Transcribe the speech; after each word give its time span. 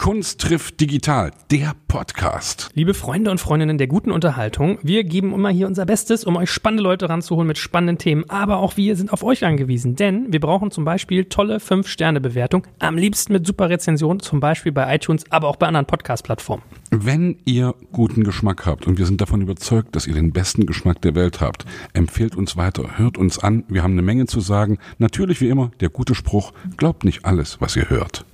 Kunst 0.00 0.40
trifft 0.40 0.80
digital, 0.80 1.30
der 1.50 1.74
Podcast. 1.86 2.70
Liebe 2.72 2.94
Freunde 2.94 3.30
und 3.30 3.38
Freundinnen 3.38 3.76
der 3.76 3.86
guten 3.86 4.12
Unterhaltung, 4.12 4.78
wir 4.82 5.04
geben 5.04 5.34
immer 5.34 5.50
hier 5.50 5.66
unser 5.66 5.84
Bestes, 5.84 6.24
um 6.24 6.36
euch 6.36 6.50
spannende 6.50 6.82
Leute 6.82 7.10
ranzuholen 7.10 7.46
mit 7.46 7.58
spannenden 7.58 7.98
Themen, 7.98 8.24
aber 8.30 8.60
auch 8.60 8.78
wir 8.78 8.96
sind 8.96 9.12
auf 9.12 9.22
euch 9.22 9.44
angewiesen, 9.44 9.96
denn 9.96 10.32
wir 10.32 10.40
brauchen 10.40 10.70
zum 10.70 10.86
Beispiel 10.86 11.26
tolle 11.26 11.58
5-Sterne-Bewertung, 11.58 12.66
am 12.78 12.96
liebsten 12.96 13.34
mit 13.34 13.46
super 13.46 13.68
Rezensionen, 13.68 14.20
zum 14.20 14.40
Beispiel 14.40 14.72
bei 14.72 14.94
iTunes, 14.94 15.24
aber 15.28 15.48
auch 15.48 15.56
bei 15.56 15.66
anderen 15.66 15.84
Podcast-Plattformen. 15.84 16.62
Wenn 16.90 17.36
ihr 17.44 17.74
guten 17.92 18.24
Geschmack 18.24 18.64
habt 18.64 18.86
und 18.86 18.96
wir 18.96 19.04
sind 19.04 19.20
davon 19.20 19.42
überzeugt, 19.42 19.94
dass 19.94 20.06
ihr 20.06 20.14
den 20.14 20.32
besten 20.32 20.64
Geschmack 20.64 21.02
der 21.02 21.14
Welt 21.14 21.42
habt, 21.42 21.66
empfehlt 21.92 22.36
uns 22.36 22.56
weiter, 22.56 22.96
hört 22.96 23.18
uns 23.18 23.38
an, 23.38 23.64
wir 23.68 23.82
haben 23.82 23.92
eine 23.92 24.00
Menge 24.00 24.24
zu 24.24 24.40
sagen. 24.40 24.78
Natürlich 24.96 25.42
wie 25.42 25.50
immer 25.50 25.72
der 25.80 25.90
gute 25.90 26.14
Spruch, 26.14 26.54
glaubt 26.78 27.04
nicht 27.04 27.26
alles, 27.26 27.60
was 27.60 27.76
ihr 27.76 27.90
hört. 27.90 28.24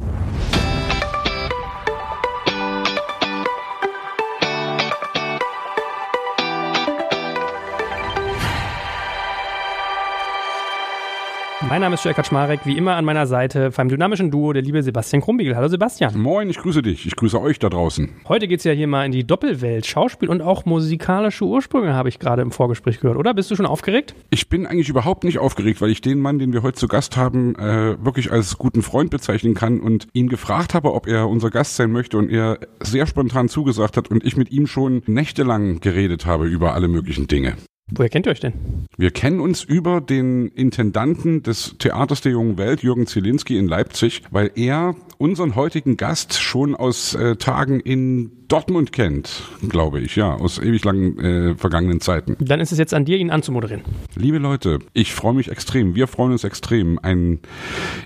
Mein 11.63 11.81
Name 11.81 11.95
ist 11.95 12.05
Jörg 12.05 12.15
Kaczmarek, 12.15 12.67
wie 12.67 12.77
immer 12.77 12.97
an 12.97 13.07
meiner 13.07 13.27
Seite 13.27 13.71
beim 13.75 13.89
dynamischen 13.89 14.31
Duo 14.31 14.53
der 14.53 14.61
liebe 14.61 14.83
Sebastian 14.83 15.23
Krumbiegel. 15.23 15.57
Hallo 15.57 15.69
Sebastian. 15.69 16.21
Moin, 16.21 16.51
ich 16.51 16.59
grüße 16.59 16.83
dich. 16.83 17.07
Ich 17.07 17.17
grüße 17.17 17.41
euch 17.41 17.59
da 17.59 17.71
draußen. 17.71 18.11
Heute 18.29 18.47
geht's 18.47 18.65
ja 18.65 18.73
hier 18.73 18.87
mal 18.87 19.07
in 19.07 19.13
die 19.13 19.27
Doppelwelt. 19.27 19.87
Schauspiel 19.87 20.29
und 20.29 20.43
auch 20.43 20.67
musikalische 20.67 21.47
Ursprünge 21.47 21.95
habe 21.95 22.11
ich 22.11 22.19
gerade 22.19 22.43
im 22.43 22.51
Vorgespräch 22.51 23.01
gehört, 23.01 23.17
oder? 23.17 23.33
Bist 23.33 23.51
du 23.51 23.57
schon 23.57 23.65
aufgeregt? 23.65 24.15
Ich 24.29 24.51
bin 24.51 24.67
eigentlich 24.67 24.91
überhaupt 24.91 25.25
nicht 25.25 25.39
aufgeregt, 25.39 25.81
weil 25.81 25.89
ich 25.89 26.03
den 26.03 26.21
Mann, 26.21 26.39
den 26.39 26.53
wir 26.53 26.63
heute 26.63 26.77
zu 26.77 26.89
Gast 26.89 27.17
haben, 27.17 27.55
äh, 27.57 27.97
wirklich 28.05 28.31
als 28.31 28.59
guten 28.59 28.83
Freund 28.83 29.11
bezeichnen 29.11 29.55
kann 29.55 29.81
und 29.81 30.09
ihn 30.13 30.29
gefragt 30.29 30.75
habe, 30.75 30.93
ob 30.93 31.09
er 31.09 31.27
unser 31.27 31.49
Gast 31.49 31.77
sein 31.77 31.91
möchte 31.91 32.19
und 32.19 32.29
er 32.29 32.59
sehr 32.81 33.07
spontan 33.07 33.49
zugesagt 33.49 33.97
hat 33.97 34.11
und 34.11 34.27
ich 34.27 34.37
mit 34.37 34.53
ihm 34.53 34.67
schon 34.67 35.03
nächtelang 35.07 35.81
geredet 35.81 36.27
habe 36.27 36.47
über 36.47 36.75
alle 36.75 36.89
möglichen 36.89 37.29
Dinge. 37.29 37.55
Woher 37.93 38.09
kennt 38.09 38.27
ihr 38.27 38.33
euch 38.33 38.41
denn? 38.41 38.53
Wir 38.97 39.13
kennen 39.13 39.39
uns 39.39 39.63
über 39.63 40.01
den 40.01 40.49
Intendanten 40.49 41.45
des 41.45 41.77
Theaters 41.79 42.21
der 42.21 42.33
jungen 42.33 42.59
Welt, 42.59 42.83
Jürgen 42.83 43.07
Zielinski 43.07 43.57
in 43.57 43.69
Leipzig, 43.69 44.23
weil 44.33 44.51
er 44.57 44.97
unseren 45.19 45.55
heutigen 45.55 45.97
Gast 45.97 46.35
schon 46.35 46.75
aus 46.75 47.15
äh, 47.15 47.37
Tagen 47.37 47.79
in 47.79 48.46
Dortmund 48.49 48.93
kennt, 48.93 49.43
glaube 49.69 50.01
ich, 50.01 50.15
ja, 50.15 50.35
aus 50.35 50.59
ewig 50.59 50.85
langen 50.85 51.19
äh, 51.19 51.55
vergangenen 51.57 52.01
Zeiten. 52.01 52.37
Dann 52.39 52.61
ist 52.61 52.71
es 52.71 52.79
jetzt 52.79 52.95
an 52.95 53.05
dir, 53.05 53.17
ihn 53.19 53.31
anzumoderieren. 53.31 53.83
Liebe 54.15 54.39
Leute, 54.39 54.79
ich 54.93 55.15
freue 55.15 55.35
mich 55.35 55.51
extrem. 55.51 55.95
Wir 55.97 56.07
freuen 56.07 56.33
uns 56.33 56.45
extrem. 56.45 57.01
Ein, 57.03 57.41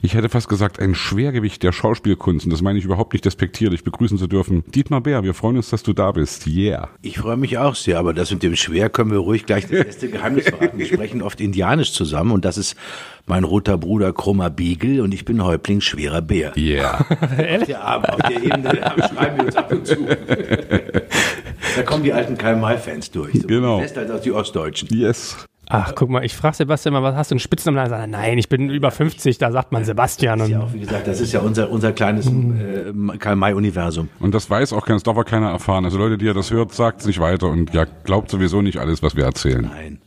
ich 0.01 0.15
hätte 0.15 0.29
fast 0.29 0.49
gesagt, 0.49 0.81
ein 0.81 0.95
Schwergewicht 0.95 1.63
der 1.63 1.73
Schauspielkunst. 1.73 2.47
Und 2.47 2.53
das 2.53 2.63
meine 2.63 2.79
ich 2.79 2.85
überhaupt 2.87 3.13
nicht 3.13 3.25
despektierlich 3.25 3.85
begrüßen 3.85 4.17
zu 4.17 4.27
dürfen. 4.27 4.65
Dietmar 4.67 5.03
Bär, 5.03 5.23
wir 5.25 5.35
freuen 5.35 5.57
uns, 5.57 5.69
dass 5.71 5.83
du 5.83 5.93
da 5.93 6.13
bist. 6.13 6.47
Yeah. 6.47 6.89
Ich 7.03 7.19
freue 7.19 7.37
mich 7.37 7.59
auch 7.59 7.75
sehr, 7.75 7.99
aber 7.99 8.15
das 8.15 8.31
mit 8.31 8.43
dem 8.43 8.57
Schwer 8.57 8.89
können 8.89 9.11
wir 9.11 9.19
ruhig 9.19 9.45
gleich 9.45 9.67
das 9.67 9.73
erste 9.87 10.09
Geheimnis 10.09 10.49
verraten. 10.49 10.79
Wir 10.79 10.87
sprechen 10.87 11.21
oft 11.21 11.41
Indianisch 11.41 11.93
zusammen 11.93 12.33
und 12.33 12.45
das 12.45 12.57
ist 12.57 12.77
mein 13.27 13.45
roter 13.45 13.79
Bruder 13.79 14.13
Krummer 14.13 14.51
Beagle 14.51 15.03
und 15.03 15.13
ich 15.13 15.25
bin 15.25 15.43
Häuptling 15.43 15.81
schwerer 15.81 16.23
Bär. 16.23 16.57
Yeah. 16.57 17.01
auf, 17.11 17.67
der, 17.67 18.15
auf 18.15 18.23
der 18.23 18.43
Ebene 18.43 18.71
schreiben 19.13 19.39
wir 19.39 19.45
uns 19.47 19.57
ab 19.57 19.73
und 19.73 19.87
zu. 19.87 19.97
da 21.77 21.83
kommen 21.85 22.05
die 22.05 22.13
alten 22.13 22.37
Karl-May-Fans 22.37 23.11
durch. 23.11 23.41
So 23.41 23.47
Genau. 23.47 23.81
West 23.81 23.97
als 23.99 24.23
die 24.23 24.33
Ostdeutschen. 24.33 24.89
Yes. 24.93 25.37
Ach, 25.73 25.95
guck 25.95 26.11
mal, 26.11 26.25
ich 26.25 26.35
frage 26.35 26.57
Sebastian 26.57 26.95
mal, 26.95 27.03
was 27.05 27.15
hast 27.15 27.31
du 27.31 27.35
einen 27.35 27.41
Spitznamen? 27.41 27.77
Da 27.77 27.89
sagt 27.89 28.03
er, 28.03 28.07
nein, 28.09 28.39
ich 28.39 28.49
bin 28.49 28.71
über 28.71 28.91
50, 28.91 29.39
da 29.39 29.53
sagt 29.53 29.71
man 29.71 29.85
Sebastian. 29.85 30.41
Das 30.41 30.49
ist 30.49 30.53
ja 30.53 30.59
Und 30.59 30.65
auch, 30.65 30.73
wie 30.75 30.81
gesagt, 30.81 31.07
das 31.07 31.21
ist 31.21 31.33
ja 31.33 31.39
unser, 31.41 31.71
unser 31.71 31.93
kleines 31.93 32.27
äh, 32.27 32.93
Karl-May-Universum. 33.19 34.09
Und 34.19 34.35
das 34.35 34.51
weiß 34.51 34.73
auch 34.73 34.85
keiner, 34.85 34.97
das 34.97 35.05
darf 35.05 35.17
auch 35.17 35.25
keiner 35.25 35.51
erfahren. 35.51 35.85
Also 35.85 35.97
Leute, 35.97 36.19
die 36.19 36.25
ja 36.25 36.33
das 36.33 36.51
hört, 36.51 36.73
sagt 36.73 37.03
es 37.03 37.07
nicht 37.07 37.21
weiter 37.21 37.47
und 37.49 37.73
ja, 37.73 37.87
glaubt 38.03 38.33
sowieso 38.33 38.63
nicht 38.63 38.79
alles, 38.79 39.01
was 39.05 39.15
wir 39.15 39.23
erzählen. 39.25 39.71
Nein. 39.73 40.01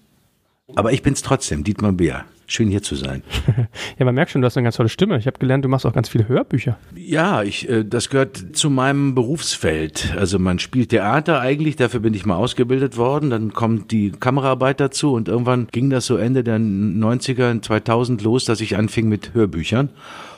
Aber 0.75 0.91
ich 0.91 1.01
bin's 1.01 1.21
trotzdem, 1.21 1.63
Dietmar 1.63 1.93
Bär. 1.93 2.25
Schön 2.55 2.69
hier 2.69 2.83
zu 2.83 2.93
sein. 2.93 3.23
ja, 3.97 4.05
man 4.05 4.13
merkt 4.13 4.29
schon, 4.29 4.41
du 4.41 4.45
hast 4.45 4.55
eine 4.57 4.63
ganz 4.63 4.75
tolle 4.75 4.87
Stimme. 4.87 5.17
Ich 5.17 5.25
habe 5.25 5.39
gelernt, 5.39 5.65
du 5.65 5.69
machst 5.69 5.87
auch 5.87 5.93
ganz 5.93 6.07
viele 6.07 6.27
Hörbücher. 6.27 6.77
Ja, 6.95 7.41
ich, 7.41 7.67
äh, 7.67 7.83
das 7.83 8.11
gehört 8.11 8.55
zu 8.55 8.69
meinem 8.69 9.15
Berufsfeld. 9.15 10.13
Also 10.19 10.37
man 10.37 10.59
spielt 10.59 10.89
Theater 10.89 11.39
eigentlich, 11.41 11.77
dafür 11.77 11.99
bin 11.99 12.13
ich 12.13 12.27
mal 12.27 12.35
ausgebildet 12.35 12.95
worden. 12.95 13.31
Dann 13.31 13.53
kommt 13.53 13.89
die 13.89 14.11
Kameraarbeit 14.11 14.79
dazu 14.79 15.13
und 15.13 15.29
irgendwann 15.29 15.67
ging 15.71 15.89
das 15.89 16.05
so 16.05 16.15
Ende 16.15 16.43
der 16.43 16.59
90er, 16.59 17.59
2000 17.59 18.21
los, 18.21 18.45
dass 18.45 18.61
ich 18.61 18.77
anfing 18.77 19.09
mit 19.09 19.33
Hörbüchern. 19.33 19.89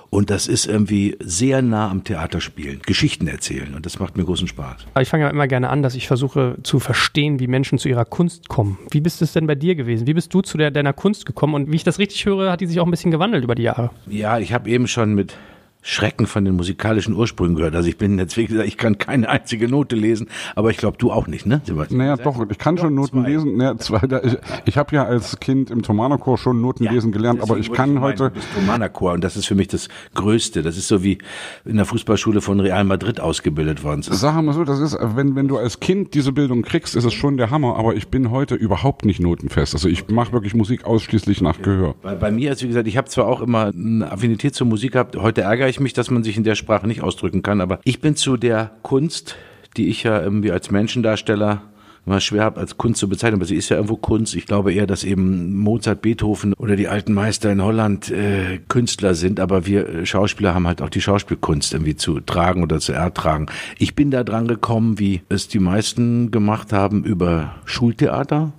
Und 0.10 0.30
das 0.30 0.48
ist 0.48 0.66
irgendwie 0.66 1.18
sehr 1.20 1.62
nah 1.62 1.90
am 1.90 2.04
Theaterspielen, 2.04 2.82
Geschichten 2.86 3.28
erzählen. 3.28 3.74
Und 3.76 3.86
das 3.86 4.00
macht 4.00 4.18
mir 4.18 4.24
großen 4.24 4.48
Spaß. 4.48 4.86
Aber 4.94 5.02
ich 5.02 5.10
fange 5.10 5.26
ja 5.26 5.30
immer 5.30 5.48
gerne 5.48 5.70
an, 5.70 5.84
dass 5.84 5.96
ich 5.96 6.08
versuche 6.08 6.58
zu 6.64 6.80
verstehen, 6.80 7.40
wie 7.40 7.48
Menschen 7.48 7.78
zu 7.78 7.90
ihrer 7.90 8.06
Kunst 8.06 8.48
kommen. 8.48 8.78
Wie 8.92 9.02
bist 9.02 9.22
es 9.22 9.34
denn 9.34 9.48
bei 9.48 9.56
dir 9.56 9.76
gewesen? 9.76 10.08
Wie 10.08 10.14
bist 10.14 10.34
du 10.34 10.42
zu 10.42 10.58
der, 10.58 10.72
deiner 10.72 10.94
Kunst 10.94 11.26
gekommen? 11.26 11.54
Und 11.54 11.72
wie 11.72 11.76
ich 11.76 11.84
das 11.84 12.00
richtig 12.00 12.26
höre, 12.26 12.52
hat 12.52 12.62
die 12.62 12.68
sich 12.68 12.80
auch 12.80 12.86
ein 12.86 12.92
bisschen 12.92 13.12
gewandelt 13.12 13.44
über 13.44 13.56
die 13.56 13.64
Jahre. 13.64 13.92
Ja, 14.08 14.40
ich 14.40 14.54
habe 14.54 14.70
eben 14.70 14.88
schon 14.88 15.16
mit 15.16 15.36
Schrecken 15.88 16.26
von 16.28 16.44
den 16.46 16.56
musikalischen 16.56 17.14
Ursprüngen 17.14 17.56
gehört. 17.56 17.76
Also 17.76 17.88
ich 17.88 17.98
bin 17.98 18.18
jetzt, 18.20 18.36
wie 18.38 18.46
gesagt, 18.46 18.68
ich 18.68 18.78
kann 18.78 18.98
keine 18.98 19.30
einzige 19.30 19.70
Note 19.70 19.96
lesen, 19.96 20.28
aber 20.56 20.72
ich 20.72 20.78
glaube, 20.78 20.98
du 20.98 21.12
auch 21.12 21.28
nicht, 21.28 21.46
ne, 21.46 21.62
Sebastian? 21.64 22.00
Naja, 22.00 22.18
doch, 22.18 22.46
ich 22.50 22.58
kann 22.58 22.78
schon 22.78 22.96
Noten 22.96 23.22
zwei. 23.22 23.30
lesen. 23.30 23.58
Naja, 23.58 23.78
zwei, 23.78 24.00
da, 24.00 24.22
ich 24.24 24.76
ich 24.76 24.78
habe 24.78 24.94
ja 24.94 25.06
als 25.06 25.40
Kind 25.40 25.72
im 25.72 25.84
Thomanerchor 25.84 26.38
schon 26.38 26.60
Noten 26.60 26.84
lesen 26.84 27.14
gelernt, 27.14 27.42
aber 27.42 27.58
ich 27.58 27.72
kann 27.72 28.02
heute. 28.02 28.16
Ich 28.16 28.20
meinen, 28.20 28.34
du 28.34 28.40
bist 28.40 28.48
Romana-Chor 28.58 29.14
und 29.14 29.24
das 29.24 29.38
ist 29.38 29.46
für 29.46 29.56
mich 29.56 29.70
das 29.70 29.88
Größte. 30.16 30.64
Das 30.64 30.76
ist 30.76 30.90
so 30.90 31.02
wie 31.02 31.20
in 31.64 31.78
der 31.78 31.86
Fußballschule 31.86 32.42
von 32.42 32.60
Real 32.60 32.84
Madrid 32.84 33.22
ausgebildet 33.22 33.84
worden. 33.84 34.02
zu. 34.02 34.14
Sag 34.14 34.42
mal 34.42 34.54
so, 34.54 34.66
das 34.66 34.80
ist, 34.80 34.98
wenn, 35.00 35.36
wenn 35.36 35.48
du 35.48 35.58
als 35.58 35.80
Kind 35.80 36.14
diese 36.14 36.34
Bildung 36.34 36.64
kriegst, 36.64 36.96
ist 36.96 37.06
es 37.06 37.14
schon 37.14 37.38
der 37.38 37.52
Hammer, 37.52 37.78
aber 37.78 37.96
ich 37.96 38.10
bin 38.10 38.32
heute 38.32 38.56
überhaupt 38.56 39.06
nicht 39.06 39.22
notenfest. 39.22 39.74
Also 39.74 39.88
ich 39.88 40.10
mache 40.10 40.34
wirklich 40.34 40.54
Musik 40.56 40.84
ausschließlich 40.84 41.40
nach 41.42 41.62
Gehör. 41.62 41.96
Bei, 42.02 42.16
bei 42.16 42.32
mir 42.32 42.52
ist, 42.52 42.64
wie 42.64 42.68
gesagt, 42.68 42.88
ich 42.88 42.98
habe 42.98 43.08
zwar 43.08 43.28
auch 43.28 43.42
immer 43.42 43.68
eine 43.68 44.12
Affinität 44.12 44.56
zur 44.56 44.68
Musik 44.68 44.94
gehabt. 44.94 45.16
Heute 45.16 45.42
ärgere 45.42 45.70
ich 45.70 45.75
mich, 45.80 45.94
dass 45.94 46.12
man 46.12 46.24
sich 46.24 46.38
in 46.38 46.44
der 46.44 46.56
Sprache 46.56 46.88
nicht 46.88 47.02
ausdrücken 47.02 47.44
kann, 47.44 47.62
aber 47.62 47.80
ich 47.84 48.02
bin 48.02 48.16
zu 48.16 48.38
der 48.38 48.72
Kunst, 48.82 49.36
die 49.78 49.88
ich 49.90 50.04
ja 50.04 50.22
irgendwie 50.22 50.52
als 50.52 50.72
Menschendarsteller 50.72 51.62
immer 52.06 52.20
schwer 52.20 52.44
habe, 52.44 52.60
als 52.60 52.78
Kunst 52.78 53.00
zu 53.00 53.10
bezeichnen, 53.10 53.40
aber 53.40 53.46
sie 53.46 53.56
ist 53.56 53.70
ja 53.70 53.78
irgendwo 53.78 53.98
Kunst. 53.98 54.36
Ich 54.36 54.46
glaube 54.46 54.74
eher, 54.74 54.86
dass 54.86 55.04
eben 55.04 55.58
Mozart, 55.58 56.02
Beethoven 56.02 56.54
oder 56.54 56.76
die 56.76 56.88
alten 56.88 57.14
Meister 57.14 57.52
in 57.52 57.64
Holland 57.64 58.12
äh, 58.12 58.60
Künstler 58.68 59.16
sind, 59.16 59.40
aber 59.40 59.66
wir 59.66 59.90
äh, 59.90 60.06
Schauspieler 60.06 60.54
haben 60.54 60.68
halt 60.68 60.82
auch 60.82 60.90
die 60.90 61.02
Schauspielkunst 61.02 61.74
irgendwie 61.74 61.96
zu 61.96 62.20
tragen 62.20 62.64
oder 62.64 62.80
zu 62.80 62.94
ertragen. 62.94 63.48
Ich 63.80 63.96
bin 63.96 64.12
da 64.12 64.24
dran 64.24 64.48
gekommen, 64.48 65.00
wie 65.00 65.22
es 65.30 65.48
die 65.48 65.60
meisten 65.60 66.32
gemacht 66.32 66.74
haben 66.74 67.04
über 67.04 67.56
Schultheater. 67.66 68.54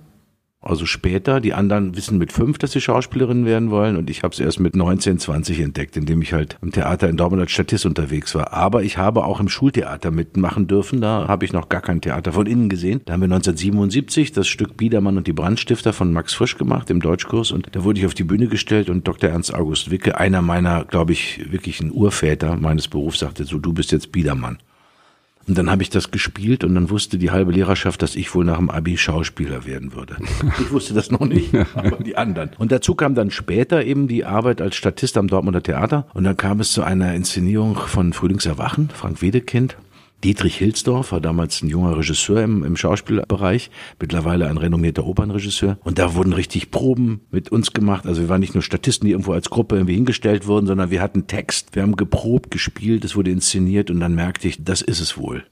Also 0.67 0.85
später, 0.85 1.39
die 1.39 1.53
anderen 1.53 1.95
wissen 1.95 2.17
mit 2.17 2.33
fünf, 2.33 2.57
dass 2.57 2.73
sie 2.73 2.81
Schauspielerin 2.81 3.45
werden 3.45 3.71
wollen 3.71 3.95
und 3.95 4.09
ich 4.09 4.23
habe 4.23 4.33
es 4.33 4.39
erst 4.41 4.59
mit 4.59 4.75
19, 4.75 5.17
20 5.17 5.61
entdeckt, 5.61 5.95
indem 5.95 6.21
ich 6.21 6.33
halt 6.33 6.57
im 6.61 6.73
Theater 6.73 7.07
in 7.07 7.15
Dortmund 7.15 7.41
als 7.41 7.51
Statist 7.51 7.85
unterwegs 7.85 8.35
war. 8.35 8.51
Aber 8.51 8.83
ich 8.83 8.97
habe 8.97 9.23
auch 9.23 9.39
im 9.39 9.47
Schultheater 9.47 10.11
mitmachen 10.11 10.67
dürfen, 10.67 10.99
da 10.99 11.25
habe 11.29 11.45
ich 11.45 11.53
noch 11.53 11.69
gar 11.69 11.79
kein 11.79 12.01
Theater 12.01 12.33
von 12.33 12.47
innen 12.47 12.67
gesehen. 12.67 12.99
Da 13.05 13.13
haben 13.13 13.21
wir 13.21 13.25
1977 13.25 14.33
das 14.33 14.47
Stück 14.47 14.75
Biedermann 14.75 15.15
und 15.15 15.27
die 15.27 15.33
Brandstifter 15.33 15.93
von 15.93 16.11
Max 16.11 16.33
Frisch 16.33 16.57
gemacht 16.57 16.89
im 16.89 16.99
Deutschkurs 16.99 17.51
und 17.51 17.69
da 17.71 17.85
wurde 17.85 17.99
ich 17.99 18.05
auf 18.05 18.13
die 18.13 18.25
Bühne 18.25 18.47
gestellt 18.47 18.89
und 18.89 19.07
Dr. 19.07 19.29
Ernst 19.29 19.53
August 19.53 19.89
Wicke, 19.89 20.17
einer 20.17 20.41
meiner, 20.41 20.83
glaube 20.83 21.13
ich, 21.13 21.49
wirklichen 21.49 21.91
Urväter 21.93 22.57
meines 22.57 22.89
Berufs, 22.89 23.19
sagte 23.19 23.45
so, 23.45 23.57
du 23.57 23.71
bist 23.71 23.93
jetzt 23.93 24.11
Biedermann. 24.11 24.57
Und 25.47 25.57
dann 25.57 25.71
habe 25.71 25.81
ich 25.81 25.89
das 25.89 26.11
gespielt 26.11 26.63
und 26.65 26.75
dann 26.75 26.89
wusste 26.89 27.17
die 27.17 27.31
halbe 27.31 27.53
Lehrerschaft, 27.53 28.01
dass 28.01 28.15
ich 28.15 28.35
wohl 28.35 28.43
nach 28.43 28.57
dem 28.57 28.69
Abi 28.69 28.97
Schauspieler 28.97 29.65
werden 29.65 29.93
würde. 29.93 30.17
Ich 30.59 30.71
wusste 30.71 30.93
das 30.93 31.11
noch 31.11 31.25
nicht, 31.25 31.53
aber 31.75 32.03
die 32.03 32.17
anderen. 32.17 32.49
Und 32.57 32.71
dazu 32.71 32.95
kam 32.95 33.15
dann 33.15 33.31
später 33.31 33.83
eben 33.83 34.07
die 34.07 34.25
Arbeit 34.25 34.61
als 34.61 34.75
Statist 34.75 35.17
am 35.17 35.27
Dortmunder 35.27 35.61
Theater. 35.61 36.07
Und 36.13 36.23
dann 36.23 36.35
kam 36.35 36.59
es 36.59 36.71
zu 36.71 36.83
einer 36.83 37.13
Inszenierung 37.13 37.75
von 37.75 38.11
Frühlingserwachen, 38.11 38.89
Frank 38.89 39.21
Wedekind. 39.21 39.77
Dietrich 40.23 40.57
Hilsdorf 40.57 41.11
war 41.11 41.21
damals 41.21 41.61
ein 41.61 41.69
junger 41.69 41.95
Regisseur 41.95 42.41
im, 42.41 42.63
im 42.63 42.75
Schauspielbereich, 42.75 43.69
mittlerweile 43.99 44.47
ein 44.47 44.57
renommierter 44.57 45.05
Opernregisseur. 45.05 45.77
Und 45.83 45.99
da 45.99 46.15
wurden 46.15 46.33
richtig 46.33 46.71
Proben 46.71 47.21
mit 47.29 47.51
uns 47.51 47.71
gemacht. 47.71 48.07
Also 48.07 48.21
wir 48.21 48.29
waren 48.29 48.39
nicht 48.39 48.55
nur 48.55 48.63
Statisten, 48.63 49.05
die 49.05 49.11
irgendwo 49.11 49.33
als 49.33 49.49
Gruppe 49.49 49.75
irgendwie 49.75 49.95
hingestellt 49.95 50.47
wurden, 50.47 50.65
sondern 50.65 50.89
wir 50.89 51.01
hatten 51.01 51.27
Text. 51.27 51.75
Wir 51.75 51.83
haben 51.83 51.95
geprobt, 51.95 52.49
gespielt, 52.49 53.05
es 53.05 53.15
wurde 53.15 53.29
inszeniert 53.29 53.91
und 53.91 53.99
dann 53.99 54.15
merkte 54.15 54.47
ich, 54.47 54.63
das 54.63 54.81
ist 54.81 54.99
es 54.99 55.17
wohl. 55.17 55.45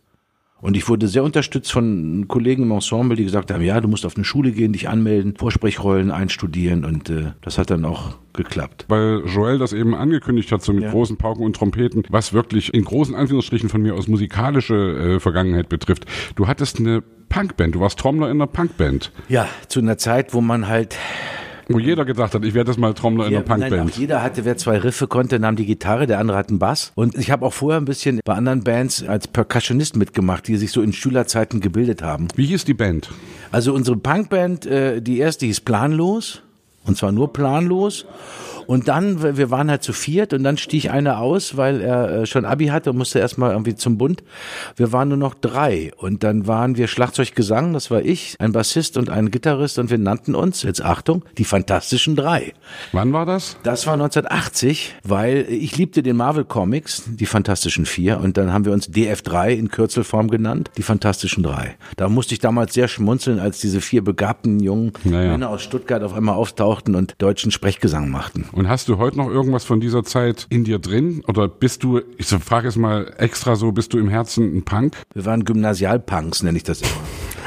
Und 0.62 0.76
ich 0.78 0.88
wurde 0.88 1.08
sehr 1.08 1.24
unterstützt 1.24 1.72
von 1.72 2.26
Kollegen 2.28 2.64
im 2.64 2.72
Ensemble, 2.72 3.16
die 3.18 3.26
gesagt 3.26 3.52
haben, 3.52 3.62
ja, 3.62 3.80
du 3.82 3.88
musst 3.88 4.06
auf 4.06 4.16
eine 4.16 4.24
Schule 4.24 4.52
gehen, 4.52 4.74
dich 4.74 4.88
anmelden, 4.90 5.36
Vorsprechrollen 5.38 6.12
einstudieren 6.12 6.86
und 6.86 7.10
äh, 7.10 7.34
das 7.42 7.58
hat 7.58 7.70
dann 7.70 7.86
auch 7.86 8.16
geklappt. 8.34 8.86
Weil 8.88 9.22
Joel 9.28 9.58
das 9.60 9.74
eben 9.74 9.94
angekündigt 9.94 10.52
hat, 10.52 10.62
so 10.64 10.74
mit 10.74 10.84
Ja. 10.86 10.92
großen 10.92 11.18
Pauken 11.18 11.44
und 11.46 11.56
Trompeten, 11.56 12.04
was 12.10 12.34
wirklich 12.34 12.74
in 12.74 12.84
großen 12.86 13.16
Anführungsstrichen 13.16 13.70
von 13.70 13.82
mir 13.82 13.94
aus 13.96 14.08
musikalische 14.08 14.76
äh, 15.16 15.20
Vergangenheit 15.20 15.70
betrifft. 15.70 16.06
Du 16.36 16.48
hattest 16.48 16.80
eine 16.80 17.04
Punkband, 17.30 17.76
du 17.76 17.82
warst 17.82 18.00
Trommler 18.00 18.28
in 18.32 18.38
einer 18.38 18.48
Punkband. 18.48 19.12
Ja, 19.30 19.48
zu 19.68 19.82
einer 19.82 19.98
Zeit, 19.98 20.34
wo 20.34 20.42
man 20.42 20.68
halt 20.68 20.96
Wo 21.68 21.80
jeder 21.80 22.06
gedacht 22.06 22.34
hat, 22.34 22.44
ich 22.46 22.54
werde 22.54 22.68
das 22.68 22.78
mal 22.78 22.94
Trommler 22.94 23.28
in 23.28 23.36
einer 23.36 23.46
nein, 23.48 23.70
Punkband. 23.70 23.92
auch 23.92 23.98
jeder 23.98 24.22
hatte, 24.22 24.46
wer 24.46 24.58
zwei 24.58 24.78
Riffe 24.78 25.08
konnte, 25.08 25.40
nahm 25.40 25.56
die 25.56 25.66
Gitarre, 25.66 26.08
der 26.08 26.20
andere 26.20 26.38
hat 26.38 26.50
einen 26.50 26.60
Bass. 26.60 26.92
Und 26.96 27.16
ich 27.18 27.32
habe 27.32 27.46
auch 27.46 27.54
vorher 27.54 27.80
ein 27.80 27.86
bisschen 27.86 28.20
bei 28.24 28.34
anderen 28.34 28.64
Bands 28.64 29.04
als 29.04 29.28
Percussionist 29.28 29.96
mitgemacht, 29.96 30.48
die 30.48 30.58
sich 30.58 30.72
so 30.72 30.82
in 30.82 30.94
Schülerzeiten 30.94 31.62
gebildet 31.62 32.02
haben. 32.02 32.28
Wie 32.36 32.46
hieß 32.46 32.66
die 32.66 32.74
Band? 32.74 33.10
Also 33.52 33.74
unsere 33.74 33.98
Punkband, 33.98 34.66
äh, 34.66 35.02
die 35.02 35.20
erste 35.20 35.46
hieß 35.46 35.62
Planlos. 35.62 36.42
Und 36.86 36.98
zwar 36.98 37.12
nur 37.12 37.34
planlos. 37.34 38.06
Und 38.68 38.88
dann, 38.88 39.38
wir 39.38 39.52
waren 39.52 39.70
halt 39.70 39.84
zu 39.84 39.94
viert 39.94 40.34
und 40.34 40.44
dann 40.44 40.58
stieg 40.58 40.90
einer 40.90 41.20
aus, 41.20 41.58
weil 41.58 41.82
er 41.82 42.22
äh, 42.22 42.26
schon 42.26 42.46
Abi 42.46 42.68
hatte 42.68 42.92
und 42.92 42.98
musste 42.98 43.20
erstmal 43.20 43.52
irgendwie 43.52 43.76
zum 43.76 43.98
Bund. 43.98 44.24
Wir 44.76 44.92
waren 44.92 45.10
nur 45.10 45.18
noch 45.18 45.34
drei. 45.34 45.92
Und 45.98 46.24
dann 46.24 46.48
waren 46.48 46.78
wir 46.78 46.88
Schlagzeug 46.88 47.36
Gesang, 47.36 47.74
das 47.74 47.92
war 47.92 48.02
ich, 48.02 48.36
ein 48.40 48.52
Bassist 48.52 48.98
und 48.98 49.10
ein 49.10 49.32
Gitarrist 49.32 49.80
und 49.80 49.90
wir 49.90 49.98
nannten 49.98 50.36
uns, 50.36 50.64
jetzt 50.64 50.84
Achtung, 50.84 51.24
die 51.38 51.46
Fantastischen 51.46 52.16
Drei. 52.16 52.54
Wann 52.92 53.14
war 53.14 53.26
das? 53.26 53.58
Das 53.64 53.88
war 53.88 53.94
1980, 53.94 54.96
weil 55.04 55.46
ich 55.50 55.78
liebte 55.78 56.04
den 56.04 56.16
Marvel 56.16 56.46
Comics, 56.46 57.04
die 57.08 57.26
Fantastischen 57.26 57.86
Vier, 57.86 58.20
und 58.20 58.38
dann 58.38 58.52
haben 58.54 58.66
wir 58.66 58.74
uns 58.74 58.90
DF3 58.90 59.50
in 59.50 59.70
Kürzelform 59.70 60.30
genannt, 60.30 60.72
die 60.78 60.84
Fantastischen 60.84 61.44
Drei. 61.44 61.76
Da 61.98 62.10
musste 62.10 62.34
ich 62.34 62.40
damals 62.40 62.74
sehr 62.74 62.88
schmunzeln, 62.88 63.40
als 63.40 63.60
diese 63.60 63.82
vier 63.82 64.04
begabten 64.04 64.60
jungen 64.60 64.94
Naja. 65.04 65.32
Männer 65.32 65.50
aus 65.50 65.62
Stuttgart 65.62 66.04
auf 66.04 66.14
einmal 66.14 66.36
auftauchten 66.36 66.96
und 66.96 67.16
deutschen 67.18 67.52
Sprechgesang 67.52 68.10
machten. 68.10 68.46
Und 68.56 68.70
hast 68.70 68.88
du 68.88 68.98
heute 68.98 69.18
noch 69.18 69.30
irgendwas 69.30 69.66
von 69.66 69.82
dieser 69.82 70.06
Zeit 70.06 70.48
in 70.50 70.64
dir 70.64 70.80
drin? 70.80 71.22
Oder 71.28 71.50
bist 71.50 71.84
du, 71.84 72.00
ich 72.18 72.28
so 72.28 72.40
frage 72.40 72.70
es 72.70 72.78
mal 72.78 73.14
extra 73.18 73.58
so, 73.58 73.74
bist 73.74 73.92
du 73.94 73.98
im 73.98 74.08
Herzen 74.08 74.56
ein 74.56 74.64
Punk? 74.64 74.96
Wir 75.14 75.26
waren 75.26 75.44
Gymnasialpunks, 75.44 76.42
nenne 76.42 76.56
ich 76.56 76.64
das 76.64 76.80
immer. 76.80 76.92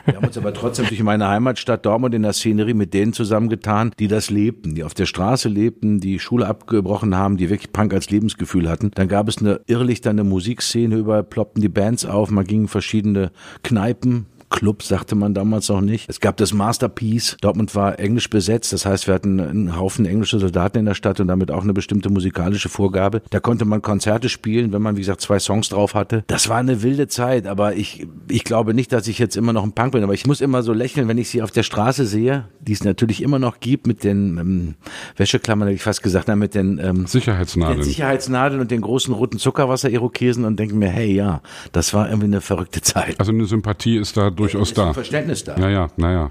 Wir 0.05 0.17
haben 0.17 0.27
uns 0.27 0.37
aber 0.37 0.53
trotzdem 0.53 0.87
durch 0.87 1.03
meine 1.03 1.27
Heimatstadt 1.27 1.87
Dortmund 1.87 2.15
in 2.15 2.23
der 2.23 2.35
Szenerie 2.35 2.75
mit 2.75 2.93
denen 2.93 3.15
zusammengetan, 3.15 3.93
die 3.99 4.07
das 4.07 4.29
lebten, 4.29 4.75
die 4.75 4.85
auf 4.85 4.93
der 4.93 5.07
Straße 5.07 5.49
lebten, 5.49 5.99
die 5.99 6.19
Schule 6.19 6.47
abgebrochen 6.47 7.17
haben, 7.17 7.39
die 7.39 7.49
wirklich 7.49 7.73
Punk 7.73 7.95
als 7.95 8.11
Lebensgefühl 8.11 8.69
hatten. 8.69 8.91
Dann 8.95 9.09
gab 9.09 9.29
es 9.29 9.39
eine 9.39 9.61
irrlichternde 9.67 10.25
Musikszene, 10.25 10.97
überall 10.97 11.25
ploppten 11.25 11.63
die 11.63 11.71
Bands 11.71 12.05
auf, 12.05 12.31
man 12.31 12.47
ging 12.47 12.63
in 12.63 12.69
verschiedene 12.69 13.33
Kneipen, 13.63 14.27
Club 14.51 14.83
sagte 14.83 15.15
man 15.15 15.35
damals 15.35 15.69
noch 15.69 15.81
nicht. 15.81 16.09
Es 16.09 16.21
gab 16.21 16.37
das 16.37 16.53
Masterpiece. 16.53 17.37
Dortmund 17.41 17.75
war 17.75 17.99
englisch 17.99 18.31
besetzt. 18.31 18.73
Das 18.73 18.87
heißt, 18.87 19.07
wir 19.07 19.15
hatten 19.15 19.41
einen 19.41 19.77
Haufen 19.77 20.07
englische 20.07 20.39
Soldaten 20.39 20.79
in 20.79 20.85
der 20.85 20.95
Stadt 20.95 21.21
und 21.21 21.29
damit 21.29 21.51
auch 21.51 21.63
eine 21.63 21.73
bestimmte 21.73 22.11
musikalische 22.11 22.69
Vorgabe. 22.69 23.23
Da 23.31 23.41
konnte 23.41 23.65
man 23.65 23.83
Konzerte 23.83 24.29
spielen, 24.29 24.73
wenn 24.73 24.83
man, 24.83 24.97
wie 24.97 25.01
gesagt, 25.01 25.21
zwei 25.21 25.39
Songs 25.39 25.69
drauf 25.69 25.95
hatte. 25.95 26.25
Das 26.27 26.49
war 26.49 26.59
eine 26.59 26.83
wilde 26.83 27.09
Zeit, 27.09 27.47
aber 27.47 27.75
ich, 27.75 28.07
ich 28.29 28.45
glaube 28.45 28.75
nicht, 28.75 28.93
dass 28.93 29.09
ich 29.09 29.19
jetzt 29.19 29.37
immer 29.37 29.53
noch 29.53 29.65
ein 29.65 29.73
Punk 29.73 29.93
bin. 29.93 30.03
Aber 30.03 30.15
ich 30.15 30.27
muss 30.27 30.41
immer 30.41 30.63
so 30.63 30.73
lächeln, 30.73 31.09
wenn 31.09 31.19
ich 31.19 31.31
sie 31.31 31.43
auf 31.43 31.51
der 31.51 31.63
Straße 31.63 32.07
sehe, 32.07 32.45
die 32.61 32.73
es 32.73 32.85
natürlich 32.85 33.23
immer 33.23 33.39
noch 33.39 33.61
gibt 33.61 33.87
mit 33.87 34.05
den 34.05 34.39
ähm, 34.39 34.75
Wäscheklammern, 35.17 35.69
hätte 35.69 35.77
ich 35.77 35.83
fast 35.83 36.03
gesagt, 36.03 36.29
mit 36.29 36.55
den 36.55 36.79
ähm, 36.79 36.99
den 36.99 37.07
Sicherheitsnadeln. 37.07 37.83
Sicherheitsnadeln 37.83 38.61
und 38.61 38.71
den 38.71 38.81
großen 38.81 39.15
roten 39.15 39.39
Zuckerwasser-Irokesen 39.39 40.45
und 40.45 40.59
denke 40.59 40.75
mir, 40.75 40.89
hey, 40.89 41.13
ja, 41.13 41.41
das 41.73 41.95
war 41.95 42.09
irgendwie 42.09 42.27
eine 42.27 42.41
verrückte 42.41 42.83
Zeit. 42.83 43.19
Also 43.19 43.33
eine 43.33 43.47
Sympathie 43.47 43.97
ist 43.97 44.17
da 44.17 44.31
durchaus 44.39 44.73
da. 44.73 44.93
Verständnis 44.93 45.45
da, 45.45 45.59
Naja, 45.59 45.89
naja. 45.97 46.31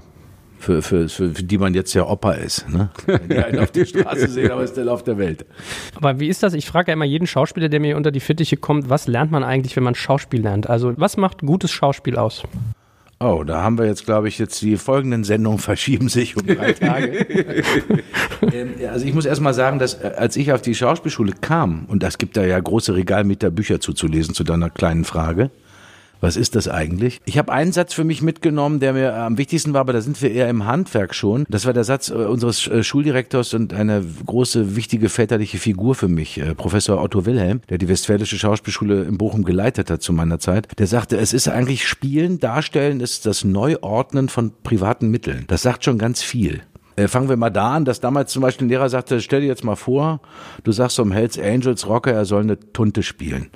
für, 0.58 0.82
für, 0.82 1.08
für, 1.08 1.30
für 1.34 1.42
die 1.42 1.58
man 1.58 1.74
jetzt 1.74 1.94
ja 1.94 2.04
Opa 2.06 2.32
ist. 2.32 2.68
Ne? 2.68 2.90
Wenn 3.06 3.28
die 3.28 3.38
einen 3.38 3.58
auf 3.60 3.70
der 3.70 3.84
Straße 3.84 4.28
sehen, 4.36 4.50
aber 4.50 4.62
ist 4.64 4.76
der 4.76 4.84
Lauf 4.84 5.04
der 5.04 5.18
Welt. 5.18 5.46
Aber 5.94 6.18
wie 6.18 6.28
ist 6.28 6.42
das? 6.42 6.54
Ich 6.54 6.66
frage 6.66 6.88
ja 6.88 6.94
immer 6.94 7.04
jeden 7.04 7.26
Schauspieler, 7.26 7.68
der 7.68 7.80
mir 7.80 7.96
unter 7.96 8.10
die 8.10 8.20
Fittiche 8.20 8.56
kommt, 8.56 8.90
was 8.90 9.06
lernt 9.06 9.30
man 9.30 9.44
eigentlich, 9.44 9.76
wenn 9.76 9.84
man 9.84 9.94
Schauspiel 9.94 10.42
lernt? 10.42 10.68
Also 10.68 10.92
was 10.96 11.16
macht 11.16 11.42
gutes 11.42 11.70
Schauspiel 11.70 12.16
aus? 12.16 12.42
Oh, 13.20 13.42
da 13.44 13.62
haben 13.64 13.78
wir 13.78 13.86
jetzt, 13.86 14.04
glaube 14.04 14.28
ich, 14.28 14.38
jetzt 14.38 14.62
die 14.62 14.76
folgenden 14.76 15.24
Sendungen 15.24 15.58
verschieben 15.58 16.08
sich 16.08 16.36
um 16.36 16.46
drei 16.46 16.72
Tage. 16.72 17.08
ähm, 18.52 18.74
also 18.88 19.06
ich 19.06 19.12
muss 19.12 19.24
erst 19.26 19.40
mal 19.40 19.54
sagen, 19.54 19.80
dass 19.80 19.94
äh, 19.94 20.12
als 20.16 20.36
ich 20.36 20.52
auf 20.52 20.62
die 20.62 20.74
Schauspielschule 20.76 21.32
kam, 21.40 21.84
und 21.88 22.04
das 22.04 22.18
gibt 22.18 22.36
da 22.36 22.44
ja 22.44 22.60
große 22.60 22.94
Regalmeter 22.94 23.50
Bücher 23.50 23.80
zuzulesen 23.80 24.34
zu 24.34 24.44
deiner 24.44 24.70
kleinen 24.70 25.04
Frage, 25.04 25.50
was 26.20 26.36
ist 26.36 26.56
das 26.56 26.68
eigentlich? 26.68 27.20
Ich 27.24 27.38
habe 27.38 27.52
einen 27.52 27.72
Satz 27.72 27.94
für 27.94 28.04
mich 28.04 28.22
mitgenommen, 28.22 28.80
der 28.80 28.92
mir 28.92 29.14
am 29.14 29.38
wichtigsten 29.38 29.72
war, 29.72 29.80
aber 29.82 29.92
da 29.92 30.00
sind 30.00 30.20
wir 30.20 30.32
eher 30.32 30.48
im 30.48 30.66
Handwerk 30.66 31.14
schon. 31.14 31.44
Das 31.48 31.66
war 31.66 31.72
der 31.72 31.84
Satz 31.84 32.10
äh, 32.10 32.14
unseres 32.14 32.66
äh, 32.66 32.82
Schuldirektors 32.82 33.54
und 33.54 33.72
eine 33.72 34.04
große, 34.26 34.76
wichtige 34.76 35.08
väterliche 35.08 35.58
Figur 35.58 35.94
für 35.94 36.08
mich, 36.08 36.38
äh, 36.38 36.54
Professor 36.54 37.02
Otto 37.02 37.26
Wilhelm, 37.26 37.60
der 37.68 37.78
die 37.78 37.88
Westfälische 37.88 38.38
Schauspielschule 38.38 39.02
in 39.02 39.18
Bochum 39.18 39.44
geleitet 39.44 39.90
hat 39.90 40.02
zu 40.02 40.12
meiner 40.12 40.38
Zeit. 40.38 40.68
Der 40.78 40.86
sagte, 40.86 41.16
es 41.16 41.32
ist 41.32 41.48
eigentlich 41.48 41.86
Spielen, 41.86 42.38
Darstellen, 42.38 43.00
ist 43.00 43.26
das 43.26 43.44
Neuordnen 43.44 44.28
von 44.28 44.52
privaten 44.62 45.08
Mitteln. 45.10 45.44
Das 45.46 45.62
sagt 45.62 45.84
schon 45.84 45.98
ganz 45.98 46.22
viel. 46.22 46.62
Fangen 47.06 47.28
wir 47.28 47.36
mal 47.36 47.50
da 47.50 47.76
an, 47.76 47.84
dass 47.84 48.00
damals 48.00 48.32
zum 48.32 48.42
Beispiel 48.42 48.66
ein 48.66 48.70
Lehrer 48.70 48.88
sagte, 48.88 49.20
stell 49.20 49.42
dir 49.42 49.46
jetzt 49.46 49.62
mal 49.62 49.76
vor, 49.76 50.20
du 50.64 50.72
sagst 50.72 50.96
zum 50.96 51.12
Hells 51.12 51.38
Angels 51.38 51.86
Rocker, 51.86 52.12
er 52.12 52.24
soll 52.24 52.42
eine 52.42 52.58
Tunte 52.72 53.04
spielen. 53.04 53.50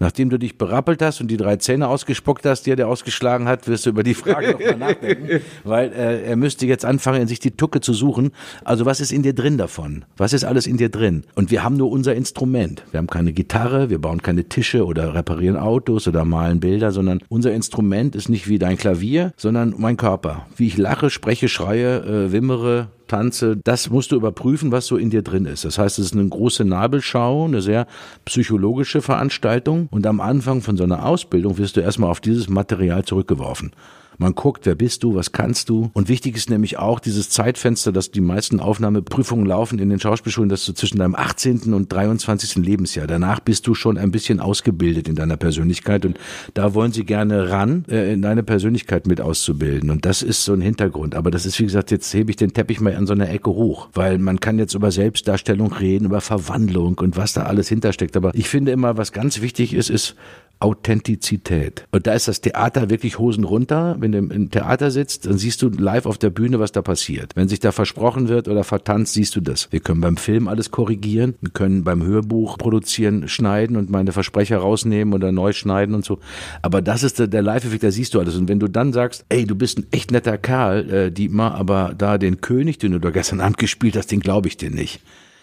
Nachdem 0.00 0.30
du 0.30 0.38
dich 0.38 0.56
berappelt 0.56 1.02
hast 1.02 1.20
und 1.20 1.30
die 1.30 1.36
drei 1.36 1.56
Zähne 1.56 1.86
ausgespuckt 1.88 2.46
hast, 2.46 2.62
die 2.62 2.72
er 2.72 2.76
dir 2.76 2.88
ausgeschlagen 2.88 3.46
hat, 3.46 3.68
wirst 3.68 3.84
du 3.84 3.90
über 3.90 4.02
die 4.02 4.14
Frage 4.14 4.52
nochmal 4.52 4.76
nachdenken, 4.76 5.40
weil 5.64 5.92
äh, 5.92 6.22
er 6.22 6.36
müsste 6.36 6.66
jetzt 6.66 6.86
anfangen, 6.86 7.20
in 7.20 7.28
sich 7.28 7.38
die 7.38 7.50
Tucke 7.50 7.82
zu 7.82 7.92
suchen. 7.92 8.32
Also 8.64 8.86
was 8.86 9.00
ist 9.00 9.12
in 9.12 9.22
dir 9.22 9.34
drin 9.34 9.58
davon? 9.58 10.06
Was 10.16 10.32
ist 10.32 10.44
alles 10.44 10.66
in 10.66 10.78
dir 10.78 10.88
drin? 10.88 11.24
Und 11.34 11.50
wir 11.50 11.62
haben 11.62 11.76
nur 11.76 11.90
unser 11.90 12.14
Instrument. 12.14 12.82
Wir 12.90 12.98
haben 12.98 13.08
keine 13.08 13.34
Gitarre, 13.34 13.90
wir 13.90 14.00
bauen 14.00 14.22
keine 14.22 14.44
Tische 14.44 14.86
oder 14.86 15.14
reparieren 15.14 15.58
Autos 15.58 16.08
oder 16.08 16.24
malen 16.24 16.60
Bilder, 16.60 16.92
sondern 16.92 17.20
unser 17.28 17.52
Instrument 17.52 18.16
ist 18.16 18.30
nicht 18.30 18.48
wie 18.48 18.58
dein 18.58 18.78
Klavier, 18.78 19.34
sondern 19.36 19.74
mein 19.76 19.98
Körper. 19.98 20.46
Wie 20.56 20.66
ich 20.66 20.78
lache, 20.78 21.10
spreche, 21.10 21.48
schreie, 21.50 21.98
äh, 21.98 22.32
wimmere, 22.32 22.88
tanze, 23.10 23.56
das 23.56 23.90
musst 23.90 24.12
du 24.12 24.16
überprüfen, 24.16 24.72
was 24.72 24.86
so 24.86 24.96
in 24.96 25.10
dir 25.10 25.22
drin 25.22 25.44
ist. 25.44 25.64
Das 25.64 25.78
heißt, 25.78 25.98
es 25.98 26.06
ist 26.06 26.14
eine 26.14 26.28
große 26.28 26.64
Nabelschau, 26.64 27.44
eine 27.44 27.60
sehr 27.60 27.86
psychologische 28.24 29.02
Veranstaltung 29.02 29.88
und 29.90 30.06
am 30.06 30.20
Anfang 30.20 30.62
von 30.62 30.76
so 30.76 30.84
einer 30.84 31.04
Ausbildung 31.04 31.58
wirst 31.58 31.76
du 31.76 31.80
erstmal 31.80 32.10
auf 32.10 32.20
dieses 32.20 32.48
Material 32.48 33.04
zurückgeworfen. 33.04 33.72
Man 34.20 34.34
guckt, 34.34 34.66
wer 34.66 34.74
bist 34.74 35.02
du, 35.02 35.14
was 35.14 35.32
kannst 35.32 35.70
du. 35.70 35.90
Und 35.94 36.10
wichtig 36.10 36.36
ist 36.36 36.50
nämlich 36.50 36.78
auch 36.78 37.00
dieses 37.00 37.30
Zeitfenster, 37.30 37.90
dass 37.90 38.10
die 38.10 38.20
meisten 38.20 38.60
Aufnahmeprüfungen 38.60 39.46
laufen 39.46 39.78
in 39.78 39.88
den 39.88 39.98
Schauspielschulen, 39.98 40.50
dass 40.50 40.66
du 40.66 40.74
zwischen 40.74 40.98
deinem 40.98 41.14
18. 41.14 41.72
und 41.72 41.90
23. 41.90 42.56
Lebensjahr, 42.56 43.06
danach 43.06 43.40
bist 43.40 43.66
du 43.66 43.74
schon 43.74 43.96
ein 43.96 44.10
bisschen 44.10 44.38
ausgebildet 44.38 45.08
in 45.08 45.14
deiner 45.14 45.38
Persönlichkeit 45.38 46.04
und 46.04 46.18
da 46.52 46.74
wollen 46.74 46.92
sie 46.92 47.06
gerne 47.06 47.48
ran, 47.48 47.86
äh, 47.88 48.12
in 48.12 48.20
deine 48.20 48.42
Persönlichkeit 48.42 49.06
mit 49.06 49.22
auszubilden. 49.22 49.88
Und 49.88 50.04
das 50.04 50.20
ist 50.20 50.44
so 50.44 50.52
ein 50.52 50.60
Hintergrund. 50.60 51.14
Aber 51.14 51.30
das 51.30 51.46
ist, 51.46 51.58
wie 51.58 51.64
gesagt, 51.64 51.90
jetzt 51.90 52.12
hebe 52.12 52.30
ich 52.30 52.36
den 52.36 52.52
Teppich 52.52 52.78
mal 52.82 52.94
an 52.96 53.06
so 53.06 53.14
einer 53.14 53.30
Ecke 53.30 53.48
hoch, 53.48 53.88
weil 53.94 54.18
man 54.18 54.38
kann 54.38 54.58
jetzt 54.58 54.74
über 54.74 54.90
Selbstdarstellung 54.90 55.72
reden, 55.72 56.04
über 56.04 56.20
Verwandlung 56.20 56.98
und 56.98 57.16
was 57.16 57.32
da 57.32 57.44
alles 57.44 57.70
hintersteckt. 57.70 58.18
Aber 58.18 58.32
ich 58.34 58.50
finde 58.50 58.72
immer, 58.72 58.98
was 58.98 59.12
ganz 59.12 59.40
wichtig 59.40 59.72
ist, 59.72 59.88
ist, 59.88 60.14
Authentizität. 60.60 61.86
Und 61.90 62.06
da 62.06 62.12
ist 62.12 62.28
das 62.28 62.42
Theater 62.42 62.90
wirklich 62.90 63.18
Hosen 63.18 63.44
runter. 63.44 63.96
Wenn 63.98 64.12
du 64.12 64.18
im 64.18 64.50
Theater 64.50 64.90
sitzt, 64.90 65.26
dann 65.26 65.38
siehst 65.38 65.62
du 65.62 65.70
live 65.70 66.06
auf 66.06 66.18
der 66.18 66.30
Bühne, 66.30 66.60
was 66.60 66.70
da 66.70 66.82
passiert. 66.82 67.34
Wenn 67.34 67.48
sich 67.48 67.60
da 67.60 67.72
versprochen 67.72 68.28
wird 68.28 68.46
oder 68.46 68.62
vertanzt, 68.62 69.14
siehst 69.14 69.34
du 69.36 69.40
das. 69.40 69.72
Wir 69.72 69.80
können 69.80 70.02
beim 70.02 70.18
Film 70.18 70.48
alles 70.48 70.70
korrigieren. 70.70 71.34
Wir 71.40 71.50
können 71.50 71.82
beim 71.82 72.04
Hörbuch 72.04 72.58
produzieren, 72.58 73.26
schneiden 73.26 73.76
und 73.76 73.88
meine 73.90 74.12
Versprecher 74.12 74.58
rausnehmen 74.58 75.14
oder 75.14 75.32
neu 75.32 75.52
schneiden 75.52 75.94
und 75.94 76.04
so. 76.04 76.18
Aber 76.60 76.82
das 76.82 77.02
ist 77.02 77.18
der, 77.18 77.26
der 77.26 77.42
Live-Effekt, 77.42 77.82
da 77.82 77.90
siehst 77.90 78.14
du 78.14 78.20
alles. 78.20 78.36
Und 78.36 78.48
wenn 78.48 78.60
du 78.60 78.68
dann 78.68 78.92
sagst, 78.92 79.24
ey, 79.30 79.46
du 79.46 79.54
bist 79.54 79.78
ein 79.78 79.86
echt 79.90 80.10
netter 80.10 80.36
Kerl, 80.36 80.90
äh, 80.90 81.10
Dietmar, 81.10 81.54
aber 81.54 81.94
da 81.96 82.18
den 82.18 82.42
König, 82.42 82.78
den 82.78 82.92
du 82.92 82.98
da 82.98 83.10
gestern 83.10 83.40
Abend 83.40 83.56
gespielt 83.56 83.96
hast, 83.96 84.12
den 84.12 84.20
glaube 84.20 84.48
ich 84.48 84.56
dir 84.58 84.70
nicht. 84.70 85.00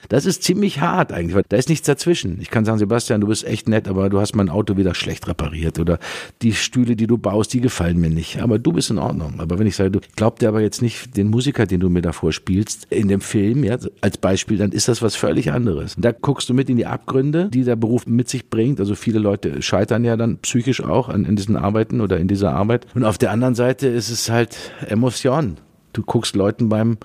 Das 0.10 0.26
ist 0.26 0.44
ziemlich 0.44 0.82
hart 0.82 1.12
eigentlich, 1.12 1.36
weil 1.36 1.44
da 1.50 1.58
ist 1.58 1.70
nichts 1.70 1.86
dazwischen. 1.86 2.40
Ich 2.42 2.50
kann 2.50 2.66
sagen, 2.66 2.80
Sebastian, 2.80 3.22
du 3.22 3.28
bist 3.28 3.46
echt 3.46 3.68
nett, 3.68 3.88
aber 3.88 4.10
du 4.10 4.20
hast 4.20 4.36
mein 4.36 4.50
Auto 4.50 4.78
wieder 4.78 4.96
schlecht 4.96 5.28
repariert 5.28 5.80
oder 5.80 6.00
die 6.42 6.54
Stühle, 6.54 6.96
die 6.96 7.08
du 7.08 7.18
baust, 7.18 7.54
die 7.54 7.62
gefallen 7.62 7.98
mir 7.98 8.10
nicht. 8.10 8.42
Aber 8.42 8.60
du 8.60 8.72
bist 8.72 8.90
in 8.90 8.98
Ordnung. 8.98 9.40
Aber 9.40 9.60
wenn 9.60 9.68
ich 9.68 9.76
sage, 9.76 9.92
du 9.92 10.00
glaubst 10.16 10.42
dir 10.42 10.50
aber 10.50 10.62
jetzt 10.62 10.82
nicht 10.82 11.18
den 11.18 11.30
Musiker, 11.30 11.66
den 11.66 11.80
du 11.80 11.90
mir 11.90 12.02
davor 12.02 12.32
spielst, 12.32 12.88
in 12.90 13.08
dem 13.08 13.22
Film, 13.22 13.64
ja, 13.64 13.78
als 14.02 14.18
Beispiel, 14.18 14.58
dann 14.58 14.72
ist 14.72 14.88
das 14.88 15.02
was 15.02 15.16
völlig 15.16 15.52
anderes. 15.52 15.96
Und 15.96 16.06
da 16.06 16.12
guckst 16.12 16.50
du 16.50 16.54
mit 16.54 16.70
in 16.70 16.78
die 16.78 16.86
Abgründe, 16.86 17.50
die 17.50 17.64
der 17.64 17.76
Beruf 17.76 18.08
mit 18.08 18.30
sich 18.30 18.50
bringt. 18.50 18.80
Also 18.80 18.96
viele 18.96 19.20
Leute 19.20 19.62
scheitern 19.62 20.04
ja 20.04 20.16
dann 20.16 20.38
psychisch 20.40 20.82
auch 20.82 21.10
an, 21.10 21.26
in 21.26 21.36
diesen 21.36 21.56
Arbeiten 21.56 22.02
oder 22.02 22.18
in 22.18 22.28
dieser 22.28 22.54
Arbeit. 22.54 22.88
Und 22.96 23.04
auf 23.04 23.18
der 23.18 23.32
anderen 23.32 23.56
Seite 23.56 23.88
ist 23.88 24.10
es 24.10 24.30
halt 24.30 24.72
Emotion. 24.88 25.58
Du 25.94 26.04
guckst 26.04 26.36
Leuten 26.36 26.70
beim 26.70 26.98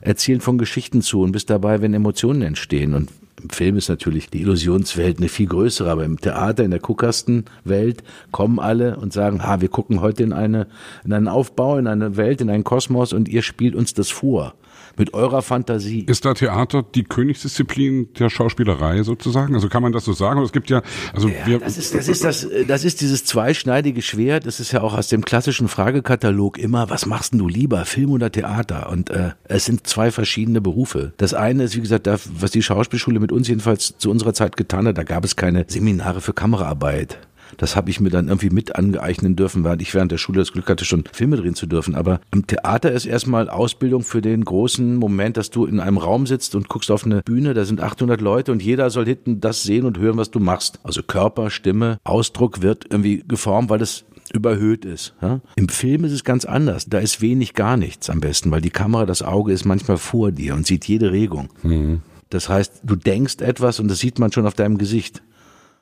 Erzählen 0.00 0.40
von 0.40 0.58
Geschichten 0.58 1.02
zu 1.02 1.20
und 1.22 1.32
bist 1.32 1.50
dabei, 1.50 1.82
wenn 1.82 1.94
Emotionen 1.94 2.42
entstehen. 2.42 2.94
Und 2.94 3.10
im 3.42 3.50
Film 3.50 3.76
ist 3.76 3.88
natürlich 3.88 4.28
die 4.28 4.42
Illusionswelt 4.42 5.18
eine 5.18 5.28
viel 5.28 5.46
größere, 5.46 5.90
aber 5.90 6.04
im 6.04 6.20
Theater, 6.20 6.64
in 6.64 6.70
der 6.70 6.80
Kuckastenwelt 6.80 8.02
kommen 8.32 8.58
alle 8.58 8.96
und 8.96 9.12
sagen, 9.12 9.46
ha, 9.46 9.60
wir 9.60 9.68
gucken 9.68 10.00
heute 10.00 10.22
in 10.22 10.32
eine, 10.32 10.66
in 11.04 11.12
einen 11.12 11.28
Aufbau, 11.28 11.78
in 11.78 11.86
eine 11.86 12.16
Welt, 12.16 12.40
in 12.40 12.50
einen 12.50 12.64
Kosmos 12.64 13.12
und 13.12 13.28
ihr 13.28 13.42
spielt 13.42 13.74
uns 13.74 13.94
das 13.94 14.10
vor. 14.10 14.54
Mit 15.00 15.14
eurer 15.14 15.40
Fantasie. 15.40 16.04
Ist 16.06 16.26
da 16.26 16.34
Theater 16.34 16.82
die 16.82 17.04
Königsdisziplin 17.04 18.12
der 18.18 18.28
Schauspielerei 18.28 19.02
sozusagen? 19.02 19.54
Also 19.54 19.70
kann 19.70 19.82
man 19.82 19.92
das 19.92 20.04
so 20.04 20.12
sagen? 20.12 20.40
es 20.42 20.52
gibt 20.52 20.68
ja, 20.68 20.82
also 21.14 21.28
ja, 21.28 21.46
wir 21.46 21.58
das 21.58 21.78
ist 21.78 21.94
das 21.94 22.06
ist 22.06 22.22
das 22.22 22.46
das 22.68 22.84
ist 22.84 23.00
dieses 23.00 23.24
zweischneidige 23.24 24.02
Schwert. 24.02 24.46
Das 24.46 24.60
ist 24.60 24.72
ja 24.72 24.82
auch 24.82 24.92
aus 24.92 25.08
dem 25.08 25.24
klassischen 25.24 25.68
Fragekatalog 25.68 26.58
immer, 26.58 26.90
was 26.90 27.06
machst 27.06 27.32
du 27.32 27.48
lieber, 27.48 27.86
Film 27.86 28.10
oder 28.10 28.30
Theater? 28.30 28.90
Und 28.90 29.08
äh, 29.08 29.30
es 29.44 29.64
sind 29.64 29.86
zwei 29.86 30.10
verschiedene 30.10 30.60
Berufe. 30.60 31.14
Das 31.16 31.32
eine 31.32 31.64
ist 31.64 31.76
wie 31.76 31.80
gesagt, 31.80 32.06
da, 32.06 32.18
was 32.38 32.50
die 32.50 32.62
Schauspielschule 32.62 33.20
mit 33.20 33.32
uns 33.32 33.48
jedenfalls 33.48 33.96
zu 33.96 34.10
unserer 34.10 34.34
Zeit 34.34 34.58
getan 34.58 34.86
hat. 34.86 34.98
Da 34.98 35.04
gab 35.04 35.24
es 35.24 35.34
keine 35.34 35.64
Seminare 35.66 36.20
für 36.20 36.34
Kameraarbeit. 36.34 37.18
Das 37.56 37.76
habe 37.76 37.90
ich 37.90 38.00
mir 38.00 38.10
dann 38.10 38.28
irgendwie 38.28 38.50
mit 38.50 38.76
angeeignen 38.76 39.36
dürfen, 39.36 39.64
weil 39.64 39.80
ich 39.82 39.94
während 39.94 40.12
der 40.12 40.18
Schule 40.18 40.40
das 40.40 40.52
Glück 40.52 40.68
hatte, 40.68 40.84
schon 40.84 41.04
Filme 41.12 41.36
drehen 41.36 41.54
zu 41.54 41.66
dürfen. 41.66 41.94
Aber 41.94 42.20
im 42.32 42.46
Theater 42.46 42.92
ist 42.92 43.06
erstmal 43.06 43.48
Ausbildung 43.48 44.02
für 44.02 44.20
den 44.20 44.44
großen 44.44 44.96
Moment, 44.96 45.36
dass 45.36 45.50
du 45.50 45.66
in 45.66 45.80
einem 45.80 45.98
Raum 45.98 46.26
sitzt 46.26 46.54
und 46.54 46.68
guckst 46.68 46.90
auf 46.90 47.04
eine 47.04 47.22
Bühne, 47.22 47.54
da 47.54 47.64
sind 47.64 47.80
800 47.80 48.20
Leute 48.20 48.52
und 48.52 48.62
jeder 48.62 48.90
soll 48.90 49.06
hinten 49.06 49.40
das 49.40 49.62
sehen 49.62 49.84
und 49.84 49.98
hören, 49.98 50.16
was 50.16 50.30
du 50.30 50.40
machst. 50.40 50.80
Also 50.82 51.02
Körper, 51.02 51.50
Stimme, 51.50 51.98
Ausdruck 52.04 52.62
wird 52.62 52.86
irgendwie 52.90 53.24
geformt, 53.26 53.70
weil 53.70 53.78
das 53.78 54.04
überhöht 54.32 54.84
ist. 54.84 55.14
Ja? 55.20 55.40
Im 55.56 55.68
Film 55.68 56.04
ist 56.04 56.12
es 56.12 56.24
ganz 56.24 56.44
anders. 56.44 56.86
Da 56.86 56.98
ist 56.98 57.20
wenig 57.20 57.54
gar 57.54 57.76
nichts 57.76 58.10
am 58.10 58.20
besten, 58.20 58.50
weil 58.50 58.60
die 58.60 58.70
Kamera, 58.70 59.06
das 59.06 59.22
Auge 59.22 59.52
ist 59.52 59.64
manchmal 59.64 59.98
vor 59.98 60.32
dir 60.32 60.54
und 60.54 60.66
sieht 60.66 60.86
jede 60.86 61.12
Regung. 61.12 61.48
Mhm. 61.62 62.02
Das 62.30 62.48
heißt, 62.48 62.82
du 62.84 62.94
denkst 62.94 63.40
etwas 63.40 63.80
und 63.80 63.88
das 63.88 63.98
sieht 63.98 64.18
man 64.18 64.30
schon 64.30 64.46
auf 64.46 64.54
deinem 64.54 64.78
Gesicht. 64.78 65.22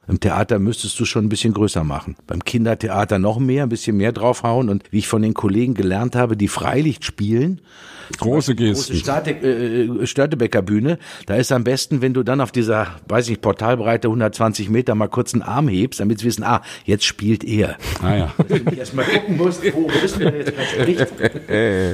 Im 0.08 0.20
Theater 0.20 0.58
müsstest 0.58 0.98
du 0.98 1.04
schon 1.04 1.26
ein 1.26 1.28
bisschen 1.28 1.52
größer 1.52 1.84
machen. 1.84 2.16
Beim 2.26 2.42
Kindertheater 2.42 3.18
noch 3.18 3.38
mehr, 3.38 3.64
ein 3.64 3.68
bisschen 3.68 3.96
mehr 3.96 4.12
draufhauen. 4.12 4.70
Und 4.70 4.84
wie 4.90 4.98
ich 4.98 5.08
von 5.08 5.20
den 5.20 5.34
Kollegen 5.34 5.74
gelernt 5.74 6.16
habe, 6.16 6.36
die 6.36 6.48
Freilicht 6.48 7.04
spielen, 7.04 7.60
große 8.16 8.54
Gesten. 8.54 8.92
Große 8.92 8.96
Starte, 8.96 9.30
äh, 9.32 10.06
Störtebecker 10.06 10.62
Bühne, 10.62 10.98
da 11.26 11.34
ist 11.34 11.52
am 11.52 11.62
besten, 11.62 12.00
wenn 12.00 12.14
du 12.14 12.22
dann 12.22 12.40
auf 12.40 12.52
dieser, 12.52 12.86
weiß 13.06 13.26
ich 13.26 13.30
nicht, 13.32 13.42
Portalbreite 13.42 14.08
120 14.08 14.70
Meter 14.70 14.94
mal 14.94 15.08
kurz 15.08 15.34
einen 15.34 15.42
Arm 15.42 15.68
hebst, 15.68 16.00
damit 16.00 16.20
sie 16.20 16.26
wissen, 16.26 16.42
ah, 16.42 16.62
jetzt 16.86 17.04
spielt 17.04 17.44
er. 17.44 17.76
Ah 18.02 18.16
ja. 18.16 18.34
Dass 18.48 18.64
du 18.64 18.74
erstmal 18.74 19.04
gucken 19.04 19.36
musst, 19.36 19.62
wo 19.74 19.88
bist 20.00 20.16
du, 20.16 20.20
der 20.20 20.38
jetzt 20.38 20.52
spricht. 20.70 21.06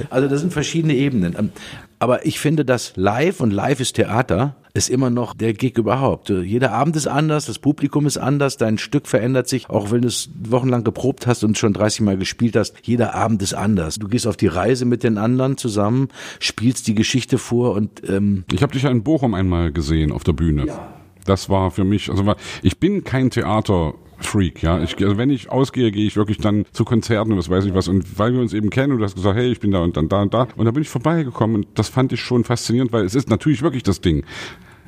Also 0.11 0.29
das 0.29 0.41
sind 0.41 0.53
verschiedene 0.53 0.95
Ebenen. 0.95 1.53
Aber 1.99 2.27
ich 2.27 2.39
finde, 2.39 2.65
dass 2.65 2.93
live 2.97 3.41
und 3.41 3.51
live 3.51 3.81
ist 3.81 3.95
Theater 3.95 4.55
ist 4.77 4.91
immer 4.91 5.09
noch 5.09 5.35
der 5.35 5.55
Gig 5.55 5.79
überhaupt. 5.79 6.31
Jeder 6.31 6.73
Abend 6.73 6.97
ist 6.97 7.07
anders, 7.07 7.47
das 7.47 7.61
Publikum 7.61 8.07
ist 8.07 8.19
anders, 8.19 8.57
dein 8.57 8.77
Stück 8.77 9.07
verändert 9.07 9.49
sich, 9.49 9.71
auch 9.71 9.93
wenn 9.93 10.03
du 10.03 10.09
es 10.09 10.31
wochenlang 10.43 10.83
geprobt 10.83 11.29
hast 11.29 11.45
und 11.45 11.57
schon 11.57 11.73
30 11.73 12.01
Mal 12.01 12.19
gespielt 12.19 12.57
hast. 12.57 12.75
Jeder 12.83 13.15
Abend 13.15 13.41
ist 13.41 13.55
anders. 13.55 14.01
Du 14.01 14.09
gehst 14.09 14.27
auf 14.27 14.37
die 14.37 14.49
Reise 14.49 14.85
mit 14.85 15.05
den 15.05 15.17
anderen 15.17 15.57
zusammen, 15.57 16.09
spielst 16.41 16.89
die 16.89 16.97
Geschichte 16.97 17.39
vor 17.39 17.75
und 17.75 18.03
ähm 18.09 18.45
ich 18.51 18.63
habe 18.63 18.73
dich 18.73 18.83
ja 18.83 18.91
in 18.91 19.05
Bochum 19.05 19.35
einmal 19.35 19.71
gesehen 19.71 20.11
auf 20.11 20.25
der 20.25 20.33
Bühne. 20.33 20.67
Ja. 20.67 20.93
Das 21.25 21.49
war 21.49 21.71
für 21.71 21.85
mich, 21.85 22.11
also 22.11 22.35
ich 22.63 22.79
bin 22.79 23.05
kein 23.05 23.31
Theater 23.31 23.95
Freak, 24.19 24.63
ja. 24.63 24.83
Ich, 24.83 24.97
also 25.03 25.19
wenn 25.19 25.31
ich 25.31 25.51
ausgehe, 25.51 25.91
gehe 25.91 26.07
ich 26.07 26.17
wirklich 26.17 26.39
dann 26.39 26.65
zu 26.73 26.85
Konzerten 26.85 27.33
und 27.33 27.39
was 27.39 27.51
weiß 27.51 27.65
ich 27.65 27.75
was. 27.75 27.89
Und 27.89 28.19
weil 28.19 28.33
wir 28.33 28.41
uns 28.41 28.53
eben 28.53 28.71
kennen 28.71 28.93
und 28.93 28.99
du 28.99 29.05
hast 29.05 29.15
gesagt, 29.15 29.37
hey, 29.37 29.51
ich 29.51 29.61
bin 29.61 29.71
da 29.71 29.81
und 29.81 29.97
dann 29.97 30.09
da 30.09 30.23
und 30.23 30.35
da. 30.35 30.49
Und 30.57 30.65
da 30.65 30.71
bin 30.71 30.83
ich 30.83 30.89
vorbeigekommen 30.89 31.57
und 31.57 31.67
das 31.75 31.89
fand 31.89 32.13
ich 32.13 32.21
schon 32.21 32.45
faszinierend, 32.45 32.93
weil 32.93 33.05
es 33.05 33.15
ist 33.15 33.29
natürlich 33.29 33.63
wirklich 33.63 33.83
das 33.83 34.01
Ding. 34.01 34.25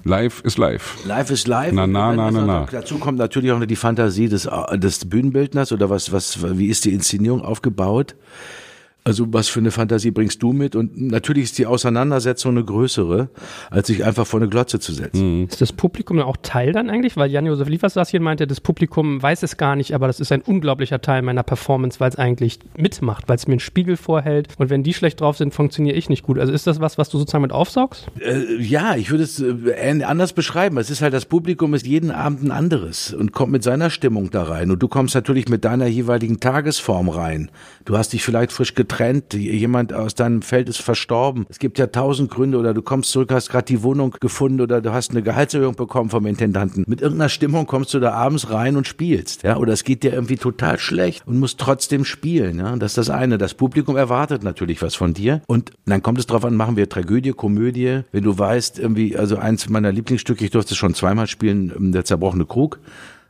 Live 0.07 0.41
ist 0.45 0.57
live. 0.57 1.05
Live 1.05 1.31
ist 1.33 1.49
live. 1.49 1.73
Na, 1.73 1.85
na, 1.85 2.13
na, 2.13 2.31
na, 2.31 2.47
na. 2.47 2.67
Dazu 2.71 2.99
kommt 2.99 3.19
natürlich 3.19 3.51
auch 3.51 3.59
noch 3.59 3.67
die 3.67 3.75
Fantasie 3.75 4.29
des, 4.29 4.49
des 4.75 5.05
Bühnenbildners 5.09 5.73
oder 5.73 5.91
was, 5.91 6.13
was, 6.13 6.39
wie 6.57 6.69
ist 6.69 6.85
die 6.85 6.93
Inszenierung 6.93 7.43
aufgebaut? 7.43 8.15
Also 9.07 9.33
was 9.33 9.47
für 9.47 9.61
eine 9.61 9.71
Fantasie 9.71 10.11
bringst 10.11 10.43
du 10.43 10.53
mit? 10.53 10.75
Und 10.75 11.01
natürlich 11.01 11.45
ist 11.45 11.59
die 11.59 11.67
Auseinandersetzung 11.67 12.57
eine 12.57 12.65
größere, 12.65 13.29
als 13.71 13.87
sich 13.87 14.05
einfach 14.05 14.27
vor 14.27 14.41
eine 14.41 14.49
Glotze 14.49 14.81
zu 14.81 14.93
setzen. 14.93 15.43
Mhm. 15.43 15.47
Ist 15.47 15.61
das 15.61 15.73
Publikum 15.73 16.19
auch 16.19 16.37
Teil 16.43 16.73
dann 16.73 16.91
eigentlich? 16.91 17.17
Weil 17.17 17.31
Jan-Josef 17.31 17.69
Liefersasschen 17.69 18.21
meinte, 18.21 18.49
das 18.49 18.61
Publikum 18.61 19.23
weiß 19.23 19.45
es 19.45 19.59
gar 19.59 19.77
nicht, 19.77 19.95
aber 19.95 20.09
das 20.09 20.19
ist 20.19 20.33
ein 20.33 20.43
unglaublicher 20.43 21.01
Teil 21.01 21.23
meiner 21.23 21.45
Performance, 21.45 22.01
weil 22.01 22.09
es 22.09 22.17
eigentlich 22.17 22.59
mitmacht, 22.77 23.29
weil 23.29 23.37
es 23.37 23.47
mir 23.47 23.53
einen 23.53 23.61
Spiegel 23.61 23.97
vorhält. 23.97 24.49
Und 24.59 24.71
wenn 24.71 24.83
die 24.83 24.93
schlecht 24.93 25.21
drauf 25.21 25.37
sind, 25.37 25.55
funktioniere 25.55 25.97
ich 25.97 26.09
nicht 26.09 26.25
gut. 26.25 26.41
Also 26.41 26.53
ist 26.53 26.67
das 26.67 26.81
was, 26.81 26.99
was 26.99 27.09
du 27.09 27.19
sozusagen 27.19 27.43
mit 27.43 27.53
aufsaugst? 27.53 28.09
Äh, 28.19 28.61
ja, 28.61 28.97
ich 28.97 29.13
würde 29.13 29.23
es 29.23 29.39
äh, 29.41 30.03
anders 30.03 30.33
beschreiben. 30.33 30.79
Es 30.79 30.91
ist 30.91 31.01
halt, 31.01 31.15
das 31.15 31.27
Publikum 31.27 31.75
ist 31.75 31.87
jeden 31.87 32.11
Abend 32.11 32.43
ein 32.43 32.51
anderes 32.51 33.15
und 33.15 33.31
kommt 33.31 33.53
mit 33.53 33.63
seiner 33.63 33.91
Stimmung 33.91 34.33
da 34.33 34.43
rein. 34.43 34.73
Und 34.73 34.83
du 34.83 34.89
kommst 34.89 35.15
natürlich 35.15 35.49
mit 35.49 35.65
deiner 35.65 35.87
jeweiligen 35.87 36.41
Tagesform 36.41 37.09
rein. 37.09 37.53
Du 37.85 37.97
hast 37.97 38.13
dich 38.13 38.25
vielleicht 38.25 38.51
frisch 38.51 38.75
getrennt, 38.75 38.96
jemand 39.33 39.93
aus 39.93 40.15
deinem 40.15 40.43
Feld 40.43 40.69
ist 40.69 40.81
verstorben. 40.81 41.47
Es 41.49 41.59
gibt 41.59 41.79
ja 41.79 41.87
tausend 41.87 42.31
Gründe 42.31 42.59
oder 42.59 42.75
du 42.75 42.83
kommst 42.83 43.11
zurück, 43.11 43.33
hast 43.33 43.51
gerade 43.51 43.67
die 43.67 43.83
Wohnung 43.83 44.15
gefunden 44.21 44.61
oder 44.61 44.81
du 44.81 44.93
hast 44.93 45.11
eine 45.11 45.23
Gehaltserhöhung 45.23 45.75
bekommen 45.75 46.11
vom 46.11 46.27
Intendanten. 46.27 46.85
Mit 46.87 47.01
irgendeiner 47.01 47.29
Stimmung 47.29 47.67
kommst 47.67 47.95
du 47.95 48.01
da 48.01 48.13
abends 48.13 48.51
rein 48.51 48.77
und 48.77 48.87
spielst, 48.87 49.43
ja, 49.43 49.57
oder 49.57 49.73
es 49.73 49.85
geht 49.85 50.03
dir 50.03 50.13
irgendwie 50.13 50.37
total 50.37 50.79
schlecht 50.79 51.27
und 51.27 51.39
musst 51.39 51.59
trotzdem 51.59 52.05
spielen, 52.05 52.59
ja. 52.59 52.77
Das 52.77 52.93
ist 52.93 52.99
das 52.99 53.11
eine. 53.11 53.39
Das 53.39 53.55
Publikum 53.55 53.97
erwartet 53.97 54.43
natürlich 54.43 54.83
was 54.83 54.95
von 54.95 55.15
dir 55.15 55.43
und 55.47 55.73
dann 55.87 56.03
kommt 56.03 56.19
es 56.19 56.27
drauf 56.27 56.45
an, 56.45 56.57
machen 56.57 56.77
wir 56.77 56.89
Tragödie, 56.89 57.33
Komödie. 57.33 58.01
Wenn 58.13 58.25
du 58.25 58.39
weißt, 58.39 58.79
irgendwie, 58.79 59.17
also 59.17 59.37
eins 59.37 59.69
meiner 59.69 59.93
Lieblingsstücke, 59.93 60.45
ich 60.45 60.51
durfte 60.51 60.75
es 60.75 60.79
schon 60.79 60.95
zweimal 60.95 61.27
spielen, 61.27 61.93
der 61.93 62.05
zerbrochene 62.05 62.47
Krug 62.47 62.79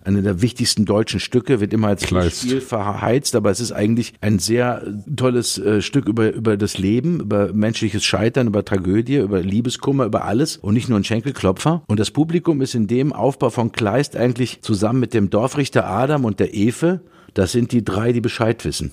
eine 0.07 0.23
der 0.23 0.41
wichtigsten 0.41 0.85
deutschen 0.85 1.21
Stücke, 1.21 1.61
wird 1.61 1.73
immer 1.73 1.89
als. 1.89 2.07
Spiel 2.43 2.61
verheizt, 2.61 3.35
aber 3.35 3.51
es 3.51 3.61
ist 3.61 3.73
eigentlich 3.73 4.15
ein 4.21 4.39
sehr 4.39 4.83
tolles 5.15 5.59
äh, 5.59 5.83
Stück 5.83 6.09
über, 6.09 6.33
über 6.33 6.57
das 6.57 6.79
Leben, 6.79 7.21
über 7.21 7.53
menschliches 7.53 8.05
Scheitern, 8.05 8.47
über 8.47 8.65
Tragödie, 8.65 9.17
über 9.17 9.41
Liebeskummer, 9.41 10.05
über 10.05 10.25
alles 10.25 10.57
und 10.57 10.75
nicht 10.75 10.89
nur 10.89 10.99
ein 10.99 11.05
Schenkelklopfer. 11.05 11.83
Und 11.89 11.99
das 11.99 12.11
Publikum 12.13 12.63
ist 12.63 12.75
in 12.75 12.87
dem 12.87 13.13
Aufbau 13.13 13.51
von 13.51 13.73
Kleist 13.73 14.17
eigentlich 14.17 14.63
zusammen 14.63 15.01
mit 15.01 15.13
dem 15.13 15.29
Dorfrichter 15.29 15.87
Adam 15.87 16.25
und 16.25 16.39
der 16.39 16.55
Efe, 16.55 17.01
das 17.35 17.53
sind 17.53 17.73
die 17.73 17.85
drei, 17.85 18.13
die 18.13 18.21
Bescheid 18.21 18.65
wissen. 18.65 18.93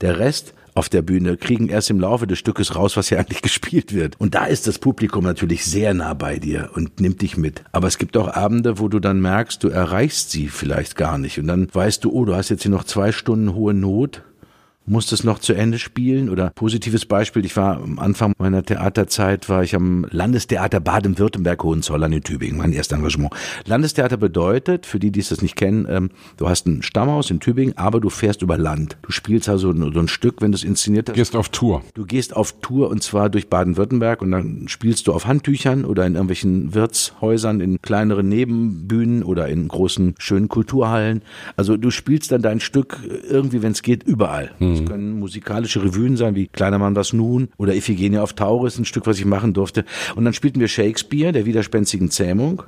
Der 0.00 0.18
Rest 0.18 0.54
auf 0.80 0.88
der 0.88 1.02
Bühne, 1.02 1.36
kriegen 1.36 1.68
erst 1.68 1.90
im 1.90 2.00
Laufe 2.00 2.26
des 2.26 2.38
Stückes 2.38 2.74
raus, 2.74 2.96
was 2.96 3.10
ja 3.10 3.18
eigentlich 3.18 3.42
gespielt 3.50 3.94
wird. 3.94 4.18
Und 4.18 4.34
da 4.34 4.46
ist 4.46 4.66
das 4.66 4.78
Publikum 4.78 5.24
natürlich 5.24 5.66
sehr 5.66 5.92
nah 5.92 6.14
bei 6.14 6.38
dir 6.38 6.70
und 6.74 7.00
nimmt 7.00 7.20
dich 7.20 7.36
mit. 7.36 7.62
Aber 7.70 7.86
es 7.86 7.98
gibt 7.98 8.16
auch 8.16 8.28
Abende, 8.28 8.78
wo 8.78 8.88
du 8.88 8.98
dann 8.98 9.20
merkst, 9.20 9.62
du 9.62 9.68
erreichst 9.68 10.30
sie 10.30 10.48
vielleicht 10.48 10.96
gar 10.96 11.18
nicht. 11.18 11.38
Und 11.38 11.48
dann 11.48 11.68
weißt 11.70 12.02
du, 12.02 12.10
oh, 12.12 12.24
du 12.24 12.34
hast 12.34 12.48
jetzt 12.48 12.62
hier 12.62 12.70
noch 12.70 12.84
zwei 12.84 13.12
Stunden 13.12 13.52
hohe 13.52 13.74
Not 13.74 14.22
muss 14.90 15.12
es 15.12 15.24
noch 15.24 15.38
zu 15.38 15.54
Ende 15.54 15.78
spielen? 15.78 16.28
Oder 16.28 16.50
positives 16.50 17.06
Beispiel, 17.06 17.44
ich 17.44 17.56
war 17.56 17.80
am 17.80 17.98
Anfang 17.98 18.32
meiner 18.38 18.62
Theaterzeit, 18.62 19.48
war 19.48 19.62
ich 19.62 19.74
am 19.74 20.04
Landestheater 20.10 20.80
Baden-Württemberg-Hohenzollern 20.80 22.12
in 22.12 22.22
Tübingen, 22.22 22.58
mein 22.58 22.72
erstes 22.72 22.98
Engagement. 22.98 23.32
Landestheater 23.64 24.16
bedeutet, 24.16 24.86
für 24.86 24.98
die, 24.98 25.12
die 25.12 25.20
es 25.20 25.28
das 25.28 25.42
nicht 25.42 25.56
kennen, 25.56 25.86
ähm, 25.88 26.10
du 26.36 26.48
hast 26.48 26.66
ein 26.66 26.82
Stammhaus 26.82 27.30
in 27.30 27.40
Tübingen, 27.40 27.78
aber 27.78 28.00
du 28.00 28.10
fährst 28.10 28.42
über 28.42 28.58
Land. 28.58 28.98
Du 29.02 29.12
spielst 29.12 29.48
also 29.48 29.72
so 29.72 30.00
ein 30.00 30.08
Stück, 30.08 30.42
wenn 30.42 30.50
du 30.50 30.56
es 30.56 30.64
inszeniert 30.64 31.08
hast. 31.08 31.16
Du 31.16 31.20
gehst 31.20 31.36
auf 31.36 31.48
Tour. 31.50 31.82
Du 31.94 32.04
gehst 32.04 32.34
auf 32.34 32.60
Tour 32.60 32.90
und 32.90 33.02
zwar 33.02 33.30
durch 33.30 33.48
Baden-Württemberg 33.48 34.20
und 34.22 34.32
dann 34.32 34.66
spielst 34.66 35.06
du 35.06 35.12
auf 35.12 35.26
Handtüchern 35.26 35.84
oder 35.84 36.04
in 36.04 36.14
irgendwelchen 36.14 36.74
Wirtshäusern, 36.74 37.60
in 37.60 37.80
kleineren 37.80 38.28
Nebenbühnen 38.28 39.22
oder 39.22 39.48
in 39.48 39.68
großen, 39.68 40.16
schönen 40.18 40.48
Kulturhallen. 40.48 41.22
Also 41.56 41.76
du 41.76 41.90
spielst 41.90 42.32
dann 42.32 42.42
dein 42.42 42.58
Stück 42.58 42.98
irgendwie, 43.28 43.62
wenn 43.62 43.72
es 43.72 43.82
geht, 43.82 44.02
überall. 44.02 44.50
Mhm. 44.58 44.79
Das 44.80 44.90
können 44.90 45.18
musikalische 45.18 45.82
Revuen 45.82 46.16
sein, 46.16 46.34
wie 46.34 46.46
Kleiner 46.46 46.78
Mann 46.78 46.96
was 46.96 47.12
nun 47.12 47.48
oder 47.56 47.74
Iphigenie 47.74 48.18
auf 48.18 48.32
Tauris, 48.32 48.78
ein 48.78 48.84
Stück, 48.84 49.06
was 49.06 49.18
ich 49.18 49.24
machen 49.24 49.52
durfte. 49.52 49.84
Und 50.14 50.24
dann 50.24 50.34
spielten 50.34 50.60
wir 50.60 50.68
Shakespeare, 50.68 51.32
der 51.32 51.46
widerspenstigen 51.46 52.10
Zähmung 52.10 52.62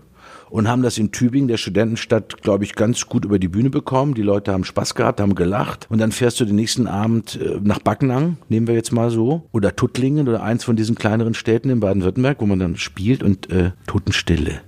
und 0.53 0.69
haben 0.69 0.83
das 0.83 0.99
in 0.99 1.13
Tübingen, 1.13 1.49
der 1.49 1.57
Studentenstadt, 1.57 2.43
glaube 2.43 2.65
ich, 2.65 2.75
ganz 2.75 3.07
gut 3.07 3.25
über 3.25 3.39
die 3.39 3.49
Bühne 3.49 3.71
bekommen. 3.71 4.13
Die 4.13 4.23
Leute 4.23 4.53
haben 4.53 4.65
Spaß 4.65 4.95
gehabt, 4.95 5.21
haben 5.21 5.35
gelacht. 5.35 5.87
Und 5.89 5.99
dann 5.99 6.13
fährst 6.13 6.41
du 6.41 6.45
den 6.45 6.57
nächsten 6.57 6.87
Abend 6.87 7.41
äh, 7.41 7.59
nach 7.63 7.79
Backnang, 7.79 8.37
nehmen 8.51 8.67
wir 8.67 8.75
jetzt 8.75 8.93
mal 8.93 9.11
so, 9.11 9.49
oder 9.53 9.75
Tuttlingen 9.75 10.29
oder 10.29 10.43
eins 10.43 10.63
von 10.63 10.77
diesen 10.77 10.95
kleineren 10.95 11.33
Städten 11.33 11.71
in 11.71 11.81
Baden-Württemberg, 11.81 12.41
wo 12.41 12.47
man 12.47 12.59
dann 12.59 12.77
spielt 12.77 13.23
und 13.23 13.51
äh, 13.51 13.71
Totenstille. 13.87 14.61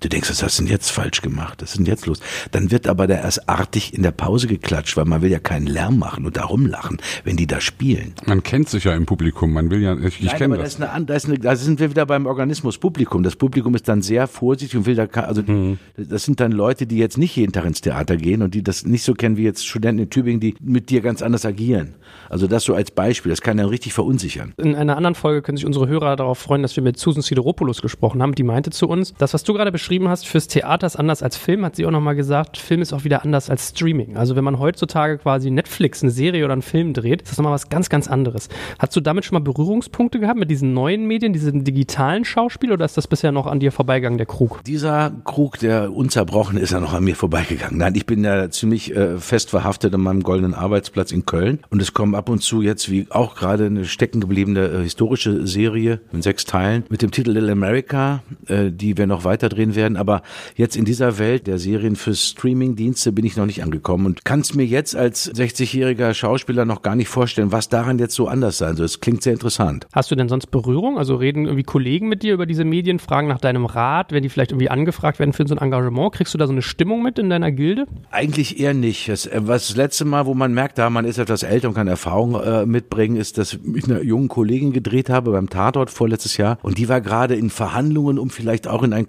Du 0.00 0.08
denkst, 0.08 0.28
was 0.28 0.42
hast 0.42 0.58
du 0.58 0.64
denn 0.64 0.72
jetzt 0.72 0.90
falsch 0.90 1.22
gemacht? 1.22 1.62
Was 1.62 1.70
ist 1.70 1.78
denn 1.78 1.86
jetzt 1.86 2.06
los? 2.06 2.18
Dann 2.50 2.72
wird 2.72 2.88
aber 2.88 3.06
da 3.06 3.14
erst 3.14 3.48
artig 3.48 3.94
in 3.94 4.02
der 4.02 4.10
Pause 4.10 4.48
geklatscht, 4.48 4.96
weil 4.96 5.04
man 5.04 5.22
will 5.22 5.30
ja 5.30 5.38
keinen 5.38 5.68
Lärm 5.68 5.98
machen 5.98 6.26
und 6.26 6.36
da 6.36 6.44
rumlachen, 6.44 6.98
wenn 7.22 7.36
die 7.36 7.46
da 7.46 7.60
spielen. 7.60 8.12
Man 8.26 8.42
kennt 8.42 8.68
sich 8.68 8.84
ja 8.84 8.94
im 8.94 9.06
Publikum, 9.06 9.52
man 9.52 9.70
will 9.70 9.80
ja, 9.80 9.96
ich, 9.96 10.20
ich 10.20 10.34
kenne 10.34 10.56
das. 10.56 10.76
das. 10.76 10.80
Ist 10.80 10.82
eine, 10.82 11.06
das 11.06 11.24
ist 11.24 11.30
eine, 11.30 11.38
da 11.38 11.54
sind 11.54 11.78
wir 11.78 11.90
wieder 11.90 12.06
beim 12.06 12.26
Organismus 12.26 12.76
Publikum. 12.76 13.22
Das 13.22 13.36
Publikum 13.36 13.74
ist 13.76 13.86
dann 13.86 14.02
sehr 14.02 14.26
vorsichtig 14.26 14.76
und 14.78 14.86
will 14.86 14.96
da, 14.96 15.04
also 15.04 15.42
mhm. 15.42 15.78
das 15.96 16.24
sind 16.24 16.40
dann 16.40 16.50
Leute, 16.50 16.86
die 16.86 16.98
jetzt 16.98 17.16
nicht 17.16 17.36
jeden 17.36 17.52
Tag 17.52 17.64
ins 17.64 17.80
Theater 17.80 18.16
gehen 18.16 18.42
und 18.42 18.54
die 18.54 18.64
das 18.64 18.84
nicht 18.84 19.04
so 19.04 19.14
kennen 19.14 19.36
wie 19.36 19.44
jetzt 19.44 19.64
Studenten 19.64 20.02
in 20.02 20.10
Tübingen, 20.10 20.40
die 20.40 20.56
mit 20.60 20.90
dir 20.90 21.02
ganz 21.02 21.22
anders 21.22 21.46
agieren. 21.46 21.94
Also 22.28 22.48
das 22.48 22.64
so 22.64 22.74
als 22.74 22.90
Beispiel, 22.90 23.30
das 23.30 23.42
kann 23.42 23.58
ja 23.58 23.66
richtig 23.66 23.92
verunsichern. 23.92 24.54
In 24.56 24.74
einer 24.74 24.96
anderen 24.96 25.14
Folge 25.14 25.40
können 25.40 25.56
sich 25.56 25.66
unsere 25.66 25.86
Hörer 25.86 26.16
darauf 26.16 26.38
freuen, 26.38 26.62
dass 26.62 26.74
wir 26.74 26.82
mit 26.82 26.98
Susan 26.98 27.22
Sideropoulos 27.22 27.80
gesprochen 27.80 28.20
haben. 28.20 28.34
Die 28.34 28.42
meinte 28.42 28.70
zu 28.70 28.88
uns, 28.88 29.14
das, 29.18 29.34
was 29.34 29.44
du 29.44 29.52
gerade 29.52 29.70
beschreibst, 29.70 29.83
beschrieben 29.84 30.08
hast, 30.08 30.26
fürs 30.26 30.48
Theater 30.48 30.86
ist 30.86 30.96
anders 30.96 31.22
als 31.22 31.36
Film, 31.36 31.62
hat 31.62 31.76
sie 31.76 31.84
auch 31.84 31.90
nochmal 31.90 32.16
gesagt, 32.16 32.56
Film 32.56 32.80
ist 32.80 32.94
auch 32.94 33.04
wieder 33.04 33.22
anders 33.22 33.50
als 33.50 33.68
Streaming. 33.68 34.16
Also 34.16 34.34
wenn 34.34 34.42
man 34.42 34.58
heutzutage 34.58 35.18
quasi 35.18 35.50
Netflix 35.50 36.02
eine 36.02 36.10
Serie 36.10 36.42
oder 36.42 36.54
einen 36.54 36.62
Film 36.62 36.94
dreht, 36.94 37.20
ist 37.20 37.32
das 37.32 37.36
nochmal 37.36 37.52
was 37.52 37.68
ganz, 37.68 37.90
ganz 37.90 38.08
anderes. 38.08 38.48
Hast 38.78 38.96
du 38.96 39.02
damit 39.02 39.26
schon 39.26 39.34
mal 39.36 39.44
Berührungspunkte 39.44 40.20
gehabt 40.20 40.38
mit 40.38 40.50
diesen 40.50 40.72
neuen 40.72 41.06
Medien, 41.06 41.34
diesem 41.34 41.64
digitalen 41.64 42.24
Schauspiel 42.24 42.72
oder 42.72 42.86
ist 42.86 42.96
das 42.96 43.06
bisher 43.06 43.30
noch 43.30 43.46
an 43.46 43.60
dir 43.60 43.72
vorbeigegangen, 43.72 44.16
der 44.16 44.26
Krug? 44.26 44.64
Dieser 44.64 45.12
Krug, 45.24 45.58
der 45.58 45.92
unzerbrochen 45.92 46.56
ist, 46.56 46.72
ja 46.72 46.80
noch 46.80 46.94
an 46.94 47.04
mir 47.04 47.14
vorbeigegangen. 47.14 47.76
Nein, 47.76 47.94
ich 47.94 48.06
bin 48.06 48.24
ja 48.24 48.48
ziemlich 48.48 48.96
äh, 48.96 49.18
fest 49.18 49.50
verhaftet 49.50 49.94
an 49.94 50.00
meinem 50.00 50.22
goldenen 50.22 50.54
Arbeitsplatz 50.54 51.12
in 51.12 51.26
Köln 51.26 51.58
und 51.68 51.82
es 51.82 51.92
kommen 51.92 52.14
ab 52.14 52.30
und 52.30 52.42
zu 52.42 52.62
jetzt, 52.62 52.90
wie 52.90 53.06
auch 53.10 53.34
gerade 53.34 53.66
eine 53.66 53.84
steckengebliebene 53.84 54.66
äh, 54.66 54.82
historische 54.82 55.46
Serie 55.46 56.00
in 56.10 56.22
sechs 56.22 56.46
Teilen 56.46 56.84
mit 56.88 57.02
dem 57.02 57.10
Titel 57.10 57.32
Little 57.32 57.52
America, 57.52 58.22
äh, 58.46 58.70
die 58.70 58.96
wir 58.96 59.06
noch 59.06 59.24
weiter 59.24 59.50
drehen 59.50 59.73
werden. 59.74 59.96
Aber 59.96 60.22
jetzt 60.56 60.76
in 60.76 60.84
dieser 60.84 61.18
Welt 61.18 61.46
der 61.46 61.58
Serien 61.58 61.96
für 61.96 62.14
Streaming-Dienste 62.14 63.12
bin 63.12 63.24
ich 63.24 63.36
noch 63.36 63.46
nicht 63.46 63.62
angekommen 63.62 64.06
und 64.06 64.24
kann 64.24 64.40
es 64.40 64.54
mir 64.54 64.66
jetzt 64.66 64.96
als 64.96 65.32
60-jähriger 65.32 66.14
Schauspieler 66.14 66.64
noch 66.64 66.82
gar 66.82 66.96
nicht 66.96 67.08
vorstellen, 67.08 67.52
was 67.52 67.68
daran 67.68 67.98
jetzt 67.98 68.14
so 68.14 68.28
anders 68.28 68.58
sein 68.58 68.76
soll. 68.76 68.86
Es 68.86 69.00
klingt 69.00 69.22
sehr 69.22 69.32
interessant. 69.32 69.86
Hast 69.92 70.10
du 70.10 70.14
denn 70.14 70.28
sonst 70.28 70.46
Berührung? 70.46 70.98
Also 70.98 71.16
reden 71.16 71.44
irgendwie 71.44 71.64
Kollegen 71.64 72.08
mit 72.08 72.22
dir 72.22 72.34
über 72.34 72.46
diese 72.46 72.64
Medien, 72.64 72.98
fragen 72.98 73.28
nach 73.28 73.40
deinem 73.40 73.66
Rat, 73.66 74.12
wenn 74.12 74.22
die 74.22 74.28
vielleicht 74.28 74.52
irgendwie 74.52 74.70
angefragt 74.70 75.18
werden 75.18 75.32
für 75.32 75.46
so 75.46 75.54
ein 75.54 75.58
Engagement? 75.58 76.12
Kriegst 76.12 76.34
du 76.34 76.38
da 76.38 76.46
so 76.46 76.52
eine 76.52 76.62
Stimmung 76.62 77.02
mit 77.02 77.18
in 77.18 77.30
deiner 77.30 77.52
Gilde? 77.52 77.86
Eigentlich 78.10 78.60
eher 78.60 78.74
nicht. 78.74 79.08
Das, 79.08 79.26
äh, 79.26 79.40
was 79.42 79.68
das 79.68 79.76
letzte 79.76 80.04
Mal, 80.04 80.26
wo 80.26 80.34
man 80.34 80.52
merkt, 80.54 80.78
da 80.78 80.90
man 80.90 81.04
ist 81.04 81.18
etwas 81.18 81.42
älter 81.42 81.68
und 81.68 81.74
kann 81.74 81.88
Erfahrung 81.88 82.34
äh, 82.40 82.66
mitbringen, 82.66 83.16
ist, 83.16 83.38
dass 83.38 83.58
ich 83.74 83.84
einer 83.84 84.02
jungen 84.02 84.28
Kollegin 84.28 84.72
gedreht 84.72 85.10
habe 85.10 85.32
beim 85.32 85.48
Tatort 85.48 85.90
vorletztes 85.90 86.36
Jahr 86.36 86.58
und 86.62 86.78
die 86.78 86.88
war 86.88 87.00
gerade 87.00 87.34
in 87.34 87.50
Verhandlungen, 87.50 88.18
um 88.18 88.30
vielleicht 88.30 88.68
auch 88.68 88.82
in 88.82 88.92
ein 88.92 89.06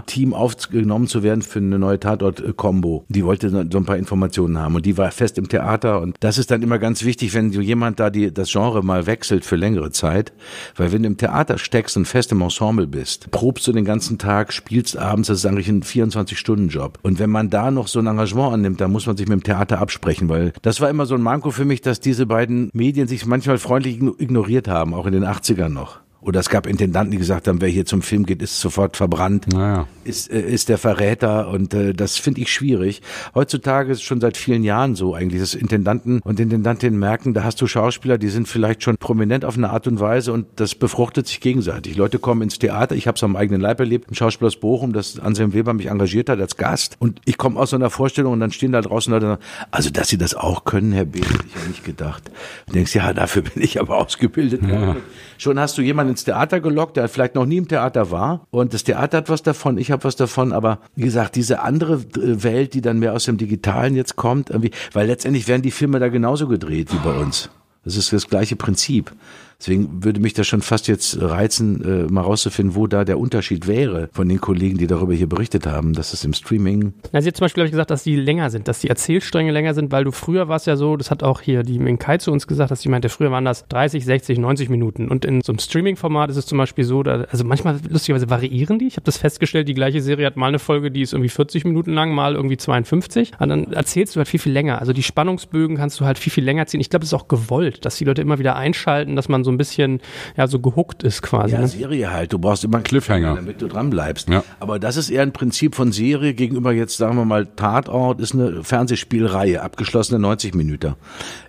Kommissar-Team 0.00 0.34
aufgenommen 0.34 1.06
zu 1.06 1.22
werden 1.22 1.42
für 1.42 1.58
eine 1.58 1.78
neue 1.78 2.00
Tatort-Kombo. 2.00 3.04
Die 3.08 3.24
wollte 3.24 3.50
so 3.50 3.78
ein 3.78 3.84
paar 3.84 3.96
Informationen 3.96 4.58
haben 4.58 4.74
und 4.74 4.86
die 4.86 4.96
war 4.96 5.10
fest 5.10 5.38
im 5.38 5.48
Theater 5.48 6.00
und 6.00 6.16
das 6.20 6.38
ist 6.38 6.50
dann 6.50 6.62
immer 6.62 6.78
ganz 6.78 7.04
wichtig, 7.04 7.34
wenn 7.34 7.52
du 7.52 7.60
jemand 7.60 8.00
da 8.00 8.10
die, 8.10 8.32
das 8.32 8.50
Genre 8.50 8.82
mal 8.82 9.06
wechselt 9.06 9.44
für 9.44 9.56
längere 9.56 9.90
Zeit, 9.90 10.32
weil 10.76 10.92
wenn 10.92 11.02
du 11.02 11.08
im 11.08 11.16
Theater 11.16 11.58
steckst 11.58 11.96
und 11.96 12.06
fest 12.06 12.32
im 12.32 12.40
Ensemble 12.42 12.86
bist, 12.86 13.30
probst 13.30 13.66
du 13.66 13.72
den 13.72 13.84
ganzen 13.84 14.18
Tag, 14.18 14.52
spielst 14.52 14.96
abends, 14.96 15.28
das 15.28 15.38
ist 15.38 15.46
eigentlich 15.46 15.68
ein 15.68 15.82
24-Stunden-Job. 15.82 16.98
Und 17.02 17.18
wenn 17.18 17.30
man 17.30 17.50
da 17.50 17.70
noch 17.70 17.88
so 17.88 17.98
ein 17.98 18.06
Engagement 18.06 18.54
annimmt, 18.54 18.80
dann 18.80 18.92
muss 18.92 19.06
man 19.06 19.16
sich 19.16 19.28
mit 19.28 19.40
dem 19.40 19.42
Theater 19.42 19.78
absprechen, 19.78 20.28
weil 20.28 20.52
das 20.62 20.80
war 20.80 20.90
immer 20.90 21.06
so 21.06 21.14
ein 21.14 21.22
Manko 21.22 21.50
für 21.50 21.64
mich, 21.64 21.80
dass 21.80 22.00
diese 22.00 22.26
beiden 22.26 22.70
Medien 22.72 23.08
sich 23.08 23.26
manchmal 23.26 23.58
freundlich 23.58 24.00
ignoriert 24.00 24.68
haben, 24.68 24.94
auch 24.94 25.06
in 25.06 25.12
den 25.12 25.24
80ern 25.24 25.68
noch. 25.68 26.00
Oder 26.22 26.40
es 26.40 26.50
gab 26.50 26.66
Intendanten, 26.66 27.12
die 27.12 27.18
gesagt 27.18 27.48
haben, 27.48 27.60
wer 27.62 27.68
hier 27.68 27.86
zum 27.86 28.02
Film 28.02 28.26
geht, 28.26 28.42
ist 28.42 28.60
sofort 28.60 28.96
verbrannt, 28.96 29.46
Naja. 29.52 29.86
ist, 30.04 30.30
äh, 30.30 30.40
ist 30.40 30.68
der 30.68 30.76
Verräter 30.76 31.48
und 31.48 31.72
äh, 31.72 31.94
das 31.94 32.16
finde 32.18 32.42
ich 32.42 32.52
schwierig. 32.52 33.00
Heutzutage 33.34 33.90
ist 33.92 33.98
es 33.98 34.04
schon 34.04 34.20
seit 34.20 34.36
vielen 34.36 34.62
Jahren 34.62 34.94
so 34.96 35.14
eigentlich, 35.14 35.40
dass 35.40 35.54
Intendanten 35.54 36.20
und 36.22 36.38
Intendantinnen 36.38 36.98
merken, 36.98 37.32
da 37.32 37.42
hast 37.44 37.60
du 37.62 37.66
Schauspieler, 37.66 38.18
die 38.18 38.28
sind 38.28 38.48
vielleicht 38.48 38.82
schon 38.82 38.98
prominent 38.98 39.44
auf 39.46 39.56
eine 39.56 39.70
Art 39.70 39.86
und 39.86 39.98
Weise 39.98 40.32
und 40.34 40.46
das 40.56 40.74
befruchtet 40.74 41.26
sich 41.26 41.40
gegenseitig. 41.40 41.96
Leute 41.96 42.18
kommen 42.18 42.42
ins 42.42 42.58
Theater, 42.58 42.94
ich 42.94 43.06
habe 43.06 43.16
es 43.16 43.22
am 43.24 43.34
eigenen 43.34 43.60
Leib 43.62 43.80
erlebt, 43.80 44.10
ein 44.10 44.14
Schauspiel 44.14 44.46
aus 44.46 44.56
Bochum, 44.56 44.92
das 44.92 45.18
Anselm 45.18 45.54
Weber 45.54 45.72
mich 45.72 45.86
engagiert 45.86 46.28
hat 46.28 46.38
als 46.38 46.56
Gast 46.58 46.96
und 46.98 47.20
ich 47.24 47.38
komme 47.38 47.58
aus 47.58 47.70
so 47.70 47.76
einer 47.76 47.88
Vorstellung 47.90 48.34
und 48.34 48.40
dann 48.40 48.52
stehen 48.52 48.72
da 48.72 48.82
draußen 48.82 49.10
Leute, 49.12 49.24
und 49.26 49.32
sagen, 49.32 49.42
also 49.70 49.88
dass 49.88 50.08
sie 50.08 50.18
das 50.18 50.34
auch 50.34 50.64
können, 50.64 50.92
Herr 50.92 51.06
B., 51.06 51.20
hätte 51.20 51.44
ich 51.46 51.54
ja 51.62 51.68
nicht 51.68 51.84
gedacht. 51.84 52.30
Du 52.66 52.74
denkst, 52.74 52.94
ja, 52.94 53.12
dafür 53.14 53.42
bin 53.42 53.62
ich 53.62 53.80
aber 53.80 53.96
ausgebildet. 53.96 54.62
worden. 54.68 54.96
Schon 55.38 55.58
hast 55.58 55.78
du 55.78 55.82
jemanden 55.82 56.09
ins 56.10 56.24
Theater 56.24 56.60
gelockt, 56.60 56.96
der 56.96 57.08
vielleicht 57.08 57.34
noch 57.34 57.46
nie 57.46 57.56
im 57.56 57.68
Theater 57.68 58.10
war. 58.10 58.46
Und 58.50 58.74
das 58.74 58.84
Theater 58.84 59.18
hat 59.18 59.28
was 59.28 59.42
davon, 59.42 59.78
ich 59.78 59.90
habe 59.90 60.04
was 60.04 60.16
davon. 60.16 60.52
Aber 60.52 60.80
wie 60.94 61.02
gesagt, 61.02 61.36
diese 61.36 61.60
andere 61.60 61.94
äh, 61.94 62.42
Welt, 62.42 62.74
die 62.74 62.80
dann 62.82 62.98
mehr 62.98 63.14
aus 63.14 63.24
dem 63.24 63.38
Digitalen 63.38 63.94
jetzt 63.96 64.16
kommt, 64.16 64.50
irgendwie, 64.50 64.72
weil 64.92 65.06
letztendlich 65.06 65.48
werden 65.48 65.62
die 65.62 65.70
Filme 65.70 65.98
da 65.98 66.08
genauso 66.08 66.48
gedreht 66.48 66.92
wie 66.92 66.98
bei 66.98 67.16
uns. 67.16 67.50
Das 67.84 67.96
ist 67.96 68.12
das 68.12 68.28
gleiche 68.28 68.56
Prinzip. 68.56 69.12
Deswegen 69.60 70.02
würde 70.02 70.20
mich 70.20 70.32
das 70.32 70.46
schon 70.46 70.62
fast 70.62 70.88
jetzt 70.88 71.20
reizen, 71.20 71.84
äh, 71.84 72.10
mal 72.10 72.22
rauszufinden, 72.22 72.74
wo 72.74 72.86
da 72.86 73.04
der 73.04 73.18
Unterschied 73.18 73.66
wäre 73.66 74.08
von 74.12 74.28
den 74.28 74.40
Kollegen, 74.40 74.78
die 74.78 74.86
darüber 74.86 75.12
hier 75.12 75.28
berichtet 75.28 75.66
haben, 75.66 75.92
dass 75.92 76.14
es 76.14 76.24
im 76.24 76.32
Streaming 76.32 76.94
Na, 77.12 77.20
sie 77.20 77.28
hat 77.28 77.36
zum 77.36 77.44
Beispiel, 77.44 77.64
ich, 77.64 77.70
gesagt, 77.70 77.90
dass 77.90 78.02
die 78.02 78.16
länger 78.16 78.48
sind, 78.48 78.68
dass 78.68 78.80
die 78.80 78.88
Erzählstränge 78.88 79.52
länger 79.52 79.74
sind, 79.74 79.92
weil 79.92 80.04
du 80.04 80.12
früher 80.12 80.48
warst 80.48 80.66
ja 80.66 80.76
so, 80.76 80.96
das 80.96 81.10
hat 81.10 81.22
auch 81.22 81.42
hier 81.42 81.62
die 81.62 81.78
Minkai 81.78 82.16
zu 82.18 82.32
uns 82.32 82.46
gesagt, 82.46 82.70
dass 82.70 82.80
sie 82.80 82.88
meinte, 82.88 83.10
früher 83.10 83.30
waren 83.30 83.44
das 83.44 83.66
30, 83.68 84.04
60, 84.04 84.38
90 84.38 84.70
Minuten. 84.70 85.08
Und 85.08 85.26
in 85.26 85.42
so 85.42 85.52
einem 85.52 85.58
Streaming-Format 85.58 86.30
ist 86.30 86.36
es 86.36 86.46
zum 86.46 86.56
Beispiel 86.56 86.84
so, 86.84 87.02
da, 87.02 87.26
also 87.30 87.44
manchmal 87.44 87.78
lustigerweise 87.88 88.30
variieren 88.30 88.78
die. 88.78 88.86
Ich 88.86 88.96
habe 88.96 89.04
das 89.04 89.18
festgestellt, 89.18 89.68
die 89.68 89.74
gleiche 89.74 90.00
Serie 90.00 90.26
hat 90.26 90.36
mal 90.36 90.48
eine 90.48 90.58
Folge, 90.58 90.90
die 90.90 91.02
ist 91.02 91.12
irgendwie 91.12 91.28
40 91.28 91.66
Minuten 91.66 91.92
lang, 91.92 92.14
mal 92.14 92.34
irgendwie 92.34 92.56
52. 92.56 93.32
Und 93.38 93.48
dann 93.50 93.72
erzählst 93.72 94.16
du 94.16 94.18
halt 94.18 94.28
viel, 94.28 94.40
viel 94.40 94.52
länger. 94.52 94.80
Also 94.80 94.94
die 94.94 95.02
Spannungsbögen 95.02 95.76
kannst 95.76 96.00
du 96.00 96.06
halt 96.06 96.18
viel, 96.18 96.32
viel 96.32 96.44
länger 96.44 96.66
ziehen. 96.66 96.80
Ich 96.80 96.88
glaube, 96.88 97.04
es 97.04 97.10
ist 97.10 97.14
auch 97.14 97.28
gewollt, 97.28 97.84
dass 97.84 97.96
die 97.96 98.04
Leute 98.04 98.22
immer 98.22 98.38
wieder 98.38 98.56
einschalten, 98.56 99.16
dass 99.16 99.28
man 99.28 99.44
so 99.44 99.49
ein 99.50 99.56
bisschen, 99.56 100.00
ja, 100.36 100.46
so 100.46 100.58
gehuckt 100.58 101.02
ist 101.02 101.22
quasi. 101.22 101.54
Ja, 101.54 101.60
ne? 101.60 101.68
Serie 101.68 102.10
halt. 102.10 102.32
Du 102.32 102.38
brauchst 102.38 102.64
immer 102.64 102.76
einen 102.76 102.84
Cliffhanger. 102.84 103.34
damit 103.34 103.60
du 103.60 103.68
dran 103.68 103.90
bleibst. 103.90 104.28
Ja. 104.28 104.44
Aber 104.58 104.78
das 104.78 104.96
ist 104.96 105.10
eher 105.10 105.22
ein 105.22 105.32
Prinzip 105.32 105.74
von 105.74 105.92
Serie 105.92 106.34
gegenüber 106.34 106.72
jetzt, 106.72 106.96
sagen 106.96 107.16
wir 107.16 107.24
mal, 107.24 107.46
Tatort 107.46 108.20
ist 108.20 108.34
eine 108.34 108.62
Fernsehspielreihe, 108.64 109.62
abgeschlossene 109.62 110.18
90 110.18 110.54
Minuten. 110.54 110.94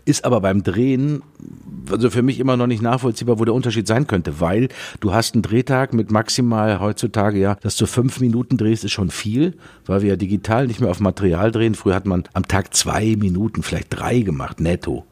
Ist 0.05 0.25
aber 0.25 0.41
beim 0.41 0.63
Drehen, 0.63 1.21
also 1.89 2.09
für 2.09 2.21
mich 2.21 2.39
immer 2.39 2.57
noch 2.57 2.67
nicht 2.67 2.81
nachvollziehbar, 2.81 3.39
wo 3.39 3.45
der 3.45 3.53
Unterschied 3.53 3.87
sein 3.87 4.07
könnte, 4.07 4.39
weil 4.39 4.69
du 4.99 5.13
hast 5.13 5.35
einen 5.35 5.43
Drehtag 5.43 5.93
mit 5.93 6.11
maximal 6.11 6.79
heutzutage, 6.79 7.39
ja, 7.39 7.55
dass 7.55 7.75
du 7.77 7.85
fünf 7.85 8.19
Minuten 8.19 8.57
drehst, 8.57 8.83
ist 8.83 8.91
schon 8.91 9.09
viel, 9.09 9.55
weil 9.85 10.01
wir 10.01 10.09
ja 10.09 10.15
digital 10.15 10.67
nicht 10.67 10.81
mehr 10.81 10.89
auf 10.89 10.99
Material 10.99 11.51
drehen. 11.51 11.75
Früher 11.75 11.95
hat 11.95 12.05
man 12.05 12.23
am 12.33 12.47
Tag 12.47 12.73
zwei 12.73 13.15
Minuten, 13.17 13.63
vielleicht 13.63 13.87
drei 13.89 14.19
gemacht, 14.19 14.59
netto. 14.59 15.05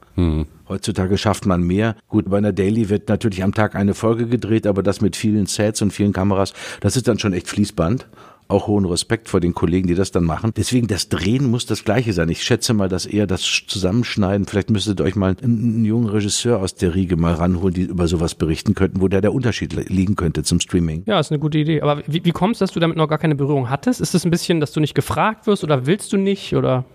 Heutzutage 0.67 1.17
schafft 1.17 1.45
man 1.45 1.63
mehr. 1.63 1.95
Gut, 2.07 2.29
bei 2.29 2.37
einer 2.37 2.53
Daily 2.53 2.89
wird 2.89 3.09
natürlich 3.09 3.43
am 3.43 3.53
Tag 3.53 3.75
eine 3.75 3.93
Folge 3.93 4.27
gedreht, 4.27 4.67
aber 4.67 4.83
das 4.83 5.01
mit 5.01 5.15
vielen 5.15 5.47
Sets 5.47 5.81
und 5.81 5.91
vielen 5.91 6.13
Kameras, 6.13 6.53
das 6.81 6.95
ist 6.95 7.07
dann 7.07 7.17
schon 7.19 7.33
echt 7.33 7.47
Fließband. 7.47 8.07
Auch 8.49 8.67
hohen 8.67 8.85
Respekt 8.85 9.29
vor 9.29 9.39
den 9.39 9.53
Kollegen, 9.53 9.87
die 9.87 9.95
das 9.95 10.11
dann 10.11 10.23
machen. 10.25 10.51
Deswegen, 10.57 10.87
das 10.87 11.07
Drehen 11.07 11.49
muss 11.49 11.65
das 11.67 11.85
Gleiche 11.85 12.13
sein. 12.13 12.29
Ich 12.29 12.43
schätze 12.43 12.73
mal, 12.73 12.89
dass 12.89 13.05
eher 13.05 13.27
das 13.27 13.43
Zusammenschneiden, 13.67 14.47
vielleicht 14.47 14.71
müsstet 14.71 14.99
ihr 14.99 15.03
euch 15.05 15.15
mal 15.15 15.35
einen, 15.41 15.59
einen 15.59 15.85
jungen 15.85 16.09
Regisseur 16.09 16.59
aus 16.59 16.73
der 16.75 16.95
Riege 16.95 17.15
mal 17.15 17.35
ranholen, 17.35 17.73
die 17.75 17.83
über 17.83 18.07
sowas 18.07 18.33
berichten 18.35 18.73
könnten, 18.73 19.01
wo 19.01 19.07
da 19.07 19.21
der 19.21 19.33
Unterschied 19.33 19.73
li- 19.73 19.85
liegen 19.87 20.15
könnte 20.15 20.43
zum 20.43 20.59
Streaming. 20.59 21.03
Ja, 21.05 21.19
ist 21.19 21.31
eine 21.31 21.39
gute 21.39 21.59
Idee. 21.59 21.81
Aber 21.81 22.01
wie, 22.07 22.25
wie 22.25 22.31
kommst 22.31 22.59
du, 22.59 22.63
dass 22.63 22.71
du 22.73 22.79
damit 22.79 22.97
noch 22.97 23.07
gar 23.07 23.19
keine 23.19 23.35
Berührung 23.35 23.69
hattest? 23.69 24.01
Ist 24.01 24.15
es 24.15 24.25
ein 24.25 24.31
bisschen, 24.31 24.59
dass 24.59 24.71
du 24.71 24.79
nicht 24.79 24.95
gefragt 24.95 25.45
wirst 25.45 25.63
oder 25.63 25.85
willst 25.85 26.11
du 26.11 26.17
nicht? 26.17 26.55
Oder 26.55 26.85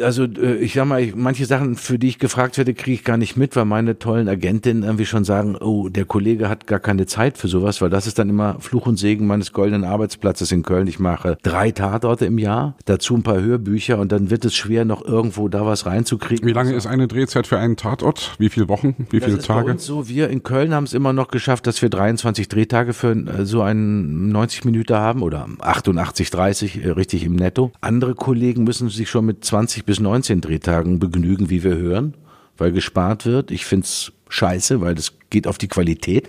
Also 0.00 0.24
äh, 0.24 0.56
ich 0.56 0.72
sag 0.72 0.86
mal, 0.86 1.02
ich, 1.02 1.14
manche 1.14 1.44
Sachen, 1.44 1.76
für 1.76 1.98
die 1.98 2.08
ich 2.08 2.18
gefragt 2.18 2.56
werde, 2.56 2.72
kriege 2.72 2.94
ich 2.94 3.04
gar 3.04 3.18
nicht 3.18 3.36
mit, 3.36 3.54
weil 3.54 3.66
meine 3.66 3.98
tollen 3.98 4.28
Agentinnen 4.28 4.82
irgendwie 4.82 5.06
schon 5.06 5.24
sagen, 5.24 5.56
oh, 5.56 5.90
der 5.90 6.06
Kollege 6.06 6.48
hat 6.48 6.66
gar 6.66 6.80
keine 6.80 7.04
Zeit 7.04 7.36
für 7.36 7.48
sowas, 7.48 7.82
weil 7.82 7.90
das 7.90 8.06
ist 8.06 8.18
dann 8.18 8.30
immer 8.30 8.56
Fluch 8.60 8.86
und 8.86 8.96
Segen 8.96 9.26
meines 9.26 9.52
goldenen 9.52 9.84
Arbeitsplatzes 9.84 10.52
in 10.52 10.62
Köln. 10.62 10.86
Ich 10.86 11.01
mache 11.02 11.36
drei 11.42 11.70
Tatorte 11.70 12.24
im 12.26 12.38
Jahr, 12.38 12.76
dazu 12.86 13.14
ein 13.14 13.22
paar 13.22 13.40
Hörbücher 13.40 13.98
und 13.98 14.10
dann 14.12 14.30
wird 14.30 14.44
es 14.46 14.54
schwer, 14.54 14.84
noch 14.86 15.04
irgendwo 15.04 15.48
da 15.48 15.66
was 15.66 15.84
reinzukriegen. 15.84 16.46
Wie 16.48 16.52
lange 16.52 16.72
ist 16.72 16.86
eine 16.86 17.08
Drehzeit 17.08 17.46
für 17.46 17.58
einen 17.58 17.76
Tatort? 17.76 18.34
Wie 18.38 18.48
viele 18.48 18.68
Wochen? 18.68 18.94
Wie 19.10 19.18
Das 19.20 19.26
viele 19.26 19.38
ist 19.38 19.48
bei 19.48 19.54
Tage? 19.54 19.72
uns 19.72 19.84
so, 19.84 20.08
wir 20.08 20.30
in 20.30 20.42
Köln 20.42 20.72
haben 20.72 20.84
es 20.84 20.94
immer 20.94 21.12
noch 21.12 21.28
geschafft, 21.28 21.66
dass 21.66 21.82
wir 21.82 21.90
23 21.90 22.48
Drehtage 22.48 22.92
für 22.94 23.12
äh, 23.12 23.44
so 23.44 23.60
einen 23.62 24.30
90 24.30 24.64
Minuten 24.64 24.94
haben 24.94 25.22
oder 25.22 25.46
88, 25.60 26.30
30 26.30 26.84
äh, 26.84 26.90
richtig 26.90 27.24
im 27.24 27.36
Netto. 27.36 27.72
Andere 27.80 28.14
Kollegen 28.14 28.64
müssen 28.64 28.88
sich 28.88 29.10
schon 29.10 29.26
mit 29.26 29.44
20 29.44 29.84
bis 29.84 30.00
19 30.00 30.40
Drehtagen 30.40 30.98
begnügen, 30.98 31.50
wie 31.50 31.62
wir 31.64 31.76
hören, 31.76 32.14
weil 32.56 32.72
gespart 32.72 33.26
wird. 33.26 33.50
Ich 33.50 33.64
find's 33.66 34.12
scheiße, 34.28 34.80
weil 34.80 34.94
das 34.94 35.12
geht 35.30 35.46
auf 35.46 35.58
die 35.58 35.68
Qualität. 35.68 36.28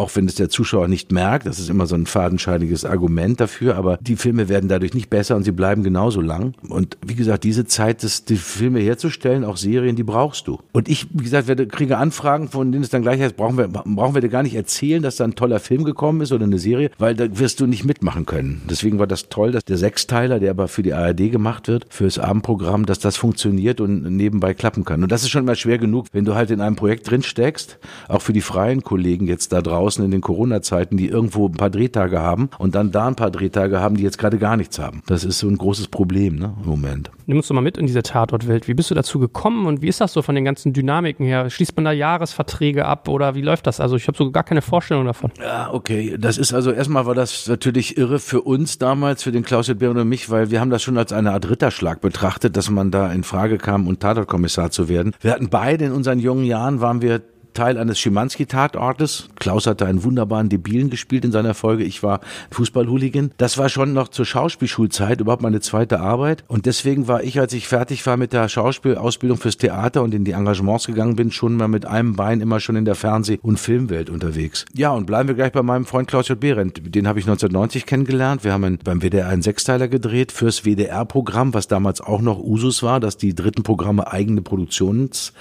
Auch 0.00 0.16
wenn 0.16 0.24
es 0.24 0.34
der 0.34 0.48
Zuschauer 0.48 0.88
nicht 0.88 1.12
merkt, 1.12 1.44
das 1.44 1.58
ist 1.58 1.68
immer 1.68 1.86
so 1.86 1.94
ein 1.94 2.06
fadenscheiniges 2.06 2.86
Argument 2.86 3.38
dafür, 3.38 3.76
aber 3.76 3.98
die 4.00 4.16
Filme 4.16 4.48
werden 4.48 4.66
dadurch 4.66 4.94
nicht 4.94 5.10
besser 5.10 5.36
und 5.36 5.44
sie 5.44 5.52
bleiben 5.52 5.82
genauso 5.82 6.22
lang. 6.22 6.54
Und 6.66 6.96
wie 7.06 7.14
gesagt, 7.14 7.44
diese 7.44 7.66
Zeit, 7.66 8.02
das, 8.02 8.24
die 8.24 8.36
Filme 8.36 8.80
herzustellen, 8.80 9.44
auch 9.44 9.58
Serien, 9.58 9.96
die 9.96 10.02
brauchst 10.02 10.48
du. 10.48 10.58
Und 10.72 10.88
ich, 10.88 11.08
wie 11.12 11.24
gesagt, 11.24 11.48
werde, 11.48 11.66
kriege 11.66 11.98
Anfragen, 11.98 12.48
von 12.48 12.72
denen 12.72 12.82
es 12.82 12.88
dann 12.88 13.02
gleich 13.02 13.20
heißt, 13.20 13.36
brauchen 13.36 13.58
wir, 13.58 13.68
brauchen 13.68 14.14
wir 14.14 14.22
dir 14.22 14.30
gar 14.30 14.42
nicht 14.42 14.54
erzählen, 14.54 15.02
dass 15.02 15.16
da 15.16 15.24
ein 15.24 15.34
toller 15.34 15.60
Film 15.60 15.84
gekommen 15.84 16.22
ist 16.22 16.32
oder 16.32 16.44
eine 16.44 16.58
Serie, 16.58 16.90
weil 16.96 17.14
da 17.14 17.38
wirst 17.38 17.60
du 17.60 17.66
nicht 17.66 17.84
mitmachen 17.84 18.24
können. 18.24 18.62
Deswegen 18.70 18.98
war 18.98 19.06
das 19.06 19.28
toll, 19.28 19.52
dass 19.52 19.66
der 19.66 19.76
Sechsteiler, 19.76 20.40
der 20.40 20.52
aber 20.52 20.68
für 20.68 20.82
die 20.82 20.94
ARD 20.94 21.30
gemacht 21.30 21.68
wird, 21.68 21.84
fürs 21.90 22.18
Abendprogramm, 22.18 22.86
dass 22.86 23.00
das 23.00 23.18
funktioniert 23.18 23.82
und 23.82 24.04
nebenbei 24.04 24.54
klappen 24.54 24.86
kann. 24.86 25.02
Und 25.02 25.12
das 25.12 25.24
ist 25.24 25.28
schon 25.28 25.44
mal 25.44 25.56
schwer 25.56 25.76
genug, 25.76 26.06
wenn 26.12 26.24
du 26.24 26.34
halt 26.34 26.50
in 26.50 26.62
einem 26.62 26.76
Projekt 26.76 27.10
drin 27.10 27.22
steckst, 27.22 27.78
auch 28.08 28.22
für 28.22 28.32
die 28.32 28.40
freien 28.40 28.82
Kollegen 28.82 29.26
jetzt 29.26 29.52
da 29.52 29.60
draußen, 29.60 29.89
draußen 29.90 30.04
in 30.04 30.10
den 30.12 30.20
Corona-Zeiten, 30.20 30.96
die 30.96 31.08
irgendwo 31.08 31.48
ein 31.48 31.52
paar 31.52 31.70
Drehtage 31.70 32.20
haben 32.20 32.50
und 32.58 32.74
dann 32.76 32.92
da 32.92 33.08
ein 33.08 33.16
paar 33.16 33.30
Drehtage 33.30 33.80
haben, 33.80 33.96
die 33.96 34.04
jetzt 34.04 34.18
gerade 34.18 34.38
gar 34.38 34.56
nichts 34.56 34.78
haben. 34.78 35.02
Das 35.06 35.24
ist 35.24 35.40
so 35.40 35.48
ein 35.48 35.58
großes 35.58 35.88
Problem 35.88 36.36
ne, 36.36 36.54
im 36.62 36.68
Moment. 36.68 37.10
Nimm 37.26 37.38
uns 37.38 37.48
doch 37.48 37.54
mal 37.54 37.60
mit 37.60 37.76
in 37.76 37.86
diese 37.86 38.02
Tatortwelt. 38.02 38.68
Wie 38.68 38.74
bist 38.74 38.90
du 38.90 38.94
dazu 38.94 39.18
gekommen 39.18 39.66
und 39.66 39.82
wie 39.82 39.88
ist 39.88 40.00
das 40.00 40.12
so 40.12 40.22
von 40.22 40.36
den 40.36 40.44
ganzen 40.44 40.72
Dynamiken 40.72 41.26
her? 41.26 41.50
Schließt 41.50 41.74
man 41.76 41.84
da 41.84 41.92
Jahresverträge 41.92 42.84
ab 42.84 43.08
oder 43.08 43.34
wie 43.34 43.42
läuft 43.42 43.66
das? 43.66 43.80
Also 43.80 43.96
ich 43.96 44.06
habe 44.06 44.16
so 44.16 44.30
gar 44.30 44.44
keine 44.44 44.62
Vorstellung 44.62 45.06
davon. 45.06 45.32
Ja, 45.40 45.72
okay. 45.72 46.16
Das 46.18 46.38
ist 46.38 46.54
also 46.54 46.70
erstmal 46.70 47.06
war 47.06 47.14
das 47.14 47.48
natürlich 47.48 47.96
irre 47.96 48.20
für 48.20 48.42
uns 48.42 48.78
damals, 48.78 49.24
für 49.24 49.32
den 49.32 49.42
Klaus 49.42 49.70
Bär 49.70 49.90
und 49.90 50.08
mich, 50.08 50.30
weil 50.30 50.50
wir 50.50 50.60
haben 50.60 50.70
das 50.70 50.82
schon 50.82 50.98
als 50.98 51.12
eine 51.12 51.32
Art 51.32 51.48
Ritterschlag 51.48 52.00
betrachtet, 52.00 52.56
dass 52.56 52.70
man 52.70 52.90
da 52.90 53.12
in 53.12 53.24
Frage 53.24 53.58
kam, 53.58 53.86
um 53.86 53.98
Tatortkommissar 53.98 54.70
zu 54.70 54.88
werden. 54.88 55.14
Wir 55.20 55.32
hatten 55.32 55.48
beide 55.48 55.84
in 55.86 55.92
unseren 55.92 56.18
jungen 56.18 56.44
Jahren, 56.44 56.80
waren 56.80 57.02
wir 57.02 57.20
Teil 57.60 57.76
eines 57.76 57.98
Schimanski-Tatortes. 58.00 59.28
Klaus 59.38 59.66
hatte 59.66 59.84
einen 59.84 60.02
wunderbaren 60.02 60.48
Debilen 60.48 60.88
gespielt 60.88 61.26
in 61.26 61.30
seiner 61.30 61.52
Folge. 61.52 61.84
Ich 61.84 62.02
war 62.02 62.20
Fußballhooligan. 62.52 63.32
Das 63.36 63.58
war 63.58 63.68
schon 63.68 63.92
noch 63.92 64.08
zur 64.08 64.24
Schauspielschulzeit 64.24 65.20
überhaupt 65.20 65.42
meine 65.42 65.60
zweite 65.60 66.00
Arbeit. 66.00 66.42
Und 66.48 66.64
deswegen 66.64 67.06
war 67.06 67.22
ich, 67.22 67.38
als 67.38 67.52
ich 67.52 67.68
fertig 67.68 68.06
war 68.06 68.16
mit 68.16 68.32
der 68.32 68.48
Schauspielausbildung 68.48 69.36
fürs 69.36 69.58
Theater 69.58 70.02
und 70.02 70.14
in 70.14 70.24
die 70.24 70.30
Engagements 70.30 70.86
gegangen 70.86 71.16
bin, 71.16 71.30
schon 71.32 71.54
mal 71.58 71.68
mit 71.68 71.84
einem 71.84 72.16
Bein 72.16 72.40
immer 72.40 72.60
schon 72.60 72.76
in 72.76 72.86
der 72.86 72.94
Fernseh- 72.94 73.38
und 73.42 73.60
Filmwelt 73.60 74.08
unterwegs. 74.08 74.64
Ja, 74.72 74.92
und 74.92 75.04
bleiben 75.04 75.28
wir 75.28 75.34
gleich 75.34 75.52
bei 75.52 75.62
meinem 75.62 75.84
Freund 75.84 76.08
Klaus 76.08 76.28
J. 76.28 76.40
Behrendt. 76.40 76.80
Den 76.94 77.06
habe 77.06 77.18
ich 77.18 77.26
1990 77.26 77.84
kennengelernt. 77.84 78.42
Wir 78.42 78.54
haben 78.54 78.78
beim 78.82 79.02
WDR 79.02 79.28
einen 79.28 79.42
Sechsteiler 79.42 79.88
gedreht 79.88 80.32
fürs 80.32 80.64
WDR-Programm, 80.64 81.52
was 81.52 81.68
damals 81.68 82.00
auch 82.00 82.22
noch 82.22 82.38
Usus 82.38 82.82
war, 82.82 83.00
dass 83.00 83.18
die 83.18 83.34
dritten 83.34 83.64
Programme 83.64 84.10
eigene 84.10 84.40
Produktions 84.40 85.34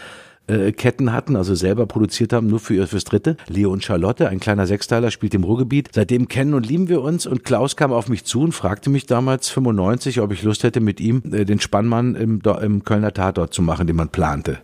äh, 0.49 0.71
Ketten 0.71 1.13
hatten, 1.13 1.35
also 1.35 1.55
selber 1.55 1.85
produziert 1.85 2.33
haben, 2.33 2.47
nur 2.47 2.59
für 2.59 2.87
fürs 2.87 3.03
Dritte. 3.03 3.37
Leo 3.47 3.71
und 3.71 3.83
Charlotte, 3.83 4.29
ein 4.29 4.39
kleiner 4.39 4.67
Sechsteiler, 4.67 5.11
spielt 5.11 5.33
im 5.33 5.43
Ruhrgebiet. 5.43 5.89
Seitdem 5.93 6.27
kennen 6.27 6.53
und 6.53 6.65
lieben 6.65 6.89
wir 6.89 7.01
uns 7.01 7.25
und 7.25 7.43
Klaus 7.43 7.75
kam 7.75 7.93
auf 7.93 8.09
mich 8.09 8.25
zu 8.25 8.41
und 8.41 8.53
fragte 8.53 8.89
mich 8.89 9.05
damals 9.05 9.49
95, 9.49 10.21
ob 10.21 10.31
ich 10.31 10.43
Lust 10.43 10.63
hätte, 10.63 10.79
mit 10.79 10.99
ihm 10.99 11.21
äh, 11.31 11.45
den 11.45 11.59
Spannmann 11.59 12.15
im, 12.15 12.41
im 12.61 12.83
Kölner 12.83 13.13
Tatort 13.13 13.53
zu 13.53 13.61
machen, 13.61 13.87
den 13.87 13.95
man 13.95 14.09
plante. 14.09 14.59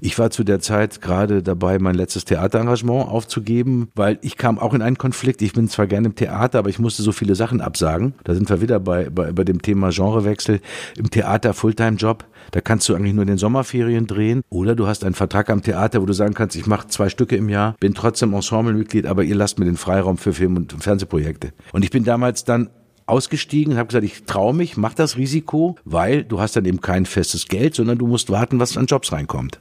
Ich 0.00 0.18
war 0.18 0.30
zu 0.30 0.44
der 0.44 0.60
Zeit 0.60 1.00
gerade 1.00 1.42
dabei, 1.42 1.78
mein 1.78 1.94
letztes 1.94 2.24
Theaterengagement 2.26 3.08
aufzugeben, 3.08 3.88
weil 3.94 4.18
ich 4.20 4.36
kam 4.36 4.58
auch 4.58 4.74
in 4.74 4.82
einen 4.82 4.98
Konflikt. 4.98 5.40
Ich 5.40 5.54
bin 5.54 5.68
zwar 5.68 5.86
gerne 5.86 6.08
im 6.08 6.14
Theater, 6.14 6.58
aber 6.58 6.68
ich 6.68 6.78
musste 6.78 7.02
so 7.02 7.12
viele 7.12 7.34
Sachen 7.34 7.62
absagen. 7.62 8.14
Da 8.24 8.34
sind 8.34 8.50
wir 8.50 8.60
wieder 8.60 8.78
bei, 8.78 9.08
bei, 9.08 9.32
bei 9.32 9.44
dem 9.44 9.62
Thema 9.62 9.90
Genrewechsel. 9.90 10.60
Im 10.98 11.10
Theater 11.10 11.54
Fulltime-Job, 11.54 12.24
da 12.50 12.60
kannst 12.60 12.88
du 12.88 12.94
eigentlich 12.94 13.14
nur 13.14 13.22
in 13.22 13.28
den 13.28 13.38
Sommerferien 13.38 14.06
drehen. 14.06 14.42
Oder 14.50 14.74
du 14.74 14.86
hast 14.86 15.02
einen 15.02 15.14
Vertrag 15.14 15.48
am 15.48 15.62
Theater, 15.62 16.02
wo 16.02 16.06
du 16.06 16.12
sagen 16.12 16.34
kannst, 16.34 16.56
ich 16.56 16.66
mache 16.66 16.88
zwei 16.88 17.08
Stücke 17.08 17.36
im 17.36 17.48
Jahr, 17.48 17.74
bin 17.80 17.94
trotzdem 17.94 18.34
Ensemblemitglied, 18.34 19.06
aber 19.06 19.24
ihr 19.24 19.34
lasst 19.34 19.58
mir 19.58 19.64
den 19.64 19.76
Freiraum 19.76 20.18
für 20.18 20.34
Film- 20.34 20.56
und 20.56 20.72
Fernsehprojekte. 20.72 21.52
Und 21.72 21.84
ich 21.84 21.90
bin 21.90 22.04
damals 22.04 22.44
dann 22.44 22.68
ausgestiegen 23.06 23.72
und 23.72 23.78
habe 23.78 23.86
gesagt, 23.86 24.04
ich 24.04 24.24
traue 24.24 24.52
mich, 24.52 24.76
mach 24.76 24.92
das 24.92 25.16
Risiko, 25.16 25.76
weil 25.84 26.24
du 26.24 26.40
hast 26.40 26.56
dann 26.56 26.64
eben 26.64 26.80
kein 26.80 27.06
festes 27.06 27.46
Geld, 27.46 27.74
sondern 27.74 27.98
du 27.98 28.06
musst 28.06 28.30
warten, 28.30 28.60
was 28.60 28.76
an 28.76 28.86
Jobs 28.86 29.12
reinkommt. 29.12 29.60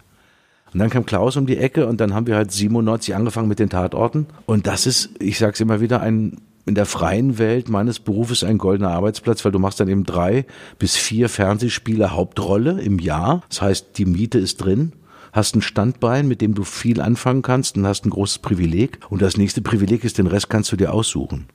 Und 0.75 0.79
dann 0.79 0.89
kam 0.89 1.05
Klaus 1.05 1.37
um 1.37 1.45
die 1.45 1.55
Ecke 1.55 1.87
und 1.87 2.01
dann 2.01 2.13
haben 2.13 2.27
wir 2.27 2.35
halt 2.35 2.51
97 2.51 3.15
angefangen 3.15 3.47
mit 3.47 3.59
den 3.59 3.69
Tatorten. 3.69 4.25
Und 4.45 4.67
das 4.67 4.85
ist, 4.85 5.09
ich 5.19 5.37
sag's 5.37 5.61
immer 5.61 5.79
wieder, 5.79 6.01
ein 6.01 6.41
in 6.65 6.75
der 6.75 6.85
freien 6.85 7.37
Welt 7.37 7.69
meines 7.69 7.99
Berufes 7.99 8.43
ein 8.43 8.57
goldener 8.57 8.89
Arbeitsplatz, 8.89 9.45
weil 9.45 9.53
du 9.53 9.59
machst 9.59 9.79
dann 9.79 9.87
eben 9.87 10.03
drei 10.03 10.45
bis 10.77 10.97
vier 10.97 11.29
Fernsehspiele 11.29 12.11
Hauptrolle 12.11 12.81
im 12.81 12.99
Jahr. 12.99 13.43
Das 13.47 13.61
heißt, 13.61 13.97
die 13.97 14.05
Miete 14.05 14.37
ist 14.37 14.57
drin 14.57 14.91
hast 15.31 15.55
ein 15.55 15.61
Standbein, 15.61 16.27
mit 16.27 16.41
dem 16.41 16.55
du 16.55 16.63
viel 16.63 17.01
anfangen 17.01 17.41
kannst 17.41 17.77
und 17.77 17.85
hast 17.85 18.05
ein 18.05 18.09
großes 18.09 18.39
Privileg. 18.39 18.99
Und 19.09 19.21
das 19.21 19.37
nächste 19.37 19.61
Privileg 19.61 20.03
ist, 20.03 20.17
den 20.17 20.27
Rest 20.27 20.49
kannst 20.49 20.71
du 20.71 20.77
dir 20.77 20.93
aussuchen. 20.93 21.47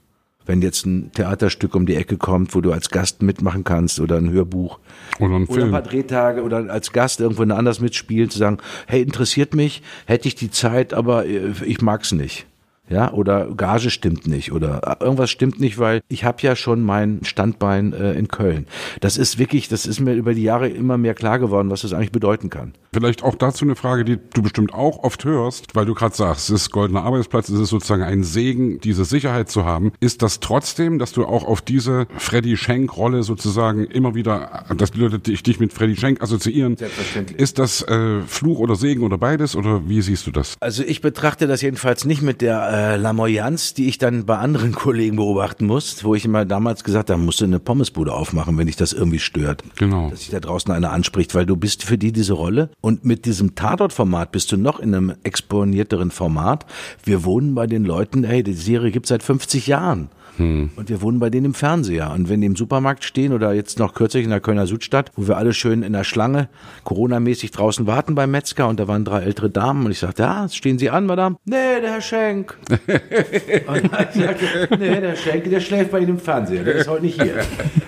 Wenn 0.45 0.61
jetzt 0.61 0.85
ein 0.85 1.11
Theaterstück 1.13 1.75
um 1.75 1.85
die 1.85 1.95
Ecke 1.95 2.17
kommt, 2.17 2.55
wo 2.55 2.61
du 2.61 2.71
als 2.71 2.89
Gast 2.89 3.21
mitmachen 3.21 3.63
kannst 3.63 3.99
oder 3.99 4.17
ein 4.17 4.31
Hörbuch 4.31 4.79
oder 5.19 5.35
ein, 5.35 5.45
oder 5.45 5.65
ein 5.65 5.71
paar 5.71 5.81
Drehtage 5.81 6.43
oder 6.43 6.69
als 6.69 6.91
Gast 6.91 7.19
irgendwo 7.19 7.43
anders 7.43 7.79
mitspielen, 7.79 8.29
zu 8.29 8.39
sagen, 8.39 8.57
hey, 8.87 9.01
interessiert 9.01 9.53
mich, 9.53 9.81
hätte 10.05 10.27
ich 10.27 10.35
die 10.35 10.51
Zeit, 10.51 10.93
aber 10.93 11.25
äh, 11.25 11.51
ich 11.65 11.81
mag's 11.81 12.11
nicht 12.11 12.47
ja, 12.91 13.11
oder 13.13 13.47
Gage 13.55 13.89
stimmt 13.89 14.27
nicht 14.27 14.51
oder 14.51 14.97
irgendwas 14.99 15.29
stimmt 15.29 15.59
nicht, 15.59 15.79
weil 15.79 16.01
ich 16.09 16.23
habe 16.23 16.41
ja 16.41 16.55
schon 16.55 16.81
mein 16.81 17.23
Standbein 17.23 17.93
äh, 17.93 18.13
in 18.13 18.27
Köln. 18.27 18.67
Das 18.99 19.17
ist 19.17 19.39
wirklich, 19.39 19.67
das 19.69 19.85
ist 19.85 19.99
mir 19.99 20.13
über 20.13 20.33
die 20.33 20.43
Jahre 20.43 20.67
immer 20.67 20.97
mehr 20.97 21.13
klar 21.13 21.39
geworden, 21.39 21.69
was 21.69 21.81
das 21.81 21.93
eigentlich 21.93 22.11
bedeuten 22.11 22.49
kann. 22.49 22.73
Vielleicht 22.93 23.23
auch 23.23 23.35
dazu 23.35 23.63
eine 23.63 23.75
Frage, 23.75 24.03
die 24.03 24.17
du 24.33 24.41
bestimmt 24.41 24.73
auch 24.73 25.03
oft 25.03 25.23
hörst, 25.23 25.73
weil 25.75 25.85
du 25.85 25.93
gerade 25.93 26.13
sagst, 26.13 26.49
es 26.49 26.63
ist 26.63 26.71
goldener 26.71 27.03
Arbeitsplatz, 27.03 27.47
es 27.47 27.59
ist 27.59 27.69
sozusagen 27.69 28.03
ein 28.03 28.23
Segen, 28.23 28.81
diese 28.81 29.05
Sicherheit 29.05 29.49
zu 29.49 29.63
haben. 29.63 29.93
Ist 30.01 30.21
das 30.21 30.41
trotzdem, 30.41 30.99
dass 30.99 31.13
du 31.13 31.25
auch 31.25 31.45
auf 31.45 31.61
diese 31.61 32.07
Freddy 32.17 32.57
Schenk-Rolle 32.57 33.23
sozusagen 33.23 33.85
immer 33.85 34.13
wieder, 34.13 34.65
dass 34.75 34.91
die 34.91 34.99
Leute 34.99 35.19
dich, 35.19 35.41
dich 35.43 35.59
mit 35.59 35.71
Freddy 35.71 35.95
Schenk 35.95 36.21
assoziieren? 36.21 36.75
Selbstverständlich. 36.75 37.39
Ist 37.39 37.59
das 37.59 37.81
äh, 37.83 38.21
Fluch 38.27 38.59
oder 38.59 38.75
Segen 38.75 39.03
oder 39.03 39.17
beides 39.17 39.55
oder 39.55 39.87
wie 39.87 40.01
siehst 40.01 40.27
du 40.27 40.31
das? 40.31 40.55
Also 40.59 40.83
ich 40.83 40.99
betrachte 40.99 41.47
das 41.47 41.61
jedenfalls 41.61 42.03
nicht 42.03 42.21
mit 42.21 42.41
der 42.41 42.57
äh, 42.57 42.80
äh, 42.81 42.95
Lamoyanz, 42.97 43.73
die 43.73 43.87
ich 43.87 43.97
dann 43.97 44.25
bei 44.25 44.37
anderen 44.37 44.71
Kollegen 44.75 45.17
beobachten 45.17 45.65
muss, 45.65 46.03
wo 46.03 46.15
ich 46.15 46.25
immer 46.25 46.45
damals 46.45 46.83
gesagt 46.83 47.09
habe, 47.09 47.21
musst 47.21 47.41
du 47.41 47.45
eine 47.45 47.59
Pommesbude 47.59 48.13
aufmachen, 48.13 48.57
wenn 48.57 48.67
dich 48.67 48.75
das 48.75 48.93
irgendwie 48.93 49.19
stört. 49.19 49.63
Genau. 49.77 50.09
Dass 50.09 50.21
sich 50.21 50.29
da 50.29 50.39
draußen 50.39 50.71
einer 50.71 50.91
anspricht, 50.91 51.35
weil 51.35 51.45
du 51.45 51.55
bist 51.55 51.83
für 51.83 51.97
die 51.97 52.11
diese 52.11 52.33
Rolle 52.33 52.69
und 52.81 53.05
mit 53.05 53.25
diesem 53.25 53.55
Tatort-Format 53.55 54.31
bist 54.31 54.51
du 54.51 54.57
noch 54.57 54.79
in 54.79 54.95
einem 54.95 55.13
exponierteren 55.23 56.11
Format. 56.11 56.65
Wir 57.03 57.23
wohnen 57.23 57.53
bei 57.55 57.67
den 57.67 57.85
Leuten, 57.85 58.23
hey, 58.23 58.43
die 58.43 58.53
Serie 58.53 58.91
gibt 58.91 59.07
seit 59.07 59.23
50 59.23 59.67
Jahren. 59.67 60.09
Hm. 60.37 60.69
Und 60.75 60.89
wir 60.89 61.01
wohnen 61.01 61.19
bei 61.19 61.29
denen 61.29 61.47
im 61.47 61.53
Fernseher. 61.53 62.11
Und 62.11 62.29
wenn 62.29 62.41
die 62.41 62.47
im 62.47 62.55
Supermarkt 62.55 63.03
stehen 63.03 63.33
oder 63.33 63.53
jetzt 63.53 63.79
noch 63.79 63.93
kürzlich 63.93 64.23
in 64.23 64.29
der 64.29 64.39
Kölner 64.39 64.67
Südstadt, 64.67 65.11
wo 65.15 65.27
wir 65.27 65.37
alle 65.37 65.53
schön 65.53 65.83
in 65.83 65.93
der 65.93 66.03
Schlange 66.03 66.49
Corona-mäßig 66.83 67.51
draußen 67.51 67.87
warten 67.87 68.15
beim 68.15 68.31
Metzger 68.31 68.67
und 68.67 68.79
da 68.79 68.87
waren 68.87 69.05
drei 69.05 69.21
ältere 69.21 69.49
Damen 69.49 69.85
und 69.85 69.91
ich 69.91 69.99
sagte, 69.99 70.23
ja, 70.23 70.47
stehen 70.49 70.79
Sie 70.79 70.89
an, 70.89 71.05
Madame? 71.05 71.37
Nee, 71.45 71.81
der 71.81 71.93
Herr 71.93 72.01
Schenk. 72.01 72.57
und 72.69 73.83
ich 73.83 74.21
sagte, 74.21 74.77
nee, 74.79 75.01
der 75.01 75.15
Schenk, 75.15 75.49
der 75.49 75.59
schläft 75.59 75.91
bei 75.91 75.99
Ihnen 75.99 76.11
im 76.11 76.19
Fernseher, 76.19 76.63
der 76.63 76.75
ist 76.75 76.87
heute 76.87 77.05
nicht 77.05 77.21
hier. 77.21 77.35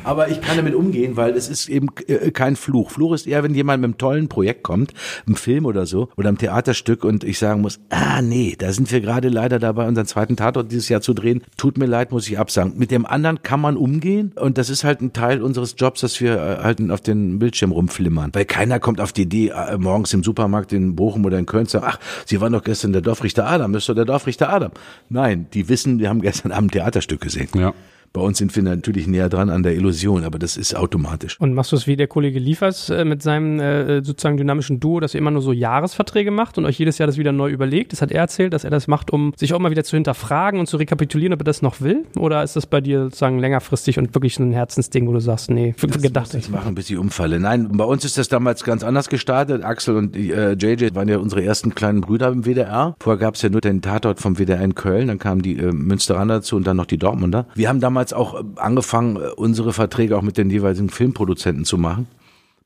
Aber 0.03 0.29
ich 0.29 0.41
kann 0.41 0.57
damit 0.57 0.75
umgehen, 0.75 1.15
weil 1.15 1.35
es 1.35 1.49
ist 1.49 1.69
eben 1.69 1.87
äh, 2.07 2.31
kein 2.31 2.55
Fluch. 2.55 2.91
Fluch 2.91 3.13
ist 3.13 3.27
eher, 3.27 3.43
wenn 3.43 3.53
jemand 3.53 3.81
mit 3.81 3.87
einem 3.87 3.97
tollen 3.97 4.27
Projekt 4.27 4.63
kommt, 4.63 4.93
einem 5.25 5.35
Film 5.35 5.65
oder 5.65 5.85
so, 5.85 6.09
oder 6.17 6.29
einem 6.29 6.37
Theaterstück 6.37 7.03
und 7.03 7.23
ich 7.23 7.39
sagen 7.39 7.61
muss, 7.61 7.79
ah 7.89 8.21
nee, 8.21 8.55
da 8.57 8.71
sind 8.71 8.91
wir 8.91 9.01
gerade 9.01 9.29
leider 9.29 9.59
dabei, 9.59 9.87
unseren 9.87 10.05
zweiten 10.05 10.35
Tatort 10.35 10.71
dieses 10.71 10.89
Jahr 10.89 11.01
zu 11.01 11.13
drehen. 11.13 11.43
Tut 11.57 11.77
mir 11.77 11.85
leid, 11.85 12.11
muss 12.11 12.27
ich 12.27 12.32
absagen. 12.37 12.73
Mit 12.77 12.91
dem 12.91 13.05
anderen 13.05 13.41
kann 13.43 13.59
man 13.59 13.77
umgehen 13.77 14.31
und 14.35 14.57
das 14.57 14.69
ist 14.69 14.83
halt 14.83 15.01
ein 15.01 15.13
Teil 15.13 15.41
unseres 15.41 15.75
Jobs, 15.77 16.01
dass 16.01 16.19
wir 16.21 16.35
äh, 16.35 16.63
halt 16.63 16.91
auf 16.91 17.01
den 17.01 17.39
Bildschirm 17.39 17.71
rumflimmern. 17.71 18.31
Weil 18.33 18.45
keiner 18.45 18.79
kommt 18.79 18.99
auf 18.99 19.13
die 19.13 19.23
Idee, 19.23 19.49
äh, 19.49 19.77
morgens 19.77 20.13
im 20.13 20.23
Supermarkt 20.23 20.73
in 20.73 20.95
Bochum 20.95 21.25
oder 21.25 21.37
in 21.37 21.45
Köln 21.45 21.67
zu 21.67 21.79
sagen, 21.79 21.85
ach, 21.89 21.99
Sie 22.25 22.41
waren 22.41 22.53
doch 22.53 22.63
gestern 22.63 22.93
der 22.93 23.01
Dorfrichter 23.01 23.47
Adam, 23.47 23.73
ist 23.75 23.89
doch 23.89 23.95
der 23.95 24.05
Dorfrichter 24.05 24.49
Adam. 24.49 24.71
Nein, 25.09 25.47
die 25.53 25.69
wissen, 25.69 25.99
wir 25.99 26.09
haben 26.09 26.21
gestern 26.21 26.51
Abend 26.51 26.71
ein 26.71 26.73
Theaterstück 26.73 27.21
gesehen. 27.21 27.49
Ja. 27.55 27.73
Bei 28.13 28.21
uns 28.21 28.37
sind 28.37 28.55
wir 28.55 28.61
natürlich 28.61 29.07
näher 29.07 29.27
dran 29.27 29.49
an 29.49 29.63
der 29.63 29.73
Illusion, 29.73 30.23
aber 30.23 30.37
das 30.37 30.55
ist 30.55 30.75
automatisch. 30.75 31.39
Und 31.39 31.55
machst 31.55 31.71
du 31.71 31.75
es 31.75 31.87
wie 31.87 31.95
der 31.95 32.05
Kollege 32.05 32.37
Liefers 32.37 32.91
äh, 32.91 33.05
mit 33.05 33.23
seinem 33.23 33.59
äh, 33.59 34.03
sozusagen 34.03 34.37
dynamischen 34.37 34.79
Duo, 34.79 34.99
dass 34.99 35.15
ihr 35.15 35.17
immer 35.17 35.31
nur 35.31 35.41
so 35.41 35.51
Jahresverträge 35.51 36.29
macht 36.29 36.59
und 36.59 36.65
euch 36.65 36.77
jedes 36.77 36.99
Jahr 36.99 37.07
das 37.07 37.17
wieder 37.17 37.31
neu 37.31 37.49
überlegt? 37.49 37.91
Das 37.91 38.03
hat 38.03 38.11
er 38.11 38.21
erzählt, 38.21 38.53
dass 38.53 38.65
er 38.65 38.69
das 38.69 38.87
macht, 38.87 39.11
um 39.11 39.33
sich 39.35 39.55
auch 39.55 39.59
mal 39.59 39.71
wieder 39.71 39.83
zu 39.83 39.97
hinterfragen 39.97 40.59
und 40.59 40.67
zu 40.67 40.77
rekapitulieren, 40.77 41.33
ob 41.33 41.41
er 41.41 41.45
das 41.45 41.63
noch 41.63 41.81
will? 41.81 42.05
Oder 42.15 42.43
ist 42.43 42.55
das 42.55 42.67
bei 42.67 42.81
dir 42.81 43.05
sozusagen 43.05 43.39
längerfristig 43.39 43.97
und 43.97 44.13
wirklich 44.13 44.37
ein 44.37 44.53
Herzensding, 44.53 45.07
wo 45.07 45.13
du 45.13 45.19
sagst, 45.19 45.49
nee, 45.49 45.73
das 45.81 45.99
gedacht 45.99 46.35
ich 46.35 46.49
machen, 46.49 46.75
bis 46.75 46.91
ich 46.91 46.97
umfalle. 46.97 47.39
Nein, 47.39 47.69
bei 47.71 47.83
uns 47.83 48.05
ist 48.05 48.19
das 48.19 48.27
damals 48.27 48.63
ganz 48.63 48.83
anders 48.83 49.09
gestartet. 49.09 49.63
Axel 49.63 49.95
und 49.95 50.15
äh, 50.15 50.53
JJ 50.53 50.93
waren 50.93 51.07
ja 51.07 51.17
unsere 51.17 51.43
ersten 51.43 51.73
kleinen 51.73 52.01
Brüder 52.01 52.27
im 52.27 52.45
WDR. 52.45 52.95
Vorher 52.99 53.19
gab 53.19 53.35
es 53.35 53.41
ja 53.41 53.49
nur 53.49 53.61
den 53.61 53.81
Tatort 53.81 54.19
vom 54.19 54.37
WDR 54.37 54.61
in 54.61 54.75
Köln, 54.75 55.07
dann 55.07 55.17
kamen 55.17 55.41
die 55.41 55.57
äh, 55.57 55.71
Münsteraner 55.71 56.35
dazu 56.35 56.57
und 56.57 56.67
dann 56.67 56.77
noch 56.77 56.85
die 56.85 56.99
Dortmunder. 56.99 57.47
Wir 57.55 57.69
haben 57.69 57.79
damals 57.79 58.02
auch 58.11 58.33
äh, 58.33 58.43
angefangen, 58.57 59.15
äh, 59.15 59.29
unsere 59.37 59.71
Verträge 59.71 60.17
auch 60.17 60.21
mit 60.21 60.37
den 60.37 60.49
jeweiligen 60.49 60.89
Filmproduzenten 60.89 61.63
zu 61.63 61.77
machen. 61.77 62.07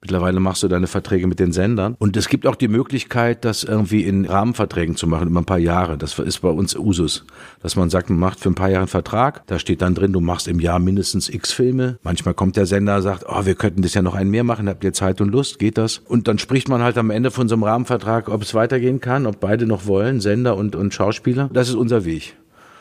Mittlerweile 0.01 0.39
machst 0.39 0.61
du 0.61 0.67
deine 0.67 0.85
Verträge 0.85 1.25
mit 1.25 1.39
den 1.39 1.51
Sendern. 1.51 1.95
Und 1.97 2.15
es 2.17 2.29
gibt 2.29 2.45
auch 2.45 2.55
die 2.55 2.67
Möglichkeit, 2.67 3.43
das 3.43 3.63
irgendwie 3.63 4.03
in 4.03 4.25
Rahmenverträgen 4.25 4.95
zu 4.95 5.07
machen, 5.07 5.27
über 5.27 5.41
ein 5.41 5.45
paar 5.45 5.57
Jahre. 5.57 5.97
Das 5.97 6.17
ist 6.19 6.39
bei 6.39 6.49
uns 6.49 6.75
Usus. 6.75 7.25
Dass 7.61 7.75
man 7.75 7.89
sagt, 7.89 8.09
man 8.09 8.19
macht 8.19 8.39
für 8.39 8.49
ein 8.49 8.55
paar 8.55 8.69
Jahre 8.69 8.81
einen 8.81 8.87
Vertrag. 8.87 9.45
Da 9.47 9.57
steht 9.57 9.81
dann 9.81 9.95
drin, 9.95 10.13
du 10.13 10.19
machst 10.19 10.47
im 10.47 10.59
Jahr 10.59 10.77
mindestens 10.79 11.29
x 11.29 11.51
Filme. 11.51 11.97
Manchmal 12.03 12.35
kommt 12.35 12.57
der 12.57 12.67
Sender, 12.67 13.01
sagt, 13.01 13.25
oh, 13.27 13.45
wir 13.45 13.55
könnten 13.55 13.81
das 13.81 13.95
ja 13.95 14.03
noch 14.03 14.13
einen 14.13 14.29
mehr 14.29 14.43
machen. 14.43 14.69
Habt 14.69 14.83
ihr 14.83 14.93
Zeit 14.93 15.19
und 15.19 15.29
Lust? 15.29 15.57
Geht 15.57 15.79
das? 15.79 15.97
Und 16.05 16.27
dann 16.27 16.37
spricht 16.37 16.69
man 16.69 16.83
halt 16.83 16.97
am 16.99 17.09
Ende 17.09 17.31
von 17.31 17.49
so 17.49 17.55
einem 17.55 17.63
Rahmenvertrag, 17.63 18.29
ob 18.29 18.43
es 18.43 18.53
weitergehen 18.53 19.01
kann, 19.01 19.25
ob 19.25 19.39
beide 19.39 19.65
noch 19.65 19.87
wollen, 19.87 20.21
Sender 20.21 20.57
und, 20.57 20.75
und 20.75 20.93
Schauspieler. 20.93 21.49
Das 21.51 21.69
ist 21.69 21.75
unser 21.75 22.05
Weg. 22.05 22.35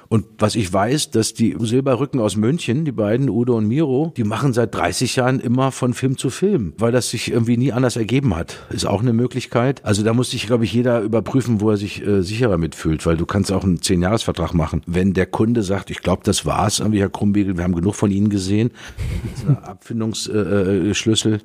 Und 0.09 0.27
was 0.39 0.55
ich 0.55 0.73
weiß, 0.73 1.11
dass 1.11 1.35
die 1.35 1.57
Silberrücken 1.59 2.21
aus 2.21 2.37
München, 2.37 2.85
die 2.85 2.93
beiden, 2.93 3.29
Udo 3.29 3.57
und 3.57 3.67
Miro, 3.67 4.13
die 4.17 4.25
machen 4.25 4.53
seit 4.53 4.75
30 4.75 5.17
Jahren 5.17 5.41
immer 5.41 5.73
von 5.73 5.95
Film 5.95 6.17
zu 6.17 6.31
Film, 6.31 6.75
weil 6.79 6.93
das 6.93 7.11
sich 7.11 7.31
irgendwie 7.31 7.57
nie 7.57 7.73
anders 7.73 7.97
ergeben 7.97 8.37
hat. 8.37 8.67
Ist 8.71 8.87
auch 8.87 9.03
eine 9.03 9.13
Möglichkeit. 9.13 9.85
Also 9.85 10.03
da 10.03 10.13
muss 10.15 10.31
sich, 10.31 10.47
glaube 10.47 10.65
ich, 10.65 10.73
jeder 10.73 11.01
überprüfen, 11.01 11.61
wo 11.61 11.71
er 11.71 11.77
sich 11.77 12.07
äh, 12.07 12.23
sicherer 12.23 12.59
mitfühlt, 12.59 13.05
weil 13.07 13.17
du 13.17 13.27
kannst 13.27 13.53
auch 13.53 13.65
einen 13.65 13.83
Zehn-Jahres-Vertrag 13.83 14.55
machen. 14.55 14.83
Wenn 14.87 15.13
der 15.13 15.27
Kunde 15.27 15.63
sagt, 15.63 15.91
ich 15.91 16.01
glaube, 16.01 16.23
das 16.25 16.47
war's, 16.47 16.81
irgendwie 16.81 17.01
Herr 17.01 17.11
Krumbiegel, 17.11 17.57
wir 17.57 17.65
haben 17.65 17.75
genug 17.75 17.95
von 17.95 18.11
Ihnen 18.11 18.29
gesehen, 18.29 18.71
Abfindungsschlüssel 19.63 21.35
äh 21.35 21.41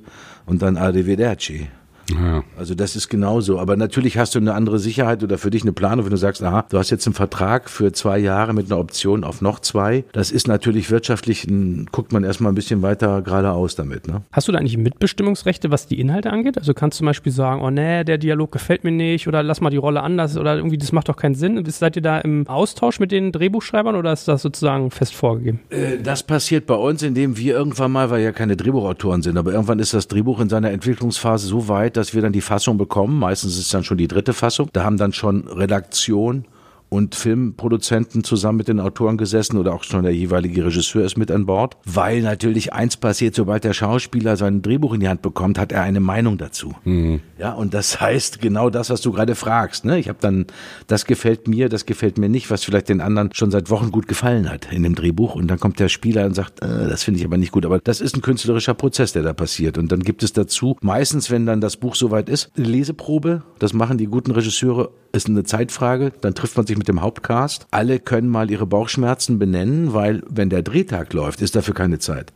und 0.45 0.61
dann 0.61 0.77
Arrivederci. 0.77 1.67
Ja. 2.11 2.43
Also 2.57 2.75
das 2.75 2.95
ist 2.95 3.09
genauso. 3.09 3.59
Aber 3.59 3.75
natürlich 3.75 4.17
hast 4.17 4.35
du 4.35 4.39
eine 4.39 4.53
andere 4.53 4.79
Sicherheit 4.79 5.23
oder 5.23 5.37
für 5.37 5.49
dich 5.49 5.63
eine 5.63 5.73
Planung, 5.73 6.05
wenn 6.05 6.11
du 6.11 6.17
sagst, 6.17 6.43
aha, 6.43 6.65
du 6.69 6.77
hast 6.77 6.89
jetzt 6.89 7.07
einen 7.07 7.13
Vertrag 7.13 7.69
für 7.69 7.91
zwei 7.91 8.19
Jahre 8.19 8.53
mit 8.53 8.71
einer 8.71 8.79
Option 8.79 9.23
auf 9.23 9.41
noch 9.41 9.59
zwei. 9.59 10.03
Das 10.11 10.31
ist 10.31 10.47
natürlich 10.47 10.91
wirtschaftlich, 10.91 11.47
guckt 11.91 12.11
man 12.11 12.23
erstmal 12.23 12.51
ein 12.51 12.55
bisschen 12.55 12.81
weiter 12.81 13.21
geradeaus 13.21 13.75
damit. 13.75 14.07
Ne? 14.07 14.21
Hast 14.31 14.47
du 14.47 14.51
da 14.51 14.59
eigentlich 14.59 14.77
Mitbestimmungsrechte, 14.77 15.71
was 15.71 15.87
die 15.87 15.99
Inhalte 15.99 16.31
angeht? 16.31 16.57
Also 16.57 16.73
kannst 16.73 16.97
du 16.97 16.99
zum 16.99 17.07
Beispiel 17.07 17.31
sagen, 17.31 17.61
oh 17.61 17.69
nee, 17.69 18.03
der 18.03 18.17
Dialog 18.17 18.51
gefällt 18.51 18.83
mir 18.83 18.91
nicht 18.91 19.27
oder 19.27 19.43
lass 19.43 19.61
mal 19.61 19.69
die 19.69 19.77
Rolle 19.77 20.03
anders 20.03 20.37
oder 20.37 20.55
irgendwie, 20.55 20.77
das 20.77 20.91
macht 20.91 21.09
doch 21.09 21.17
keinen 21.17 21.35
Sinn. 21.35 21.63
Seid 21.65 21.95
ihr 21.95 22.01
da 22.01 22.19
im 22.19 22.47
Austausch 22.47 22.99
mit 22.99 23.11
den 23.11 23.31
Drehbuchschreibern 23.31 23.95
oder 23.95 24.11
ist 24.11 24.27
das 24.27 24.41
sozusagen 24.41 24.91
fest 24.91 25.15
vorgegeben? 25.15 25.61
Äh, 25.69 25.97
das 26.03 26.23
passiert 26.23 26.65
bei 26.65 26.75
uns, 26.75 27.01
indem 27.01 27.37
wir 27.37 27.55
irgendwann 27.55 27.91
mal, 27.91 28.09
weil 28.09 28.21
ja 28.21 28.31
keine 28.31 28.57
Drehbuchautoren 28.57 29.21
sind, 29.21 29.37
aber 29.37 29.53
irgendwann 29.53 29.79
ist 29.79 29.93
das 29.93 30.07
Drehbuch 30.07 30.39
in 30.39 30.49
seiner 30.49 30.71
Entwicklungsphase 30.71 31.47
so 31.47 31.67
weit, 31.67 31.97
dass 31.97 32.00
wir 32.13 32.21
dann 32.21 32.33
die 32.33 32.41
Fassung 32.41 32.77
bekommen. 32.77 33.17
Meistens 33.17 33.57
ist 33.57 33.73
dann 33.73 33.83
schon 33.83 33.97
die 33.97 34.07
dritte 34.07 34.33
Fassung. 34.33 34.69
Da 34.73 34.83
haben 34.83 34.97
dann 34.97 35.13
schon 35.13 35.47
Redaktion 35.47 36.45
und 36.91 37.15
Filmproduzenten 37.15 38.25
zusammen 38.25 38.57
mit 38.57 38.67
den 38.67 38.81
Autoren 38.81 39.15
gesessen 39.15 39.57
oder 39.57 39.73
auch 39.73 39.83
schon 39.83 40.03
der 40.03 40.13
jeweilige 40.13 40.65
Regisseur 40.65 41.05
ist 41.05 41.17
mit 41.17 41.31
an 41.31 41.45
Bord, 41.45 41.77
weil 41.85 42.21
natürlich 42.21 42.73
eins 42.73 42.97
passiert, 42.97 43.33
sobald 43.33 43.63
der 43.63 43.71
Schauspieler 43.71 44.35
sein 44.35 44.61
Drehbuch 44.61 44.93
in 44.93 44.99
die 44.99 45.07
Hand 45.07 45.21
bekommt, 45.21 45.57
hat 45.57 45.71
er 45.71 45.83
eine 45.83 46.01
Meinung 46.01 46.37
dazu. 46.37 46.73
Mhm. 46.83 47.21
Ja, 47.39 47.53
und 47.53 47.73
das 47.73 48.01
heißt 48.01 48.41
genau 48.41 48.69
das, 48.69 48.89
was 48.89 48.99
du 48.99 49.13
gerade 49.13 49.35
fragst. 49.35 49.85
Ne? 49.85 49.99
Ich 49.99 50.09
habe 50.09 50.17
dann, 50.19 50.47
das 50.87 51.05
gefällt 51.05 51.47
mir, 51.47 51.69
das 51.69 51.85
gefällt 51.85 52.17
mir 52.17 52.27
nicht, 52.27 52.51
was 52.51 52.65
vielleicht 52.65 52.89
den 52.89 52.99
anderen 52.99 53.29
schon 53.33 53.51
seit 53.51 53.69
Wochen 53.69 53.91
gut 53.91 54.09
gefallen 54.09 54.49
hat 54.49 54.69
in 54.73 54.83
dem 54.83 54.93
Drehbuch. 54.93 55.35
Und 55.35 55.47
dann 55.47 55.61
kommt 55.61 55.79
der 55.79 55.87
Spieler 55.87 56.25
und 56.25 56.33
sagt, 56.33 56.61
äh, 56.61 56.89
das 56.89 57.03
finde 57.05 57.21
ich 57.21 57.25
aber 57.25 57.37
nicht 57.37 57.53
gut. 57.53 57.65
Aber 57.65 57.79
das 57.79 58.01
ist 58.01 58.17
ein 58.17 58.21
künstlerischer 58.21 58.73
Prozess, 58.73 59.13
der 59.13 59.23
da 59.23 59.31
passiert. 59.31 59.77
Und 59.77 59.93
dann 59.93 60.01
gibt 60.01 60.23
es 60.23 60.33
dazu, 60.33 60.75
meistens, 60.81 61.31
wenn 61.31 61.45
dann 61.45 61.61
das 61.61 61.77
Buch 61.77 61.95
soweit 61.95 62.27
ist, 62.27 62.51
eine 62.57 62.67
Leseprobe. 62.67 63.43
Das 63.59 63.71
machen 63.71 63.97
die 63.97 64.07
guten 64.07 64.31
Regisseure, 64.31 64.91
ist 65.11 65.27
eine 65.27 65.43
Zeitfrage. 65.43 66.11
Dann 66.21 66.35
trifft 66.35 66.57
man 66.57 66.65
sich 66.65 66.77
mit 66.77 66.87
dem 66.87 67.01
Hauptcast. 67.01 67.67
Alle 67.71 67.99
können 67.99 68.29
mal 68.29 68.49
ihre 68.49 68.65
Bauchschmerzen 68.65 69.39
benennen, 69.39 69.93
weil 69.93 70.23
wenn 70.29 70.49
der 70.49 70.63
Drehtag 70.63 71.13
läuft, 71.13 71.41
ist 71.41 71.55
dafür 71.55 71.73
keine 71.73 71.99
Zeit. 71.99 72.33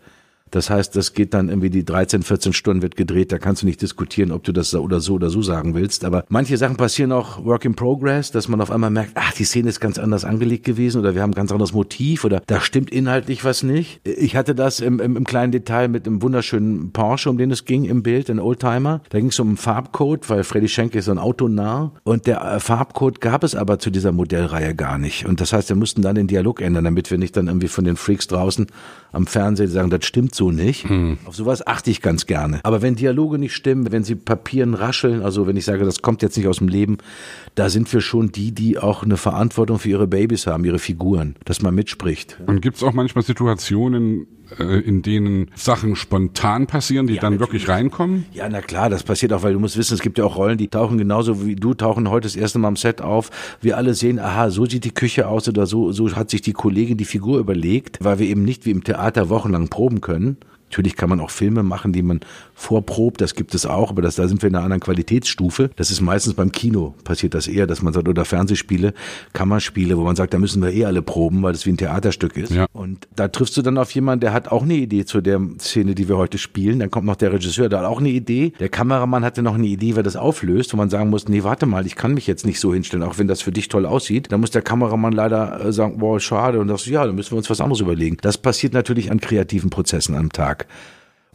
Das 0.56 0.70
heißt, 0.70 0.96
das 0.96 1.14
geht 1.14 1.34
dann 1.34 1.50
irgendwie 1.50 1.70
die 1.70 1.84
13, 1.84 2.24
14 2.24 2.54
Stunden 2.54 2.82
wird 2.82 2.96
gedreht. 2.96 3.34
Da 3.34 3.40
kannst 3.40 3.64
du 3.64 3.66
nicht 3.66 3.82
diskutieren, 3.82 4.32
ob 4.32 4.46
du 4.46 4.54
das 4.54 4.74
oder 4.74 5.02
so 5.02 5.16
oder 5.16 5.30
so 5.30 5.42
sagen 5.42 5.76
willst. 5.76 6.06
Aber 6.06 6.24
manche 6.30 6.56
Sachen 6.56 6.78
passieren 6.78 7.12
auch 7.12 7.44
Work 7.44 7.66
in 7.66 7.76
Progress, 7.76 8.32
dass 8.32 8.48
man 8.48 8.62
auf 8.62 8.72
einmal 8.72 8.90
merkt, 8.90 9.12
ach, 9.16 9.34
die 9.34 9.44
Szene 9.44 9.68
ist 9.68 9.82
ganz 9.82 10.00
anders 10.00 10.24
angelegt 10.24 10.64
gewesen 10.64 11.02
oder 11.02 11.14
wir 11.14 11.24
haben 11.24 11.32
ein 11.32 11.36
ganz 11.36 11.52
anderes 11.52 11.74
Motiv 11.74 12.24
oder 12.24 12.42
da 12.48 12.62
stimmt 12.62 12.90
inhaltlich 12.90 13.44
was 13.44 13.64
nicht. 13.64 14.00
Ich 14.06 14.38
hatte 14.38 14.56
das 14.56 14.80
im, 14.80 15.02
im, 15.02 15.18
im 15.18 15.26
kleinen 15.26 15.52
Detail 15.52 15.90
mit 15.90 16.08
einem 16.08 16.22
wunderschönen 16.22 16.94
Porsche, 16.94 17.30
um 17.30 17.38
den 17.38 17.52
es 17.52 17.66
ging 17.66 17.84
im 17.84 18.02
Bild, 18.02 18.30
ein 18.30 18.40
Oldtimer. 18.40 19.02
Da 19.10 19.20
ging 19.20 19.28
es 19.28 19.40
um 19.42 19.50
einen 19.50 19.58
Farbcode, 19.58 20.30
weil 20.30 20.46
Freddy 20.46 20.70
Schenke 20.70 21.00
ist 21.00 21.06
so 21.06 21.12
ein 21.12 21.20
Autonah. 21.20 21.92
Und 22.06 22.28
der 22.28 22.42
äh, 22.42 22.60
Farbcode 22.62 23.20
gab 23.20 23.44
es 23.44 23.56
aber 23.56 23.78
zu 23.80 23.90
dieser 23.90 24.14
Modellreihe 24.14 24.74
gar 24.74 25.00
nicht. 25.00 25.26
Und 25.26 25.42
das 25.42 25.52
heißt, 25.52 25.68
wir 25.68 25.76
mussten 25.76 26.02
dann 26.02 26.16
den 26.16 26.28
Dialog 26.28 26.62
ändern, 26.62 26.86
damit 26.86 27.12
wir 27.12 27.18
nicht 27.18 27.36
dann 27.36 27.48
irgendwie 27.48 27.68
von 27.68 27.84
den 27.84 27.98
Freaks 27.98 28.28
draußen 28.28 28.68
am 29.12 29.28
Fernsehen 29.28 29.70
sagen, 29.70 29.90
das 29.90 30.06
stimmt 30.06 30.34
so 30.34 30.45
nicht. 30.52 30.90
Hm. 30.90 31.18
Auf 31.26 31.36
sowas 31.36 31.66
achte 31.66 31.92
ich 31.92 32.02
ganz 32.02 32.26
gerne. 32.26 32.60
Aber 32.64 32.82
wenn 32.82 32.96
Dialoge 32.96 33.38
nicht 33.38 33.54
stimmen, 33.54 33.92
wenn 33.92 34.04
sie 34.04 34.16
Papieren 34.16 34.74
rascheln, 34.74 35.22
also 35.22 35.48
wenn 35.48 35.58
ich 35.58 35.66
sage, 35.66 35.86
das 35.86 36.02
kommt 36.02 36.22
jetzt 36.22 36.38
nicht 36.38 36.48
aus 36.48 36.58
dem 36.58 36.68
Leben, 36.68 36.98
da 37.56 37.70
sind 37.70 37.92
wir 37.92 38.02
schon 38.02 38.32
die, 38.32 38.52
die 38.52 38.78
auch 38.78 39.04
eine 39.04 39.18
Verantwortung 39.18 39.80
für 39.80 39.90
ihre 39.90 40.08
Babys 40.08 40.48
haben, 40.48 40.66
ihre 40.66 40.80
Figuren, 40.80 41.36
dass 41.46 41.62
man 41.62 41.76
mitspricht. 41.76 42.38
Und 42.46 42.62
gibt 42.62 42.78
es 42.78 42.84
auch 42.84 42.94
manchmal 42.94 43.24
Situationen, 43.24 44.28
äh, 44.60 44.80
in 44.80 45.02
denen 45.02 45.52
Sachen 45.56 45.96
spontan 45.96 46.68
passieren, 46.68 47.08
die 47.08 47.16
ja, 47.16 47.22
dann 47.22 47.34
natürlich. 47.34 47.64
wirklich 47.64 47.70
reinkommen? 47.70 48.26
Ja, 48.34 48.48
na 48.50 48.62
klar, 48.62 48.90
das 48.90 49.04
passiert 49.04 49.34
auch, 49.34 49.44
weil 49.44 49.54
du 49.54 49.60
musst 49.60 49.78
wissen, 49.78 49.94
es 49.94 50.02
gibt 50.02 50.18
ja 50.18 50.26
auch 50.26 50.38
Rollen, 50.38 50.58
die 50.58 50.68
tauchen 50.68 50.98
genauso 50.98 51.46
wie 51.46 51.56
du, 51.56 51.74
tauchen 51.74 52.10
heute 52.10 52.26
das 52.26 52.36
erste 52.36 52.60
Mal 52.60 52.70
am 52.70 52.76
Set 52.76 53.02
auf. 53.02 53.32
Wir 53.62 53.78
alle 53.78 53.94
sehen, 53.94 54.20
aha, 54.20 54.50
so 54.50 54.66
sieht 54.66 54.84
die 54.84 54.94
Küche 54.94 55.28
aus 55.28 55.48
oder 55.48 55.66
so, 55.66 55.92
so 55.92 56.16
hat 56.16 56.30
sich 56.30 56.42
die 56.42 56.54
Kollegin 56.54 56.98
die 56.98 57.06
Figur 57.06 57.40
überlegt, 57.40 58.04
weil 58.04 58.20
wir 58.20 58.28
eben 58.28 58.44
nicht 58.44 58.66
wie 58.66 58.72
im 58.72 58.84
Theater 58.84 59.30
wochenlang 59.30 59.70
proben 59.70 60.02
können. 60.02 60.38
Natürlich 60.70 60.96
kann 60.96 61.10
man 61.10 61.20
auch 61.20 61.30
Filme 61.30 61.64
machen, 61.64 61.94
die 61.94 62.02
man 62.02 62.20
vorprobt, 62.54 63.22
das 63.22 63.36
gibt 63.36 63.54
es 63.54 63.66
auch, 63.66 63.92
aber 63.92 64.02
das, 64.02 64.16
da 64.16 64.28
sind 64.28 64.42
wir 64.42 64.50
in 64.50 64.56
einer 64.56 64.64
anderen 64.64 64.82
Qualitätsstufe. 64.82 65.70
Das 65.76 65.92
ist 65.92 66.02
meistens 66.02 66.34
beim 66.34 66.52
Kino 66.52 66.96
passiert 67.04 67.34
das 67.34 67.48
eher, 67.48 67.68
dass 67.68 67.82
man 67.82 67.94
sagt, 67.94 68.08
oder 68.08 68.26
Fernsehspiele, 68.26 68.94
Kammerspiele, 69.34 69.98
wo 69.98 70.04
man 70.04 70.16
sagt, 70.16 70.34
da 70.34 70.40
müssen 70.40 70.62
wir 70.62 70.72
eh 70.72 70.86
alle 70.86 71.02
proben, 71.02 71.44
weil 71.44 71.52
das 71.52 71.66
wie 71.66 71.72
ein 71.72 71.78
Theaterstück 71.78 72.38
ist. 72.38 72.52
Ja. 72.52 72.66
Und 72.74 73.08
da 73.16 73.28
triffst 73.28 73.58
du 73.58 73.62
dann 73.62 73.78
auf 73.78 73.92
jemanden, 73.92 74.22
der 74.22 74.34
hat 74.34 74.52
auch 74.52 74.64
eine 74.64 74.76
Idee 74.76 75.06
zu 75.06 75.22
der 75.22 75.40
Szene, 75.60 75.96
die 75.96 76.08
wir 76.08 76.18
heute 76.18 76.38
spielen. 76.38 76.80
Dann 76.80 76.92
kommt 76.92 77.06
noch 77.06 77.18
der 77.18 77.34
Regisseur, 77.34 77.70
der 77.70 77.80
hat 77.80 77.86
auch 77.86 78.00
eine 78.00 78.10
Idee. 78.10 78.54
Der 78.60 78.70
Kameramann 78.70 79.24
hatte 79.26 79.42
noch 79.42 79.56
eine 79.56 79.68
Idee, 79.68 79.96
wer 79.96 80.04
das 80.04 80.16
auflöst, 80.16 80.74
wo 80.74 80.78
man 80.78 80.90
sagen 80.90 81.10
muss, 81.10 81.28
nee, 81.28 81.44
warte 81.44 81.66
mal, 81.66 81.86
ich 81.86 81.96
kann 81.96 82.14
mich 82.14 82.26
jetzt 82.26 82.46
nicht 82.46 82.60
so 82.60 82.74
hinstellen, 82.74 83.04
auch 83.04 83.18
wenn 83.18 83.28
das 83.28 83.42
für 83.42 83.52
dich 83.52 83.68
toll 83.68 83.86
aussieht. 83.86 84.32
Dann 84.32 84.40
muss 84.40 84.52
der 84.52 84.62
Kameramann 84.62 85.14
leider 85.14 85.66
äh, 85.66 85.74
sagen, 85.74 85.98
boah, 85.98 86.20
schade. 86.20 86.60
Und 86.60 86.70
sagst 86.70 86.88
du, 86.88 86.92
ja, 86.92 87.06
dann 87.06 87.16
müssen 87.16 87.32
wir 87.32 87.38
uns 87.38 87.50
was 87.50 87.62
anderes 87.62 87.82
überlegen. 87.82 88.18
Das 88.22 88.38
passiert 88.38 88.74
natürlich 88.74 89.12
an 89.12 89.20
kreativen 89.20 89.70
Prozessen 89.70 90.16
am 90.16 90.32
Tag. 90.32 90.65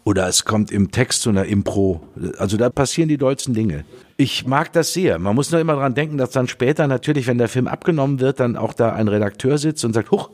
Oder 0.05 0.29
es 0.29 0.45
kommt 0.45 0.71
im 0.71 0.91
Text 0.91 1.23
zu 1.23 1.31
einer 1.31 1.45
Impro. 1.45 2.01
Also 2.39 2.57
da 2.57 2.71
passieren 2.71 3.09
die 3.09 3.19
dollsten 3.19 3.53
Dinge. 3.53 3.85
Ich 4.17 4.47
mag 4.47 4.73
das 4.73 4.93
sehr. 4.93 5.19
Man 5.19 5.35
muss 5.35 5.51
nur 5.51 5.61
immer 5.61 5.75
dran 5.75 5.95
denken, 5.95 6.17
dass 6.17 6.31
dann 6.31 6.49
später 6.49 6.87
natürlich, 6.87 7.27
wenn 7.27 7.39
der 7.39 7.49
Film 7.49 7.69
abgenommen 7.69 8.19
wird, 8.19 8.41
dann 8.41 8.57
auch 8.57 8.73
da 8.73 8.93
ein 8.93 9.09
Redakteur 9.09 9.59
sitzt 9.59 9.85
und 9.85 9.93
sagt, 9.93 10.11
huch, 10.11 10.31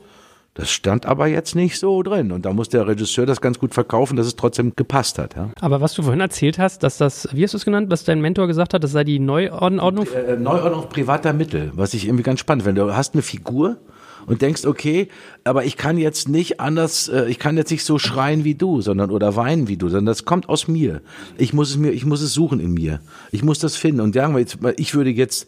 das 0.56 0.70
stand 0.70 1.04
aber 1.04 1.26
jetzt 1.26 1.54
nicht 1.54 1.78
so 1.78 2.02
drin. 2.02 2.32
Und 2.32 2.46
da 2.46 2.52
muss 2.52 2.70
der 2.70 2.86
Regisseur 2.86 3.26
das 3.26 3.42
ganz 3.42 3.58
gut 3.58 3.74
verkaufen, 3.74 4.16
dass 4.16 4.26
es 4.26 4.36
trotzdem 4.36 4.72
gepasst 4.74 5.18
hat. 5.18 5.36
Ja. 5.36 5.50
Aber 5.60 5.82
was 5.82 5.92
du 5.92 6.02
vorhin 6.02 6.20
erzählt 6.20 6.58
hast, 6.58 6.82
dass 6.82 6.96
das, 6.96 7.28
wie 7.32 7.44
hast 7.44 7.52
du 7.52 7.58
es 7.58 7.66
genannt, 7.66 7.90
was 7.90 8.04
dein 8.04 8.22
Mentor 8.22 8.46
gesagt 8.46 8.72
hat, 8.72 8.82
das 8.82 8.92
sei 8.92 9.04
die 9.04 9.18
Neuordnung? 9.18 10.06
Äh, 10.06 10.36
Neuordnung 10.36 10.88
privater 10.88 11.34
Mittel, 11.34 11.72
was 11.74 11.92
ich 11.92 12.06
irgendwie 12.06 12.22
ganz 12.22 12.40
spannend 12.40 12.64
finde. 12.64 12.86
Du 12.86 12.96
hast 12.96 13.12
eine 13.12 13.22
Figur, 13.22 13.76
und 14.26 14.42
denkst, 14.42 14.64
okay, 14.64 15.08
aber 15.44 15.64
ich 15.64 15.76
kann 15.76 15.98
jetzt 15.98 16.28
nicht 16.28 16.60
anders, 16.60 17.08
äh, 17.08 17.26
ich 17.26 17.38
kann 17.38 17.56
jetzt 17.56 17.70
nicht 17.70 17.84
so 17.84 17.98
schreien 17.98 18.44
wie 18.44 18.54
du, 18.54 18.80
sondern 18.80 19.10
oder 19.10 19.36
weinen 19.36 19.68
wie 19.68 19.76
du, 19.76 19.88
sondern 19.88 20.06
das 20.06 20.24
kommt 20.24 20.48
aus 20.48 20.68
mir. 20.68 21.00
Ich 21.38 21.52
muss 21.52 21.70
es 21.70 21.76
mir, 21.76 21.92
ich 21.92 22.04
muss 22.04 22.20
es 22.20 22.34
suchen 22.34 22.60
in 22.60 22.74
mir. 22.74 23.00
Ich 23.30 23.42
muss 23.42 23.58
das 23.58 23.76
finden. 23.76 24.00
Und 24.00 24.14
sagen 24.14 24.34
wir 24.34 24.40
jetzt, 24.40 24.58
ich 24.76 24.94
würde 24.94 25.10
jetzt 25.10 25.46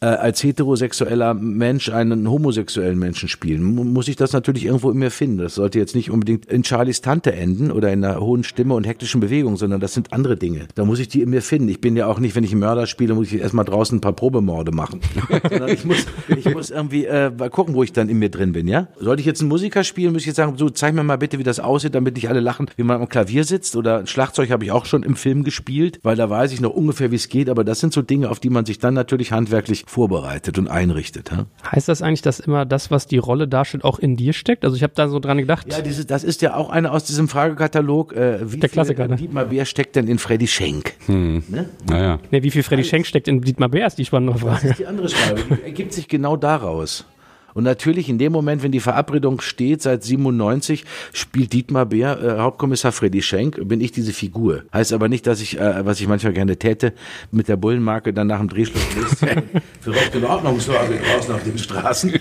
äh, 0.00 0.06
als 0.06 0.42
heterosexueller 0.42 1.34
Mensch 1.34 1.88
einen 1.88 2.30
homosexuellen 2.30 2.98
Menschen 2.98 3.28
spielen, 3.28 3.62
muss 3.62 4.08
ich 4.08 4.16
das 4.16 4.32
natürlich 4.32 4.64
irgendwo 4.64 4.90
in 4.90 4.98
mir 4.98 5.10
finden. 5.10 5.38
Das 5.38 5.56
sollte 5.56 5.78
jetzt 5.78 5.94
nicht 5.94 6.10
unbedingt 6.10 6.46
in 6.46 6.62
Charlies 6.62 7.00
Tante 7.00 7.32
enden 7.32 7.72
oder 7.72 7.92
in 7.92 8.04
einer 8.04 8.20
hohen 8.20 8.44
Stimme 8.44 8.74
und 8.74 8.86
hektischen 8.86 9.20
Bewegung, 9.20 9.56
sondern 9.56 9.80
das 9.80 9.94
sind 9.94 10.12
andere 10.12 10.36
Dinge. 10.36 10.68
Da 10.76 10.84
muss 10.84 11.00
ich 11.00 11.08
die 11.08 11.22
in 11.22 11.30
mir 11.30 11.42
finden. 11.42 11.68
Ich 11.68 11.80
bin 11.80 11.96
ja 11.96 12.06
auch 12.06 12.20
nicht, 12.20 12.36
wenn 12.36 12.44
ich 12.44 12.52
einen 12.52 12.60
Mörder 12.60 12.86
spiele, 12.86 13.14
muss 13.14 13.32
ich 13.32 13.40
erstmal 13.40 13.64
draußen 13.64 13.98
ein 13.98 14.00
paar 14.00 14.12
Probemorde 14.12 14.72
machen. 14.72 15.00
ich 15.66 15.84
muss, 15.84 16.06
ich 16.28 16.44
muss 16.52 16.70
irgendwie 16.70 17.06
äh, 17.06 17.30
mal 17.30 17.50
gucken, 17.50 17.74
wo 17.74 17.82
ich 17.82 17.92
dann 17.92 18.08
in 18.08 18.18
mir 18.18 18.30
drin 18.30 18.52
bin, 18.52 18.68
ja? 18.68 18.88
Sollte 19.00 19.20
ich 19.20 19.26
jetzt 19.26 19.40
einen 19.40 19.48
Musiker 19.48 19.82
spielen, 19.82 20.12
muss 20.12 20.22
ich 20.22 20.26
jetzt 20.26 20.36
sagen, 20.36 20.56
so 20.56 20.70
zeig 20.70 20.94
mir 20.94 21.02
mal 21.02 21.18
bitte, 21.18 21.38
wie 21.38 21.42
das 21.42 21.58
aussieht, 21.58 21.94
damit 21.94 22.14
nicht 22.14 22.28
alle 22.28 22.40
lachen, 22.40 22.70
wie 22.76 22.84
man 22.84 23.00
am 23.00 23.08
Klavier 23.08 23.42
sitzt 23.42 23.74
oder 23.74 23.98
ein 23.98 24.06
Schlagzeug 24.06 24.50
habe 24.50 24.64
ich 24.64 24.70
auch 24.70 24.86
schon 24.86 25.02
im 25.02 25.16
Film 25.16 25.42
gespielt, 25.42 25.98
weil 26.02 26.16
da 26.16 26.30
weiß 26.30 26.52
ich 26.52 26.60
noch 26.60 26.72
ungefähr, 26.72 27.10
wie 27.10 27.16
es 27.16 27.28
geht, 27.28 27.48
aber 27.48 27.64
das 27.64 27.80
sind 27.80 27.92
so 27.92 28.02
Dinge, 28.02 28.30
auf 28.30 28.38
die 28.38 28.50
man 28.50 28.64
sich 28.64 28.78
dann 28.78 28.94
natürlich 28.94 29.32
handwerklich 29.32 29.87
vorbereitet 29.88 30.58
und 30.58 30.68
einrichtet. 30.68 31.30
Ja? 31.30 31.46
Heißt 31.72 31.88
das 31.88 32.02
eigentlich, 32.02 32.22
dass 32.22 32.40
immer 32.40 32.66
das, 32.66 32.90
was 32.90 33.06
die 33.06 33.18
Rolle 33.18 33.48
darstellt, 33.48 33.84
auch 33.84 33.98
in 33.98 34.16
dir 34.16 34.32
steckt? 34.32 34.64
Also 34.64 34.76
ich 34.76 34.82
habe 34.82 34.92
da 34.94 35.08
so 35.08 35.18
dran 35.18 35.38
gedacht. 35.38 35.66
Ja, 35.72 35.80
diese, 35.80 36.04
das 36.04 36.24
ist 36.24 36.42
ja 36.42 36.54
auch 36.54 36.70
eine 36.70 36.92
aus 36.92 37.04
diesem 37.04 37.28
Fragekatalog. 37.28 38.12
Äh, 38.12 38.52
wie 38.52 38.58
Der 38.58 38.68
Klassiker. 38.68 39.04
Viel, 39.04 39.10
ne? 39.10 39.16
Dietmar 39.16 39.44
Bär 39.46 39.64
steckt 39.64 39.96
denn 39.96 40.06
in 40.06 40.18
Freddy 40.18 40.46
Schenk? 40.46 40.94
Hm. 41.06 41.42
Ne? 41.48 41.68
Naja. 41.88 42.18
Nee, 42.30 42.42
wie 42.42 42.50
viel 42.50 42.62
Freddy 42.62 42.84
Schenk 42.84 43.06
steckt 43.06 43.28
in 43.28 43.40
Dietmar 43.40 43.68
Bär, 43.68 43.86
ist 43.86 43.98
die 43.98 44.04
spannende 44.04 44.38
Frage. 44.38 44.60
Das 44.62 44.70
ist 44.72 44.78
die 44.78 44.86
andere 44.86 45.08
Frage. 45.08 45.62
Ergibt 45.64 45.92
sich 45.92 46.08
genau 46.08 46.36
daraus. 46.36 47.06
Und 47.54 47.64
natürlich 47.64 48.08
in 48.08 48.18
dem 48.18 48.32
Moment, 48.32 48.62
wenn 48.62 48.72
die 48.72 48.80
Verabredung 48.80 49.40
steht, 49.40 49.82
seit 49.82 50.04
97, 50.04 50.84
spielt 51.12 51.52
Dietmar 51.52 51.86
Bär, 51.86 52.22
äh, 52.22 52.38
Hauptkommissar 52.38 52.92
Freddy 52.92 53.22
Schenk, 53.22 53.68
bin 53.68 53.80
ich 53.80 53.92
diese 53.92 54.12
Figur. 54.12 54.62
Heißt 54.72 54.92
aber 54.92 55.08
nicht, 55.08 55.26
dass 55.26 55.40
ich, 55.40 55.58
äh, 55.58 55.84
was 55.84 56.00
ich 56.00 56.08
manchmal 56.08 56.32
gerne 56.32 56.56
täte, 56.56 56.92
mit 57.30 57.48
der 57.48 57.56
Bullenmarke 57.56 58.12
dann 58.12 58.26
nach 58.26 58.38
dem 58.38 58.48
Drehschluss 58.48 58.82
für 59.80 59.90
Recht 59.90 60.14
und 60.14 60.24
Ordnung 60.24 60.60
sorge 60.60 60.98
draußen 60.98 61.34
auf 61.34 61.42
den 61.42 61.58
Straßen. 61.58 62.12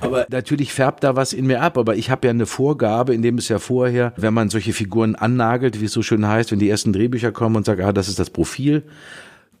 Aber 0.00 0.26
natürlich 0.30 0.72
färbt 0.72 1.04
da 1.04 1.16
was 1.16 1.32
in 1.32 1.46
mir 1.46 1.60
ab. 1.60 1.78
Aber 1.78 1.96
ich 1.96 2.10
habe 2.10 2.26
ja 2.26 2.30
eine 2.30 2.46
Vorgabe, 2.46 3.14
in 3.14 3.22
dem 3.22 3.38
es 3.38 3.48
ja 3.48 3.58
vorher, 3.58 4.12
wenn 4.16 4.34
man 4.34 4.48
solche 4.48 4.72
Figuren 4.72 5.14
annagelt, 5.14 5.80
wie 5.80 5.86
es 5.86 5.92
so 5.92 6.02
schön 6.02 6.26
heißt, 6.26 6.52
wenn 6.52 6.58
die 6.58 6.68
ersten 6.68 6.92
Drehbücher 6.92 7.32
kommen 7.32 7.56
und 7.56 7.66
sagt, 7.66 7.80
ah, 7.80 7.92
das 7.92 8.08
ist 8.08 8.18
das 8.18 8.30
Profil, 8.30 8.82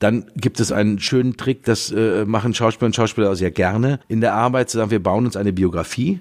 Dann 0.00 0.26
gibt 0.34 0.58
es 0.58 0.72
einen 0.72 0.98
schönen 0.98 1.36
Trick, 1.36 1.64
das 1.64 1.92
äh, 1.92 2.24
machen 2.24 2.52
Schauspieler 2.54 2.86
und 2.86 2.96
Schauspieler 2.96 3.30
auch 3.30 3.34
sehr 3.34 3.52
gerne 3.52 4.00
in 4.08 4.20
der 4.20 4.34
Arbeit, 4.34 4.70
zu 4.70 4.78
sagen, 4.78 4.90
wir 4.90 5.02
bauen 5.02 5.26
uns 5.26 5.36
eine 5.36 5.52
Biografie 5.52 6.20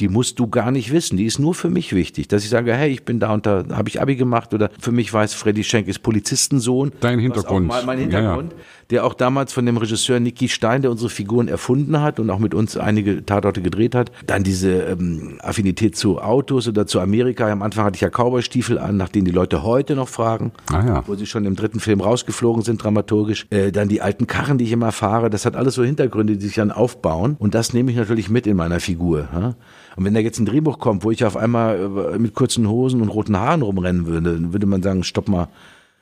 die 0.00 0.08
musst 0.08 0.38
du 0.38 0.48
gar 0.48 0.70
nicht 0.70 0.92
wissen. 0.92 1.16
Die 1.16 1.24
ist 1.24 1.38
nur 1.38 1.54
für 1.54 1.70
mich 1.70 1.94
wichtig, 1.94 2.28
dass 2.28 2.44
ich 2.44 2.50
sage, 2.50 2.74
hey, 2.74 2.90
ich 2.90 3.04
bin 3.04 3.20
da 3.20 3.32
und 3.32 3.46
da 3.46 3.64
habe 3.70 3.88
ich 3.88 4.00
Abi 4.00 4.16
gemacht 4.16 4.52
oder 4.52 4.70
für 4.80 4.92
mich 4.92 5.12
weiß 5.12 5.34
Freddy 5.34 5.62
Schenk 5.62 5.88
ist 5.88 6.00
Polizistensohn. 6.00 6.92
Dein 7.00 7.18
Hintergrund. 7.18 7.68
Mein, 7.68 7.86
mein 7.86 7.98
Hintergrund, 7.98 8.52
ja, 8.52 8.58
ja. 8.58 8.64
Der 8.90 9.04
auch 9.04 9.14
damals 9.14 9.52
von 9.52 9.66
dem 9.66 9.76
Regisseur 9.76 10.20
Nicky 10.20 10.48
Stein, 10.48 10.82
der 10.82 10.90
unsere 10.90 11.10
Figuren 11.10 11.48
erfunden 11.48 12.00
hat 12.00 12.20
und 12.20 12.30
auch 12.30 12.38
mit 12.38 12.54
uns 12.54 12.76
einige 12.76 13.24
Tatorte 13.24 13.62
gedreht 13.62 13.94
hat. 13.94 14.10
Dann 14.26 14.42
diese 14.42 14.70
ähm, 14.70 15.38
Affinität 15.42 15.96
zu 15.96 16.20
Autos 16.20 16.68
oder 16.68 16.86
zu 16.86 17.00
Amerika. 17.00 17.50
Am 17.50 17.62
Anfang 17.62 17.84
hatte 17.84 17.96
ich 17.96 18.02
ja 18.02 18.10
Cowboy-Stiefel 18.10 18.78
an, 18.78 18.96
nach 18.96 19.08
denen 19.08 19.24
die 19.24 19.30
Leute 19.30 19.62
heute 19.62 19.94
noch 19.94 20.08
fragen, 20.08 20.52
ah, 20.72 20.84
ja. 20.86 21.04
wo 21.06 21.14
sie 21.14 21.26
schon 21.26 21.44
im 21.44 21.56
dritten 21.56 21.80
Film 21.80 22.00
rausgeflogen 22.00 22.62
sind, 22.62 22.82
dramaturgisch. 22.82 23.46
Äh, 23.50 23.72
dann 23.72 23.88
die 23.88 24.02
alten 24.02 24.26
Karren, 24.26 24.58
die 24.58 24.64
ich 24.64 24.72
immer 24.72 24.92
fahre. 24.92 25.30
Das 25.30 25.46
hat 25.46 25.56
alles 25.56 25.74
so 25.74 25.84
Hintergründe, 25.84 26.36
die 26.36 26.46
sich 26.46 26.56
dann 26.56 26.70
aufbauen. 26.70 27.36
Und 27.38 27.54
das 27.54 27.72
nehme 27.72 27.90
ich 27.90 27.96
natürlich 27.96 28.28
mit 28.28 28.46
in 28.46 28.56
meiner 28.56 28.80
Figur. 28.80 29.28
Ja? 29.32 29.54
Und 29.96 30.04
wenn 30.04 30.14
da 30.14 30.20
jetzt 30.20 30.38
ein 30.38 30.46
Drehbuch 30.46 30.78
kommt, 30.78 31.04
wo 31.04 31.10
ich 31.10 31.24
auf 31.24 31.36
einmal 31.36 32.14
äh, 32.14 32.18
mit 32.18 32.34
kurzen 32.34 32.68
Hosen 32.68 33.00
und 33.00 33.08
roten 33.08 33.36
Haaren 33.36 33.62
rumrennen 33.62 34.06
würde, 34.06 34.34
dann 34.34 34.52
würde 34.52 34.66
man 34.66 34.82
sagen, 34.82 35.04
stopp 35.04 35.28
mal. 35.28 35.48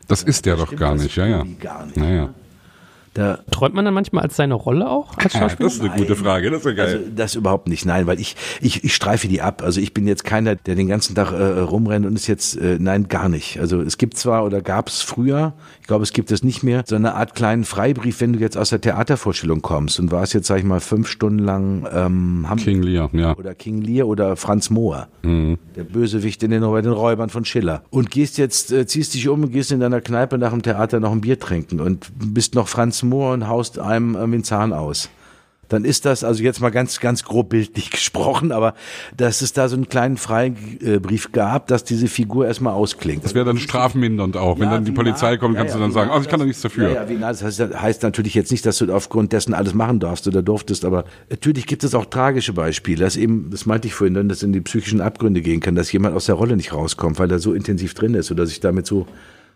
Das 0.08 0.22
ist 0.22 0.46
der 0.46 0.56
doch 0.56 0.74
gar 0.74 0.94
nicht, 0.94 1.16
ja, 1.16 1.26
ja. 1.26 1.46
Gar 1.60 1.86
nicht, 1.86 1.96
ja, 1.96 2.10
ja. 2.10 2.34
Da 3.14 3.40
Träumt 3.50 3.74
man 3.74 3.84
dann 3.84 3.92
manchmal 3.92 4.22
als 4.22 4.36
seine 4.36 4.54
Rolle 4.54 4.88
auch 4.88 5.18
als 5.18 5.32
Schauspieler? 5.34 5.68
das 5.68 5.74
ist 5.74 5.82
eine 5.82 5.94
gute 5.96 6.16
Frage, 6.16 6.50
das 6.50 6.60
ist 6.60 6.66
ja 6.66 6.72
geil. 6.72 6.86
Also 6.96 7.10
das 7.14 7.34
überhaupt 7.34 7.68
nicht, 7.68 7.84
nein, 7.84 8.06
weil 8.06 8.18
ich, 8.18 8.36
ich, 8.60 8.84
ich 8.84 8.94
streife 8.94 9.28
die 9.28 9.42
ab. 9.42 9.62
Also 9.62 9.80
ich 9.80 9.92
bin 9.92 10.06
jetzt 10.06 10.24
keiner, 10.24 10.56
der 10.56 10.76
den 10.76 10.88
ganzen 10.88 11.14
Tag 11.14 11.32
äh, 11.32 11.60
rumrennt 11.60 12.06
und 12.06 12.14
ist 12.14 12.26
jetzt, 12.26 12.56
äh, 12.56 12.78
nein, 12.80 13.08
gar 13.08 13.28
nicht. 13.28 13.60
Also 13.60 13.82
es 13.82 13.98
gibt 13.98 14.16
zwar 14.16 14.44
oder 14.44 14.62
gab 14.62 14.88
es 14.88 15.02
früher, 15.02 15.52
ich 15.82 15.86
glaube, 15.86 16.04
es 16.04 16.14
gibt 16.14 16.30
es 16.32 16.42
nicht 16.42 16.62
mehr, 16.62 16.84
so 16.86 16.96
eine 16.96 17.14
Art 17.14 17.34
kleinen 17.34 17.64
Freibrief, 17.64 18.20
wenn 18.22 18.32
du 18.32 18.38
jetzt 18.38 18.56
aus 18.56 18.70
der 18.70 18.80
Theatervorstellung 18.80 19.60
kommst 19.60 20.00
und 20.00 20.10
warst 20.10 20.32
jetzt, 20.32 20.46
sag 20.46 20.58
ich 20.58 20.64
mal, 20.64 20.80
fünf 20.80 21.08
Stunden 21.08 21.40
lang 21.40 21.86
ähm, 21.92 22.46
Hamburg. 22.48 22.64
King 22.64 22.82
Lear, 22.82 23.10
ja. 23.12 23.36
Oder 23.36 23.54
King 23.54 23.82
Lear 23.82 24.06
oder 24.06 24.36
Franz 24.36 24.70
Mohr, 24.70 25.08
mhm. 25.22 25.58
der 25.76 25.84
Bösewicht 25.84 26.42
in 26.42 26.50
den, 26.50 26.62
bei 26.62 26.80
den 26.80 26.92
Räubern 26.92 27.28
von 27.28 27.44
Schiller. 27.44 27.82
Und 27.90 28.10
gehst 28.10 28.38
jetzt, 28.38 28.72
äh, 28.72 28.86
ziehst 28.86 29.12
dich 29.12 29.28
um 29.28 29.42
und 29.42 29.52
gehst 29.52 29.70
in 29.70 29.80
deiner 29.80 30.00
Kneipe 30.00 30.38
nach 30.38 30.52
dem 30.52 30.62
Theater 30.62 30.98
noch 30.98 31.12
ein 31.12 31.20
Bier 31.20 31.38
trinken 31.38 31.78
und 31.80 32.10
bist 32.14 32.54
noch 32.54 32.68
Franz 32.68 33.01
Mohr 33.02 33.32
und 33.32 33.48
haust 33.48 33.78
einem 33.78 34.14
irgendwie 34.14 34.36
einen 34.36 34.44
Zahn 34.44 34.72
aus 34.72 35.08
dann 35.72 35.84
ist 35.84 36.04
das, 36.04 36.22
also 36.22 36.42
jetzt 36.42 36.60
mal 36.60 36.70
ganz, 36.70 37.00
ganz 37.00 37.24
grob 37.24 37.50
bildlich 37.50 37.90
gesprochen, 37.90 38.52
aber 38.52 38.74
dass 39.16 39.42
es 39.42 39.52
da 39.52 39.68
so 39.68 39.76
einen 39.76 39.88
kleinen 39.88 40.16
Freibrief 40.16 41.32
gab, 41.32 41.66
dass 41.68 41.84
diese 41.84 42.08
Figur 42.08 42.46
erstmal 42.46 42.74
ausklingt. 42.74 43.24
Das 43.24 43.34
wäre 43.34 43.44
dann 43.44 43.58
strafmindernd 43.58 44.36
auch. 44.36 44.58
Wenn 44.58 44.66
ja, 44.66 44.74
dann 44.74 44.84
die 44.84 44.92
Polizei 44.92 45.36
kommt, 45.36 45.56
kannst 45.56 45.74
ja, 45.74 45.78
du 45.78 45.84
dann 45.84 45.92
sagen, 45.92 46.10
oh, 46.14 46.20
ich 46.20 46.28
kann 46.28 46.40
da 46.40 46.46
nichts 46.46 46.62
dafür. 46.62 46.88
Ja, 46.88 46.94
ja, 47.02 47.08
wie 47.08 47.14
nah, 47.14 47.28
das 47.28 47.42
heißt, 47.42 47.60
heißt 47.60 48.02
natürlich 48.02 48.34
jetzt 48.34 48.50
nicht, 48.50 48.66
dass 48.66 48.78
du 48.78 48.92
aufgrund 48.92 49.32
dessen 49.32 49.54
alles 49.54 49.74
machen 49.74 50.00
darfst 50.00 50.26
oder 50.26 50.42
durftest, 50.42 50.84
aber 50.84 51.04
natürlich 51.30 51.66
gibt 51.66 51.84
es 51.84 51.94
auch 51.94 52.06
tragische 52.06 52.52
Beispiele, 52.52 53.04
dass 53.04 53.16
eben, 53.16 53.50
das 53.50 53.66
meinte 53.66 53.88
ich 53.88 53.94
vorhin, 53.94 54.28
dass 54.28 54.42
in 54.42 54.52
die 54.52 54.60
psychischen 54.60 55.00
Abgründe 55.00 55.40
gehen 55.40 55.60
kann, 55.60 55.74
dass 55.74 55.90
jemand 55.92 56.14
aus 56.14 56.26
der 56.26 56.34
Rolle 56.34 56.56
nicht 56.56 56.72
rauskommt, 56.72 57.18
weil 57.18 57.30
er 57.30 57.38
so 57.38 57.54
intensiv 57.54 57.94
drin 57.94 58.14
ist 58.14 58.30
oder 58.30 58.46
sich 58.46 58.60
damit 58.60 58.86
so 58.86 59.06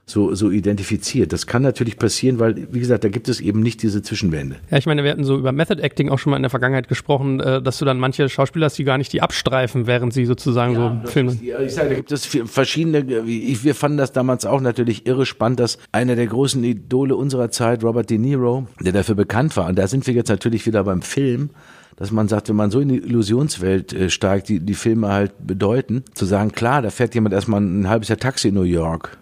so, 0.08 0.32
so 0.36 0.50
identifiziert. 0.50 1.32
Das 1.32 1.48
kann 1.48 1.62
natürlich 1.62 1.98
passieren, 1.98 2.38
weil, 2.38 2.72
wie 2.72 2.78
gesagt, 2.78 3.02
da 3.02 3.08
gibt 3.08 3.28
es 3.28 3.40
eben 3.40 3.60
nicht 3.60 3.82
diese 3.82 4.02
Zwischenwände. 4.02 4.56
Ja, 4.70 4.78
ich 4.78 4.86
meine, 4.86 5.02
wir 5.02 5.10
hatten 5.10 5.24
so 5.24 5.36
über 5.36 5.50
Method 5.50 5.82
Acting 5.82 6.10
auch 6.10 6.20
schon 6.20 6.30
mal 6.30 6.36
in 6.36 6.44
der 6.44 6.50
Vergangenheit 6.50 6.86
gesprochen, 6.86 7.40
äh, 7.40 7.60
dass 7.60 7.78
du 7.78 7.84
dann 7.84 7.98
manche 7.98 8.28
Schauspieler 8.28 8.66
hast, 8.66 8.78
die 8.78 8.84
gar 8.84 8.98
nicht 8.98 9.12
die 9.12 9.20
abstreifen, 9.20 9.88
während 9.88 10.12
sie 10.12 10.24
sozusagen 10.24 10.74
ja, 10.74 11.00
so 11.04 11.10
filmen. 11.10 11.40
ich 11.42 11.74
sage, 11.74 11.88
da 11.88 11.94
gibt 11.96 12.12
es 12.12 12.24
verschiedene, 12.24 13.26
wir 13.26 13.74
fanden 13.74 13.98
das 13.98 14.12
damals 14.12 14.46
auch 14.46 14.60
natürlich 14.60 15.06
irre 15.06 15.26
spannend, 15.26 15.58
dass 15.58 15.78
einer 15.90 16.14
der 16.14 16.28
großen 16.28 16.62
Idole 16.62 17.16
unserer 17.16 17.50
Zeit, 17.50 17.82
Robert 17.82 18.08
De 18.08 18.18
Niro, 18.18 18.68
der 18.80 18.92
dafür 18.92 19.16
bekannt 19.16 19.56
war, 19.56 19.66
und 19.66 19.76
da 19.76 19.88
sind 19.88 20.06
wir 20.06 20.14
jetzt 20.14 20.28
natürlich 20.28 20.66
wieder 20.66 20.84
beim 20.84 21.02
Film, 21.02 21.50
dass 21.96 22.12
man 22.12 22.28
sagt, 22.28 22.48
wenn 22.48 22.56
man 22.56 22.70
so 22.70 22.78
in 22.78 22.90
die 22.90 22.98
Illusionswelt 22.98 23.92
äh, 23.92 24.08
steigt, 24.08 24.50
die 24.50 24.60
die 24.60 24.74
Filme 24.74 25.08
halt 25.08 25.32
bedeuten, 25.44 26.04
zu 26.14 26.26
sagen, 26.26 26.52
klar, 26.52 26.82
da 26.82 26.90
fährt 26.90 27.14
jemand 27.14 27.34
erstmal 27.34 27.60
ein 27.60 27.88
halbes 27.88 28.08
Jahr 28.08 28.18
Taxi 28.18 28.48
in 28.48 28.54
New 28.54 28.62
York 28.62 29.18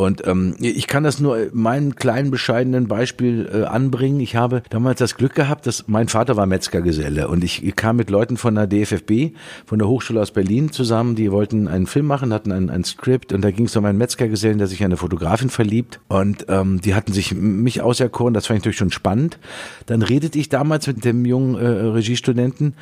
und 0.00 0.26
ähm, 0.26 0.54
ich 0.60 0.86
kann 0.86 1.04
das 1.04 1.20
nur 1.20 1.48
meinen 1.52 1.94
kleinen 1.94 2.30
bescheidenen 2.30 2.88
Beispiel 2.88 3.50
äh, 3.52 3.64
anbringen. 3.64 4.18
Ich 4.20 4.34
habe 4.34 4.62
damals 4.70 4.98
das 4.98 5.14
Glück 5.14 5.34
gehabt, 5.34 5.66
dass 5.66 5.88
mein 5.88 6.08
Vater 6.08 6.36
war 6.36 6.46
Metzgergeselle 6.46 7.28
und 7.28 7.44
ich 7.44 7.76
kam 7.76 7.96
mit 7.96 8.08
Leuten 8.08 8.38
von 8.38 8.54
der 8.54 8.66
DFFB, 8.66 9.36
von 9.66 9.78
der 9.78 9.88
Hochschule 9.88 10.22
aus 10.22 10.30
Berlin 10.30 10.72
zusammen, 10.72 11.16
die 11.16 11.30
wollten 11.30 11.68
einen 11.68 11.86
Film 11.86 12.06
machen, 12.06 12.32
hatten 12.32 12.50
ein, 12.50 12.70
ein 12.70 12.82
Skript 12.82 13.34
und 13.34 13.42
da 13.42 13.50
ging 13.50 13.66
es 13.66 13.76
um 13.76 13.84
einen 13.84 13.98
Metzgergesellen, 13.98 14.56
der 14.56 14.68
sich 14.68 14.80
in 14.80 14.86
eine 14.86 14.96
Fotografin 14.96 15.50
verliebt 15.50 16.00
und 16.08 16.46
ähm, 16.48 16.80
die 16.80 16.94
hatten 16.94 17.12
sich 17.12 17.34
mich 17.34 17.82
auserkoren, 17.82 18.32
das 18.32 18.46
fand 18.46 18.56
ich 18.56 18.60
natürlich 18.62 18.78
schon 18.78 18.92
spannend. 18.92 19.38
Dann 19.84 20.00
redete 20.00 20.38
ich 20.38 20.48
damals 20.48 20.86
mit 20.86 21.04
dem 21.04 21.26
jungen 21.26 21.56
äh, 21.56 21.66
Regiestudenten 21.66 22.72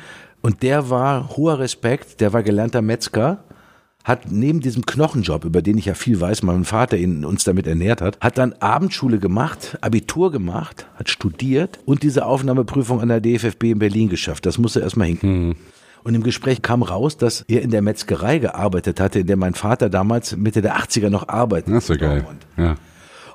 und 0.41 0.63
der 0.63 0.89
war 0.89 1.35
hoher 1.35 1.59
Respekt, 1.59 2.21
der 2.21 2.31
war 2.31 2.43
gelernter 2.43 2.81
Metzger 2.81 3.43
hat 4.03 4.31
neben 4.31 4.61
diesem 4.61 4.85
Knochenjob, 4.85 5.45
über 5.45 5.61
den 5.61 5.77
ich 5.77 5.85
ja 5.85 5.93
viel 5.93 6.19
weiß, 6.19 6.43
mein 6.43 6.63
Vater 6.63 6.97
ihn, 6.97 7.25
uns 7.25 7.43
damit 7.43 7.67
ernährt 7.67 8.01
hat, 8.01 8.19
hat 8.21 8.37
dann 8.37 8.53
Abendschule 8.53 9.19
gemacht, 9.19 9.77
Abitur 9.81 10.31
gemacht, 10.31 10.87
hat 10.95 11.09
studiert 11.09 11.79
und 11.85 12.03
diese 12.03 12.25
Aufnahmeprüfung 12.25 13.01
an 13.01 13.09
der 13.09 13.21
DFFB 13.21 13.65
in 13.65 13.79
Berlin 13.79 14.09
geschafft. 14.09 14.45
Das 14.45 14.57
musste 14.57 14.79
erstmal 14.79 15.07
hinken. 15.07 15.29
Hm. 15.29 15.55
Und 16.03 16.15
im 16.15 16.23
Gespräch 16.23 16.61
kam 16.61 16.81
raus, 16.81 17.17
dass 17.17 17.43
er 17.47 17.61
in 17.61 17.71
der 17.71 17.81
Metzgerei 17.81 18.39
gearbeitet 18.39 19.01
hatte, 19.01 19.19
in 19.19 19.27
der 19.27 19.35
mein 19.35 19.53
Vater 19.53 19.89
damals 19.89 20.35
Mitte 20.35 20.61
der 20.61 20.77
80er 20.77 21.09
noch 21.09 21.27
arbeitet. 21.27 21.73
Das 21.73 21.83
ist 21.83 21.89
ja 21.89 21.95
geil. 21.97 22.25
Ja. 22.57 22.75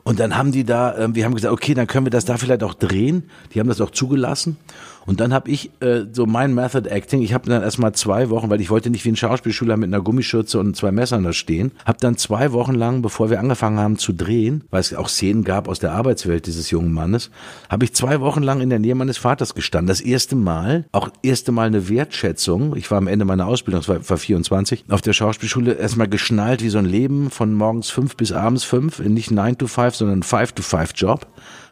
Und 0.03 0.20
dann 0.20 0.37
haben 0.37 0.53
die 0.53 0.64
da, 0.64 0.96
äh, 0.96 1.14
wir 1.14 1.24
haben 1.24 1.35
gesagt, 1.35 1.53
okay, 1.53 1.74
dann 1.74 1.87
können 1.87 2.07
wir 2.07 2.11
das 2.11 2.27
da 2.27 2.37
vielleicht 2.37 2.62
auch 2.62 2.74
drehen. 2.74 3.24
Die 3.53 3.61
haben 3.61 3.68
das 3.68 3.81
auch 3.81 3.90
zugelassen. 3.90 4.59
Und 5.06 5.20
dann 5.20 5.34
habe 5.34 5.50
ich 5.50 5.70
äh, 5.80 6.04
so 6.12 6.26
mein 6.26 6.54
Method 6.54 6.88
Acting, 6.88 7.22
ich 7.22 7.34
habe 7.34 7.48
dann 7.48 7.62
erstmal 7.62 7.92
zwei 7.92 8.30
Wochen, 8.30 8.50
weil 8.50 8.60
ich 8.60 8.70
wollte 8.70 8.90
nicht 8.90 9.04
wie 9.04 9.10
ein 9.10 9.16
Schauspielschüler 9.16 9.76
mit 9.76 9.88
einer 9.88 10.02
Gummischürze 10.02 10.58
und 10.58 10.76
zwei 10.76 10.92
Messern 10.92 11.24
da 11.24 11.32
stehen, 11.32 11.72
habe 11.84 11.98
dann 12.00 12.16
zwei 12.16 12.52
Wochen 12.52 12.74
lang, 12.74 13.02
bevor 13.02 13.30
wir 13.30 13.38
angefangen 13.38 13.78
haben 13.78 13.98
zu 13.98 14.12
drehen, 14.12 14.64
weil 14.70 14.80
es 14.80 14.94
auch 14.94 15.08
Szenen 15.08 15.44
gab 15.44 15.68
aus 15.68 15.78
der 15.78 15.92
Arbeitswelt 15.92 16.46
dieses 16.46 16.70
jungen 16.70 16.92
Mannes, 16.92 17.30
habe 17.68 17.84
ich 17.84 17.94
zwei 17.94 18.20
Wochen 18.20 18.42
lang 18.42 18.60
in 18.60 18.70
der 18.70 18.78
Nähe 18.78 18.94
meines 18.94 19.18
Vaters 19.18 19.54
gestanden. 19.54 19.88
Das 19.88 20.00
erste 20.00 20.36
Mal, 20.36 20.86
auch 20.92 21.10
erste 21.22 21.52
Mal 21.52 21.66
eine 21.66 21.88
Wertschätzung. 21.88 22.76
Ich 22.76 22.90
war 22.90 22.98
am 22.98 23.06
Ende 23.06 23.24
meiner 23.24 23.46
Ausbildung, 23.46 23.80
das 23.80 23.88
war, 23.88 24.08
war 24.08 24.16
24, 24.16 24.86
auf 24.88 25.02
der 25.02 25.12
Schauspielschule 25.12 25.74
erstmal 25.74 26.08
geschnallt 26.08 26.62
wie 26.62 26.70
so 26.70 26.78
ein 26.78 26.86
Leben 26.86 27.30
von 27.30 27.52
morgens 27.52 27.90
fünf 27.90 28.16
bis 28.16 28.32
abends 28.32 28.64
fünf, 28.64 29.00
nicht 29.00 29.30
nine 29.30 29.56
to 29.56 29.66
five, 29.66 29.94
sondern 29.94 30.22
five 30.22 30.52
to 30.52 30.62
five 30.62 30.92
Job 30.94 31.26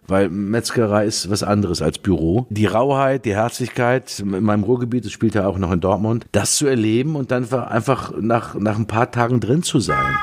weil 0.07 0.29
Metzgerei 0.29 1.07
ist 1.07 1.31
was 1.31 1.43
anderes 1.43 1.83
als 1.83 1.99
Büro. 1.99 2.47
Die 2.51 2.67
Rauheit, 2.67 3.25
die 3.25 3.35
Herzlichkeit 3.35 4.19
in 4.21 4.43
meinem 4.45 4.65
Ruhrgebiet, 4.65 5.05
das 5.05 5.13
spielt 5.13 5.35
ja 5.35 5.47
auch 5.47 5.59
noch 5.59 5.73
in 5.73 5.81
Dortmund, 5.81 6.27
das 6.33 6.57
zu 6.57 6.67
erleben 6.67 7.17
und 7.17 7.31
dann 7.31 7.53
einfach 7.53 8.13
nach, 8.21 8.55
nach 8.55 8.79
ein 8.79 8.87
paar 8.87 9.11
Tagen 9.11 9.41
drin 9.41 9.63
zu 9.63 9.81
sein. 9.81 10.17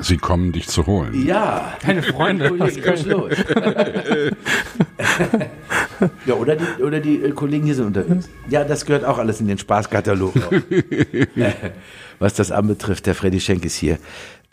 Sie 0.00 0.16
kommen 0.16 0.52
dich 0.52 0.68
zu 0.68 0.86
holen. 0.86 1.26
Ja, 1.26 1.74
keine 1.80 2.02
Freunde. 2.02 2.50
Was 2.58 2.76
ist 2.76 3.06
los? 3.06 3.34
ja, 6.26 6.34
oder 6.34 6.56
die, 6.56 6.82
oder 6.82 6.98
die 6.98 7.22
äh, 7.22 7.30
Kollegen 7.30 7.66
hier 7.66 7.74
sind 7.74 7.86
unterwegs. 7.86 8.28
Ja, 8.48 8.64
das 8.64 8.84
gehört 8.84 9.04
auch 9.04 9.18
alles 9.18 9.40
in 9.40 9.48
den 9.48 9.58
Spaßkatalog. 9.58 10.32
Was 12.18 12.34
das 12.34 12.50
anbetrifft, 12.50 13.06
der 13.06 13.14
Freddy 13.14 13.38
Schenk 13.38 13.64
ist 13.64 13.76
hier. 13.76 13.98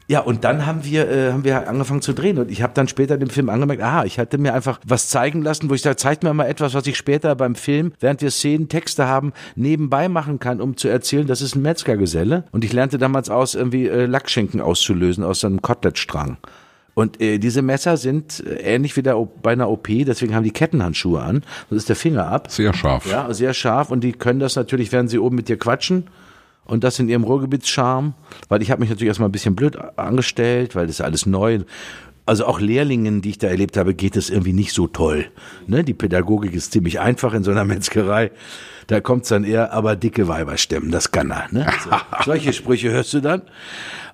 Ja, 0.10 0.22
und 0.22 0.44
dann 0.44 0.66
haben 0.66 0.84
wir, 0.86 1.08
äh, 1.08 1.32
haben 1.32 1.44
wir 1.44 1.68
angefangen 1.70 2.02
zu 2.02 2.14
drehen. 2.14 2.40
Und 2.40 2.50
ich 2.50 2.64
habe 2.64 2.74
dann 2.74 2.88
später 2.88 3.20
dem 3.20 3.30
Film 3.30 3.48
angemerkt, 3.48 3.84
aha, 3.84 4.06
ich 4.06 4.18
hatte 4.18 4.40
mir 4.40 4.56
einfach 4.56 4.80
was 4.84 5.08
zeigen 5.08 5.44
lassen, 5.44 5.70
wo 5.70 5.76
ich 5.76 5.84
sage, 5.84 5.98
zeigt 5.98 6.24
mir 6.24 6.34
mal 6.34 6.48
etwas, 6.48 6.74
was 6.74 6.88
ich 6.88 6.98
später 6.98 7.36
beim 7.36 7.54
Film, 7.54 7.92
während 8.00 8.24
wir 8.24 8.32
Szenen, 8.32 8.70
Texte 8.70 9.06
haben, 9.06 9.34
nebenbei 9.56 10.10
machen 10.10 10.40
kann, 10.40 10.62
um 10.62 10.78
zu 10.78 10.88
erzählen, 10.88 11.28
das 11.28 11.44
ist 11.44 11.56
ein 11.56 11.62
Metzgergeselle. 11.62 12.44
Und 12.52 12.66
ich 12.66 12.74
lernte 12.74 12.98
damals 12.98 13.30
aus, 13.30 13.54
irgendwie 13.54 13.88
äh, 13.88 14.08
Lackschinken 14.08 14.62
auszulösen 14.62 15.24
aus 15.24 15.46
einem 15.46 15.62
Kotelettstrang. 15.62 16.38
Und 16.96 17.22
äh, 17.22 17.38
diese 17.38 17.62
Messer 17.62 17.96
sind 17.96 18.44
äh, 18.48 18.56
ähnlich 18.62 18.98
wie 18.98 19.04
der, 19.04 19.16
bei 19.44 19.52
einer 19.52 19.70
OP, 19.70 19.90
deswegen 19.90 20.34
haben 20.34 20.44
die 20.44 20.50
Kettenhandschuhe 20.50 21.22
an. 21.22 21.44
Das 21.70 21.78
ist 21.78 21.90
der 21.90 21.96
Finger 21.96 22.28
ab. 22.28 22.50
Sehr 22.50 22.74
scharf. 22.74 23.06
Ja, 23.06 23.32
sehr 23.32 23.54
scharf. 23.54 23.92
Und 23.92 24.04
die 24.04 24.14
können 24.14 24.40
das 24.40 24.56
natürlich, 24.56 24.92
während 24.92 25.12
sie 25.12 25.20
oben 25.20 25.36
mit 25.36 25.50
dir 25.50 25.60
quatschen 25.60 26.06
und 26.70 26.84
das 26.84 27.00
in 27.00 27.10
ihrem 27.10 27.24
Ruhrgebietscharme, 27.24 28.14
weil 28.48 28.62
ich 28.62 28.72
habe 28.72 28.82
mich 28.82 28.90
natürlich 28.90 29.08
erstmal 29.08 29.30
ein 29.30 29.34
bisschen 29.34 29.56
blöd 29.56 29.78
angestellt, 29.98 30.76
weil 30.76 30.88
das 30.88 30.98
ist 30.98 31.02
alles 31.02 31.26
neu. 31.26 31.60
Also 32.26 32.46
auch 32.46 32.60
Lehrlingen, 32.60 33.22
die 33.22 33.32
ich 33.32 33.38
da 33.40 33.48
erlebt 33.48 33.76
habe, 33.76 33.96
geht 33.96 34.16
es 34.16 34.30
irgendwie 34.30 34.54
nicht 34.54 34.74
so 34.74 34.86
toll. 34.86 35.26
Ne? 35.66 35.84
Die 35.84 35.96
Pädagogik 35.96 36.54
ist 36.54 36.72
ziemlich 36.72 37.00
einfach 37.00 37.34
in 37.34 37.44
so 37.44 37.50
einer 37.50 37.66
Metzgerei. 37.66 38.30
Da 38.86 39.02
kommt's 39.02 39.30
dann 39.30 39.44
eher, 39.44 39.74
aber 39.74 39.96
dicke 39.96 40.28
Weiber 40.28 40.58
stemmen, 40.58 40.92
das 40.92 41.12
kann 41.12 41.32
er. 41.32 41.48
Ne? 41.50 41.66
So, 41.84 41.90
solche 42.26 42.54
Sprüche 42.54 42.92
hörst 42.92 43.14
du 43.16 43.22
dann. 43.22 43.42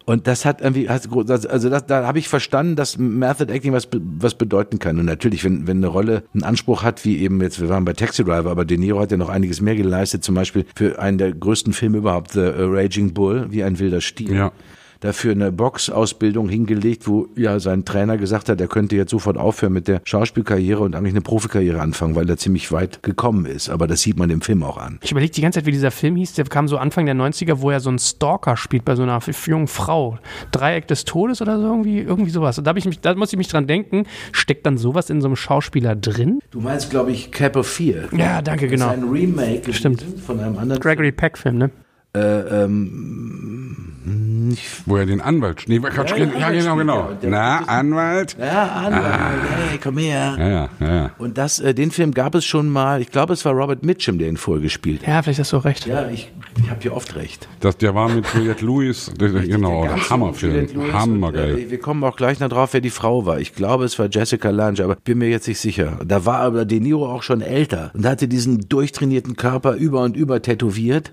Und 0.06 0.28
das 0.28 0.46
hat 0.46 0.62
irgendwie, 0.62 0.88
also 0.88 1.24
das, 1.24 1.48
da 1.88 2.06
habe 2.06 2.20
ich 2.20 2.28
verstanden, 2.28 2.76
dass 2.76 3.00
Method 3.00 3.52
Acting 3.52 3.74
was, 3.74 3.88
was 3.92 4.36
bedeuten 4.36 4.78
kann. 4.78 5.00
Und 5.00 5.06
natürlich, 5.06 5.44
wenn, 5.44 5.66
wenn 5.66 5.78
eine 5.78 5.88
Rolle 5.88 6.24
einen 6.34 6.44
Anspruch 6.44 6.84
hat, 6.84 7.04
wie 7.06 7.18
eben 7.20 7.42
jetzt, 7.42 7.60
wir 7.60 7.70
waren 7.70 7.86
bei 7.86 7.94
Taxi 7.94 8.24
Driver, 8.24 8.52
aber 8.52 8.66
De 8.66 8.78
Niro 8.78 9.00
hat 9.00 9.10
ja 9.10 9.18
noch 9.18 9.30
einiges 9.30 9.62
mehr 9.62 9.76
geleistet, 9.76 10.24
zum 10.24 10.36
Beispiel 10.36 10.66
für 10.76 11.00
einen 11.00 11.18
der 11.18 11.34
größten 11.34 11.74
Filme 11.74 11.98
überhaupt, 11.98 12.34
The 12.34 12.52
Raging 12.56 13.14
Bull, 13.14 13.48
wie 13.50 13.64
ein 13.64 13.80
wilder 13.80 14.02
Stier. 14.02 14.34
Ja 14.34 14.52
dafür 15.00 15.32
eine 15.32 15.52
Boxausbildung 15.52 16.50
hingelegt, 16.50 17.08
wo 17.08 17.28
ja 17.36 17.60
sein 17.60 17.86
Trainer 17.86 18.18
gesagt 18.18 18.50
hat, 18.50 18.60
er 18.62 18.68
könnte 18.68 18.96
jetzt 18.96 19.12
sofort 19.12 19.38
aufhören 19.38 19.74
mit 19.74 19.88
der 19.88 20.02
Schauspielkarriere 20.04 20.82
und 20.82 20.96
eigentlich 20.96 21.14
eine 21.14 21.22
Profikarriere 21.22 21.82
anfangen, 21.82 22.16
weil 22.16 22.30
er 22.30 22.38
ziemlich 22.38 22.72
weit 22.72 23.04
gekommen 23.04 23.46
ist. 23.46 23.70
Aber 23.70 23.88
das 23.88 24.02
sieht 24.02 24.18
man 24.18 24.30
im 24.30 24.42
Film 24.42 24.64
auch 24.64 24.78
an. 24.78 25.00
Ich 25.02 25.12
überlege 25.12 25.32
die 25.32 25.42
ganze 25.42 25.60
Zeit, 25.60 25.66
wie 25.66 25.72
dieser 25.72 25.92
Film 25.92 26.16
hieß. 26.16 26.34
Der 26.34 26.46
kam 26.46 26.68
so 26.68 26.78
Anfang 26.78 27.06
der 27.06 27.16
90er, 27.16 27.62
wo 27.62 27.72
er 27.72 27.80
so 27.80 27.90
einen 27.90 28.00
Stalker 28.00 28.58
spielt 28.58 28.86
bei 28.86 28.96
so 28.96 29.04
einer 29.04 29.20
jungen 29.46 29.68
Frau. 29.68 30.18
Dreieck 30.52 30.88
des 30.88 31.06
Todes 31.06 31.42
oder 31.42 31.58
so 31.58 31.66
irgendwie, 31.66 32.00
irgendwie 32.00 32.32
sowas. 32.32 32.60
Da, 32.64 32.76
ich 32.76 32.86
mich, 32.86 33.00
da 33.00 33.16
muss 33.16 33.32
ich 33.32 33.38
mich 33.38 33.48
dran 33.48 33.68
denken, 33.68 34.06
steckt 34.32 34.66
dann 34.66 34.78
sowas 34.78 35.10
in 35.10 35.22
so 35.22 35.28
einem 35.28 35.36
Schauspieler 35.36 35.96
drin? 35.96 36.40
Du 36.52 36.62
meinst, 36.62 36.90
glaube 36.90 37.12
ich, 37.12 37.32
Cap 37.32 37.56
of 37.56 37.68
Fear. 37.68 38.06
Ja, 38.16 38.42
danke, 38.42 38.68
genau. 38.68 38.88
Das 38.88 38.98
ist 38.98 39.04
ein 39.04 39.10
Remake 39.10 39.74
Stimmt. 39.74 40.04
von 40.26 40.40
einem 40.40 40.58
anderen 40.58 40.82
Gregory 40.82 41.12
Peck-Film, 41.12 41.58
ne? 41.58 41.72
Äh, 42.16 42.64
ähm, 42.64 43.92
nicht, 44.08 44.84
Wo 44.86 44.98
er 44.98 45.08
den 45.08 45.20
Anwalt, 45.22 45.64
nee, 45.68 45.80
Quatsch, 45.80 46.12
Ja, 46.12 46.18
ja, 46.18 46.26
ja, 46.40 46.52
genau, 46.52 46.76
genau. 46.76 47.04
spielt, 47.06 47.24
ja. 47.24 47.30
Der- 47.30 47.30
Na, 47.32 47.58
Anwalt? 47.66 48.38
ja, 48.40 48.64
Anwalt, 48.68 49.42
hey, 49.72 49.80
komm 49.82 49.98
her. 49.98 50.36
Ja, 50.38 50.48
ja, 50.48 50.70
ja, 50.80 50.96
ja. 50.96 51.12
Und 51.18 51.40
das, 51.40 51.60
äh, 51.60 51.74
den 51.74 51.90
Film 51.90 52.14
gab 52.14 52.36
es 52.36 52.46
schon 52.46 52.70
mal, 52.70 53.02
ich 53.02 53.10
glaube, 53.10 53.34
es 53.34 53.44
war 53.46 53.54
Robert 53.54 53.84
Mitchum, 53.84 54.20
der 54.20 54.28
ihn 54.30 54.38
vorgespielt 54.38 55.02
hat. 55.02 55.08
Ja, 55.08 55.22
vielleicht 55.24 55.40
hast 55.40 55.54
du 55.54 55.58
auch 55.58 55.66
recht. 55.66 55.88
Ja, 55.88 56.08
ich, 56.10 56.32
ich 56.64 56.70
habe 56.70 56.80
hier 56.82 56.96
oft 56.96 57.16
recht. 57.16 57.48
Das, 57.62 57.78
der 57.78 57.96
war 57.96 58.08
mit 58.10 58.26
Juliette 58.36 58.64
Lewis, 58.64 59.12
der, 59.20 59.30
genau, 59.30 59.84
Der 59.86 60.10
Hammerfilm, 60.12 60.94
hammergeil. 60.94 61.58
Äh, 61.58 61.72
wir 61.72 61.80
kommen 61.80 62.04
auch 62.04 62.16
gleich 62.16 62.40
noch 62.40 62.50
drauf, 62.50 62.74
wer 62.74 62.82
die 62.82 62.92
Frau 62.92 63.26
war. 63.26 63.40
Ich 63.40 63.56
glaube, 63.56 63.86
es 63.86 63.98
war 63.98 64.08
Jessica 64.12 64.52
Lange, 64.52 64.84
aber 64.84 64.96
bin 64.98 65.18
mir 65.18 65.30
jetzt 65.30 65.48
nicht 65.48 65.60
sicher. 65.60 66.00
Da 66.06 66.26
war 66.26 66.42
aber 66.42 66.66
De 66.66 66.80
Niro 66.80 67.12
auch 67.12 67.24
schon 67.24 67.42
älter 67.42 67.90
und 67.96 68.06
hatte 68.06 68.28
diesen 68.28 68.70
durchtrainierten 68.70 69.36
Körper 69.36 69.74
über 69.74 70.02
und 70.04 70.16
über 70.16 70.44
tätowiert. 70.44 71.12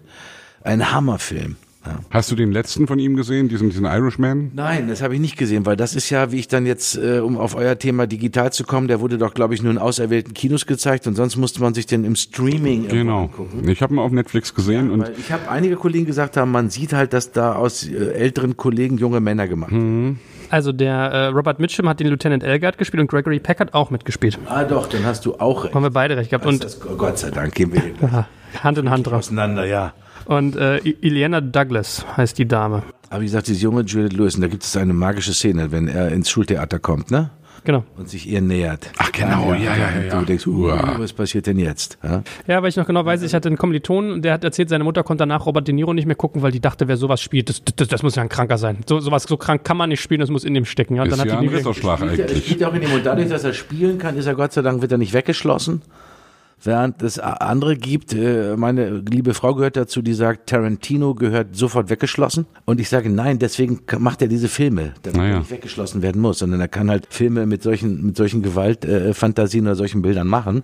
Ein 0.65 0.93
Hammerfilm. 0.93 1.57
Ja. 1.85 1.99
Hast 2.11 2.31
du 2.31 2.37
den 2.37 2.53
letzten 2.53 2.87
von 2.87 3.01
ihm 3.01 3.17
gesehen, 3.17 3.49
diesen, 3.49 3.69
diesen 3.71 3.87
Irishman? 3.87 4.53
Nein, 4.55 4.87
das 4.87 5.03
habe 5.03 5.15
ich 5.15 5.21
nicht 5.21 5.37
gesehen, 5.37 5.67
weil 5.67 5.75
das 5.75 5.97
ist 5.97 6.11
ja, 6.11 6.31
wie 6.31 6.39
ich 6.39 6.47
dann 6.47 6.65
jetzt, 6.65 6.97
äh, 6.97 7.19
um 7.19 7.37
auf 7.37 7.57
euer 7.57 7.77
Thema 7.77 8.07
digital 8.07 8.53
zu 8.53 8.63
kommen, 8.63 8.87
der 8.87 9.01
wurde 9.01 9.19
doch, 9.19 9.35
glaube 9.35 9.55
ich, 9.55 9.65
nur 9.65 9.73
in 9.73 9.79
auserwählten 9.79 10.33
Kinos 10.33 10.67
gezeigt 10.67 11.09
und 11.09 11.17
sonst 11.17 11.35
musste 11.37 11.61
man 11.61 11.75
sich 11.75 11.87
den 11.87 12.05
im 12.05 12.15
Streaming 12.15 12.83
irgendwo 12.85 12.97
Genau. 12.97 13.23
angucken. 13.23 13.69
Ich 13.69 13.83
habe 13.83 13.95
ihn 13.95 13.99
auf 13.99 14.13
Netflix 14.13 14.55
gesehen 14.55 14.93
und 14.93 15.01
Weil 15.01 15.15
ich 15.19 15.33
habe 15.33 15.51
einige 15.51 15.75
Kollegen 15.75 16.07
gesagt 16.07 16.37
haben, 16.37 16.53
man 16.53 16.71
sieht 16.71 16.93
halt, 16.93 17.13
dass 17.13 17.33
da 17.33 17.57
aus 17.57 17.85
äh, 17.89 18.13
älteren 18.13 18.57
Kollegen 18.57 18.97
junge 18.99 19.19
Männer 19.19 19.49
gemacht 19.49 19.73
werden. 19.73 20.21
Also 20.51 20.71
der 20.71 20.95
äh, 20.95 21.27
Robert 21.29 21.59
Mitchum 21.59 21.89
hat 21.89 21.99
den 21.99 22.07
Lieutenant 22.07 22.45
Elgard 22.45 22.79
gespielt 22.79 23.01
und 23.01 23.09
Gregory 23.11 23.41
Peck 23.41 23.59
hat 23.59 23.75
auch 23.75 23.91
mitgespielt. 23.91 24.39
Ah 24.47 24.63
doch, 24.63 24.87
dann 24.87 25.05
hast 25.05 25.25
du 25.27 25.35
auch 25.35 25.65
recht. 25.65 25.75
Haben 25.75 25.83
wir 25.83 25.91
beide 25.91 26.17
recht 26.17 26.31
gehabt. 26.31 26.47
Und 26.47 26.63
das, 26.63 26.79
Gott 26.79 27.19
sei 27.19 27.31
Dank 27.33 27.55
gehen 27.57 27.73
wir 27.73 27.83
Hand 28.63 28.79
in 28.79 28.89
Hand 28.89 29.07
raus. 29.11 29.27
auseinander, 29.27 29.65
ja. 29.67 29.95
Und 30.27 30.57
äh, 30.57 30.79
I- 30.79 30.97
Ileana 31.01 31.41
Douglas 31.41 32.05
heißt 32.17 32.39
die 32.39 32.47
Dame. 32.47 32.83
Aber 33.11 33.21
wie 33.21 33.27
gesagt, 33.27 33.47
diese 33.49 33.63
junge 33.63 33.83
Juliette 33.83 34.17
Lewis, 34.17 34.37
und 34.37 34.41
da 34.43 34.49
gibt 34.49 34.63
es 34.65 34.77
eine 34.77 34.93
magische 34.95 35.33
Szene, 35.35 35.71
wenn 35.73 35.89
er 35.89 36.11
ins 36.13 36.31
Schultheater 36.31 36.79
kommt, 36.79 37.11
ne? 37.11 37.31
Genau. 37.65 37.85
Und 37.97 38.09
sich 38.09 38.29
ihr 38.29 38.41
nähert. 38.41 38.91
Ach, 38.99 39.13
genau, 39.13 39.53
ja, 39.53 39.59
ja, 39.61 39.77
ja, 39.77 39.87
Und 40.01 40.07
ja. 40.09 40.19
Du 40.19 40.25
denkst, 40.25 40.47
uh, 40.49 40.67
was 40.99 41.13
passiert 41.13 41.47
denn 41.47 41.61
jetzt? 41.61 41.97
Ja? 42.03 42.23
Ja, 42.49 42.61
weil 42.61 42.71
ich 42.71 42.77
noch 42.77 42.87
genau 42.89 43.05
weiß, 43.05 43.23
ich 43.23 43.35
hatte 43.35 43.49
einen 43.49 43.57
Kommilitonen 43.57 44.11
und 44.11 44.23
der 44.23 44.33
hat 44.33 44.43
erzählt, 44.43 44.69
seine 44.69 44.83
Mutter 44.83 45.05
konnte 45.05 45.23
danach 45.23 45.47
Robert 45.47 45.69
De 45.69 45.73
Niro 45.75 45.95
nicht 45.95 46.07
mehr 46.07 46.17
gucken, 46.17 46.43
weil 46.43 46.51
die 46.51 46.59
dachte, 46.59 46.89
wer 46.89 46.97
sowas 46.97 47.21
spielt, 47.21 47.49
das, 47.51 47.63
das, 47.77 47.87
das 47.87 48.03
muss 48.03 48.17
ja 48.17 48.23
ein 48.23 48.29
Kranker 48.29 48.59
sein. 48.59 48.79
So, 48.89 48.99
sowas, 48.99 49.25
so 49.29 49.37
krank 49.37 49.63
kann 49.63 49.77
man 49.77 49.91
nicht 49.91 50.01
spielen, 50.01 50.19
das 50.21 50.31
muss 50.31 50.43
in 50.43 50.55
dem 50.55 50.65
stecken. 50.65 50.97
Ja, 50.97 51.03
und 51.03 51.11
ist 51.11 51.19
dann 51.21 51.29
ja 51.29 51.35
hat 51.35 51.39
ein 51.41 51.45
die 51.45 51.51
wieder- 51.55 51.59
Ritterschlag 51.61 52.01
Er 52.01 52.09
eigentlich. 52.11 52.45
spielt 52.47 52.61
ja 52.63 52.69
auch 52.69 52.75
in 52.75 52.81
dem 52.81 52.93
und 52.95 53.07
dadurch, 53.07 53.29
dass 53.29 53.45
er 53.45 53.53
spielen 53.53 53.99
kann, 53.99 54.17
ist 54.17 54.27
er 54.27 54.35
Gott 54.35 54.53
sei 54.53 54.63
Dank 54.63 54.83
wird 54.83 54.91
er 54.91 54.99
nicht 54.99 55.13
weggeschlossen. 55.13 55.83
Während 56.65 57.03
es 57.03 57.19
andere 57.19 57.77
gibt, 57.77 58.13
äh, 58.15 58.57
meine 58.57 58.99
liebe 58.99 59.35
Frau 59.35 59.55
gehört 59.55 59.77
dazu, 59.77 60.01
die 60.01 60.15
sagt, 60.15 60.49
Tarantino 60.49 61.15
gehört 61.15 61.57
sofort 61.57 61.91
weggeschlossen. 61.91 62.47
Und 62.65 62.81
ich 62.81 62.89
sage, 62.89 63.11
nein, 63.11 63.41
deswegen 63.41 63.81
macht 63.99 64.23
er 64.23 64.29
diese 64.29 64.49
Filme, 64.49 64.95
damit 65.03 65.17
Naja. 65.19 65.33
er 65.35 65.39
nicht 65.41 65.51
weggeschlossen 65.51 66.03
werden 66.03 66.21
muss, 66.23 66.39
sondern 66.39 66.61
er 66.61 66.69
kann 66.69 66.89
halt 66.89 67.07
Filme 67.11 67.47
mit 67.47 67.63
solchen, 67.65 68.07
mit 68.07 68.17
solchen 68.17 68.43
Gewaltfantasien 68.43 69.65
äh, 69.65 69.69
oder 69.69 69.77
solchen 69.77 70.03
Bildern 70.03 70.29
machen. 70.29 70.63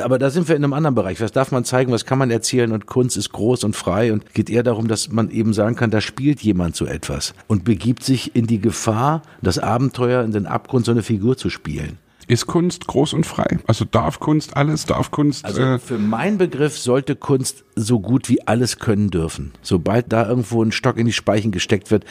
Aber 0.00 0.18
da 0.18 0.30
sind 0.30 0.48
wir 0.48 0.56
in 0.56 0.64
einem 0.64 0.72
anderen 0.72 0.96
Bereich. 0.96 1.20
Was 1.20 1.30
darf 1.30 1.52
man 1.52 1.64
zeigen, 1.64 1.92
was 1.92 2.04
kann 2.04 2.18
man 2.18 2.30
erzählen? 2.30 2.72
Und 2.72 2.86
Kunst 2.86 3.16
ist 3.16 3.30
groß 3.30 3.62
und 3.62 3.76
frei 3.76 4.12
und 4.12 4.34
geht 4.34 4.50
eher 4.50 4.64
darum, 4.64 4.88
dass 4.88 5.12
man 5.12 5.30
eben 5.30 5.52
sagen 5.52 5.76
kann, 5.76 5.90
da 5.90 6.00
spielt 6.00 6.40
jemand 6.40 6.74
so 6.74 6.84
etwas 6.84 7.34
und 7.46 7.62
begibt 7.64 8.02
sich 8.02 8.34
in 8.34 8.46
die 8.48 8.60
Gefahr, 8.60 9.22
das 9.40 9.58
Abenteuer, 9.58 10.24
in 10.24 10.32
den 10.32 10.46
Abgrund 10.46 10.84
so 10.84 10.90
eine 10.90 11.02
Figur 11.02 11.36
zu 11.36 11.48
spielen. 11.48 11.98
Ist 12.28 12.46
Kunst 12.46 12.86
groß 12.86 13.14
und 13.14 13.24
frei? 13.24 13.58
Also 13.66 13.86
darf 13.86 14.20
Kunst 14.20 14.54
alles? 14.54 14.84
Darf 14.84 15.10
Kunst? 15.10 15.46
Also 15.46 15.62
äh, 15.62 15.78
für 15.78 15.98
meinen 15.98 16.36
Begriff 16.36 16.78
sollte 16.78 17.16
Kunst 17.16 17.64
so 17.74 18.00
gut 18.00 18.28
wie 18.28 18.46
alles 18.46 18.78
können 18.78 19.08
dürfen. 19.08 19.52
Sobald 19.62 20.12
da 20.12 20.28
irgendwo 20.28 20.62
ein 20.62 20.70
Stock 20.70 20.98
in 20.98 21.06
die 21.06 21.14
Speichen 21.14 21.52
gesteckt 21.52 21.90
wird, 21.90 22.04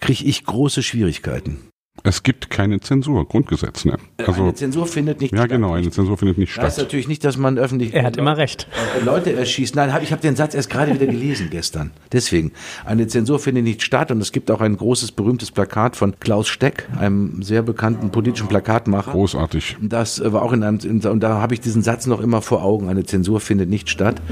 kriege 0.00 0.24
ich 0.24 0.44
große 0.44 0.82
Schwierigkeiten. 0.82 1.69
Es 2.02 2.22
gibt 2.22 2.48
keine 2.48 2.80
Zensur, 2.80 3.26
Grundgesetz, 3.28 3.84
ne? 3.84 3.96
Also 4.16 4.42
eine 4.42 4.54
Zensur 4.54 4.86
findet 4.86 5.20
nicht 5.20 5.32
ja, 5.32 5.38
statt. 5.40 5.50
genau, 5.50 5.74
eine 5.74 5.90
Zensur 5.90 6.16
findet 6.16 6.38
nicht 6.38 6.56
Das 6.56 6.64
heißt 6.64 6.74
statt. 6.76 6.86
natürlich 6.86 7.08
nicht, 7.08 7.24
dass 7.24 7.36
man 7.36 7.58
öffentlich 7.58 7.92
Er 7.92 8.04
hat 8.04 8.16
immer 8.16 8.38
recht. 8.38 8.68
äh, 8.98 9.04
Leute 9.04 9.32
erschießt. 9.34 9.76
Nein, 9.76 9.92
hab, 9.92 10.02
ich 10.02 10.10
habe 10.10 10.22
den 10.22 10.34
Satz 10.34 10.54
erst 10.54 10.70
gerade 10.70 10.94
wieder 10.94 11.06
gelesen 11.06 11.48
gestern. 11.50 11.90
Deswegen, 12.12 12.52
eine 12.86 13.06
Zensur 13.06 13.38
findet 13.38 13.64
nicht 13.64 13.82
statt 13.82 14.10
und 14.10 14.20
es 14.22 14.32
gibt 14.32 14.50
auch 14.50 14.62
ein 14.62 14.76
großes, 14.78 15.12
berühmtes 15.12 15.50
Plakat 15.50 15.94
von 15.94 16.18
Klaus 16.20 16.48
Steck, 16.48 16.88
einem 16.98 17.42
sehr 17.42 17.62
bekannten 17.62 18.10
politischen 18.10 18.48
Plakatmacher. 18.48 19.10
Großartig. 19.12 19.76
Das 19.82 20.20
äh, 20.20 20.32
war 20.32 20.42
auch 20.42 20.52
in 20.54 20.62
einem, 20.62 20.78
in, 20.82 21.00
und 21.06 21.20
da 21.20 21.40
habe 21.40 21.52
ich 21.52 21.60
diesen 21.60 21.82
Satz 21.82 22.06
noch 22.06 22.20
immer 22.20 22.40
vor 22.40 22.62
Augen, 22.64 22.88
eine 22.88 23.04
Zensur 23.04 23.40
findet 23.40 23.68
nicht 23.68 23.90
statt. 23.90 24.22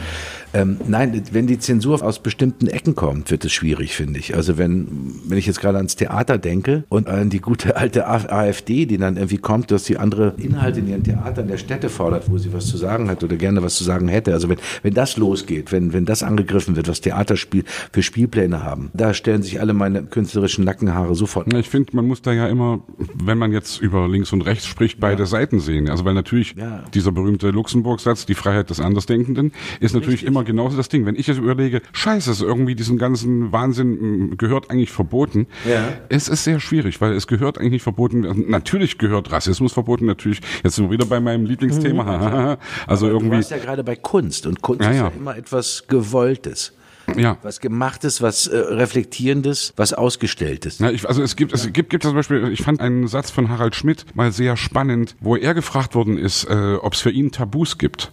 Ähm, 0.54 0.78
nein, 0.86 1.22
wenn 1.32 1.46
die 1.46 1.58
Zensur 1.58 2.02
aus 2.02 2.20
bestimmten 2.20 2.66
Ecken 2.68 2.94
kommt, 2.94 3.30
wird 3.30 3.44
es 3.44 3.52
schwierig, 3.52 3.94
finde 3.94 4.18
ich. 4.18 4.34
Also 4.34 4.56
wenn, 4.58 4.88
wenn 5.26 5.36
ich 5.38 5.46
jetzt 5.46 5.60
gerade 5.60 5.76
ans 5.76 5.96
Theater 5.96 6.38
denke 6.38 6.84
und 6.88 7.06
an 7.08 7.28
die 7.30 7.40
gute 7.40 7.76
alte 7.76 8.06
AfD, 8.08 8.86
die 8.86 8.96
dann 8.98 9.16
irgendwie 9.16 9.38
kommt, 9.38 9.70
dass 9.70 9.84
sie 9.84 9.98
andere 9.98 10.34
Inhalte 10.38 10.80
in 10.80 10.88
ihren 10.88 11.02
Theatern 11.04 11.48
der 11.48 11.58
Städte 11.58 11.88
fordert, 11.88 12.30
wo 12.30 12.38
sie 12.38 12.52
was 12.52 12.66
zu 12.66 12.76
sagen 12.76 13.10
hat 13.10 13.22
oder 13.22 13.36
gerne 13.36 13.62
was 13.62 13.76
zu 13.76 13.84
sagen 13.84 14.08
hätte. 14.08 14.32
Also 14.32 14.48
wenn, 14.48 14.58
wenn 14.82 14.94
das 14.94 15.16
losgeht, 15.16 15.70
wenn, 15.72 15.92
wenn 15.92 16.04
das 16.06 16.22
angegriffen 16.22 16.76
wird, 16.76 16.88
was 16.88 17.00
Theaterspiel 17.00 17.64
für 17.92 18.02
Spielpläne 18.02 18.62
haben, 18.62 18.90
da 18.94 19.12
stellen 19.14 19.42
sich 19.42 19.60
alle 19.60 19.74
meine 19.74 20.02
künstlerischen 20.04 20.64
Nackenhaare 20.64 21.14
sofort. 21.14 21.52
Ja, 21.52 21.58
Ich 21.58 21.68
finde, 21.68 21.94
man 21.94 22.06
muss 22.06 22.22
da 22.22 22.32
ja 22.32 22.46
immer, 22.48 22.80
wenn 23.14 23.38
man 23.38 23.52
jetzt 23.52 23.80
über 23.80 24.08
links 24.08 24.32
und 24.32 24.42
rechts 24.42 24.66
spricht, 24.66 24.98
beide 25.00 25.26
Seiten 25.26 25.60
sehen. 25.60 25.88
Also 25.90 26.04
weil 26.04 26.14
natürlich 26.14 26.54
Ja. 26.56 26.84
dieser 26.94 27.12
berühmte 27.12 27.50
Luxemburg-Satz, 27.50 28.26
die 28.26 28.34
Freiheit 28.34 28.70
des 28.70 28.80
Andersdenkenden, 28.80 29.52
ist 29.80 29.94
natürlich 29.94 30.24
immer 30.24 30.37
genauso 30.44 30.76
das 30.76 30.88
Ding. 30.88 31.06
Wenn 31.06 31.16
ich 31.16 31.26
jetzt 31.26 31.38
überlege, 31.38 31.82
scheiße, 31.92 32.30
ist 32.30 32.42
irgendwie 32.42 32.74
diesen 32.74 32.98
ganzen 32.98 33.52
Wahnsinn 33.52 34.36
gehört 34.36 34.70
eigentlich 34.70 34.90
verboten. 34.90 35.46
Ja. 35.68 35.88
Es 36.08 36.28
ist 36.28 36.44
sehr 36.44 36.60
schwierig, 36.60 37.00
weil 37.00 37.12
es 37.12 37.26
gehört 37.26 37.58
eigentlich 37.58 37.72
nicht 37.72 37.82
verboten. 37.82 38.24
Also 38.26 38.42
Natürlich 38.46 38.98
gehört 38.98 39.30
Rassismus 39.32 39.72
verboten, 39.72 40.06
natürlich. 40.06 40.40
Jetzt 40.62 40.76
sind 40.76 40.86
wir 40.86 40.90
wieder 40.90 41.06
bei 41.06 41.20
meinem 41.20 41.44
Lieblingsthema. 41.46 42.58
also 42.86 43.06
Du 43.08 43.14
irgendwie, 43.14 43.36
warst 43.36 43.50
ja 43.50 43.58
gerade 43.58 43.84
bei 43.84 43.96
Kunst 43.96 44.46
und 44.46 44.62
Kunst 44.62 44.82
Ja, 44.82 44.90
ist 44.90 44.96
ja. 44.96 45.02
ja 45.04 45.12
immer 45.16 45.36
etwas 45.36 45.84
Gewolltes. 45.88 46.72
ja. 47.16 47.38
Was 47.42 47.60
Gemachtes, 47.60 48.20
was 48.20 48.46
äh, 48.46 48.56
Reflektierendes, 48.58 49.72
was 49.76 49.94
Ausgestelltes. 49.94 50.78
Ja, 50.78 50.90
ich, 50.90 51.08
also 51.08 51.22
es 51.22 51.36
gibt, 51.36 51.52
es 51.52 51.72
gibt, 51.72 51.90
gibt 51.90 52.02
zum 52.02 52.14
Beispiel, 52.14 52.50
ich 52.52 52.62
fand 52.62 52.80
einen 52.80 53.06
Satz 53.08 53.30
von 53.30 53.48
Harald 53.48 53.74
Schmidt 53.74 54.04
mal 54.14 54.32
sehr 54.32 54.56
spannend, 54.56 55.16
wo 55.20 55.36
er 55.36 55.54
gefragt 55.54 55.94
worden 55.94 56.18
ist, 56.18 56.44
äh, 56.44 56.74
ob 56.80 56.92
es 56.94 57.00
für 57.00 57.10
ihn 57.10 57.30
Tabus 57.32 57.78
gibt. 57.78 58.12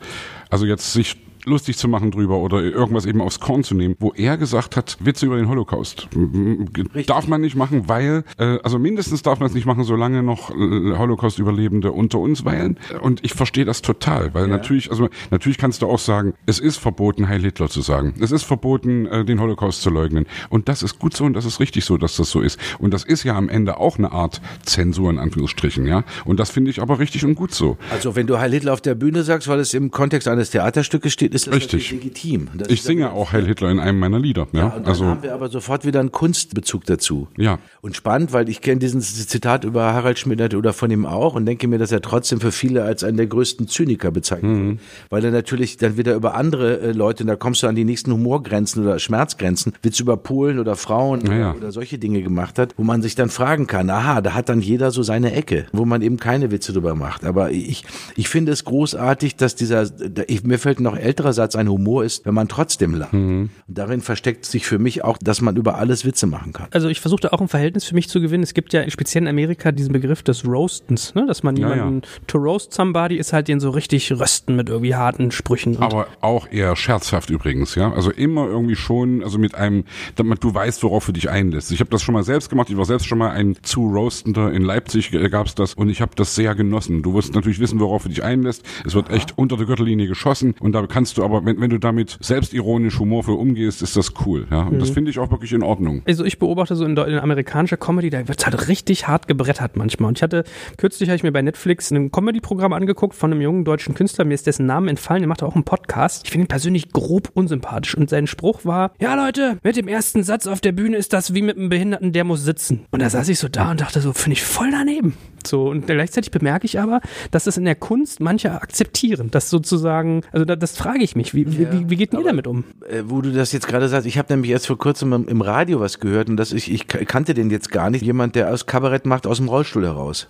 Also 0.50 0.66
jetzt 0.66 0.94
sich 0.94 1.18
lustig 1.46 1.78
zu 1.78 1.88
machen 1.88 2.12
drüber 2.12 2.38
oder 2.38 2.62
irgendwas 2.62 3.06
eben 3.06 3.22
aufs 3.22 3.40
Korn 3.40 3.64
zu 3.64 3.76
nehmen, 3.76 3.96
wo 4.00 4.12
er 4.16 4.38
gesagt 4.38 4.76
hat, 4.76 4.98
Witze 5.00 5.26
über 5.26 5.38
den 5.38 5.48
Holocaust 5.50 6.08
m- 6.16 6.68
darf 7.08 7.28
man 7.28 7.42
nicht 7.42 7.56
machen, 7.56 7.88
weil, 7.88 8.24
äh, 8.38 8.58
also 8.64 8.80
mindestens 8.80 9.22
darf 9.22 9.40
man 9.40 9.48
es 9.48 9.54
nicht 9.56 9.66
machen, 9.66 9.84
solange 9.84 10.24
noch 10.24 10.50
äh, 10.52 10.98
Holocaust-Überlebende 10.98 11.92
unter 11.92 12.20
uns 12.20 12.46
weilen. 12.46 12.78
Und 13.02 13.24
ich 13.24 13.34
verstehe 13.34 13.66
das 13.66 13.82
total, 13.82 14.34
weil 14.34 14.48
natürlich, 14.48 14.90
also 14.92 15.10
natürlich 15.32 15.58
kannst 15.58 15.82
du 15.82 15.88
auch 15.88 16.00
sagen, 16.00 16.34
es 16.46 16.60
ist 16.60 16.78
verboten, 16.78 17.28
Heil 17.28 17.42
Hitler 17.42 17.70
zu 17.70 17.82
sagen. 17.82 18.14
Es 18.20 18.32
ist 18.32 18.44
verboten, 18.44 19.06
äh, 19.06 19.26
den 19.26 19.40
Holocaust 19.40 19.82
zu 19.82 19.90
leugnen. 19.90 20.26
Und 20.50 20.68
das 20.70 20.84
ist 20.84 21.00
gut 21.00 21.16
so 21.16 21.26
und 21.26 21.34
das 21.34 21.46
ist 21.46 21.60
richtig 21.60 21.86
so, 21.86 21.98
dass 21.98 22.16
das 22.18 22.30
so 22.30 22.42
ist. 22.42 22.60
Und 22.80 22.94
das 22.94 23.04
ist 23.04 23.24
ja 23.24 23.36
am 23.36 23.50
Ende 23.50 23.78
auch 23.78 23.98
eine 23.98 24.12
Art 24.12 24.42
Zensur 24.64 25.10
in 25.10 25.20
Anführungsstrichen, 25.20 25.86
ja. 25.86 26.04
Und 26.26 26.40
das 26.40 26.50
finde 26.52 26.72
ich 26.72 26.82
aber 26.82 27.00
richtig 27.00 27.26
und 27.26 27.36
gut 27.36 27.54
so. 27.54 27.78
Also 27.92 28.16
wenn 28.16 28.28
du 28.28 28.40
Heil 28.40 28.52
Hitler 28.52 28.74
auf 28.74 28.82
der 28.82 28.96
Bühne 28.96 29.24
sagst, 29.24 29.48
weil 29.48 29.60
es 29.60 29.74
im 29.74 29.92
Kontext 29.92 30.28
eines 30.28 30.50
Theaterstückes 30.52 31.14
steht, 31.14 31.34
ist 31.36 31.48
das 31.48 31.54
Richtig. 31.56 31.74
natürlich 31.74 31.92
legitim. 31.92 32.48
Das 32.56 32.70
Ich 32.70 32.82
singe 32.82 33.12
auch 33.12 33.32
Heil 33.34 33.46
Hitler 33.46 33.70
in 33.70 33.80
einem 33.80 34.00
meiner 34.00 34.20
Lieder, 34.20 34.48
ja. 34.54 34.68
Und 34.68 34.74
dann 34.78 34.86
Also 34.86 35.06
haben 35.06 35.22
wir 35.24 35.34
aber 35.34 35.50
sofort 35.50 35.86
wieder 35.86 36.00
einen 36.00 36.12
Kunstbezug 36.12 36.86
dazu. 36.86 37.28
Ja. 37.38 37.60
Und 37.82 37.96
spannend, 37.96 38.34
weil 38.34 38.50
ich 38.50 38.62
kenne 38.62 38.80
diesen 38.80 39.02
Zitat 39.02 39.64
über 39.64 39.94
Harald 39.94 40.18
Schmidt 40.18 40.56
oder 40.56 40.74
von 40.74 40.90
ihm 40.92 41.06
auch 41.06 41.36
und 41.36 41.46
denke 41.46 41.68
mir, 41.68 41.78
dass 41.78 41.92
er 41.92 42.02
trotzdem 42.02 42.40
für 42.40 42.52
viele 42.52 42.84
als 42.84 43.04
einen 43.04 43.18
der 43.18 43.28
größten 43.28 43.68
Zyniker 43.68 44.12
bezeichnet 44.12 44.52
Mhm. 44.52 44.68
wird. 44.70 44.80
Weil 45.10 45.26
er 45.26 45.32
natürlich 45.32 45.78
dann 45.78 45.98
wieder 45.98 46.16
über 46.16 46.36
andere 46.36 46.80
äh, 46.80 46.92
Leute, 46.92 47.24
und 47.24 47.28
da 47.28 47.36
kommst 47.36 47.64
du 47.64 47.68
an 47.68 47.76
die 47.76 47.84
nächsten 47.86 48.12
Humorgrenzen 48.12 48.84
oder 48.84 48.98
Schmerzgrenzen, 49.00 49.74
Witz 49.82 50.00
über 50.00 50.18
Polen 50.18 50.60
oder 50.60 50.76
Frauen 50.76 51.26
Ja, 51.26 51.34
ja. 51.34 51.50
oder, 51.52 51.58
oder 51.60 51.72
solche 51.72 51.98
Dinge 51.98 52.22
gemacht 52.22 52.58
hat, 52.60 52.74
wo 52.78 52.84
man 52.84 53.02
sich 53.02 53.16
dann 53.16 53.30
fragen 53.30 53.68
kann, 53.68 53.90
aha, 53.90 54.22
da 54.22 54.34
hat 54.34 54.50
dann 54.50 54.62
jeder 54.62 54.92
so 54.92 55.04
seine 55.04 55.34
Ecke, 55.34 55.66
wo 55.72 55.86
man 55.86 56.02
eben 56.02 56.18
keine 56.18 56.52
Witze 56.52 56.74
drüber 56.74 56.96
macht. 56.96 57.24
Aber 57.26 57.52
ich, 57.52 57.84
ich 58.16 58.30
finde 58.30 58.52
es 58.52 58.64
großartig, 58.66 59.36
dass 59.36 59.56
dieser, 59.56 59.86
ich, 60.28 60.44
mir 60.44 60.60
fällt 60.60 60.80
noch 60.80 60.96
älterer 60.98 61.25
andererseits 61.26 61.56
ein 61.56 61.68
Humor 61.68 62.04
ist, 62.04 62.24
wenn 62.26 62.36
man 62.36 62.48
trotzdem 62.48 62.94
lacht. 62.94 63.14
Und 63.14 63.50
darin 63.68 64.02
versteckt 64.02 64.46
sich 64.46 64.68
für 64.68 64.78
mich 64.78 65.04
auch, 65.04 65.18
dass 65.18 65.42
man 65.42 65.56
über 65.56 65.76
alles 65.76 66.06
Witze 66.06 66.28
machen 66.28 66.54
kann. 66.54 66.68
Also 66.70 66.88
ich 66.88 67.02
versuchte 67.02 67.34
auch 67.34 67.42
ein 67.42 67.48
Verhältnis 67.48 67.86
für 67.86 67.96
mich 67.96 68.10
zu 68.10 68.22
gewinnen. 68.22 68.44
Es 68.44 68.54
gibt 68.54 68.74
ja 68.74 68.88
speziell 68.92 69.24
in 69.24 69.28
Amerika 69.28 69.72
diesen 69.72 69.92
Begriff 69.92 70.22
des 70.22 70.46
Roastens, 70.46 71.16
ne? 71.16 71.26
dass 71.26 71.42
man 71.42 71.58
Ja, 71.58 71.74
jemanden, 71.74 72.04
to 72.28 72.38
roast 72.38 72.74
somebody 72.74 73.16
ist 73.16 73.34
halt 73.34 73.48
den 73.48 73.60
so 73.60 73.72
richtig 73.72 74.12
rösten 74.12 74.56
mit 74.56 74.70
irgendwie 74.70 74.94
harten 74.94 75.32
Sprüchen. 75.32 75.82
Aber 75.82 76.08
auch 76.22 76.48
eher 76.52 76.76
scherzhaft 76.76 77.32
übrigens, 77.32 77.74
ja. 77.74 77.92
Also 77.92 78.12
immer 78.12 78.46
irgendwie 78.46 78.76
schon, 78.76 79.24
also 79.24 79.40
mit 79.40 79.56
einem, 79.56 79.86
damit 80.16 80.44
du 80.44 80.54
weißt, 80.54 80.84
worauf 80.84 81.08
du 81.08 81.12
dich 81.12 81.30
einlässt. 81.30 81.72
Ich 81.72 81.80
habe 81.80 81.90
das 81.90 82.04
schon 82.04 82.14
mal 82.14 82.24
selbst 82.24 82.52
gemacht. 82.52 82.70
Ich 82.70 82.78
war 82.78 82.86
selbst 82.86 83.08
schon 83.08 83.18
mal 83.18 83.32
ein 83.32 83.58
zu 83.64 83.88
roastender 83.88 84.54
in 84.54 84.62
Leipzig 84.62 85.12
äh, 85.14 85.30
gab's 85.30 85.56
das 85.56 85.74
und 85.74 85.90
ich 85.90 86.02
habe 86.02 86.12
das 86.16 86.36
sehr 86.36 86.54
genossen. 86.54 87.02
Du 87.02 87.16
wirst 87.16 87.34
natürlich 87.34 87.60
wissen, 87.60 87.80
worauf 87.80 88.04
du 88.04 88.10
dich 88.10 88.24
einlässt. 88.24 88.64
Es 88.86 88.94
wird 88.94 89.10
echt 89.10 89.38
unter 89.38 89.58
der 89.58 89.66
Gürtellinie 89.66 90.08
geschossen 90.08 90.54
und 90.60 90.74
da 90.74 90.86
kannst 90.86 91.15
du 91.18 91.24
aber, 91.24 91.46
wenn, 91.46 91.60
wenn 91.60 91.70
du 91.70 91.78
damit 91.78 92.18
selbstironisch 92.22 93.00
humorvoll 93.00 93.36
umgehst, 93.36 93.82
ist 93.82 93.96
das 93.96 94.14
cool, 94.26 94.48
ja. 94.52 94.64
Und 94.64 94.80
das 94.80 94.90
finde 94.90 95.12
ich 95.12 95.20
auch 95.20 95.32
wirklich 95.32 95.54
in 95.54 95.64
Ordnung. 95.64 96.02
Also 96.06 96.26
ich 96.26 96.40
beobachte 96.40 96.76
so 96.76 96.86
in, 96.86 96.98
in 96.98 97.20
amerikanischer 97.20 97.78
Comedy, 97.78 98.10
da 98.10 98.28
wird 98.28 98.46
halt 98.46 98.68
richtig 98.68 99.08
hart 99.08 99.28
gebrettert 99.28 99.78
manchmal. 99.78 100.10
Und 100.10 100.18
ich 100.18 100.24
hatte, 100.24 100.44
kürzlich 100.78 101.10
habe 101.10 101.16
ich 101.16 101.24
mir 101.24 101.32
bei 101.32 101.42
Netflix 101.42 101.92
ein 101.92 102.12
Comedy-Programm 102.12 102.74
angeguckt 102.74 103.16
von 103.16 103.32
einem 103.32 103.42
jungen 103.42 103.66
deutschen 103.66 103.94
Künstler, 103.96 104.26
mir 104.26 104.34
ist 104.34 104.48
dessen 104.48 104.66
Name 104.66 104.90
entfallen, 104.90 105.22
der 105.22 105.30
macht 105.30 105.44
auch 105.44 105.56
einen 105.56 105.64
Podcast. 105.64 106.24
Ich 106.26 106.32
finde 106.32 106.46
ihn 106.46 106.48
persönlich 106.48 106.92
grob 106.92 107.30
unsympathisch. 107.34 107.96
Und 107.96 108.10
sein 108.10 108.28
Spruch 108.28 108.66
war, 108.66 108.92
ja 109.00 109.16
Leute, 109.16 109.58
mit 109.64 109.78
dem 109.78 109.88
ersten 109.88 110.24
Satz 110.24 110.48
auf 110.48 110.62
der 110.62 110.72
Bühne 110.72 110.98
ist 110.98 111.14
das 111.14 111.34
wie 111.34 111.42
mit 111.42 111.58
einem 111.58 111.70
Behinderten, 111.70 112.12
der 112.12 112.24
muss 112.24 112.44
sitzen. 112.44 112.86
Und 112.92 113.02
da 113.02 113.10
saß 113.10 113.30
ich 113.30 113.40
so 113.40 113.48
da 113.48 113.72
und 113.72 113.82
dachte 113.82 114.02
so, 114.02 114.14
finde 114.14 114.34
ich 114.34 114.44
voll 114.44 114.72
daneben. 114.72 115.14
So, 115.46 115.70
und 115.70 115.88
gleichzeitig 115.88 116.32
bemerke 116.32 116.66
ich 116.66 116.80
aber, 116.80 117.02
dass 117.32 117.46
das 117.46 117.58
in 117.58 117.66
der 117.66 117.76
Kunst 117.76 118.20
manche 118.20 118.52
akzeptieren. 118.52 119.30
Das 119.32 119.50
sozusagen, 119.50 120.22
also 120.32 120.46
da, 120.46 120.56
das 120.56 120.78
frage 120.78 121.04
ich 121.04 121.16
mich, 121.16 121.34
wie, 121.34 121.46
wie, 121.48 121.72
wie, 121.72 121.90
wie 121.90 121.96
geht 121.96 122.14
denn 122.14 122.20
ihr 122.20 122.26
damit 122.26 122.48
um? 122.48 122.64
äh, 122.90 123.04
wo 123.06 123.22
du 123.22 123.32
das 123.32 123.52
jetzt 123.52 123.68
gerade 123.68 123.88
sagst, 123.88 124.08
ich 124.08 124.18
habe 124.18 124.34
nämlich 124.34 124.52
erst 124.52 124.68
vor 124.68 124.78
kurzem 124.78 125.14
im, 125.14 125.28
im 125.28 125.42
Radio 125.42 125.80
was 125.80 126.00
gehört 126.00 126.30
und 126.30 126.38
das 126.38 126.52
ich, 126.54 126.72
ich 126.72 126.88
kannte 126.88 127.34
den 127.34 127.50
jetzt 127.50 127.72
gar 127.72 127.90
nicht. 127.90 128.04
Jemand, 128.04 128.36
der 128.36 128.52
aus 128.52 128.66
Kabarett 128.66 129.06
macht 129.06 129.28
aus 129.28 129.38
dem 129.38 129.50
Rollstuhl 129.50 129.86
heraus. 129.86 130.28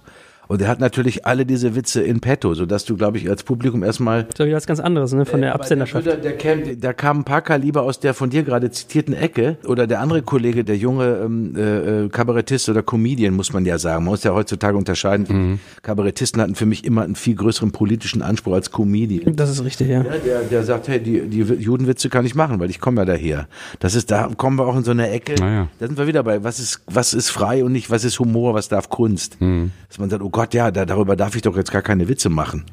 Und 0.47 0.61
er 0.61 0.67
hat 0.67 0.79
natürlich 0.79 1.25
alle 1.25 1.45
diese 1.45 1.75
Witze 1.75 2.01
in 2.01 2.19
petto, 2.19 2.53
sodass 2.53 2.85
du, 2.85 2.95
glaube 2.95 3.17
ich, 3.17 3.29
als 3.29 3.43
Publikum 3.43 3.83
erstmal 3.83 4.23
Das 4.23 4.39
ist 4.39 4.49
ja 4.49 4.55
was 4.55 4.67
ganz 4.67 4.79
anderes, 4.79 5.13
ne, 5.13 5.25
von 5.25 5.41
der 5.41 5.53
Aber 5.53 5.61
Absenderschaft. 5.61 6.05
Der, 6.05 6.17
der, 6.17 6.37
kam, 6.37 6.79
der 6.79 6.93
kam 6.93 7.19
ein 7.19 7.23
paar 7.23 7.41
Kaliber 7.41 7.81
aus 7.83 7.99
der 7.99 8.13
von 8.13 8.29
dir 8.29 8.43
gerade 8.43 8.69
zitierten 8.71 9.13
Ecke. 9.13 9.57
Oder 9.65 9.87
der 9.87 10.01
andere 10.01 10.21
Kollege, 10.21 10.63
der 10.63 10.77
junge 10.77 11.21
ähm, 11.23 11.55
äh, 11.55 12.09
Kabarettist 12.09 12.69
oder 12.69 12.83
Comedian, 12.83 13.33
muss 13.33 13.53
man 13.53 13.65
ja 13.65 13.77
sagen. 13.77 14.03
Man 14.03 14.11
muss 14.11 14.23
ja 14.23 14.33
heutzutage 14.33 14.77
unterscheiden. 14.77 15.59
Kabarettisten 15.81 16.41
hatten 16.41 16.55
für 16.55 16.65
mich 16.65 16.83
immer 16.85 17.03
einen 17.03 17.15
viel 17.15 17.35
größeren 17.35 17.71
politischen 17.71 18.21
Anspruch 18.21 18.53
als 18.53 18.71
Comedian. 18.71 19.35
Das 19.35 19.49
ist 19.49 19.63
richtig, 19.63 19.89
ja. 19.89 20.03
Ja, 20.03 20.17
der, 20.17 20.41
der 20.43 20.63
sagt, 20.63 20.87
hey, 20.87 20.99
die, 20.99 21.21
die 21.27 21.39
Judenwitze 21.39 22.09
kann 22.09 22.25
ich 22.25 22.35
machen, 22.35 22.59
weil 22.59 22.69
ich 22.69 22.79
komme 22.79 23.01
ja 23.01 23.05
daher. 23.05 23.47
Das 23.79 23.95
ist, 23.95 24.11
da 24.11 24.29
kommen 24.35 24.57
wir 24.57 24.67
auch 24.67 24.75
in 24.75 24.83
so 24.83 24.91
eine 24.91 25.09
Ecke. 25.09 25.35
Naja. 25.39 25.67
Da 25.79 25.87
sind 25.87 25.97
wir 25.97 26.07
wieder 26.07 26.23
bei, 26.23 26.43
was 26.43 26.59
ist, 26.59 26.81
was 26.87 27.13
ist 27.13 27.29
frei 27.29 27.63
und 27.63 27.71
nicht, 27.71 27.89
was 27.89 28.03
ist 28.03 28.19
Humor, 28.19 28.53
was 28.53 28.69
darf 28.69 28.89
Kunst. 28.89 29.37
Dass 29.39 29.99
man 29.99 30.09
sagt, 30.09 30.21
oh 30.23 30.29
Gott, 30.35 30.53
ja, 30.53 30.69
da, 30.69 30.83
darüber 30.85 31.15
darf 31.15 31.33
ich 31.37 31.43
doch 31.43 31.55
jetzt 31.55 31.71
gar 31.71 31.81
keine 31.81 32.09
Witze 32.09 32.27
machen. 32.27 32.65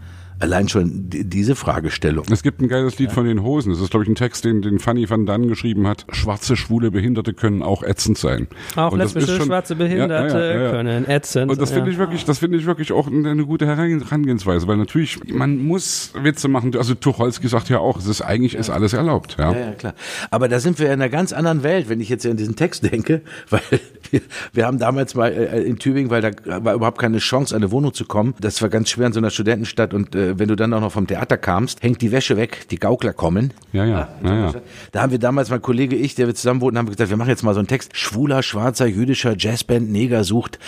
Allein 0.42 0.68
schon 0.68 1.08
die- 1.08 1.22
diese 1.24 1.54
Fragestellung. 1.54 2.24
Es 2.32 2.42
gibt 2.42 2.60
ein 2.60 2.66
geiles 2.66 2.98
Lied 2.98 3.12
von 3.12 3.24
den 3.26 3.44
Hosen. 3.44 3.70
Das 3.72 3.80
ist, 3.80 3.90
glaube 3.90 4.02
ich, 4.02 4.10
ein 4.10 4.16
Text, 4.16 4.44
den, 4.44 4.60
den 4.60 4.80
Fanny 4.80 5.08
van 5.08 5.24
Dann 5.24 5.46
geschrieben 5.46 5.86
hat. 5.86 6.04
Schwarze, 6.10 6.56
schwule 6.56 6.90
Behinderte 6.90 7.32
können 7.32 7.62
auch 7.62 7.84
ätzend 7.84 8.18
sein. 8.18 8.48
Auch 8.74 8.90
Und 8.90 8.98
das 8.98 9.14
lesbische 9.14 9.32
ist 9.32 9.38
schon- 9.38 9.46
schwarze 9.46 9.74
Ja, 9.74 9.78
Behinderte 9.78 10.38
ja, 10.38 10.44
ja, 10.56 10.62
ja. 10.64 10.70
können 10.72 11.08
ätzend. 11.08 11.48
Und 11.52 11.60
das 11.60 11.70
finde 11.70 11.86
ja. 11.86 11.92
ich 11.92 11.98
wirklich, 11.98 12.24
das 12.24 12.40
finde 12.40 12.58
ich 12.58 12.66
wirklich 12.66 12.90
auch 12.90 13.06
eine 13.06 13.46
gute 13.46 13.66
Herangehensweise, 13.66 14.66
weil 14.66 14.76
natürlich, 14.78 15.20
man 15.32 15.58
muss 15.64 16.12
Witze 16.20 16.48
machen. 16.48 16.74
Also 16.76 16.94
Tucholsky 16.94 17.46
sagt 17.46 17.68
ja 17.68 17.78
auch, 17.78 17.98
es 17.98 18.06
ist 18.06 18.20
eigentlich 18.22 18.56
ist 18.56 18.68
alles 18.68 18.94
erlaubt, 18.94 19.36
ja. 19.38 19.52
Ja, 19.52 19.58
ja, 19.60 19.70
klar. 19.72 19.94
Aber 20.32 20.48
da 20.48 20.58
sind 20.58 20.80
wir 20.80 20.86
in 20.86 20.94
einer 20.94 21.08
ganz 21.08 21.32
anderen 21.32 21.62
Welt, 21.62 21.88
wenn 21.88 22.00
ich 22.00 22.08
jetzt 22.08 22.26
an 22.26 22.36
diesen 22.36 22.56
Text 22.56 22.90
denke, 22.90 23.22
weil 23.50 23.60
wir, 24.10 24.20
wir 24.52 24.66
haben 24.66 24.80
damals 24.80 25.14
mal 25.14 25.30
äh, 25.32 25.62
in 25.62 25.78
Tübingen, 25.78 26.10
weil 26.10 26.20
da 26.20 26.32
war 26.64 26.74
überhaupt 26.74 26.98
keine 26.98 27.18
Chance, 27.18 27.54
an 27.54 27.62
eine 27.62 27.70
Wohnung 27.70 27.94
zu 27.94 28.06
kommen. 28.06 28.34
Das 28.40 28.60
war 28.60 28.68
ganz 28.68 28.90
schwer 28.90 29.06
in 29.06 29.12
so 29.12 29.20
einer 29.20 29.30
Studentenstadt 29.30 29.94
und 29.94 30.16
äh, 30.16 30.31
wenn 30.38 30.48
du 30.48 30.56
dann 30.56 30.72
auch 30.74 30.80
noch 30.80 30.92
vom 30.92 31.06
Theater 31.06 31.36
kamst, 31.36 31.82
hängt 31.82 32.02
die 32.02 32.12
Wäsche 32.12 32.36
weg, 32.36 32.66
die 32.70 32.78
Gaukler 32.78 33.12
kommen. 33.12 33.52
Ja, 33.72 33.84
ja, 33.84 34.08
ja, 34.22 34.34
ja. 34.34 34.52
Da 34.92 35.02
haben 35.02 35.12
wir 35.12 35.18
damals, 35.18 35.50
mein 35.50 35.62
Kollege, 35.62 35.96
ich, 35.96 36.14
der 36.14 36.26
wir 36.26 36.34
zusammen 36.34 36.60
wohnten, 36.60 36.78
haben 36.78 36.86
wir 36.86 36.92
gesagt, 36.92 37.10
wir 37.10 37.16
machen 37.16 37.30
jetzt 37.30 37.42
mal 37.42 37.54
so 37.54 37.60
einen 37.60 37.68
Text. 37.68 37.96
Schwuler, 37.96 38.42
schwarzer, 38.42 38.86
jüdischer 38.86 39.34
Jazzband 39.36 39.90
Neger 39.90 40.24
sucht 40.24 40.58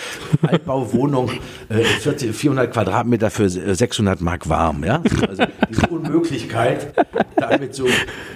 Altbauwohnung, 0.41 1.31
äh, 1.69 1.83
40, 1.83 2.35
400 2.35 2.71
Quadratmeter 2.71 3.29
für 3.29 3.45
äh, 3.45 3.75
600 3.75 4.21
Mark 4.21 4.49
warm, 4.49 4.83
ja? 4.83 5.01
Also 5.27 5.43
diese 5.69 5.87
Unmöglichkeit, 5.87 6.93
damit 7.37 7.75
so, 7.75 7.85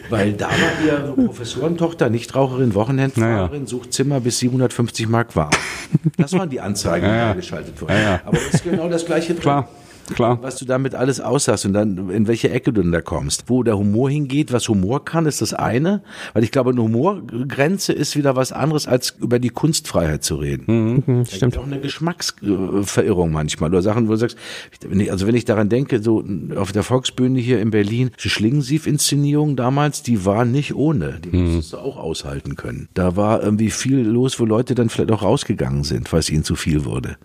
weil 0.09 0.33
da 0.33 0.47
war 0.47 0.85
ihr 0.85 1.05
so 1.05 1.13
Professorentochter, 1.25 2.09
Nichtraucherin, 2.09 2.73
Wochenendfahrerin, 2.75 3.67
sucht 3.67 3.93
Zimmer 3.93 4.19
bis 4.19 4.39
750 4.39 5.07
Mark 5.07 5.35
warm. 5.35 5.51
Das 6.17 6.33
waren 6.33 6.49
die 6.49 6.61
Anzeigen, 6.61 7.05
die 7.05 7.11
da 7.11 7.33
geschaltet 7.33 7.79
wurden. 7.81 7.93
Ja, 7.93 7.99
ja. 7.99 8.21
Aber 8.25 8.37
das 8.37 8.53
ist 8.53 8.63
genau 8.63 8.89
das 8.89 9.05
gleiche 9.05 9.33
drin 9.33 9.41
Klar, 9.41 9.67
klar. 10.15 10.39
was 10.41 10.57
du 10.57 10.65
damit 10.65 10.95
alles 10.95 11.19
aushast 11.21 11.65
und 11.65 11.73
dann 11.73 12.09
in 12.09 12.27
welche 12.27 12.49
Ecke 12.49 12.71
du 12.73 12.81
denn 12.81 12.91
da 12.91 13.01
kommst. 13.01 13.45
Wo 13.47 13.63
der 13.63 13.77
Humor 13.77 14.09
hingeht, 14.09 14.51
was 14.51 14.67
Humor 14.69 15.03
kann, 15.05 15.25
ist 15.25 15.41
das 15.41 15.53
eine, 15.53 16.01
weil 16.33 16.43
ich 16.43 16.51
glaube, 16.51 16.71
eine 16.71 16.81
Humorgrenze 16.81 17.93
ist 17.93 18.15
wieder 18.15 18.35
was 18.35 18.51
anderes, 18.51 18.87
als 18.87 19.15
über 19.19 19.39
die 19.39 19.49
Kunstfreiheit 19.49 20.23
zu 20.23 20.35
reden. 20.35 21.03
Mhm, 21.07 21.23
Da 21.31 21.37
gibt 21.37 21.57
auch 21.57 21.65
eine 21.65 21.79
Geschmacksverirrung 21.79 23.31
manchmal 23.31 23.69
oder 23.69 23.81
Sachen, 23.81 24.07
wo 24.07 24.11
du 24.11 24.17
sagst, 24.17 24.37
wenn 24.87 24.99
ich- 24.99 25.11
also 25.11 25.27
wenn 25.27 25.35
ich 25.35 25.45
daran 25.45 25.69
denke, 25.69 26.01
so 26.01 26.23
auf 26.55 26.71
der 26.71 26.83
Volksbühne 26.83 27.39
hier 27.39 27.59
in 27.61 27.71
Berlin, 27.71 28.11
die 28.23 28.29
Schlingensief-Inszenierung 28.29 29.55
damals, 29.55 30.03
die 30.03 30.25
war 30.25 30.45
nicht 30.45 30.75
ohne. 30.75 31.19
Die 31.23 31.35
musstest 31.35 31.73
du 31.73 31.77
auch 31.77 31.97
aushalten 31.97 32.55
können. 32.55 32.87
Da 32.93 33.15
war 33.15 33.41
irgendwie 33.43 33.69
viel 33.71 33.99
los, 33.99 34.39
wo 34.39 34.45
Leute 34.45 34.75
dann 34.75 34.89
vielleicht 34.89 35.11
auch 35.11 35.21
rausgegangen 35.23 35.83
sind, 35.83 36.11
weil 36.11 36.19
es 36.19 36.29
ihnen 36.29 36.43
zu 36.43 36.55
viel 36.55 36.85
wurde. 36.85 37.17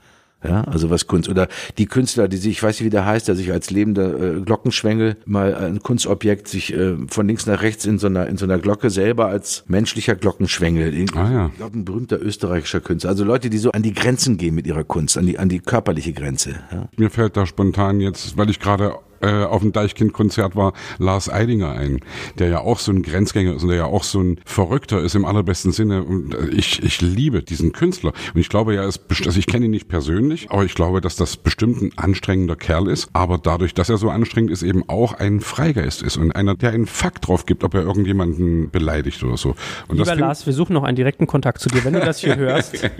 Ja, 0.47 0.63
also 0.63 0.91
was 0.91 1.07
Kunst 1.07 1.29
oder 1.29 1.49
die 1.79 1.87
Künstler, 1.87 2.29
die 2.29 2.37
sich, 2.37 2.53
ich 2.53 2.63
weiß 2.63 2.79
nicht, 2.79 2.87
wie 2.87 2.91
der 2.91 3.07
heißt, 3.07 3.29
der 3.29 3.35
sich 3.35 3.51
als 3.51 3.71
lebender 3.71 4.37
äh, 4.37 4.41
Glockenschwengel 4.41 5.17
mal 5.25 5.55
ein 5.55 5.83
Kunstobjekt 5.83 6.49
sich 6.49 6.75
äh, 6.75 6.97
von 7.09 7.27
links 7.27 7.47
nach 7.47 7.63
rechts 7.63 7.85
in 7.87 7.99
so 7.99 8.07
einer 8.07 8.27
in 8.27 8.37
so 8.37 8.45
einer 8.45 8.59
Glocke 8.59 8.91
selber 8.91 9.27
als 9.27 9.65
menschlicher 9.69 10.15
Glockenschwengel. 10.15 10.93
Ah, 11.15 11.31
ja. 11.31 11.47
Ich 11.47 11.57
glaube, 11.57 11.79
ein 11.79 11.85
berühmter 11.85 12.21
österreichischer 12.21 12.81
Künstler. 12.81 13.11
Also 13.11 13.25
Leute, 13.25 13.51
die 13.51 13.59
so 13.59 13.73
an 13.73 13.83
die 13.83 13.95
Grenzen 13.95 14.37
gehen 14.37 14.55
mit 14.55 14.67
ihrer 14.67 14.85
Kunst, 14.85 15.17
an 15.17 15.27
die 15.27 15.39
an 15.39 15.49
die 15.49 15.61
körperliche 15.61 16.13
Grenze. 16.13 16.51
Ja. 16.71 16.89
Mir 16.97 17.11
fällt 17.11 17.37
da 17.37 17.47
spontan 17.47 18.01
jetzt, 18.01 18.37
weil 18.37 18.51
ich 18.51 18.61
gerade 18.61 18.95
äh, 19.25 19.45
auf 19.45 19.63
dem 19.63 19.73
Deichkind-Konzert 19.73 20.55
war, 20.55 20.75
Lars 20.99 21.31
Eidinger 21.31 21.73
ein, 21.73 22.01
der 22.39 22.49
ja 22.49 22.61
auch 22.61 22.79
so 22.79 22.93
ein 22.93 23.03
Grenzgänger 23.03 23.55
ist 23.57 23.63
und 23.63 23.69
der 23.69 23.79
ja 23.79 23.85
auch 23.87 24.05
so 24.05 24.21
ein 24.21 24.39
Verrückter 24.45 25.01
ist 25.01 25.15
im 25.15 25.25
allerbesten 25.25 25.73
Sinne. 25.73 26.03
Und 26.03 26.35
äh, 26.35 26.49
ich, 26.49 26.83
ich 26.83 27.01
liebe 27.01 27.43
diesen 27.43 27.73
Künstler. 27.73 28.13
Und 28.35 28.41
ich 28.41 28.49
glaube 28.49 28.75
ja, 28.75 28.85
es, 28.85 29.01
also 29.25 29.39
ich 29.39 29.47
kenne 29.47 29.67
ihn 29.67 29.71
nicht 29.71 29.89
persönlich, 29.89 30.51
aber 30.51 30.65
ich 30.65 30.75
glaube, 30.75 31.01
dass 31.01 31.17
das 31.17 31.37
bestimmt 31.37 31.81
ein 31.81 31.93
anstrengender 31.97 32.57
Kerl 32.57 32.89
ist. 32.89 33.09
Aber 33.13 33.39
dadurch, 33.39 33.75
dass 33.75 33.89
er 33.89 33.97
so 33.97 34.11
anstrengend 34.11 34.51
ist, 34.51 34.63
eben 34.63 34.89
auch 34.89 35.15
ein 35.15 35.41
Freigeist 35.41 36.03
ist 36.03 36.17
und 36.17 36.33
einer, 36.33 36.55
der 36.55 36.71
einen 36.71 36.87
Fakt 36.87 37.27
drauf 37.27 37.47
gibt, 37.47 37.65
ob 37.65 37.75
er 37.75 37.83
irgendjemanden 37.83 38.71
beleidigt 38.71 39.23
oder 39.23 39.37
so. 39.37 39.55
Und 39.89 39.99
Lieber 39.99 40.17
Lars, 40.17 40.47
wir 40.47 40.53
suchen 40.53 40.75
noch 40.75 40.85
einen 40.85 40.97
direkten 40.97 41.27
Kontakt 41.27 41.61
zu 41.61 41.69
dir, 41.69 41.85
wenn 41.85 41.95
du 41.95 42.01
das 42.01 42.19
hier 42.19 42.37
hörst. 42.37 42.75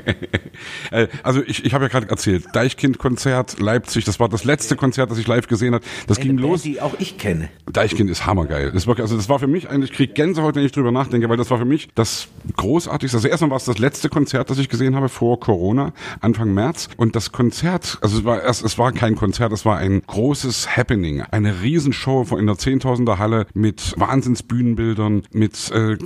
Äh, 0.91 1.09
also 1.25 1.43
ich, 1.43 1.65
ich 1.65 1.75
habe 1.75 1.85
ja 1.85 1.89
gerade 1.89 2.09
erzählt, 2.09 2.45
Deichkind-Konzert, 2.53 3.59
Leipzig, 3.59 4.05
das 4.05 4.21
war 4.21 4.29
das 4.29 4.45
letzte 4.45 4.77
Konzert, 4.77 5.11
das 5.11 5.19
ich 5.19 5.27
live 5.27 5.49
gesehen 5.49 5.75
habe. 5.75 5.85
Das 6.07 6.14
ging 6.19 6.31
Eine 6.31 6.41
Band, 6.41 6.53
los. 6.53 6.63
die 6.63 6.81
auch 6.81 6.95
ich 6.99 7.19
kenne. 7.19 7.49
Deichkind 7.71 8.11
ist 8.11 8.27
hammergeil. 8.27 8.67
Das 8.67 8.83
ist 8.83 8.87
wirklich, 8.87 9.03
also 9.03 9.17
das 9.17 9.29
war 9.29 9.39
für 9.39 9.47
mich 9.47 9.69
eigentlich, 9.69 9.91
ich 9.91 9.97
krieg 9.97 10.15
Gänsehaut, 10.15 10.55
wenn 10.55 10.65
ich 10.65 10.73
drüber 10.73 10.93
nachdenke, 10.93 11.29
weil 11.29 11.37
das 11.37 11.51
war 11.51 11.59
für 11.59 11.65
mich 11.65 11.89
das 11.95 12.29
großartigste. 12.57 13.17
Also 13.17 13.29
erstmal 13.29 13.51
war 13.51 13.57
es 13.57 13.65
das 13.65 13.79
letzte 13.79 14.09
Konzert, 14.09 14.51
das 14.51 14.59
ich 14.59 14.69
gesehen 14.69 14.95
habe 14.95 15.09
vor 15.09 15.41
Corona, 15.41 15.93
Anfang 16.21 16.53
März. 16.55 16.89
Und 16.97 17.17
das 17.17 17.33
Konzert, 17.33 17.99
also 18.01 18.19
es 18.19 18.25
war 18.25 18.43
erst, 18.43 18.65
es 18.65 18.79
war 18.79 18.93
kein 18.93 19.17
Konzert, 19.17 19.53
es 19.53 19.65
war 19.65 19.79
ein 19.79 20.03
großes 20.07 20.77
Happening. 20.77 21.23
Eine 21.23 21.63
Riesenshow 21.63 22.25
in 22.39 22.47
der 22.47 22.59
Zehntausender 22.59 23.19
Halle 23.19 23.47
mit 23.55 23.95
Wahnsinnsbühnenbildern, 23.99 25.23
mit 25.33 25.71
äh, 25.71 25.97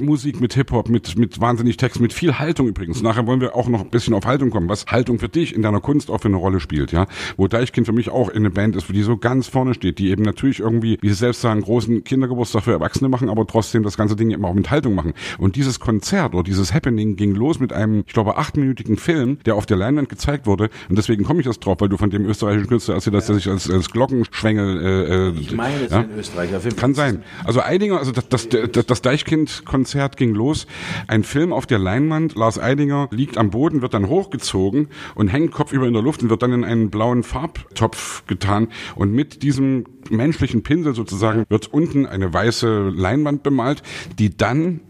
Musik 0.00 0.40
mit 0.40 0.54
Hip-Hop, 0.54 0.88
mit, 0.88 1.16
mit 1.18 1.40
wahnsinnig 1.40 1.76
Text, 1.76 2.00
mit 2.00 2.12
viel 2.12 2.38
Haltung 2.38 2.68
übrigens. 2.68 3.02
Nachher 3.02 3.26
wollen 3.26 3.40
wir 3.40 3.54
auch 3.54 3.68
noch 3.68 3.80
ein 3.80 3.90
bisschen 3.90 4.14
auf 4.14 4.26
Haltung 4.26 4.50
kommen, 4.50 4.68
was 4.68 4.86
Haltung 4.86 5.18
für 5.18 5.28
dich 5.28 5.54
in 5.54 5.62
deiner 5.62 5.80
Kunst 5.80 6.10
auch 6.10 6.20
für 6.20 6.28
eine 6.28 6.36
Rolle 6.36 6.60
spielt, 6.60 6.92
ja. 6.92 7.06
Wo 7.36 7.46
Deichkind 7.48 7.86
für 7.86 7.92
mich 7.92 8.10
auch 8.10 8.28
in 8.28 8.38
eine 8.38 8.50
Band 8.50 8.76
ist, 8.76 8.88
wo 8.88 8.92
die 8.92 9.02
so 9.02 9.16
ganz 9.16 9.46
vorne 9.48 9.74
steht, 9.74 9.98
die 9.98 10.10
eben 10.10 10.22
natürlich 10.22 10.60
irgendwie, 10.60 10.98
wie 11.00 11.08
sie 11.08 11.14
selbst 11.14 11.40
sagen, 11.40 11.62
großen 11.62 12.04
Kindergeburtstag 12.04 12.64
für 12.64 12.72
Erwachsene 12.72 13.08
machen, 13.08 13.30
aber 13.30 13.46
trotzdem 13.46 13.82
das 13.82 13.96
ganze 13.96 14.16
Ding 14.16 14.30
eben 14.30 14.44
auch 14.44 14.54
mit 14.54 14.70
Haltung 14.70 14.94
machen. 14.94 15.14
Und 15.38 15.56
dieses 15.56 15.80
Konzert 15.80 16.34
oder 16.34 16.42
dieses 16.42 16.74
Happening 16.74 17.16
ging 17.16 17.34
los 17.34 17.60
mit 17.60 17.72
einem, 17.72 18.04
ich 18.06 18.12
glaube, 18.12 18.36
achtminütigen 18.36 18.96
Film, 18.96 19.38
der 19.46 19.54
auf 19.54 19.66
der 19.66 19.76
Leinwand 19.76 20.08
gezeigt 20.08 20.46
wurde. 20.46 20.68
Und 20.88 20.98
deswegen 20.98 21.24
komme 21.24 21.40
ich 21.40 21.46
das 21.46 21.60
drauf, 21.60 21.76
weil 21.80 21.88
du 21.88 21.96
von 21.96 22.10
dem 22.10 22.26
österreichischen 22.26 22.68
Künstler 22.68 22.94
erzählt 22.96 23.16
hast, 23.16 23.28
der 23.28 23.36
sich 23.36 23.48
als, 23.48 23.70
als 23.70 23.90
Glockenschwengel, 23.90 24.82
äh, 24.82 25.28
äh, 25.28 25.32
Ich 25.40 25.54
meine, 25.54 25.84
es 25.84 25.90
ja? 25.90 26.00
ist 26.00 26.10
ein 26.10 26.18
Österreicher. 26.18 26.60
Fall. 26.60 26.72
Kann 26.72 26.94
sein. 26.94 27.22
Also 27.44 27.62
Eidinger, 27.62 27.98
also 27.98 28.12
das, 28.12 28.28
das, 28.28 28.48
das, 28.48 28.86
das 28.86 29.02
Deichkind-Konzert 29.02 29.75
Konzert 29.76 30.16
ging 30.16 30.34
los. 30.34 30.66
Ein 31.06 31.22
Film 31.22 31.52
auf 31.52 31.66
der 31.66 31.78
Leinwand. 31.78 32.34
Lars 32.34 32.58
Eidinger 32.58 33.08
liegt 33.10 33.36
am 33.36 33.50
Boden, 33.50 33.82
wird 33.82 33.92
dann 33.92 34.08
hochgezogen 34.08 34.88
und 35.14 35.28
hängt 35.28 35.52
kopfüber 35.52 35.86
in 35.86 35.92
der 35.92 36.00
Luft 36.00 36.22
und 36.22 36.30
wird 36.30 36.42
dann 36.42 36.54
in 36.54 36.64
einen 36.64 36.88
blauen 36.88 37.22
Farbtopf 37.22 38.24
getan. 38.26 38.68
Und 38.94 39.12
mit 39.12 39.42
diesem 39.42 39.84
menschlichen 40.08 40.62
Pinsel 40.62 40.94
sozusagen 40.94 41.44
wird 41.50 41.66
unten 41.74 42.06
eine 42.06 42.32
weiße 42.32 42.88
Leinwand 42.88 43.42
bemalt, 43.42 43.82
die 44.18 44.34
dann 44.34 44.80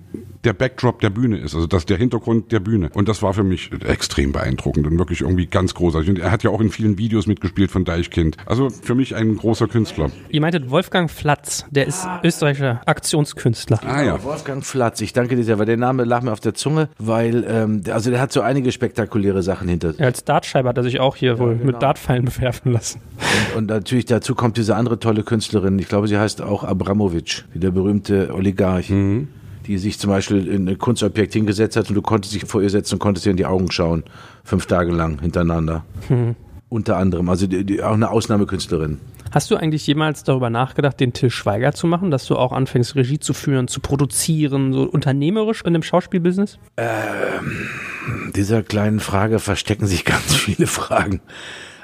der 0.47 0.53
Backdrop 0.53 1.01
der 1.01 1.11
Bühne 1.11 1.39
ist, 1.39 1.55
also 1.55 1.67
das 1.67 1.87
der 1.87 1.97
Hintergrund 1.97 2.53
der 2.53 2.61
Bühne. 2.61 2.91
Und 2.95 3.09
das 3.09 3.23
war 3.23 3.35
für 3.35 3.43
mich 3.43 3.71
extrem 3.85 4.33
beeindruckend 4.33 4.87
und 4.87 4.99
wirklich 4.99 5.23
irgendwie 5.23 5.47
ganz 5.47 5.75
großartig. 5.75 6.09
Und 6.11 6.19
er 6.21 6.31
hat 6.31 6.45
ja 6.45 6.51
auch 6.51 6.61
in 6.61 6.71
vielen 6.71 6.99
Videos 6.99 7.27
mitgespielt 7.27 7.71
von 7.71 7.85
Deichkind. 7.85 8.37
Also 8.47 8.71
für 8.71 8.95
mich 8.95 9.15
ein 9.15 9.37
großer 9.37 9.67
Künstler. 9.67 10.11
Ihr 10.29 10.41
meintet 10.41 10.71
Wolfgang 10.71 11.11
Flatz, 11.11 11.67
der 11.71 11.87
ist 11.87 12.07
österreichischer 12.23 12.81
Aktionskünstler. 12.87 13.81
Ah 13.85 14.03
ja. 14.03 14.23
Wolfgang 14.23 14.65
Flatz, 14.65 15.01
ich 15.01 15.13
danke 15.13 15.35
dir 15.35 15.43
sehr, 15.43 15.59
weil 15.59 15.67
der 15.67 15.77
Name 15.77 16.05
lag 16.05 16.23
mir 16.23 16.33
auf 16.33 16.41
der 16.41 16.55
Zunge, 16.55 16.89
weil, 16.99 17.45
ähm, 17.49 17.83
also 17.91 18.11
der 18.11 18.21
hat 18.21 18.33
so 18.33 18.41
einige 18.41 18.71
spektakuläre 18.71 19.43
Sachen 19.43 19.69
hinter 19.69 19.91
sich. 19.91 20.01
Ja, 20.01 20.07
als 20.07 20.25
Dartscheibe 20.25 20.69
hat 20.69 20.77
er 20.77 20.85
sich 20.85 21.01
auch 21.01 21.17
hier 21.17 21.41
wohl 21.41 21.55
genau. 21.55 21.73
mit 21.73 21.83
Dartpfeilen 21.83 22.25
bewerfen 22.27 22.73
lassen. 22.73 23.01
Und, 23.55 23.59
und 23.59 23.67
natürlich 23.67 24.05
dazu 24.05 24.37
kommt 24.37 24.57
diese 24.57 24.77
andere 24.77 25.01
tolle 25.01 25.25
Künstlerin, 25.25 25.79
ich 25.81 25.89
glaube, 25.89 26.07
sie 26.07 26.19
heißt 26.19 26.41
auch 26.41 26.63
Abramowitsch, 26.63 27.45
wie 27.53 27.59
der 27.59 27.73
berühmte 27.73 28.33
Oligarch. 28.33 28.91
Die 29.67 29.79
sich 29.79 29.99
zum 29.99 30.11
Beispiel 30.11 30.47
in 30.47 30.69
ein 30.69 30.79
Kunstobjekt 30.79 31.33
hingesetzt 31.33 31.77
hat 31.77 31.89
und 31.89 31.95
du 31.95 32.03
konntest 32.03 32.35
dich 32.35 32.45
vor 32.45 32.63
ihr 32.63 32.71
setzen 32.71 32.95
und 32.95 32.99
konntest 33.01 33.27
ihr 33.27 33.31
in 33.31 33.37
die 33.37 33.47
Augen 33.47 33.71
schauen. 33.71 34.05
Fünf 34.45 34.67
Tage 34.67 34.93
lang 34.93 35.21
hintereinander. 35.21 35.85
Unter 36.69 36.97
anderem. 36.97 37.29
Also 37.29 37.47
die, 37.47 37.65
die, 37.65 37.83
auch 37.83 37.95
eine 37.95 38.11
Ausnahmekünstlerin. 38.11 39.01
Hast 39.33 39.51
du 39.51 39.57
eigentlich 39.57 39.87
jemals 39.87 40.25
darüber 40.25 40.51
nachgedacht, 40.51 41.01
den 41.01 41.13
Till 41.13 41.31
Schweiger 41.31 41.73
zu 41.73 41.87
machen, 41.87 42.11
dass 42.11 42.27
du 42.27 42.37
auch 42.37 42.53
anfängst, 42.53 42.95
Regie 42.95 43.19
zu 43.19 43.35
führen, 43.35 43.69
zu 43.69 43.81
produzieren, 43.81 44.73
so 44.73 44.85
unternehmerisch 44.85 45.63
in 45.63 45.73
dem 45.73 45.83
Schauspielbusiness? 45.83 46.59
dieser 48.35 48.63
kleinen 48.63 49.01
Frage 49.01 49.39
verstecken 49.39 49.87
sich 49.87 50.05
ganz 50.05 50.35
viele 50.35 50.67
Fragen. 50.67 51.21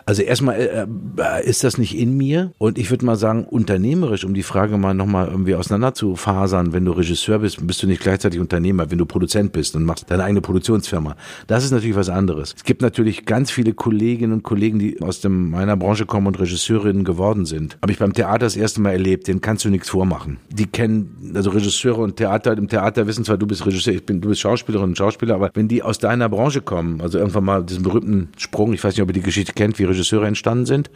Also 0.06 0.22
erstmal 0.22 0.56
äh, 0.60 0.86
äh, 1.18 1.48
ist 1.48 1.64
das 1.64 1.78
nicht 1.78 1.96
in 1.96 2.16
mir 2.16 2.52
und 2.58 2.78
ich 2.78 2.90
würde 2.90 3.04
mal 3.04 3.16
sagen, 3.16 3.44
unternehmerisch, 3.44 4.24
um 4.24 4.34
die 4.34 4.42
Frage 4.42 4.78
mal 4.78 4.94
nochmal 4.94 5.28
irgendwie 5.28 5.54
auseinander 5.54 5.94
zu 5.94 6.16
fasern, 6.16 6.72
wenn 6.72 6.84
du 6.84 6.92
Regisseur 6.92 7.40
bist, 7.40 7.66
bist 7.66 7.82
du 7.82 7.86
nicht 7.86 8.02
gleichzeitig 8.02 8.40
Unternehmer, 8.40 8.90
wenn 8.90 8.98
du 8.98 9.06
Produzent 9.06 9.52
bist 9.52 9.76
und 9.76 9.84
machst 9.84 10.10
deine 10.10 10.24
eigene 10.24 10.40
Produktionsfirma. 10.40 11.16
Das 11.46 11.64
ist 11.64 11.70
natürlich 11.70 11.96
was 11.96 12.08
anderes. 12.08 12.54
Es 12.56 12.64
gibt 12.64 12.82
natürlich 12.82 13.24
ganz 13.24 13.50
viele 13.50 13.74
Kolleginnen 13.74 14.32
und 14.32 14.42
Kollegen, 14.42 14.78
die 14.78 15.00
aus 15.00 15.20
dem, 15.20 15.50
meiner 15.50 15.76
Branche 15.76 16.06
kommen 16.06 16.26
und 16.26 16.38
Regisseurinnen 16.40 17.04
geworden 17.04 17.46
sind. 17.46 17.78
Habe 17.82 17.92
ich 17.92 17.98
beim 17.98 18.12
Theater 18.12 18.46
das 18.46 18.56
erste 18.56 18.80
Mal 18.80 18.92
erlebt, 18.92 19.28
denen 19.28 19.40
kannst 19.40 19.64
du 19.64 19.70
nichts 19.70 19.88
vormachen. 19.88 20.38
Die 20.50 20.66
kennen, 20.66 21.32
also 21.34 21.50
Regisseure 21.50 22.00
und 22.00 22.16
Theater, 22.16 22.56
im 22.56 22.68
Theater 22.68 23.06
wissen 23.06 23.24
zwar, 23.24 23.36
du 23.36 23.46
bist 23.46 23.64
Regisseur, 23.66 23.94
ich 23.94 24.04
bin, 24.04 24.20
du 24.20 24.28
bist 24.28 24.40
Schauspielerin 24.40 24.90
und 24.90 24.98
Schauspieler, 24.98 25.34
aber 25.34 25.50
wenn 25.54 25.68
die 25.68 25.82
aus 25.82 25.98
deiner 25.98 26.28
Branche 26.28 26.60
kommen, 26.60 27.00
also 27.00 27.18
irgendwann 27.18 27.44
mal 27.44 27.64
diesen 27.64 27.82
berühmten 27.82 28.28
Sprung, 28.36 28.72
ich 28.72 28.82
weiß 28.82 28.94
nicht, 28.94 29.02
ob 29.02 29.08
ihr 29.08 29.14
die 29.14 29.22
Geschichte 29.22 29.52
kennt, 29.52 29.78
wie 29.78 29.84
Regisseure 29.92 30.26
entstanden 30.26 30.66
sind. 30.66 30.90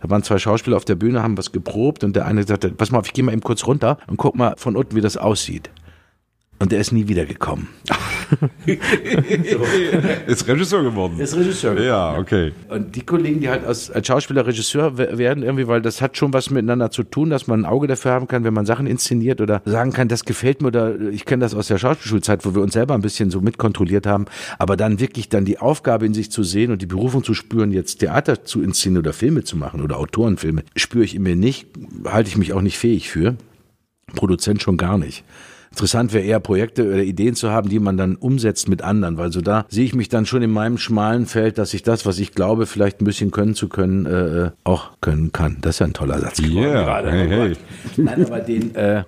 Da 0.00 0.10
waren 0.10 0.22
zwei 0.22 0.38
Schauspieler 0.38 0.76
auf 0.76 0.84
der 0.84 0.94
Bühne, 0.94 1.22
haben 1.22 1.38
was 1.38 1.52
geprobt 1.52 2.04
und 2.04 2.16
der 2.16 2.26
eine 2.26 2.44
sagte, 2.44 2.70
pass 2.70 2.90
mal 2.90 2.98
auf, 2.98 3.06
ich 3.06 3.12
gehe 3.12 3.24
mal 3.24 3.32
eben 3.32 3.42
kurz 3.42 3.66
runter 3.66 3.98
und 4.06 4.16
guck 4.16 4.36
mal 4.36 4.54
von 4.56 4.76
unten, 4.76 4.96
wie 4.96 5.00
das 5.00 5.16
aussieht. 5.16 5.70
Und 6.58 6.72
der 6.72 6.80
ist 6.80 6.90
nie 6.92 7.06
wiedergekommen. 7.06 7.68
Ist 10.26 10.48
Regisseur 10.48 10.82
geworden. 10.82 11.20
Ist 11.20 11.36
Regisseur 11.36 11.72
geworden. 11.74 11.86
Ja, 11.86 12.18
okay. 12.18 12.52
Und 12.68 12.96
die 12.96 13.02
Kollegen, 13.02 13.40
die 13.40 13.48
halt 13.48 13.64
als, 13.64 13.90
als 13.90 14.06
Schauspieler 14.06 14.46
Regisseur 14.46 14.98
we- 14.98 15.18
werden 15.18 15.42
irgendwie, 15.42 15.68
weil 15.68 15.82
das 15.82 16.00
hat 16.00 16.16
schon 16.16 16.32
was 16.32 16.50
miteinander 16.50 16.90
zu 16.90 17.02
tun, 17.02 17.30
dass 17.30 17.46
man 17.46 17.60
ein 17.60 17.64
Auge 17.66 17.86
dafür 17.86 18.12
haben 18.12 18.26
kann, 18.26 18.44
wenn 18.44 18.54
man 18.54 18.66
Sachen 18.66 18.86
inszeniert 18.86 19.40
oder 19.40 19.62
sagen 19.64 19.92
kann, 19.92 20.08
das 20.08 20.24
gefällt 20.24 20.62
mir 20.62 20.68
oder 20.68 20.98
ich 21.10 21.24
kenne 21.24 21.40
das 21.42 21.54
aus 21.54 21.68
der 21.68 21.78
Schauspielschulzeit, 21.78 22.44
wo 22.44 22.54
wir 22.54 22.62
uns 22.62 22.72
selber 22.72 22.94
ein 22.94 23.02
bisschen 23.02 23.30
so 23.30 23.40
mitkontrolliert 23.40 24.06
haben, 24.06 24.24
aber 24.58 24.76
dann 24.76 24.98
wirklich 24.98 25.28
dann 25.28 25.44
die 25.44 25.58
Aufgabe 25.58 26.06
in 26.06 26.14
sich 26.14 26.30
zu 26.30 26.42
sehen 26.42 26.72
und 26.72 26.82
die 26.82 26.86
Berufung 26.86 27.22
zu 27.22 27.34
spüren, 27.34 27.70
jetzt 27.70 27.98
Theater 27.98 28.44
zu 28.44 28.62
inszenieren 28.62 29.02
oder 29.04 29.12
Filme 29.12 29.44
zu 29.44 29.56
machen 29.56 29.82
oder 29.82 29.98
Autorenfilme, 29.98 30.62
spüre 30.74 31.04
ich 31.04 31.14
in 31.14 31.22
mir 31.22 31.36
nicht, 31.36 31.68
halte 32.06 32.28
ich 32.28 32.36
mich 32.36 32.52
auch 32.52 32.62
nicht 32.62 32.78
fähig 32.78 33.10
für. 33.10 33.36
Produzent 34.14 34.62
schon 34.62 34.76
gar 34.76 34.98
nicht. 34.98 35.24
Interessant 35.76 36.14
wäre 36.14 36.24
eher 36.24 36.40
Projekte 36.40 36.88
oder 36.88 37.02
Ideen 37.02 37.34
zu 37.34 37.50
haben, 37.50 37.68
die 37.68 37.78
man 37.78 37.98
dann 37.98 38.16
umsetzt 38.16 38.66
mit 38.66 38.80
anderen, 38.80 39.18
weil 39.18 39.30
so 39.30 39.42
da 39.42 39.66
sehe 39.68 39.84
ich 39.84 39.94
mich 39.94 40.08
dann 40.08 40.24
schon 40.24 40.40
in 40.40 40.50
meinem 40.50 40.78
schmalen 40.78 41.26
Feld, 41.26 41.58
dass 41.58 41.74
ich 41.74 41.82
das, 41.82 42.06
was 42.06 42.18
ich 42.18 42.32
glaube, 42.32 42.64
vielleicht 42.64 43.02
ein 43.02 43.04
bisschen 43.04 43.30
können 43.30 43.54
zu 43.54 43.68
können, 43.68 44.06
äh, 44.06 44.52
auch 44.64 44.92
können 45.02 45.32
kann. 45.32 45.58
Das 45.60 45.74
ist 45.74 45.80
ja 45.80 45.86
ein 45.86 45.92
toller 45.92 46.18
Satz. 46.18 46.40
Yeah, 46.40 46.82
gerade. 46.82 47.10
hey, 47.10 47.28
hey. 47.28 47.56
Nein, 47.98 48.24
aber 48.24 48.40
den, 48.40 48.74
äh, 48.74 49.04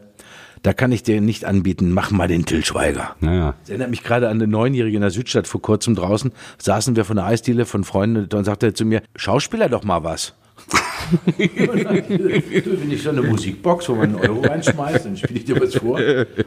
da 0.61 0.75
kann 0.75 0.93
ich 0.93 1.03
dir 1.03 1.23
nicht 1.23 1.47
anbieten, 1.47 1.91
mach 1.91 2.11
mal 2.11 2.29
den 2.29 2.45
Till 2.45 2.62
Schweiger. 2.62 3.16
Naja. 3.21 3.55
Das 3.62 3.71
erinnert 3.71 3.89
mich 3.89 4.03
gerade 4.03 4.29
an 4.29 4.37
eine 4.37 4.47
Neunjährige 4.47 4.97
in 4.97 5.01
der 5.01 5.11
Südstadt 5.11 5.47
vor 5.47 5.62
kurzem 5.62 5.95
draußen. 5.95 6.33
Saßen 6.59 6.97
wir 6.97 7.07
von 7.07 7.16
der 7.16 7.25
Eisdiele 7.25 7.64
von 7.64 7.83
Freunden 7.83 8.25
und 8.25 8.33
dann 8.35 8.45
sagte 8.45 8.66
er 8.66 8.75
zu 8.75 8.85
mir, 8.85 9.01
Schauspieler 9.16 9.71
doch 9.71 9.85
mal 9.85 10.05
was. 10.05 10.35
Wenn 11.37 12.91
ich 12.91 13.03
so 13.03 13.11
eine 13.11 13.23
Musikbox, 13.23 13.89
wo 13.89 13.95
man 13.95 14.17
einen 14.17 14.17
Euro 14.17 14.41
reinschmeißt, 14.41 15.07
dann 15.07 15.17
spiele 15.17 15.39
ich 15.39 15.45
dir 15.47 15.61
was 15.61 15.75
vor. 15.75 15.99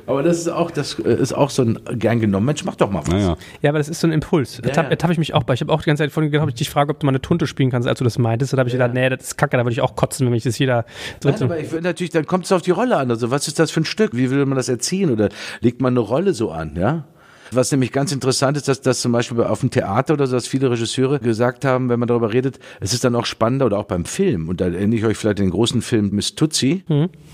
Aber 0.05 0.23
das 0.23 0.37
ist 0.37 0.49
auch, 0.49 0.71
das 0.71 0.93
ist 0.93 1.33
auch 1.33 1.49
so 1.49 1.63
ein 1.63 1.79
gern 1.93 2.19
genommen. 2.19 2.45
Mensch, 2.45 2.63
mach 2.63 2.75
doch 2.75 2.91
mal 2.91 3.01
was. 3.01 3.09
Naja. 3.09 3.37
Ja, 3.61 3.69
aber 3.69 3.79
das 3.79 3.89
ist 3.89 3.99
so 3.99 4.07
ein 4.07 4.13
Impuls. 4.13 4.61
Ja. 4.63 4.71
ertappe 4.83 5.13
ich 5.13 5.19
mich 5.19 5.33
auch 5.33 5.43
bei. 5.43 5.53
Ich 5.53 5.61
habe 5.61 5.73
auch 5.73 5.81
die 5.81 5.87
ganze 5.87 6.03
Zeit 6.03 6.11
vorhin 6.11 6.31
gedacht, 6.31 6.43
ob 6.43 6.49
ich 6.49 6.55
dich 6.55 6.69
frage, 6.69 6.91
ob 6.91 6.99
du 6.99 7.05
mal 7.05 7.11
eine 7.11 7.21
Tunte 7.21 7.47
spielen 7.47 7.71
kannst, 7.71 7.87
als 7.87 7.97
du 7.97 8.03
das 8.03 8.17
meintest. 8.19 8.53
Da 8.53 8.57
habe 8.57 8.69
ich 8.69 8.73
gedacht, 8.73 8.93
nee, 8.93 9.09
das 9.09 9.21
ist 9.21 9.37
kacke, 9.37 9.57
da 9.57 9.63
würde 9.63 9.73
ich 9.73 9.81
auch 9.81 9.95
kotzen, 9.95 10.25
wenn 10.27 10.31
mich 10.31 10.43
das 10.43 10.57
jeder 10.59 10.77
Nein, 10.77 10.85
dritte. 11.21 11.45
aber 11.45 11.59
ich 11.59 11.71
will 11.71 11.81
natürlich, 11.81 12.11
dann 12.11 12.25
kommt 12.25 12.45
es 12.45 12.51
auf 12.51 12.61
die 12.61 12.71
Rolle 12.71 12.97
an. 12.97 13.09
Also 13.09 13.31
was 13.31 13.47
ist 13.47 13.59
das 13.59 13.71
für 13.71 13.81
ein 13.81 13.85
Stück? 13.85 14.15
Wie 14.15 14.29
will 14.29 14.45
man 14.45 14.57
das 14.57 14.69
erziehen? 14.69 15.11
Oder 15.11 15.29
legt 15.61 15.81
man 15.81 15.93
eine 15.93 16.01
Rolle 16.01 16.33
so 16.33 16.51
an, 16.51 16.75
ja? 16.75 17.05
Was 17.53 17.71
nämlich 17.71 17.91
ganz 17.91 18.11
interessant 18.11 18.55
ist, 18.57 18.67
dass 18.67 18.81
das 18.81 19.01
zum 19.01 19.11
Beispiel 19.11 19.41
auf 19.43 19.59
dem 19.59 19.69
Theater 19.71 20.13
oder 20.13 20.25
so, 20.27 20.35
dass 20.35 20.47
viele 20.47 20.71
Regisseure 20.71 21.19
gesagt 21.19 21.65
haben, 21.65 21.89
wenn 21.89 21.99
man 21.99 22.07
darüber 22.07 22.31
redet, 22.33 22.59
es 22.79 22.93
ist 22.93 23.03
dann 23.03 23.15
auch 23.15 23.25
spannender 23.25 23.65
oder 23.65 23.77
auch 23.77 23.85
beim 23.85 24.05
Film. 24.05 24.47
Und 24.49 24.61
da 24.61 24.65
erinnere 24.65 24.97
ich 24.99 25.05
euch 25.05 25.17
vielleicht 25.17 25.39
an 25.39 25.45
den 25.47 25.51
großen 25.51 25.81
Film 25.81 26.09
Miss 26.13 26.35
Tutsi. 26.35 26.83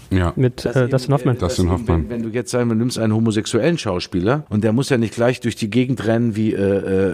Ja. 0.10 0.34
Mit 0.36 0.66
äh, 0.66 0.88
Dustin 0.90 1.14
Hoffman. 1.14 1.38
Das- 1.38 1.50
Dustin 1.56 1.66
eben, 1.66 1.74
Hoffmann. 1.74 2.10
Wenn, 2.10 2.10
wenn 2.10 2.24
du 2.24 2.30
jetzt 2.30 2.52
sagen, 2.52 2.70
du 2.70 2.76
nimmst 2.76 2.98
einen 2.98 3.14
homosexuellen 3.14 3.78
Schauspieler 3.78 4.46
und 4.50 4.64
der 4.64 4.74
muss 4.74 4.90
ja 4.90 4.98
nicht 4.98 5.14
gleich 5.14 5.40
durch 5.40 5.56
die 5.56 5.70
Gegend 5.70 6.06
rennen 6.08 6.36
wie, 6.36 6.54
äh, 6.54 6.58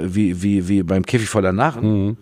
äh, 0.03 0.15
wie, 0.15 0.41
wie, 0.41 0.67
wie 0.67 0.83
beim 0.83 1.05
Käfig 1.05 1.27
voller 1.29 1.51
Narren. 1.51 2.17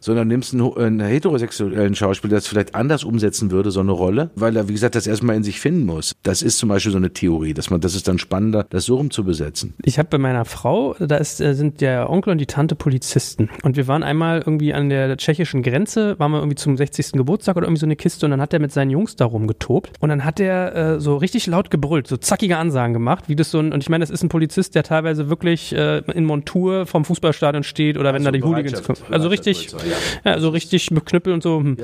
Sondern 0.00 0.28
nimmst 0.28 0.52
einen, 0.54 0.64
ho- 0.64 0.74
einen 0.74 1.00
heterosexuellen 1.00 1.94
Schauspieler, 1.94 2.30
der 2.30 2.38
das 2.38 2.46
vielleicht 2.48 2.74
anders 2.74 3.04
umsetzen 3.04 3.50
würde, 3.50 3.70
so 3.70 3.80
eine 3.80 3.92
Rolle, 3.92 4.30
weil 4.34 4.56
er, 4.56 4.68
wie 4.68 4.72
gesagt, 4.72 4.94
das 4.94 5.06
erstmal 5.06 5.36
in 5.36 5.42
sich 5.42 5.60
finden 5.60 5.84
muss. 5.86 6.14
Das 6.22 6.42
ist 6.42 6.58
zum 6.58 6.68
Beispiel 6.68 6.92
so 6.92 6.98
eine 6.98 7.12
Theorie, 7.12 7.54
dass 7.54 7.70
man, 7.70 7.80
das 7.80 7.94
ist 7.94 8.08
dann 8.08 8.18
spannender, 8.18 8.64
das 8.70 8.84
so 8.86 8.96
rum 8.96 9.10
zu 9.10 9.24
besetzen. 9.24 9.74
Ich 9.84 9.98
habe 9.98 10.08
bei 10.08 10.18
meiner 10.18 10.44
Frau, 10.44 10.94
da 10.98 11.16
ist, 11.16 11.40
äh, 11.40 11.54
sind 11.54 11.80
der 11.80 12.10
Onkel 12.10 12.30
und 12.32 12.38
die 12.38 12.46
Tante 12.46 12.74
Polizisten. 12.74 13.50
Und 13.62 13.76
wir 13.76 13.86
waren 13.88 14.02
einmal 14.02 14.38
irgendwie 14.38 14.72
an 14.74 14.88
der 14.88 15.16
tschechischen 15.16 15.62
Grenze, 15.62 16.18
waren 16.18 16.32
wir 16.32 16.38
irgendwie 16.38 16.56
zum 16.56 16.76
60. 16.76 17.12
Geburtstag 17.12 17.56
oder 17.56 17.66
irgendwie 17.66 17.80
so 17.80 17.86
eine 17.86 17.96
Kiste 17.96 18.26
und 18.26 18.30
dann 18.30 18.40
hat 18.40 18.52
er 18.52 18.58
mit 18.60 18.72
seinen 18.72 18.90
Jungs 18.90 19.16
da 19.16 19.24
rumgetobt. 19.26 19.92
Und 20.00 20.08
dann 20.08 20.24
hat 20.24 20.40
er 20.40 20.74
äh, 20.96 21.00
so 21.00 21.16
richtig 21.16 21.46
laut 21.46 21.70
gebrüllt, 21.70 22.06
so 22.06 22.16
zackige 22.16 22.56
Ansagen 22.56 22.92
gemacht, 22.94 23.24
wie 23.28 23.36
das 23.36 23.50
so 23.50 23.58
ein, 23.58 23.72
und 23.72 23.82
ich 23.82 23.88
meine, 23.88 24.02
das 24.02 24.10
ist 24.10 24.22
ein 24.22 24.28
Polizist, 24.28 24.74
der 24.74 24.82
teilweise 24.82 25.28
wirklich 25.28 25.74
äh, 25.74 25.98
in 26.14 26.24
Montur 26.24 26.86
vom 26.86 27.04
Fußballstadion 27.04 27.62
steht 27.64 27.98
oder 27.98 28.14
wenn 28.14 28.24
da 28.24 28.30
die 28.32 28.42
Hooligans 28.42 28.82
kommen. 28.82 28.98
Also 29.10 29.28
richtig, 29.28 29.72
ja, 29.72 29.89
so 30.38 30.50
richtig 30.50 30.90
mit 30.90 31.06
Knüppel 31.06 31.32
und 31.32 31.42
so. 31.42 31.58
hm. 31.60 31.76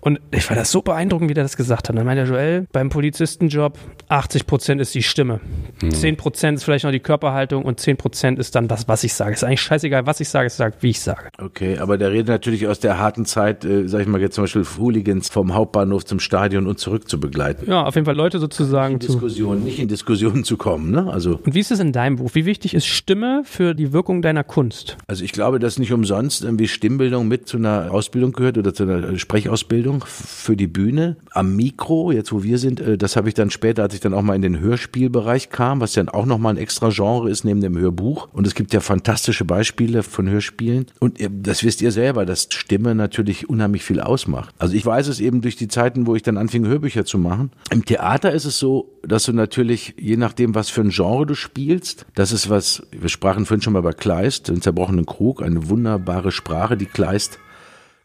Und 0.00 0.20
ich 0.30 0.48
war 0.48 0.56
das 0.56 0.70
so 0.70 0.82
beeindruckend, 0.82 1.30
wie 1.30 1.34
der 1.34 1.44
das 1.44 1.56
gesagt 1.56 1.88
hat. 1.88 1.96
Dann 1.96 2.04
meinte 2.04 2.24
Joel, 2.24 2.66
beim 2.72 2.88
Polizistenjob 2.88 3.78
80 4.08 4.46
Prozent 4.46 4.80
ist 4.80 4.94
die 4.94 5.02
Stimme. 5.02 5.40
10 5.88 6.16
Prozent 6.16 6.58
ist 6.58 6.64
vielleicht 6.64 6.84
noch 6.84 6.92
die 6.92 7.00
Körperhaltung 7.00 7.64
und 7.64 7.80
10 7.80 7.96
Prozent 7.96 8.38
ist 8.38 8.54
dann 8.54 8.68
das, 8.68 8.88
was 8.88 9.04
ich 9.04 9.14
sage. 9.14 9.32
Ist 9.32 9.44
eigentlich 9.44 9.60
scheißegal, 9.62 10.06
was 10.06 10.20
ich 10.20 10.28
sage, 10.28 10.46
es 10.46 10.56
sagt, 10.56 10.82
wie 10.82 10.90
ich 10.90 11.00
sage. 11.00 11.28
Okay, 11.38 11.78
aber 11.78 11.98
der 11.98 12.10
redet 12.12 12.28
natürlich 12.28 12.66
aus 12.66 12.80
der 12.80 12.98
harten 12.98 13.24
Zeit, 13.24 13.64
äh, 13.64 13.86
sag 13.88 14.00
ich 14.00 14.06
mal 14.06 14.20
jetzt 14.20 14.34
zum 14.34 14.44
Beispiel 14.44 14.64
Hooligans 14.78 15.28
vom 15.28 15.54
Hauptbahnhof 15.54 16.04
zum 16.04 16.20
Stadion 16.20 16.66
und 16.66 16.78
zurück 16.78 17.08
zu 17.08 17.20
begleiten. 17.20 17.70
Ja, 17.70 17.84
auf 17.84 17.94
jeden 17.94 18.04
Fall 18.04 18.16
Leute 18.16 18.38
sozusagen 18.38 19.00
zu. 19.00 19.12
Diskussion, 19.12 19.64
nicht 19.64 19.78
in 19.78 19.88
Diskussionen 19.88 20.44
zu 20.44 20.56
kommen, 20.56 20.90
ne? 20.90 21.10
Also 21.10 21.40
Und 21.44 21.54
wie 21.54 21.60
ist 21.60 21.70
es 21.70 21.80
in 21.80 21.92
deinem 21.92 22.16
Buch? 22.16 22.30
Wie 22.34 22.44
wichtig 22.44 22.74
ist 22.74 22.86
Stimme 22.86 23.42
für 23.44 23.74
die 23.74 23.92
Wirkung 23.92 24.22
deiner 24.22 24.44
Kunst? 24.44 24.96
Also 25.06 25.24
ich 25.24 25.32
glaube, 25.32 25.58
dass 25.58 25.78
nicht 25.78 25.92
umsonst 25.92 26.44
irgendwie 26.44 26.68
Stimmbildung 26.68 27.28
mit 27.28 27.47
zu 27.48 27.56
einer 27.56 27.90
Ausbildung 27.90 28.32
gehört 28.32 28.58
oder 28.58 28.72
zu 28.72 28.84
einer 28.84 29.18
Sprechausbildung 29.18 30.04
für 30.06 30.56
die 30.56 30.66
Bühne. 30.66 31.16
Am 31.32 31.56
Mikro, 31.56 32.12
jetzt 32.12 32.32
wo 32.32 32.42
wir 32.42 32.58
sind, 32.58 32.80
äh, 32.80 32.96
das 32.96 33.16
habe 33.16 33.28
ich 33.28 33.34
dann 33.34 33.50
später, 33.50 33.82
als 33.82 33.94
ich 33.94 34.00
dann 34.00 34.14
auch 34.14 34.22
mal 34.22 34.34
in 34.36 34.42
den 34.42 34.60
Hörspielbereich 34.60 35.50
kam, 35.50 35.80
was 35.80 35.92
dann 35.92 36.08
auch 36.08 36.26
nochmal 36.26 36.54
ein 36.54 36.58
extra 36.58 36.90
Genre 36.90 37.30
ist 37.30 37.44
neben 37.44 37.60
dem 37.60 37.76
Hörbuch. 37.78 38.28
Und 38.32 38.46
es 38.46 38.54
gibt 38.54 38.72
ja 38.72 38.80
fantastische 38.80 39.44
Beispiele 39.44 40.02
von 40.02 40.28
Hörspielen. 40.28 40.86
Und 41.00 41.18
ihr- 41.20 41.30
das 41.30 41.64
wisst 41.64 41.82
ihr 41.82 41.92
selber, 41.92 42.26
dass 42.26 42.48
Stimme 42.50 42.94
natürlich 42.94 43.48
unheimlich 43.48 43.82
viel 43.84 44.00
ausmacht. 44.00 44.54
Also 44.58 44.74
ich 44.74 44.84
weiß 44.84 45.08
es 45.08 45.20
eben 45.20 45.40
durch 45.40 45.56
die 45.56 45.68
Zeiten, 45.68 46.06
wo 46.06 46.14
ich 46.14 46.22
dann 46.22 46.36
anfing, 46.36 46.66
Hörbücher 46.66 47.04
zu 47.04 47.18
machen. 47.18 47.50
Im 47.70 47.84
Theater 47.84 48.32
ist 48.32 48.44
es 48.44 48.58
so, 48.58 48.92
dass 49.02 49.24
du 49.24 49.32
natürlich, 49.32 49.94
je 49.98 50.16
nachdem, 50.16 50.54
was 50.54 50.68
für 50.68 50.82
ein 50.82 50.90
Genre 50.90 51.26
du 51.26 51.34
spielst, 51.34 52.06
das 52.14 52.32
ist 52.32 52.50
was, 52.50 52.82
wir 52.92 53.08
sprachen 53.08 53.46
vorhin 53.46 53.62
schon 53.62 53.72
mal 53.72 53.78
über 53.80 53.92
Kleist, 53.92 54.48
den 54.48 54.60
zerbrochenen 54.60 55.06
Krug, 55.06 55.42
eine 55.42 55.68
wunderbare 55.68 56.30
Sprache, 56.32 56.76
die 56.76 56.86
Kleist 56.86 57.37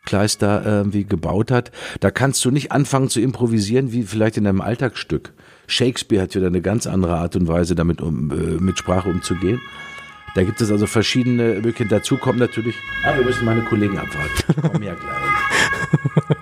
Kleist 0.06 0.42
da 0.42 0.64
irgendwie 0.64 1.06
gebaut 1.06 1.50
hat. 1.52 1.72
Da 2.00 2.12
kannst 2.12 2.44
du 2.46 2.52
nicht 2.52 2.72
anfangen 2.72 3.10
zu 3.10 3.22
improvisieren 3.22 3.92
wie 3.94 4.04
vielleicht 4.04 4.38
in 4.38 4.46
einem 4.46 4.62
Alltagsstück. 4.62 5.32
Shakespeare 5.68 6.24
hat 6.24 6.36
wieder 6.36 6.48
eine 6.48 6.62
ganz 6.62 6.88
andere 6.88 7.16
Art 7.16 7.36
und 7.36 7.48
Weise, 7.48 7.74
damit 7.76 8.02
um, 8.02 8.32
äh, 8.32 8.62
mit 8.62 8.78
Sprache 8.78 9.10
umzugehen. 9.10 9.62
Da 10.36 10.44
gibt 10.44 10.60
es 10.62 10.72
also 10.72 10.88
verschiedene 10.88 11.54
Möglichkeiten. 11.56 11.90
Dazu 11.90 12.18
kommt 12.18 12.40
natürlich, 12.40 12.76
ah, 13.06 13.16
wir 13.16 13.24
müssen 13.24 13.46
meine 13.46 13.62
Kollegen 13.62 13.98
abwarten. 13.98 14.30
Ich 14.50 14.62
komme 14.72 14.86
ja 14.86 14.96
gleich. 14.96 16.38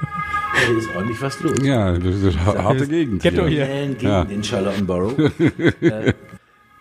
Hier 0.68 0.78
ist 0.78 0.95
ordentlich 0.95 1.22
was 1.22 1.39
los. 1.41 1.57
Ja, 1.62 1.97
das 1.97 2.16
ist 2.16 2.38
eine 2.38 2.64
harte 2.64 2.88
Gegend. 2.88 3.22
Ghetto 3.22 3.45
hier. 3.47 3.66
hier. 3.66 3.76
Gegend 3.88 4.01
Ja. 4.01 4.22
in 4.24 4.43
Charlottenburg. 4.43 5.20
äh, 5.82 6.14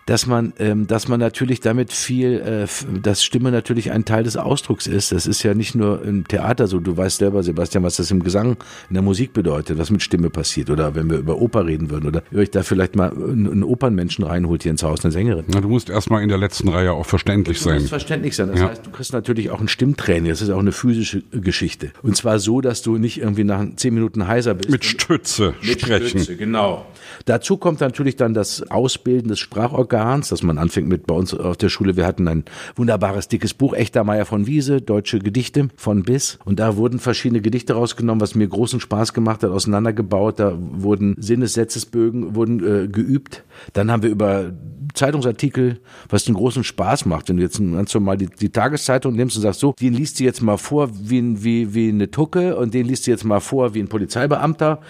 dass 0.07 0.25
man, 0.25 0.53
ähm, 0.59 0.87
dass 0.87 1.07
man 1.07 1.19
natürlich 1.19 1.59
damit 1.59 1.93
viel, 1.93 2.39
äh, 2.39 2.67
dass 3.01 3.23
Stimme 3.23 3.51
natürlich 3.51 3.91
ein 3.91 4.03
Teil 4.05 4.23
des 4.23 4.35
Ausdrucks 4.37 4.87
ist. 4.87 5.11
Das 5.11 5.27
ist 5.27 5.43
ja 5.43 5.53
nicht 5.53 5.75
nur 5.75 6.03
im 6.03 6.27
Theater 6.27 6.67
so. 6.67 6.79
Du 6.79 6.97
weißt 6.97 7.19
selber, 7.19 7.43
Sebastian, 7.43 7.83
was 7.83 7.97
das 7.97 8.09
im 8.11 8.23
Gesang, 8.23 8.57
in 8.89 8.93
der 8.95 9.03
Musik 9.03 9.33
bedeutet, 9.33 9.77
was 9.77 9.89
mit 9.91 10.01
Stimme 10.01 10.29
passiert. 10.29 10.69
Oder 10.69 10.95
wenn 10.95 11.09
wir 11.09 11.17
über 11.17 11.37
Oper 11.39 11.65
reden 11.65 11.89
würden. 11.91 12.07
Oder 12.07 12.23
ihr 12.31 12.39
euch 12.39 12.51
da 12.51 12.63
vielleicht 12.63 12.95
mal 12.95 13.11
einen 13.11 13.63
Opernmenschen 13.63 14.25
reinholt 14.25 14.63
hier 14.63 14.71
ins 14.71 14.83
Haus, 14.83 15.03
eine 15.03 15.11
Sängerin. 15.11 15.45
Na, 15.47 15.61
du 15.61 15.69
musst 15.69 15.89
erstmal 15.89 16.23
in 16.23 16.29
der 16.29 16.37
letzten 16.37 16.67
Reihe 16.69 16.91
auch 16.93 17.05
verständlich 17.05 17.57
Das 17.59 17.65
muss 17.65 17.73
sein. 17.75 17.87
verständlich 17.87 18.35
sein. 18.35 18.47
Das 18.49 18.59
Ja. 18.59 18.69
heißt, 18.69 18.85
du 18.85 18.89
kriegst 18.91 19.13
natürlich 19.13 19.49
auch 19.51 19.61
ein 19.61 19.67
Stimmtraining. 19.67 20.29
Das 20.29 20.41
ist 20.41 20.49
auch 20.49 20.59
eine 20.59 20.71
physische 20.71 21.21
Geschichte. 21.31 21.91
Und 22.01 22.17
zwar 22.17 22.39
so, 22.39 22.59
dass 22.61 22.81
du 22.81 22.97
nicht 22.97 23.19
irgendwie 23.21 23.43
nach 23.43 23.63
zehn 23.75 23.93
Minuten 23.93 24.27
heiser 24.27 24.55
bist. 24.55 24.69
Mit 24.69 24.83
Stütze 24.83 25.53
Mit 25.61 25.81
sprechen. 25.81 26.07
Stütze, 26.19 26.35
genau. 26.37 26.85
Dazu 27.25 27.57
kommt 27.57 27.81
natürlich 27.81 28.15
dann 28.15 28.33
das 28.33 28.69
Ausbilden 28.71 29.29
des 29.29 29.39
Sprachorgans, 29.39 29.90
dass 29.91 30.43
man 30.43 30.57
anfängt 30.57 30.87
mit 30.87 31.05
bei 31.05 31.13
uns 31.13 31.33
auf 31.33 31.57
der 31.57 31.69
Schule. 31.69 31.97
Wir 31.97 32.05
hatten 32.05 32.27
ein 32.27 32.45
wunderbares 32.75 33.27
dickes 33.27 33.53
Buch, 33.53 33.73
Echter 33.73 34.03
Meier 34.03 34.25
von 34.25 34.47
Wiese, 34.47 34.81
deutsche 34.81 35.19
Gedichte 35.19 35.67
von 35.75 36.03
bis. 36.03 36.39
Und 36.45 36.59
da 36.59 36.77
wurden 36.77 36.99
verschiedene 36.99 37.41
Gedichte 37.41 37.73
rausgenommen, 37.73 38.21
was 38.21 38.35
mir 38.35 38.47
großen 38.47 38.79
Spaß 38.79 39.13
gemacht 39.13 39.43
hat, 39.43 39.51
auseinandergebaut. 39.51 40.39
Da 40.39 40.57
wurden 40.57 41.15
Sinnessätzesbögen 41.19 42.35
wurden 42.35 42.59
äh, 42.59 42.87
geübt. 42.87 43.43
Dann 43.73 43.91
haben 43.91 44.03
wir 44.03 44.09
über 44.09 44.53
Zeitungsartikel, 44.93 45.79
was 46.09 46.27
einen 46.27 46.35
großen 46.35 46.63
Spaß 46.63 47.05
macht, 47.05 47.29
wenn 47.29 47.37
du 47.37 47.43
jetzt 47.43 47.59
ganz 47.59 47.93
normal 47.93 48.17
die, 48.17 48.27
die 48.27 48.49
Tageszeitung 48.49 49.15
nimmst 49.15 49.35
und 49.35 49.43
sagst 49.43 49.59
so, 49.59 49.73
den 49.79 49.93
liest 49.93 50.19
du 50.19 50.23
jetzt 50.23 50.41
mal 50.41 50.57
vor 50.57 50.89
wie, 50.93 51.43
wie, 51.43 51.73
wie 51.73 51.89
eine 51.89 52.11
Tucke 52.11 52.57
und 52.57 52.73
den 52.73 52.85
liest 52.85 53.07
du 53.07 53.11
jetzt 53.11 53.23
mal 53.23 53.39
vor 53.39 53.73
wie 53.73 53.79
ein 53.79 53.87
Polizeibeamter, 53.87 54.81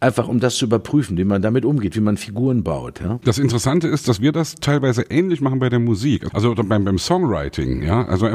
einfach 0.00 0.28
um 0.28 0.40
das 0.40 0.56
zu 0.56 0.66
überprüfen, 0.66 1.16
wie 1.16 1.24
man 1.24 1.42
damit 1.42 1.64
umgeht, 1.64 1.96
wie 1.96 2.00
man 2.00 2.16
Figuren 2.16 2.62
baut. 2.62 3.00
Ja? 3.00 3.18
Das 3.24 3.38
Interessante 3.38 3.88
ist, 3.88 4.08
dass 4.08 4.20
wir 4.20 4.32
das 4.32 4.56
teilweise 4.56 5.02
ähnlich 5.02 5.40
machen 5.40 5.58
bei 5.58 5.68
der 5.68 5.80
Musik, 5.80 6.26
also 6.32 6.54
beim, 6.54 6.84
beim 6.84 6.98
Songwriting. 6.98 7.82
Ja, 7.82 8.04
also 8.06 8.28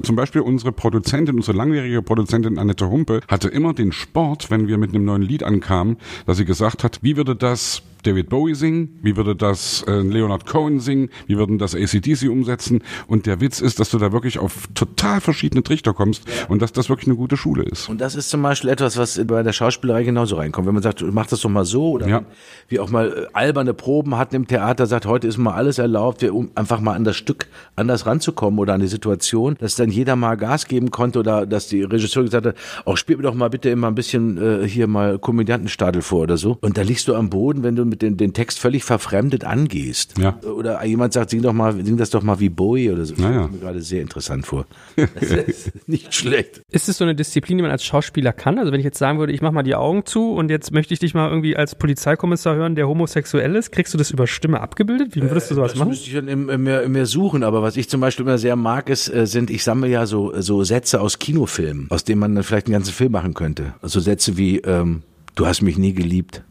zum 0.00 0.16
Beispiel 0.16 0.40
unsere 0.40 0.72
Produzentin, 0.72 1.36
unsere 1.36 1.56
langjährige 1.56 2.02
Produzentin 2.02 2.58
Annette 2.58 2.88
Humpe 2.88 3.20
hatte 3.28 3.48
immer 3.48 3.74
den 3.74 3.92
Sport, 3.92 4.50
wenn 4.50 4.68
wir 4.68 4.78
mit 4.78 4.94
einem 4.94 5.04
neuen 5.04 5.22
Lied 5.22 5.42
ankamen, 5.42 5.96
dass 6.26 6.38
sie 6.38 6.44
gesagt 6.44 6.84
hat, 6.84 6.98
wie 7.02 7.16
würde 7.16 7.36
das 7.36 7.82
David 8.02 8.28
Bowie 8.28 8.54
singen, 8.54 8.98
wie 9.02 9.16
würde 9.16 9.36
das 9.36 9.84
äh, 9.86 10.00
Leonard 10.00 10.46
Cohen 10.46 10.80
singen, 10.80 11.08
wie 11.26 11.36
würden 11.38 11.58
das 11.58 11.74
ACDC 11.74 12.28
umsetzen. 12.28 12.82
Und 13.06 13.26
der 13.26 13.40
Witz 13.40 13.60
ist, 13.60 13.78
dass 13.80 13.90
du 13.90 13.98
da 13.98 14.12
wirklich 14.12 14.38
auf 14.38 14.68
total 14.74 15.20
verschiedene 15.20 15.62
Trichter 15.62 15.92
kommst 15.94 16.24
und 16.48 16.62
dass 16.62 16.72
das 16.72 16.88
wirklich 16.88 17.06
eine 17.08 17.16
gute 17.16 17.36
Schule 17.36 17.62
ist. 17.62 17.88
Und 17.88 18.00
das 18.00 18.14
ist 18.14 18.30
zum 18.30 18.42
Beispiel 18.42 18.70
etwas, 18.70 18.96
was 18.96 19.20
bei 19.26 19.42
der 19.42 19.52
Schauspielerei 19.52 20.02
genauso 20.04 20.36
reinkommt. 20.36 20.66
Wenn 20.66 20.74
man 20.74 20.82
sagt, 20.82 21.02
mach 21.12 21.26
das 21.26 21.40
doch 21.40 21.50
mal 21.50 21.64
so 21.64 21.90
oder 21.92 22.08
Ja. 22.08 22.22
wie 22.68 22.80
auch 22.80 22.90
mal 22.90 23.08
äh, 23.12 23.26
alberne 23.32 23.74
Proben 23.74 24.16
hatten 24.16 24.34
im 24.36 24.46
Theater, 24.46 24.86
sagt, 24.86 25.06
heute 25.06 25.26
ist 25.28 25.38
mal 25.38 25.54
alles 25.54 25.78
erlaubt, 25.78 26.22
um 26.24 26.50
einfach 26.54 26.80
mal 26.80 26.94
an 26.94 27.04
das 27.04 27.16
Stück 27.16 27.46
anders 27.76 28.06
ranzukommen 28.06 28.58
oder 28.58 28.74
an 28.74 28.80
die 28.80 28.86
Situation, 28.88 29.56
dass 29.60 29.76
dann 29.76 29.90
jeder 29.90 30.16
mal 30.16 30.36
Gas 30.36 30.66
geben 30.66 30.90
konnte 30.90 31.18
oder 31.20 31.46
dass 31.46 31.68
die 31.68 31.82
Regisseurin 31.82 32.26
gesagt 32.26 32.46
hat, 32.46 32.56
auch 32.84 32.96
spiel 32.96 33.16
mir 33.16 33.22
doch 33.22 33.34
mal 33.34 33.48
bitte 33.48 33.70
immer 33.70 33.86
ein 33.88 33.94
bisschen 33.94 34.38
äh, 34.62 34.66
hier 34.68 34.86
mal 34.86 35.18
Komödiantenstadel 35.18 36.02
vor 36.02 36.22
oder 36.22 36.36
so. 36.36 36.58
Und 36.60 36.76
da 36.78 36.82
liegst 36.82 37.06
du 37.08 37.14
am 37.14 37.30
Boden, 37.30 37.62
wenn 37.62 37.76
du 37.76 37.91
mit 37.92 38.02
den, 38.02 38.16
den 38.16 38.32
Text 38.32 38.58
völlig 38.58 38.82
verfremdet 38.82 39.44
angehst. 39.44 40.18
Ja. 40.18 40.40
Oder 40.42 40.84
jemand 40.84 41.12
sagt, 41.12 41.30
sing 41.30 41.42
doch 41.42 41.52
mal, 41.52 41.72
sing 41.84 41.96
das 41.96 42.10
doch 42.10 42.22
mal 42.24 42.40
wie 42.40 42.48
Bowie 42.48 42.90
oder 42.90 43.04
so. 43.04 43.14
Das 43.14 43.22
Naja. 43.22 43.42
kommt 43.42 43.52
mir 43.54 43.58
gerade 43.60 43.80
sehr 43.82 44.02
interessant 44.02 44.44
vor. 44.46 44.66
Das 44.96 45.30
ist 45.30 45.88
nicht 45.88 46.14
schlecht. 46.14 46.62
Ist 46.70 46.88
es 46.88 46.96
so 46.98 47.04
eine 47.04 47.14
Disziplin, 47.14 47.58
die 47.58 47.62
man 47.62 47.70
als 47.70 47.84
Schauspieler 47.84 48.32
kann? 48.32 48.58
Also 48.58 48.72
wenn 48.72 48.80
ich 48.80 48.84
jetzt 48.84 48.98
sagen 48.98 49.18
würde, 49.20 49.32
ich 49.32 49.40
mach 49.42 49.52
mal 49.52 49.62
die 49.62 49.74
Augen 49.76 50.04
zu 50.04 50.32
und 50.32 50.50
jetzt 50.50 50.72
möchte 50.72 50.92
ich 50.94 51.00
dich 51.00 51.14
mal 51.14 51.28
irgendwie 51.28 51.56
als 51.56 51.74
Polizeikommissar 51.76 52.56
hören, 52.56 52.74
der 52.74 52.88
homosexuell 52.88 53.54
ist, 53.54 53.70
kriegst 53.72 53.94
du 53.94 53.98
das 53.98 54.10
über 54.10 54.26
Stimme 54.26 54.60
abgebildet? 54.60 55.14
Wie 55.14 55.22
würdest 55.22 55.50
du 55.50 55.54
sowas 55.54 55.72
Das 55.72 55.78
machen? 55.78 55.90
müsste 55.90 56.08
ich 56.08 56.14
dann 56.14 56.28
im, 56.28 56.48
im, 56.48 57.04
suchen, 57.06 57.42
aber 57.44 57.62
was 57.62 57.76
ich 57.76 57.88
zum 57.88 58.00
Beispiel 58.00 58.24
immer 58.24 58.38
sehr 58.38 58.56
mag, 58.56 58.88
ist, 58.88 59.08
äh, 59.12 59.26
sind, 59.26 59.50
ich 59.50 59.62
sammle 59.64 59.88
ja 59.88 60.06
so, 60.06 60.32
so 60.40 60.64
Sätze 60.64 61.00
aus 61.00 61.18
Kinofilmen, 61.18 61.86
aus 61.90 62.04
denen 62.04 62.20
man 62.20 62.34
dann 62.34 62.44
vielleicht 62.44 62.66
einen 62.66 62.72
ganzen 62.74 62.92
Film 62.92 63.12
machen 63.12 63.34
könnte. 63.34 63.74
Also 63.82 64.00
Sätze 64.00 64.36
wie, 64.36 64.58
ähm, 64.58 65.02
du 65.34 65.46
hast 65.46 65.62
mich 65.62 65.76
nie 65.78 65.92
geliebt. 65.92 66.42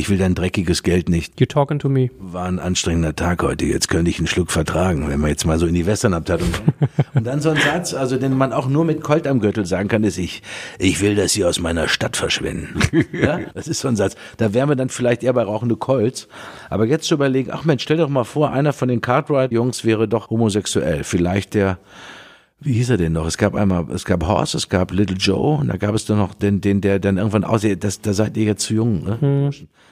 Ich 0.00 0.08
will 0.08 0.16
dein 0.16 0.34
dreckiges 0.34 0.82
Geld 0.82 1.10
nicht. 1.10 1.38
You 1.38 1.44
talking 1.44 1.78
to 1.78 1.90
me. 1.90 2.08
War 2.18 2.46
ein 2.46 2.58
anstrengender 2.58 3.14
Tag 3.14 3.42
heute, 3.42 3.66
jetzt 3.66 3.90
könnte 3.90 4.10
ich 4.10 4.16
einen 4.16 4.28
Schluck 4.28 4.50
vertragen, 4.50 5.06
wenn 5.10 5.20
wir 5.20 5.28
jetzt 5.28 5.44
mal 5.44 5.58
so 5.58 5.66
in 5.66 5.74
die 5.74 5.84
Westernabteilung 5.84 6.50
kommen. 6.50 6.72
Und 7.14 7.26
dann 7.26 7.42
so 7.42 7.50
ein 7.50 7.58
Satz, 7.58 7.92
also 7.92 8.16
den 8.16 8.34
man 8.34 8.54
auch 8.54 8.66
nur 8.66 8.86
mit 8.86 9.02
Colt 9.02 9.26
am 9.26 9.40
Gürtel 9.40 9.66
sagen 9.66 9.90
kann, 9.90 10.02
ist 10.02 10.16
ich, 10.16 10.40
ich 10.78 11.02
will, 11.02 11.16
dass 11.16 11.34
sie 11.34 11.44
aus 11.44 11.60
meiner 11.60 11.86
Stadt 11.86 12.16
verschwinden. 12.16 12.80
ja, 13.12 13.40
das 13.52 13.68
ist 13.68 13.80
so 13.80 13.88
ein 13.88 13.96
Satz. 13.96 14.16
Da 14.38 14.54
wären 14.54 14.70
wir 14.70 14.74
dann 14.74 14.88
vielleicht 14.88 15.22
eher 15.22 15.34
bei 15.34 15.42
rauchende 15.42 15.76
Colts. 15.76 16.28
Aber 16.70 16.86
jetzt 16.86 17.06
zu 17.06 17.12
überlegen, 17.12 17.50
ach 17.52 17.66
Mensch, 17.66 17.82
stell 17.82 17.98
doch 17.98 18.08
mal 18.08 18.24
vor, 18.24 18.52
einer 18.52 18.72
von 18.72 18.88
den 18.88 19.02
Cartwright-Jungs 19.02 19.84
wäre 19.84 20.08
doch 20.08 20.30
homosexuell. 20.30 21.04
Vielleicht 21.04 21.52
der, 21.52 21.76
wie 22.60 22.74
hieß 22.74 22.90
er 22.90 22.96
denn 22.98 23.12
noch? 23.12 23.26
Es 23.26 23.38
gab 23.38 23.54
einmal, 23.54 23.86
es 23.90 24.04
gab 24.04 24.26
Horst, 24.26 24.54
es 24.54 24.68
gab 24.68 24.92
Little 24.92 25.16
Joe 25.16 25.58
und 25.58 25.68
da 25.68 25.76
gab 25.76 25.94
es 25.94 26.04
dann 26.04 26.18
noch 26.18 26.34
den, 26.34 26.60
den 26.60 26.80
der 26.80 26.98
dann 26.98 27.16
irgendwann 27.16 27.44
aussieht, 27.44 27.84
das, 27.84 28.00
da 28.00 28.12
seid 28.12 28.36
ihr 28.36 28.44
jetzt 28.44 28.64
zu 28.64 28.74
jung, 28.74 29.04
ne? 29.04 29.50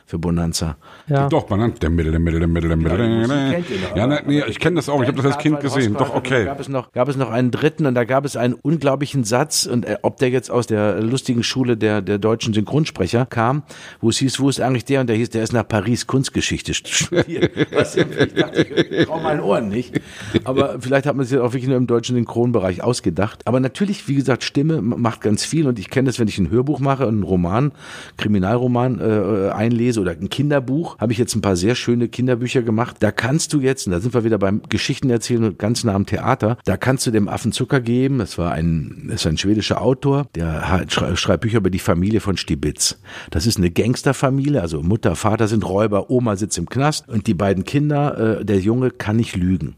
Für 0.08 0.18
Bonanza. 0.18 0.78
Ja. 1.06 1.28
Doch, 1.28 1.50
nennt 1.50 1.82
der 1.82 1.90
Mittel, 1.90 2.12
der 2.12 2.18
Mittel, 2.18 2.38
der 2.38 2.48
Mittel, 2.48 2.68
der 2.68 2.78
Mittel. 2.78 2.96
kennt 2.96 3.68
ihr 3.68 3.88
noch, 3.90 3.94
Ja, 3.94 4.06
ne, 4.06 4.22
nee, 4.26 4.42
ich 4.48 4.58
kenne 4.58 4.76
das 4.76 4.88
auch. 4.88 5.02
Ich 5.02 5.06
habe 5.06 5.18
das 5.18 5.26
als 5.26 5.36
Kind 5.36 5.60
gesehen. 5.60 5.92
Doch, 5.98 6.14
okay. 6.14 6.46
gab 6.46 6.58
es 6.60 6.68
noch, 6.70 6.92
gab 6.92 7.08
es 7.08 7.16
noch 7.16 7.28
einen 7.28 7.50
dritten 7.50 7.84
und 7.84 7.94
da 7.94 8.04
gab 8.04 8.24
es 8.24 8.34
einen 8.34 8.54
unglaublichen 8.54 9.24
Satz 9.24 9.66
und 9.66 9.84
äh, 9.84 9.98
ob 10.00 10.16
der 10.16 10.30
jetzt 10.30 10.50
aus 10.50 10.66
der 10.66 11.02
lustigen 11.02 11.42
Schule 11.42 11.76
der, 11.76 12.00
der 12.00 12.16
deutschen 12.16 12.54
Synchronsprecher 12.54 13.26
kam, 13.26 13.64
wo 14.00 14.08
es 14.08 14.16
hieß, 14.16 14.40
wo 14.40 14.48
ist 14.48 14.62
eigentlich 14.62 14.86
der 14.86 15.02
und 15.02 15.08
der 15.08 15.16
hieß, 15.16 15.28
der 15.28 15.42
ist 15.42 15.52
nach 15.52 15.68
Paris 15.68 16.06
Kunstgeschichte 16.06 16.72
studiert. 16.72 17.52
Was 17.72 17.94
ich 17.94 18.06
dachte, 18.32 18.62
ich 18.62 19.06
trau 19.06 19.20
meinen 19.20 19.40
Ohren 19.40 19.68
nicht. 19.68 20.00
Aber 20.44 20.80
vielleicht 20.80 21.04
hat 21.04 21.16
man 21.16 21.26
sich 21.26 21.38
auch 21.38 21.52
wirklich 21.52 21.68
nur 21.68 21.76
im 21.76 21.86
deutschen 21.86 22.16
Synchronbereich 22.58 22.82
ausgedacht. 22.82 23.46
Aber 23.46 23.60
natürlich, 23.60 24.08
wie 24.08 24.14
gesagt, 24.14 24.44
Stimme 24.44 24.82
macht 24.82 25.20
ganz 25.20 25.44
viel 25.44 25.66
und 25.66 25.78
ich 25.78 25.90
kenne 25.90 26.08
das, 26.08 26.18
wenn 26.18 26.28
ich 26.28 26.38
ein 26.38 26.50
Hörbuch 26.50 26.80
mache, 26.80 27.06
einen 27.06 27.22
Roman, 27.22 27.72
Kriminalroman 28.16 29.00
äh, 29.00 29.50
einlese 29.50 30.00
oder 30.00 30.12
ein 30.12 30.28
Kinderbuch, 30.28 30.98
habe 30.98 31.12
ich 31.12 31.18
jetzt 31.18 31.34
ein 31.34 31.40
paar 31.40 31.56
sehr 31.56 31.74
schöne 31.74 32.08
Kinderbücher 32.08 32.62
gemacht. 32.62 32.96
Da 33.00 33.10
kannst 33.10 33.52
du 33.52 33.60
jetzt, 33.60 33.86
und 33.86 33.92
da 33.92 34.00
sind 34.00 34.14
wir 34.14 34.24
wieder 34.24 34.38
beim 34.38 34.62
Geschichten 34.68 35.10
erzählen 35.10 35.44
und 35.44 35.58
ganz 35.58 35.84
nah 35.84 35.94
am 35.94 36.06
Theater, 36.06 36.58
da 36.64 36.76
kannst 36.76 37.06
du 37.06 37.10
dem 37.10 37.28
Affen 37.28 37.52
Zucker 37.52 37.80
geben. 37.80 38.18
Das 38.18 38.38
war 38.38 38.52
ein, 38.52 39.06
das 39.08 39.22
ist 39.22 39.26
ein 39.26 39.38
schwedischer 39.38 39.80
Autor, 39.80 40.26
der 40.34 40.86
schreibt 40.88 41.42
Bücher 41.42 41.58
über 41.58 41.70
die 41.70 41.78
Familie 41.78 42.20
von 42.20 42.36
Stibitz. 42.36 42.98
Das 43.30 43.46
ist 43.46 43.58
eine 43.58 43.70
Gangsterfamilie, 43.70 44.60
also 44.60 44.82
Mutter, 44.82 45.14
Vater 45.14 45.48
sind 45.48 45.68
Räuber, 45.68 46.10
Oma 46.10 46.36
sitzt 46.36 46.58
im 46.58 46.68
Knast 46.68 47.08
und 47.08 47.26
die 47.26 47.34
beiden 47.34 47.64
Kinder, 47.64 48.40
äh, 48.40 48.44
der 48.44 48.58
Junge 48.58 48.90
kann 48.90 49.16
nicht 49.16 49.36
lügen. 49.36 49.76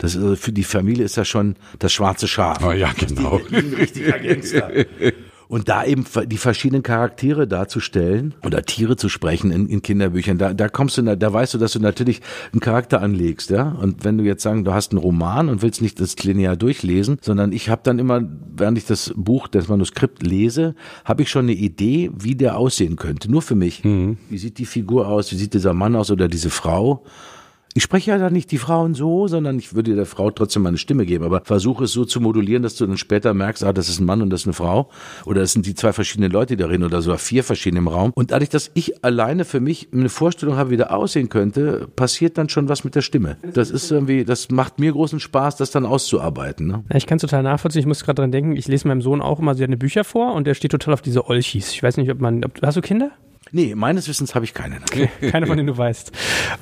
Das 0.00 0.14
ist, 0.14 0.22
also 0.22 0.34
für 0.34 0.52
die 0.52 0.64
Familie 0.64 1.04
ist 1.04 1.16
das 1.16 1.28
schon 1.28 1.56
das 1.78 1.92
schwarze 1.92 2.26
Schaf. 2.26 2.64
Oh 2.64 2.72
ja, 2.72 2.90
genau. 2.98 3.40
Ein 3.52 3.74
richtiger 3.74 4.18
Gangster. 4.18 4.70
Und 5.46 5.68
da 5.68 5.84
eben 5.84 6.04
die 6.26 6.36
verschiedenen 6.36 6.84
Charaktere 6.84 7.48
darzustellen 7.48 8.34
oder 8.46 8.62
Tiere 8.62 8.94
zu 8.96 9.08
sprechen 9.08 9.50
in, 9.50 9.68
in 9.68 9.82
Kinderbüchern, 9.82 10.38
da, 10.38 10.54
da 10.54 10.68
kommst 10.68 10.96
du, 10.96 11.02
da 11.02 11.32
weißt 11.32 11.54
du, 11.54 11.58
dass 11.58 11.72
du 11.72 11.80
natürlich 11.80 12.20
einen 12.52 12.60
Charakter 12.60 13.02
anlegst, 13.02 13.50
ja. 13.50 13.68
Und 13.68 14.04
wenn 14.04 14.16
du 14.16 14.22
jetzt 14.22 14.44
sagen, 14.44 14.64
du 14.64 14.72
hast 14.72 14.92
einen 14.92 15.00
Roman 15.00 15.48
und 15.48 15.60
willst 15.60 15.82
nicht 15.82 15.98
das 15.98 16.16
linear 16.22 16.56
durchlesen, 16.56 17.18
sondern 17.20 17.50
ich 17.50 17.68
habe 17.68 17.82
dann 17.82 17.98
immer, 17.98 18.22
während 18.56 18.78
ich 18.78 18.86
das 18.86 19.12
Buch, 19.16 19.48
das 19.48 19.66
Manuskript 19.66 20.22
lese, 20.22 20.76
habe 21.04 21.22
ich 21.22 21.30
schon 21.30 21.46
eine 21.46 21.54
Idee, 21.54 22.12
wie 22.16 22.36
der 22.36 22.56
aussehen 22.56 22.94
könnte. 22.94 23.28
Nur 23.28 23.42
für 23.42 23.56
mich. 23.56 23.82
Wie 23.82 24.38
sieht 24.38 24.58
die 24.58 24.66
Figur 24.66 25.08
aus? 25.08 25.32
Wie 25.32 25.36
sieht 25.36 25.52
dieser 25.52 25.74
Mann 25.74 25.96
aus 25.96 26.12
oder 26.12 26.28
diese 26.28 26.50
Frau? 26.50 27.04
Ich 27.80 27.84
spreche 27.84 28.10
ja 28.10 28.18
dann 28.18 28.34
nicht 28.34 28.50
die 28.50 28.58
Frauen 28.58 28.92
so, 28.92 29.26
sondern 29.26 29.58
ich 29.58 29.74
würde 29.74 29.94
der 29.94 30.04
Frau 30.04 30.30
trotzdem 30.30 30.64
meine 30.64 30.76
Stimme 30.76 31.06
geben, 31.06 31.24
aber 31.24 31.40
versuche 31.46 31.84
es 31.84 31.92
so 31.92 32.04
zu 32.04 32.20
modulieren, 32.20 32.62
dass 32.62 32.74
du 32.74 32.86
dann 32.86 32.98
später 32.98 33.32
merkst, 33.32 33.64
ah, 33.64 33.72
das 33.72 33.88
ist 33.88 34.00
ein 34.00 34.04
Mann 34.04 34.20
und 34.20 34.28
das 34.28 34.42
ist 34.42 34.48
eine 34.48 34.52
Frau. 34.52 34.90
Oder 35.24 35.40
das 35.40 35.54
sind 35.54 35.64
die 35.64 35.74
zwei 35.74 35.94
verschiedenen 35.94 36.30
Leute, 36.30 36.56
die 36.56 36.62
da 36.62 36.68
reden 36.68 36.84
oder 36.84 37.00
sogar 37.00 37.16
vier 37.16 37.42
verschiedene 37.42 37.78
im 37.78 37.88
Raum. 37.88 38.12
Und 38.14 38.32
dadurch, 38.32 38.50
dass 38.50 38.70
ich 38.74 39.02
alleine 39.02 39.46
für 39.46 39.60
mich 39.60 39.88
eine 39.94 40.10
Vorstellung 40.10 40.56
habe, 40.56 40.68
wie 40.68 40.76
der 40.76 40.94
aussehen 40.94 41.30
könnte, 41.30 41.88
passiert 41.96 42.36
dann 42.36 42.50
schon 42.50 42.68
was 42.68 42.84
mit 42.84 42.96
der 42.96 43.00
Stimme. 43.00 43.38
Das 43.54 43.70
ist 43.70 43.90
irgendwie, 43.90 44.26
das 44.26 44.50
macht 44.50 44.78
mir 44.78 44.92
großen 44.92 45.18
Spaß, 45.18 45.56
das 45.56 45.70
dann 45.70 45.86
auszuarbeiten. 45.86 46.66
Ne? 46.66 46.84
Ja, 46.90 46.96
ich 46.96 47.06
kann 47.06 47.16
total 47.16 47.42
nachvollziehen. 47.42 47.80
Ich 47.80 47.86
muss 47.86 48.04
gerade 48.04 48.20
dran 48.20 48.30
denken, 48.30 48.56
ich 48.56 48.68
lese 48.68 48.88
meinem 48.88 49.00
Sohn 49.00 49.22
auch 49.22 49.38
immer 49.38 49.54
seine 49.54 49.78
Bücher 49.78 50.04
vor 50.04 50.34
und 50.34 50.46
der 50.46 50.52
steht 50.52 50.72
total 50.72 50.92
auf 50.92 51.00
diese 51.00 51.26
Olchis. 51.28 51.70
Ich 51.72 51.82
weiß 51.82 51.96
nicht, 51.96 52.10
ob 52.10 52.20
man, 52.20 52.44
ob, 52.44 52.60
hast 52.60 52.76
du 52.76 52.82
Kinder? 52.82 53.10
Nee, 53.52 53.74
meines 53.74 54.08
Wissens 54.08 54.34
habe 54.34 54.44
ich 54.44 54.54
keine. 54.54 54.78
Keine, 55.20 55.46
von 55.46 55.56
denen 55.56 55.66
du 55.66 55.76
weißt. 55.76 56.12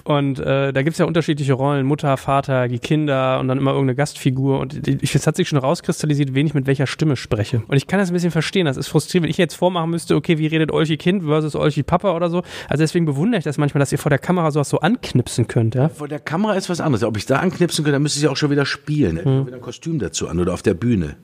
Und 0.05 0.39
äh, 0.39 0.73
da 0.73 0.83
gibt's 0.83 0.99
ja 0.99 1.07
unterschiedliche 1.07 1.53
Rollen, 1.53 1.87
Mutter, 1.87 2.17
Vater, 2.17 2.69
die 2.69 2.79
Kinder 2.79 3.39
und 3.41 3.49
dann 3.49 3.59
immer 3.59 3.73
irgendeine 3.73 3.95
Gastfigur. 3.95 4.59
Und 4.59 4.87
ich, 4.89 5.15
es 5.15 5.27
hat 5.27 5.37
sich 5.37 5.49
schon 5.49 5.59
rauskristallisiert, 5.59 6.35
wen 6.35 6.47
ich 6.47 6.55
mit 6.55 6.67
welcher 6.67 6.87
Stimme 6.87 7.17
spreche. 7.17 7.63
Und 7.69 7.77
ich 7.77 7.87
kann 7.87 7.99
das 7.99 8.11
ein 8.11 8.15
bisschen 8.15 8.31
verstehen. 8.31 8.67
Das 8.67 8.77
ist 8.77 8.89
frustrierend, 8.89 9.25
wenn 9.25 9.31
ich 9.31 9.39
jetzt 9.39 9.55
vormachen 9.55 9.91
müsste, 9.91 10.17
okay, 10.17 10.39
wie 10.39 10.47
redet 10.47 10.73
Olchi 10.73 10.97
Kind 10.97 11.25
versus 11.25 11.55
Olchi 11.55 11.83
Papa 11.83 12.15
oder 12.15 12.31
so. 12.31 12.43
Also 12.69 12.83
deswegen 12.83 13.07
bewundere 13.07 13.39
ich 13.39 13.45
das 13.45 13.59
manchmal, 13.59 13.81
dass 13.81 13.93
ihr 13.93 13.99
vor 13.99 14.11
der 14.11 14.19
Kamera 14.19 14.51
sowas 14.51 14.69
so 14.69 14.81
anknipsen 14.81 15.49
könnt. 15.49 15.75
Ja? 15.75 15.89
Vor 15.89 16.09
der 16.09 16.21
Kamera 16.21 16.55
ist 16.55 16.69
was 16.69 16.81
anderes. 16.81 17.05
Ob 17.05 17.17
ich 17.17 17.27
da 17.27 17.39
anknipsen 17.39 17.85
könnte, 17.85 17.95
dann 17.95 18.03
müsste 18.03 18.21
ich 18.21 18.29
auch 18.29 18.37
schon 18.37 18.51
wieder 18.51 18.67
spielen. 18.67 19.25
Hm. 19.25 19.47
Wieder 19.47 19.57
ein 19.57 19.63
Kostüm 19.63 19.99
dazu 19.99 20.29
an 20.29 20.41
oder 20.41 20.55
auf 20.55 20.63
der 20.63 20.75
Bühne. 20.75 21.17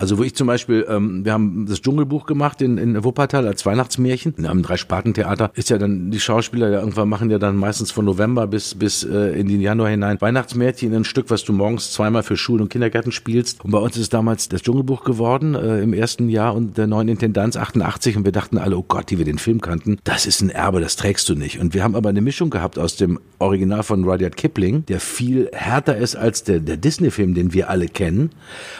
Also 0.00 0.16
wo 0.16 0.22
ich 0.22 0.34
zum 0.34 0.46
Beispiel, 0.46 0.86
ähm, 0.88 1.26
wir 1.26 1.34
haben 1.34 1.66
das 1.68 1.82
Dschungelbuch 1.82 2.24
gemacht 2.24 2.62
in, 2.62 2.78
in 2.78 3.04
Wuppertal 3.04 3.46
als 3.46 3.66
Weihnachtsmärchen. 3.66 4.34
Einem 4.46 4.62
Dreispartentheater 4.62 5.50
ist 5.54 5.68
ja 5.68 5.76
dann, 5.76 6.10
die 6.10 6.18
Schauspieler 6.18 6.70
ja 6.70 6.80
irgendwann 6.80 7.08
machen 7.08 7.30
ja 7.30 7.38
dann 7.38 7.56
meistens 7.56 7.90
von 7.90 8.06
November 8.06 8.46
bis, 8.46 8.74
bis 8.74 9.04
äh, 9.04 9.38
in 9.38 9.46
den 9.48 9.60
Januar 9.60 9.90
hinein 9.90 10.18
Weihnachtsmärchen, 10.18 10.94
ein 10.94 11.04
Stück, 11.04 11.28
was 11.28 11.44
du 11.44 11.52
morgens 11.52 11.92
zweimal 11.92 12.22
für 12.22 12.38
Schulen 12.38 12.62
und 12.62 12.70
Kindergärten 12.70 13.12
spielst. 13.12 13.62
Und 13.62 13.72
bei 13.72 13.78
uns 13.78 13.98
ist 13.98 14.14
damals 14.14 14.48
das 14.48 14.62
Dschungelbuch 14.62 15.04
geworden 15.04 15.54
äh, 15.54 15.82
im 15.82 15.92
ersten 15.92 16.30
Jahr 16.30 16.54
und 16.54 16.78
der 16.78 16.86
neuen 16.86 17.08
Intendanz 17.08 17.58
88 17.58 18.16
und 18.16 18.24
wir 18.24 18.32
dachten 18.32 18.56
alle, 18.56 18.78
oh 18.78 18.84
Gott, 18.88 19.10
die 19.10 19.18
wir 19.18 19.26
den 19.26 19.38
Film 19.38 19.60
kannten, 19.60 19.98
das 20.04 20.24
ist 20.24 20.40
ein 20.40 20.48
Erbe, 20.48 20.80
das 20.80 20.96
trägst 20.96 21.28
du 21.28 21.34
nicht. 21.34 21.60
Und 21.60 21.74
wir 21.74 21.84
haben 21.84 21.94
aber 21.94 22.08
eine 22.08 22.22
Mischung 22.22 22.48
gehabt 22.48 22.78
aus 22.78 22.96
dem 22.96 23.20
Original 23.38 23.82
von 23.82 24.04
Rudyard 24.04 24.38
Kipling, 24.38 24.86
der 24.86 24.98
viel 24.98 25.50
härter 25.52 25.98
ist 25.98 26.16
als 26.16 26.42
der, 26.42 26.60
der 26.60 26.78
Disney-Film, 26.78 27.34
den 27.34 27.52
wir 27.52 27.68
alle 27.68 27.86
kennen 27.86 28.30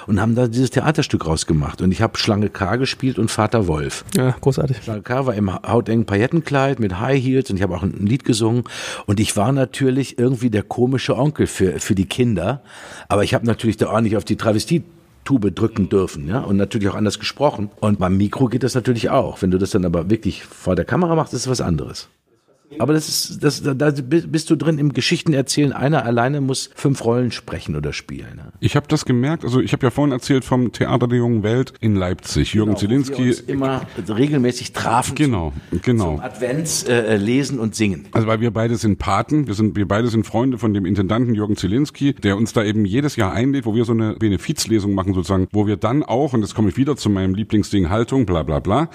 und 0.06 0.18
haben 0.18 0.34
da 0.34 0.48
dieses 0.48 0.70
Theaterstück 0.70 1.09
Stück 1.10 1.26
rausgemacht. 1.26 1.82
Und 1.82 1.90
ich 1.90 2.02
habe 2.02 2.16
Schlange 2.16 2.50
K 2.50 2.76
gespielt 2.76 3.18
und 3.18 3.32
Vater 3.32 3.66
Wolf. 3.66 4.04
Ja, 4.14 4.36
großartig. 4.40 4.76
Schlange 4.84 5.02
K 5.02 5.26
war 5.26 5.34
im 5.34 5.52
hautengen 5.52 6.06
Paillettenkleid 6.06 6.78
mit 6.78 7.00
High 7.00 7.20
Heels 7.20 7.50
und 7.50 7.56
ich 7.56 7.62
habe 7.62 7.76
auch 7.76 7.82
ein 7.82 8.06
Lied 8.06 8.24
gesungen. 8.24 8.62
Und 9.06 9.18
ich 9.18 9.36
war 9.36 9.50
natürlich 9.50 10.20
irgendwie 10.20 10.50
der 10.50 10.62
komische 10.62 11.16
Onkel 11.18 11.48
für, 11.48 11.80
für 11.80 11.96
die 11.96 12.06
Kinder. 12.06 12.62
Aber 13.08 13.24
ich 13.24 13.34
habe 13.34 13.44
natürlich 13.44 13.76
da 13.76 13.88
ordentlich 13.88 14.16
auf 14.16 14.24
die 14.24 14.36
Travestie 14.36 14.84
Tube 15.24 15.52
drücken 15.52 15.88
dürfen, 15.88 16.28
ja, 16.28 16.40
und 16.40 16.56
natürlich 16.56 16.88
auch 16.88 16.94
anders 16.94 17.18
gesprochen. 17.18 17.70
Und 17.80 17.98
beim 17.98 18.16
Mikro 18.16 18.46
geht 18.46 18.62
das 18.62 18.74
natürlich 18.74 19.10
auch. 19.10 19.42
Wenn 19.42 19.50
du 19.50 19.58
das 19.58 19.70
dann 19.70 19.84
aber 19.84 20.08
wirklich 20.08 20.44
vor 20.44 20.76
der 20.76 20.84
Kamera 20.84 21.14
machst, 21.14 21.34
ist 21.34 21.42
es 21.42 21.48
was 21.48 21.60
anderes. 21.60 22.08
Aber 22.78 22.92
das 22.92 23.08
ist, 23.08 23.44
das, 23.44 23.62
da 23.62 23.90
bist 23.90 24.50
du 24.50 24.56
drin 24.56 24.78
im 24.78 24.92
Geschichten 24.92 25.32
erzählen. 25.32 25.72
Einer 25.72 26.04
alleine 26.04 26.40
muss 26.40 26.70
fünf 26.74 27.04
Rollen 27.04 27.32
sprechen 27.32 27.76
oder 27.76 27.92
spielen. 27.92 28.36
Ne? 28.36 28.52
Ich 28.60 28.76
habe 28.76 28.86
das 28.88 29.04
gemerkt. 29.04 29.44
Also 29.44 29.60
ich 29.60 29.72
habe 29.72 29.84
ja 29.84 29.90
vorhin 29.90 30.12
erzählt 30.12 30.44
vom 30.44 30.72
Theater 30.72 31.08
der 31.08 31.18
jungen 31.18 31.42
Welt 31.42 31.72
in 31.80 31.96
Leipzig. 31.96 32.54
Jürgen 32.54 32.70
genau, 32.70 32.80
Zielinski. 32.80 33.34
Immer 33.46 33.82
regelmäßig 34.08 34.72
trafen. 34.72 35.14
Genau, 35.14 35.52
genau. 35.82 36.16
Zum 36.16 36.20
Advents 36.20 36.84
äh, 36.84 37.16
lesen 37.16 37.58
und 37.58 37.74
singen. 37.74 38.06
Also 38.12 38.26
weil 38.26 38.40
wir 38.40 38.50
beide 38.50 38.76
sind 38.76 38.98
Paten. 38.98 39.46
Wir 39.46 39.54
sind, 39.54 39.76
wir 39.76 39.88
beide 39.88 40.08
sind 40.08 40.24
Freunde 40.24 40.58
von 40.58 40.72
dem 40.72 40.86
Intendanten 40.86 41.34
Jürgen 41.34 41.56
Zielinski, 41.56 42.14
der 42.14 42.36
uns 42.36 42.52
da 42.52 42.62
eben 42.62 42.84
jedes 42.84 43.16
Jahr 43.16 43.32
einlädt, 43.32 43.66
wo 43.66 43.74
wir 43.74 43.84
so 43.84 43.92
eine 43.92 44.14
Benefizlesung 44.14 44.94
machen 44.94 45.14
sozusagen, 45.14 45.48
wo 45.52 45.66
wir 45.66 45.76
dann 45.76 46.02
auch, 46.02 46.32
und 46.32 46.42
jetzt 46.42 46.54
komme 46.54 46.68
ich 46.68 46.76
wieder 46.76 46.96
zu 46.96 47.10
meinem 47.10 47.34
Lieblingsding 47.34 47.90
Haltung, 47.90 48.26
bla 48.26 48.42
bla 48.42 48.60
bla, 48.60 48.88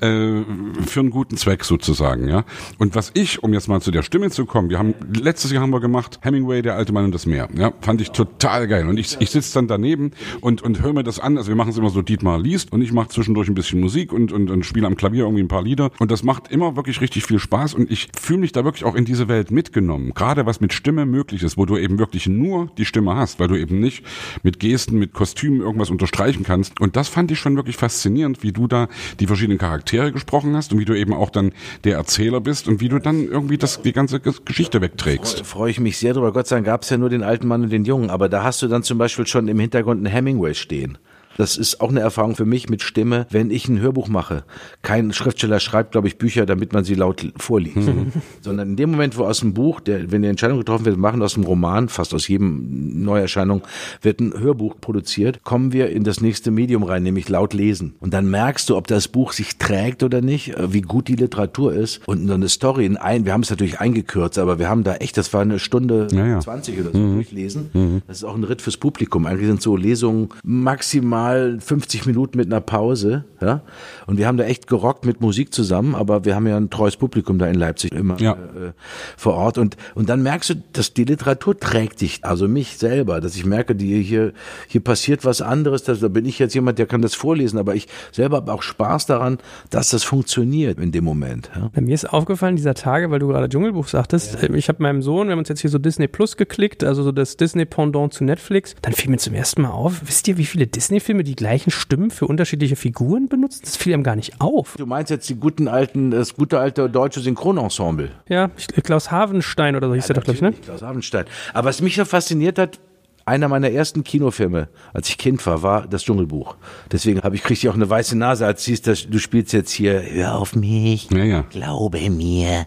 genau. 0.00 0.40
äh, 0.40 0.44
für 0.86 1.00
einen 1.00 1.10
guten 1.10 1.36
Zweck 1.36 1.64
sozusagen, 1.64 2.28
ja. 2.28 2.44
Und 2.78 2.94
was 2.94 3.10
ich, 3.22 3.42
um 3.42 3.52
jetzt 3.52 3.68
mal 3.68 3.80
zu 3.80 3.90
der 3.90 4.02
Stimme 4.02 4.30
zu 4.30 4.46
kommen, 4.46 4.68
wir 4.68 4.78
haben 4.78 4.94
letztes 5.14 5.52
Jahr 5.52 5.62
haben 5.62 5.70
wir 5.70 5.80
gemacht 5.80 6.18
Hemingway, 6.22 6.62
der 6.62 6.76
alte 6.76 6.92
Mann 6.92 7.04
und 7.06 7.14
das 7.14 7.26
Meer. 7.26 7.48
Ja, 7.54 7.72
fand 7.80 8.00
ich 8.00 8.10
total 8.10 8.68
geil. 8.68 8.88
Und 8.88 8.98
ich, 8.98 9.16
ich 9.20 9.30
sitze 9.30 9.54
dann 9.54 9.68
daneben 9.68 10.12
und 10.40 10.62
und 10.62 10.82
höre 10.82 10.92
mir 10.92 11.04
das 11.04 11.18
an. 11.18 11.38
Also 11.38 11.48
wir 11.48 11.56
machen 11.56 11.70
es 11.70 11.78
immer 11.78 11.90
so, 11.90 12.02
Dietmar 12.02 12.38
liest 12.38 12.72
und 12.72 12.82
ich 12.82 12.92
mache 12.92 13.08
zwischendurch 13.08 13.48
ein 13.48 13.54
bisschen 13.54 13.80
Musik 13.80 14.12
und 14.12 14.32
und, 14.32 14.50
und 14.50 14.66
spiele 14.66 14.86
am 14.86 14.96
Klavier 14.96 15.24
irgendwie 15.24 15.42
ein 15.42 15.48
paar 15.48 15.62
Lieder. 15.62 15.90
Und 15.98 16.10
das 16.10 16.22
macht 16.22 16.50
immer 16.50 16.76
wirklich 16.76 17.00
richtig 17.00 17.24
viel 17.24 17.38
Spaß 17.38 17.74
und 17.74 17.90
ich 17.90 18.08
fühle 18.18 18.40
mich 18.40 18.52
da 18.52 18.64
wirklich 18.64 18.84
auch 18.84 18.94
in 18.94 19.04
diese 19.04 19.28
Welt 19.28 19.50
mitgenommen. 19.50 20.12
Gerade 20.14 20.46
was 20.46 20.60
mit 20.60 20.72
Stimme 20.72 21.06
möglich 21.06 21.42
ist, 21.42 21.56
wo 21.56 21.66
du 21.66 21.76
eben 21.76 21.98
wirklich 21.98 22.26
nur 22.26 22.70
die 22.78 22.84
Stimme 22.84 23.14
hast, 23.14 23.38
weil 23.40 23.48
du 23.48 23.56
eben 23.56 23.80
nicht 23.80 24.04
mit 24.42 24.58
Gesten, 24.58 24.98
mit 24.98 25.12
Kostümen 25.12 25.60
irgendwas 25.60 25.90
unterstreichen 25.90 26.44
kannst. 26.44 26.80
Und 26.80 26.96
das 26.96 27.08
fand 27.08 27.30
ich 27.30 27.38
schon 27.38 27.56
wirklich 27.56 27.76
faszinierend, 27.76 28.42
wie 28.42 28.52
du 28.52 28.66
da 28.66 28.88
die 29.20 29.26
verschiedenen 29.26 29.58
Charaktere 29.58 30.12
gesprochen 30.12 30.56
hast 30.56 30.72
und 30.72 30.78
wie 30.78 30.84
du 30.84 30.98
eben 30.98 31.12
auch 31.12 31.30
dann 31.30 31.52
der 31.84 31.96
Erzähler 31.96 32.40
bist 32.40 32.68
und 32.68 32.80
wie 32.80 32.88
du 32.88 32.98
dann 32.98 33.11
irgendwie 33.20 33.52
irgendwie 33.52 33.58
das, 33.58 33.82
die 33.82 33.92
ganze 33.92 34.20
Geschichte 34.20 34.80
wegträgst. 34.80 35.38
Freue 35.38 35.44
freu 35.44 35.68
ich 35.68 35.80
mich 35.80 35.98
sehr 35.98 36.14
drüber. 36.14 36.32
Gott 36.32 36.46
sei 36.46 36.56
Dank 36.56 36.66
gab 36.66 36.82
es 36.82 36.90
ja 36.90 36.96
nur 36.96 37.10
den 37.10 37.22
alten 37.22 37.46
Mann 37.46 37.62
und 37.62 37.70
den 37.70 37.84
Jungen, 37.84 38.10
aber 38.10 38.28
da 38.28 38.42
hast 38.44 38.62
du 38.62 38.68
dann 38.68 38.82
zum 38.82 38.98
Beispiel 38.98 39.26
schon 39.26 39.48
im 39.48 39.58
Hintergrund 39.58 39.98
einen 39.98 40.12
Hemingway 40.12 40.54
stehen. 40.54 40.98
Das 41.36 41.56
ist 41.56 41.80
auch 41.80 41.90
eine 41.90 42.00
Erfahrung 42.00 42.36
für 42.36 42.44
mich 42.44 42.68
mit 42.68 42.82
Stimme, 42.82 43.26
wenn 43.30 43.50
ich 43.50 43.68
ein 43.68 43.80
Hörbuch 43.80 44.08
mache. 44.08 44.44
Kein 44.82 45.12
Schriftsteller 45.12 45.60
schreibt, 45.60 45.92
glaube 45.92 46.08
ich, 46.08 46.18
Bücher, 46.18 46.46
damit 46.46 46.72
man 46.72 46.84
sie 46.84 46.94
laut 46.94 47.32
vorliest. 47.36 47.76
Mhm. 47.76 48.12
Sondern 48.40 48.70
in 48.70 48.76
dem 48.76 48.90
Moment, 48.90 49.16
wo 49.16 49.24
aus 49.24 49.40
dem 49.40 49.54
Buch, 49.54 49.80
der, 49.80 50.10
wenn 50.10 50.22
die 50.22 50.28
Entscheidung 50.28 50.58
getroffen 50.58 50.84
wird, 50.84 50.96
machen 50.96 51.22
aus 51.22 51.34
dem 51.34 51.44
Roman, 51.44 51.88
fast 51.88 52.14
aus 52.14 52.28
jedem 52.28 53.02
Neuerscheinung, 53.02 53.62
wird 54.02 54.20
ein 54.20 54.38
Hörbuch 54.38 54.76
produziert, 54.80 55.42
kommen 55.42 55.72
wir 55.72 55.90
in 55.90 56.04
das 56.04 56.20
nächste 56.20 56.50
Medium 56.50 56.82
rein, 56.82 57.02
nämlich 57.02 57.28
laut 57.28 57.54
lesen. 57.54 57.94
Und 58.00 58.12
dann 58.14 58.30
merkst 58.30 58.68
du, 58.68 58.76
ob 58.76 58.86
das 58.86 59.08
Buch 59.08 59.32
sich 59.32 59.58
trägt 59.58 60.02
oder 60.02 60.20
nicht, 60.20 60.56
äh, 60.56 60.72
wie 60.72 60.82
gut 60.82 61.08
die 61.08 61.16
Literatur 61.16 61.72
ist. 61.72 62.00
Und 62.06 62.26
so 62.26 62.34
eine 62.34 62.48
Story 62.48 62.86
in 62.86 62.96
ein, 62.96 63.24
wir 63.24 63.32
haben 63.32 63.42
es 63.42 63.50
natürlich 63.50 63.80
eingekürzt, 63.80 64.38
aber 64.38 64.58
wir 64.58 64.68
haben 64.68 64.84
da 64.84 64.96
echt, 64.96 65.16
das 65.16 65.32
war 65.32 65.42
eine 65.42 65.58
Stunde 65.58 66.08
ja, 66.12 66.26
ja. 66.26 66.40
20 66.40 66.80
oder 66.80 66.92
so 66.92 66.98
mhm. 66.98 67.14
durchlesen. 67.14 67.70
Mhm. 67.72 68.02
Das 68.06 68.18
ist 68.18 68.24
auch 68.24 68.34
ein 68.34 68.44
Ritt 68.44 68.62
fürs 68.62 68.76
Publikum. 68.76 69.26
Eigentlich 69.26 69.48
sind 69.48 69.62
so 69.62 69.76
Lesungen 69.76 70.28
maximal 70.42 71.21
mal 71.22 71.58
50 71.60 72.06
Minuten 72.06 72.36
mit 72.36 72.46
einer 72.46 72.60
Pause, 72.60 73.24
ja. 73.40 73.62
Und 74.06 74.18
wir 74.18 74.26
haben 74.26 74.36
da 74.36 74.44
echt 74.44 74.66
gerockt 74.66 75.04
mit 75.04 75.20
Musik 75.20 75.54
zusammen, 75.54 75.94
aber 75.94 76.24
wir 76.24 76.34
haben 76.34 76.46
ja 76.46 76.56
ein 76.56 76.70
treues 76.70 76.96
Publikum 76.96 77.38
da 77.38 77.46
in 77.46 77.54
Leipzig 77.54 77.92
immer 77.92 78.20
ja. 78.20 78.32
äh, 78.32 78.72
vor 79.16 79.34
Ort 79.34 79.58
und 79.58 79.76
und 79.94 80.08
dann 80.08 80.22
merkst 80.22 80.50
du, 80.50 80.54
dass 80.72 80.94
die 80.94 81.04
Literatur 81.04 81.58
trägt 81.58 82.00
dich, 82.00 82.24
also 82.24 82.48
mich 82.48 82.78
selber, 82.78 83.20
dass 83.20 83.36
ich 83.36 83.44
merke, 83.44 83.74
die 83.74 84.02
hier 84.02 84.32
hier 84.66 84.82
passiert 84.82 85.24
was 85.24 85.40
anderes, 85.40 85.84
da 85.84 85.94
bin 86.08 86.26
ich 86.26 86.38
jetzt 86.38 86.54
jemand, 86.54 86.78
der 86.78 86.86
kann 86.86 87.02
das 87.02 87.14
vorlesen, 87.14 87.58
aber 87.58 87.74
ich 87.74 87.88
selber 88.10 88.36
habe 88.38 88.52
auch 88.52 88.62
Spaß 88.62 89.06
daran, 89.06 89.38
dass 89.70 89.90
das 89.90 90.02
funktioniert 90.02 90.78
in 90.78 90.92
dem 90.92 91.04
Moment. 91.04 91.50
Ja. 91.54 91.70
Bei 91.72 91.80
mir 91.80 91.94
ist 91.94 92.12
aufgefallen 92.12 92.56
dieser 92.56 92.74
Tage, 92.74 93.10
weil 93.10 93.20
du 93.20 93.28
gerade 93.28 93.48
Dschungelbuch 93.48 93.86
sagtest, 93.86 94.42
ja. 94.42 94.52
ich 94.54 94.68
habe 94.68 94.82
meinem 94.82 95.02
Sohn, 95.02 95.28
wir 95.28 95.32
haben 95.32 95.38
uns 95.38 95.48
jetzt 95.48 95.60
hier 95.60 95.70
so 95.70 95.78
Disney 95.78 96.08
Plus 96.08 96.36
geklickt, 96.36 96.82
also 96.82 97.02
so 97.02 97.12
das 97.12 97.36
Disney 97.36 97.64
Pendant 97.64 98.12
zu 98.12 98.24
Netflix, 98.24 98.74
dann 98.82 98.92
fiel 98.92 99.10
mir 99.10 99.18
zum 99.18 99.34
ersten 99.34 99.62
Mal 99.62 99.70
auf, 99.70 100.02
wisst 100.04 100.26
ihr, 100.28 100.36
wie 100.36 100.46
viele 100.46 100.66
Disney-Filme 100.66 101.11
Filme 101.12 101.24
die 101.24 101.36
gleichen 101.36 101.70
Stimmen 101.70 102.10
für 102.10 102.26
unterschiedliche 102.26 102.74
Figuren 102.74 103.28
benutzen? 103.28 103.60
Das 103.64 103.76
fiel 103.76 103.92
einem 103.92 104.02
gar 104.02 104.16
nicht 104.16 104.40
auf. 104.40 104.76
Du 104.78 104.86
meinst 104.86 105.10
jetzt 105.10 105.28
die 105.28 105.34
guten 105.34 105.68
alten, 105.68 106.10
das 106.10 106.34
gute 106.34 106.58
alte 106.58 106.88
deutsche 106.88 107.20
Synchronensemble? 107.20 108.12
Ja, 108.30 108.48
Klaus 108.82 109.10
Havenstein 109.10 109.76
oder 109.76 109.88
so 109.88 109.94
hieß 109.94 110.08
ja, 110.08 110.14
der 110.14 110.22
doch, 110.22 110.24
glaube 110.24 110.36
ich, 110.36 110.40
ne? 110.40 110.52
Klaus 110.52 110.80
Havenstein. 110.80 111.26
Aber 111.52 111.68
was 111.68 111.82
mich 111.82 111.96
so 111.96 112.06
fasziniert 112.06 112.58
hat, 112.58 112.80
einer 113.26 113.48
meiner 113.48 113.70
ersten 113.70 114.04
Kinofilme, 114.04 114.68
als 114.94 115.10
ich 115.10 115.18
Kind 115.18 115.44
war, 115.46 115.62
war 115.62 115.86
das 115.86 116.02
Dschungelbuch. 116.02 116.56
Deswegen 116.90 117.20
habe 117.20 117.36
ich 117.36 117.42
kriegte 117.42 117.66
ich 117.66 117.70
auch 117.70 117.74
eine 117.74 117.90
weiße 117.90 118.16
Nase, 118.16 118.46
als 118.46 118.64
siehst 118.64 118.86
du, 118.86 118.94
du 118.94 119.18
spielst 119.18 119.52
jetzt 119.52 119.70
hier, 119.70 120.02
hör 120.02 120.38
auf 120.38 120.56
mich, 120.56 121.10
ja, 121.10 121.24
ja. 121.24 121.44
glaube 121.50 121.98
mir. 122.08 122.66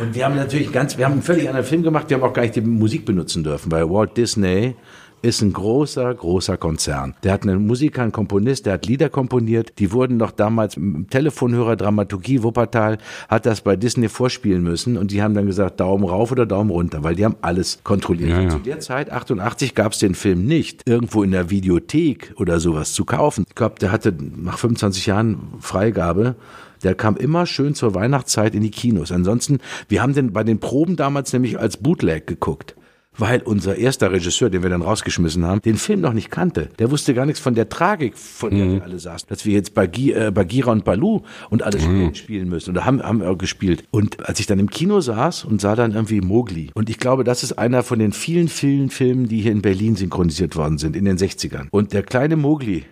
Und 0.00 0.14
wir 0.14 0.24
haben 0.24 0.34
natürlich 0.34 0.72
ganz, 0.72 0.96
wir 0.96 1.04
haben 1.04 1.12
einen 1.12 1.22
völlig 1.22 1.46
anderen 1.46 1.66
Film 1.66 1.82
gemacht, 1.82 2.08
wir 2.08 2.16
haben 2.16 2.24
auch 2.24 2.32
gar 2.32 2.42
nicht 2.42 2.56
die 2.56 2.62
Musik 2.62 3.04
benutzen 3.04 3.44
dürfen, 3.44 3.70
weil 3.70 3.88
Walt 3.90 4.16
Disney 4.16 4.76
ist 5.22 5.42
ein 5.42 5.52
großer, 5.52 6.14
großer 6.14 6.56
Konzern. 6.56 7.14
Der 7.22 7.32
hat 7.32 7.42
einen 7.42 7.66
Musiker, 7.66 8.02
einen 8.02 8.12
Komponist, 8.12 8.66
der 8.66 8.74
hat 8.74 8.86
Lieder 8.86 9.08
komponiert. 9.08 9.74
Die 9.78 9.92
wurden 9.92 10.16
noch 10.16 10.30
damals 10.30 10.76
im 10.76 11.08
Telefonhörer 11.10 11.76
Dramaturgie 11.76 12.42
Wuppertal 12.42 12.98
hat 13.28 13.46
das 13.46 13.60
bei 13.60 13.76
Disney 13.76 14.08
vorspielen 14.08 14.62
müssen 14.62 14.96
und 14.96 15.10
die 15.10 15.22
haben 15.22 15.34
dann 15.34 15.46
gesagt, 15.46 15.80
Daumen 15.80 16.04
rauf 16.04 16.32
oder 16.32 16.46
Daumen 16.46 16.70
runter, 16.70 17.04
weil 17.04 17.14
die 17.14 17.24
haben 17.24 17.36
alles 17.42 17.80
kontrolliert. 17.84 18.30
Ja, 18.30 18.40
ja. 18.40 18.48
Zu 18.48 18.58
der 18.58 18.80
Zeit, 18.80 19.10
88, 19.10 19.74
gab 19.74 19.92
es 19.92 19.98
den 19.98 20.14
Film 20.14 20.46
nicht 20.46 20.82
irgendwo 20.86 21.22
in 21.22 21.32
der 21.32 21.50
Videothek 21.50 22.34
oder 22.36 22.58
sowas 22.60 22.94
zu 22.94 23.04
kaufen. 23.04 23.44
Ich 23.48 23.54
glaube, 23.54 23.76
der 23.80 23.92
hatte 23.92 24.14
nach 24.36 24.58
25 24.58 25.06
Jahren 25.06 25.38
Freigabe 25.60 26.36
der 26.82 26.94
kam 26.94 27.18
immer 27.18 27.44
schön 27.44 27.74
zur 27.74 27.94
Weihnachtszeit 27.94 28.54
in 28.54 28.62
die 28.62 28.70
Kinos. 28.70 29.12
Ansonsten, 29.12 29.58
wir 29.88 30.00
haben 30.00 30.14
den 30.14 30.32
bei 30.32 30.44
den 30.44 30.60
Proben 30.60 30.96
damals 30.96 31.30
nämlich 31.34 31.58
als 31.58 31.76
Bootleg 31.76 32.26
geguckt 32.26 32.74
weil 33.20 33.42
unser 33.42 33.76
erster 33.76 34.10
Regisseur, 34.12 34.50
den 34.50 34.62
wir 34.62 34.70
dann 34.70 34.82
rausgeschmissen 34.82 35.44
haben, 35.44 35.60
den 35.62 35.76
Film 35.76 36.00
noch 36.00 36.12
nicht 36.12 36.30
kannte. 36.30 36.70
Der 36.78 36.90
wusste 36.90 37.14
gar 37.14 37.26
nichts 37.26 37.40
von 37.40 37.54
der 37.54 37.68
Tragik, 37.68 38.16
von 38.16 38.50
der 38.50 38.64
mhm. 38.64 38.74
wir 38.76 38.82
alle 38.82 38.98
saßen. 38.98 39.28
Dass 39.28 39.44
wir 39.44 39.52
jetzt 39.52 39.74
Bagi, 39.74 40.12
äh, 40.12 40.30
Bagira 40.32 40.72
und 40.72 40.84
Balu 40.84 41.20
und 41.50 41.62
alles 41.62 41.86
mhm. 41.86 42.14
spielen 42.14 42.48
müssen. 42.48 42.70
Oder 42.70 42.84
haben, 42.84 43.02
haben 43.02 43.20
wir 43.20 43.36
gespielt. 43.36 43.84
Und 43.90 44.26
als 44.28 44.40
ich 44.40 44.46
dann 44.46 44.58
im 44.58 44.70
Kino 44.70 45.00
saß 45.00 45.44
und 45.44 45.60
sah 45.60 45.76
dann 45.76 45.92
irgendwie 45.92 46.20
Mowgli. 46.20 46.70
Und 46.74 46.90
ich 46.90 46.98
glaube, 46.98 47.24
das 47.24 47.42
ist 47.42 47.52
einer 47.52 47.82
von 47.82 47.98
den 47.98 48.12
vielen, 48.12 48.48
vielen 48.48 48.90
Filmen, 48.90 49.28
die 49.28 49.40
hier 49.40 49.52
in 49.52 49.62
Berlin 49.62 49.96
synchronisiert 49.96 50.56
worden 50.56 50.78
sind, 50.78 50.96
in 50.96 51.04
den 51.04 51.18
60ern. 51.18 51.68
Und 51.70 51.92
der 51.92 52.02
kleine 52.02 52.36
Mowgli, 52.36 52.84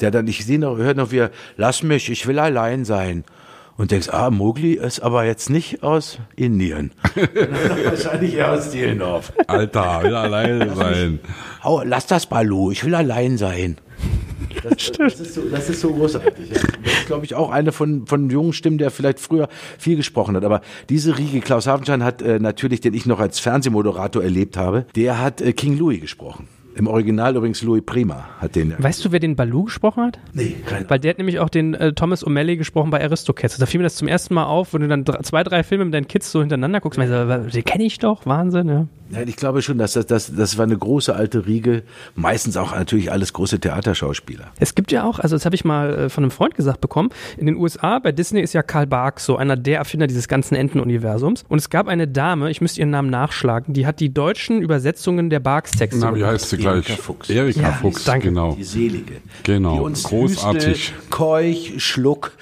der 0.00 0.10
dann, 0.10 0.26
ich 0.28 0.44
sehe 0.44 0.58
noch, 0.58 0.76
hört 0.76 0.96
noch 0.96 1.10
wie 1.10 1.18
er, 1.18 1.30
lass 1.56 1.82
mich, 1.82 2.10
ich 2.10 2.26
will 2.26 2.38
allein 2.38 2.84
sein 2.84 3.24
und 3.82 3.90
denkst, 3.90 4.10
ah, 4.10 4.30
Mowgli 4.30 4.74
ist 4.74 5.00
aber 5.00 5.24
jetzt 5.24 5.50
nicht 5.50 5.82
aus 5.82 6.20
Indien. 6.36 6.92
wahrscheinlich 7.84 8.36
eher 8.36 8.52
aus 8.52 8.70
Dielendorf. 8.70 9.32
Alter, 9.48 10.04
will 10.04 10.14
allein 10.14 10.72
sein. 10.76 11.18
Hau, 11.64 11.82
lass 11.84 12.06
das 12.06 12.26
Balu, 12.26 12.70
ich 12.70 12.84
will 12.84 12.94
allein 12.94 13.38
sein. 13.38 13.78
Das, 14.62 14.92
das, 14.92 15.18
ist, 15.18 15.34
so, 15.34 15.40
das 15.50 15.68
ist 15.68 15.80
so 15.80 15.92
großartig. 15.92 16.48
Ja. 16.48 16.60
Das 16.84 16.92
ist, 16.92 17.06
glaube 17.06 17.24
ich, 17.24 17.34
auch 17.34 17.50
eine 17.50 17.72
von, 17.72 18.06
von 18.06 18.30
jungen 18.30 18.52
Stimmen, 18.52 18.78
der 18.78 18.92
vielleicht 18.92 19.18
früher 19.18 19.48
viel 19.78 19.96
gesprochen 19.96 20.36
hat. 20.36 20.44
Aber 20.44 20.60
diese 20.88 21.18
Riege, 21.18 21.40
Klaus 21.40 21.66
Hafenstein 21.66 22.04
hat 22.04 22.22
äh, 22.22 22.38
natürlich, 22.38 22.82
den 22.82 22.94
ich 22.94 23.04
noch 23.04 23.18
als 23.18 23.40
Fernsehmoderator 23.40 24.22
erlebt 24.22 24.56
habe, 24.56 24.86
der 24.94 25.18
hat 25.18 25.40
äh, 25.40 25.52
King 25.54 25.76
Louis 25.76 26.00
gesprochen. 26.00 26.46
Im 26.74 26.86
Original 26.86 27.36
übrigens 27.36 27.62
Louis 27.62 27.82
Prima 27.84 28.28
hat 28.40 28.56
den. 28.56 28.74
Weißt 28.78 29.04
du, 29.04 29.12
wer 29.12 29.20
den 29.20 29.36
Baloo 29.36 29.64
gesprochen 29.64 30.04
hat? 30.04 30.18
Nee, 30.32 30.56
keine 30.66 30.88
Weil 30.88 30.98
der 30.98 31.10
hat 31.10 31.18
nämlich 31.18 31.38
auch 31.38 31.48
den 31.48 31.74
äh, 31.74 31.92
Thomas 31.92 32.24
O'Malley 32.26 32.56
gesprochen 32.56 32.90
bei 32.90 33.02
Aristocats. 33.02 33.58
Da 33.58 33.66
fiel 33.66 33.78
mir 33.78 33.84
das 33.84 33.96
zum 33.96 34.08
ersten 34.08 34.34
Mal 34.34 34.44
auf, 34.44 34.72
wenn 34.74 34.82
du 34.82 34.88
dann 34.88 35.04
drei, 35.04 35.18
zwei, 35.22 35.42
drei 35.42 35.62
Filme 35.62 35.84
mit 35.84 35.94
deinen 35.94 36.08
Kids 36.08 36.32
so 36.32 36.40
hintereinander 36.40 36.80
guckst. 36.80 36.98
Und 36.98 37.08
meinst, 37.08 37.54
den 37.54 37.64
kenne 37.64 37.84
ich 37.84 37.98
doch, 37.98 38.26
Wahnsinn, 38.26 38.68
ja. 38.68 38.86
Ja, 39.12 39.20
ich 39.26 39.36
glaube 39.36 39.60
schon, 39.60 39.76
dass 39.76 39.92
das, 39.92 40.06
das, 40.06 40.34
das 40.34 40.56
war 40.56 40.64
eine 40.64 40.78
große 40.78 41.14
alte 41.14 41.46
Riege. 41.46 41.82
Meistens 42.14 42.56
auch 42.56 42.74
natürlich 42.74 43.12
alles 43.12 43.34
große 43.34 43.60
Theaterschauspieler. 43.60 44.52
Es 44.58 44.74
gibt 44.74 44.90
ja 44.90 45.04
auch, 45.04 45.18
also 45.18 45.36
das 45.36 45.44
habe 45.44 45.54
ich 45.54 45.66
mal 45.66 45.94
äh, 45.94 46.08
von 46.08 46.24
einem 46.24 46.30
Freund 46.30 46.54
gesagt 46.54 46.80
bekommen, 46.80 47.10
in 47.36 47.44
den 47.44 47.56
USA 47.56 47.98
bei 47.98 48.12
Disney 48.12 48.40
ist 48.40 48.54
ja 48.54 48.62
Karl 48.62 48.86
Bark 48.86 49.20
so 49.20 49.36
einer 49.36 49.56
der 49.56 49.78
Erfinder 49.78 50.06
dieses 50.06 50.28
ganzen 50.28 50.54
Entenuniversums. 50.54 51.44
Und 51.48 51.58
es 51.58 51.68
gab 51.68 51.88
eine 51.88 52.08
Dame, 52.08 52.50
ich 52.50 52.62
müsste 52.62 52.80
ihren 52.80 52.90
Namen 52.90 53.10
nachschlagen, 53.10 53.74
die 53.74 53.86
hat 53.86 54.00
die 54.00 54.14
deutschen 54.14 54.62
Übersetzungen 54.62 55.28
der 55.28 55.40
Barks-Texte 55.40 56.00
Na, 56.00 56.14
wie 56.14 56.20
gemacht. 56.20 56.32
heißt 56.32 56.48
sie 56.48 56.56
gleich? 56.62 56.88
Erika 56.88 57.02
Fuchs. 57.02 57.30
Erika 57.30 57.60
Ja, 57.60 57.72
Fuchs, 57.72 58.04
danke. 58.04 58.28
genau. 58.28 58.54
Die 58.54 58.64
Selige. 58.64 59.14
Genau, 59.44 59.74
Die 59.76 59.80
uns 59.80 60.02
großartig. 60.04 60.66
Hüstel, 60.90 60.94
Keuch, 61.10 61.72
Schluck 61.78 62.32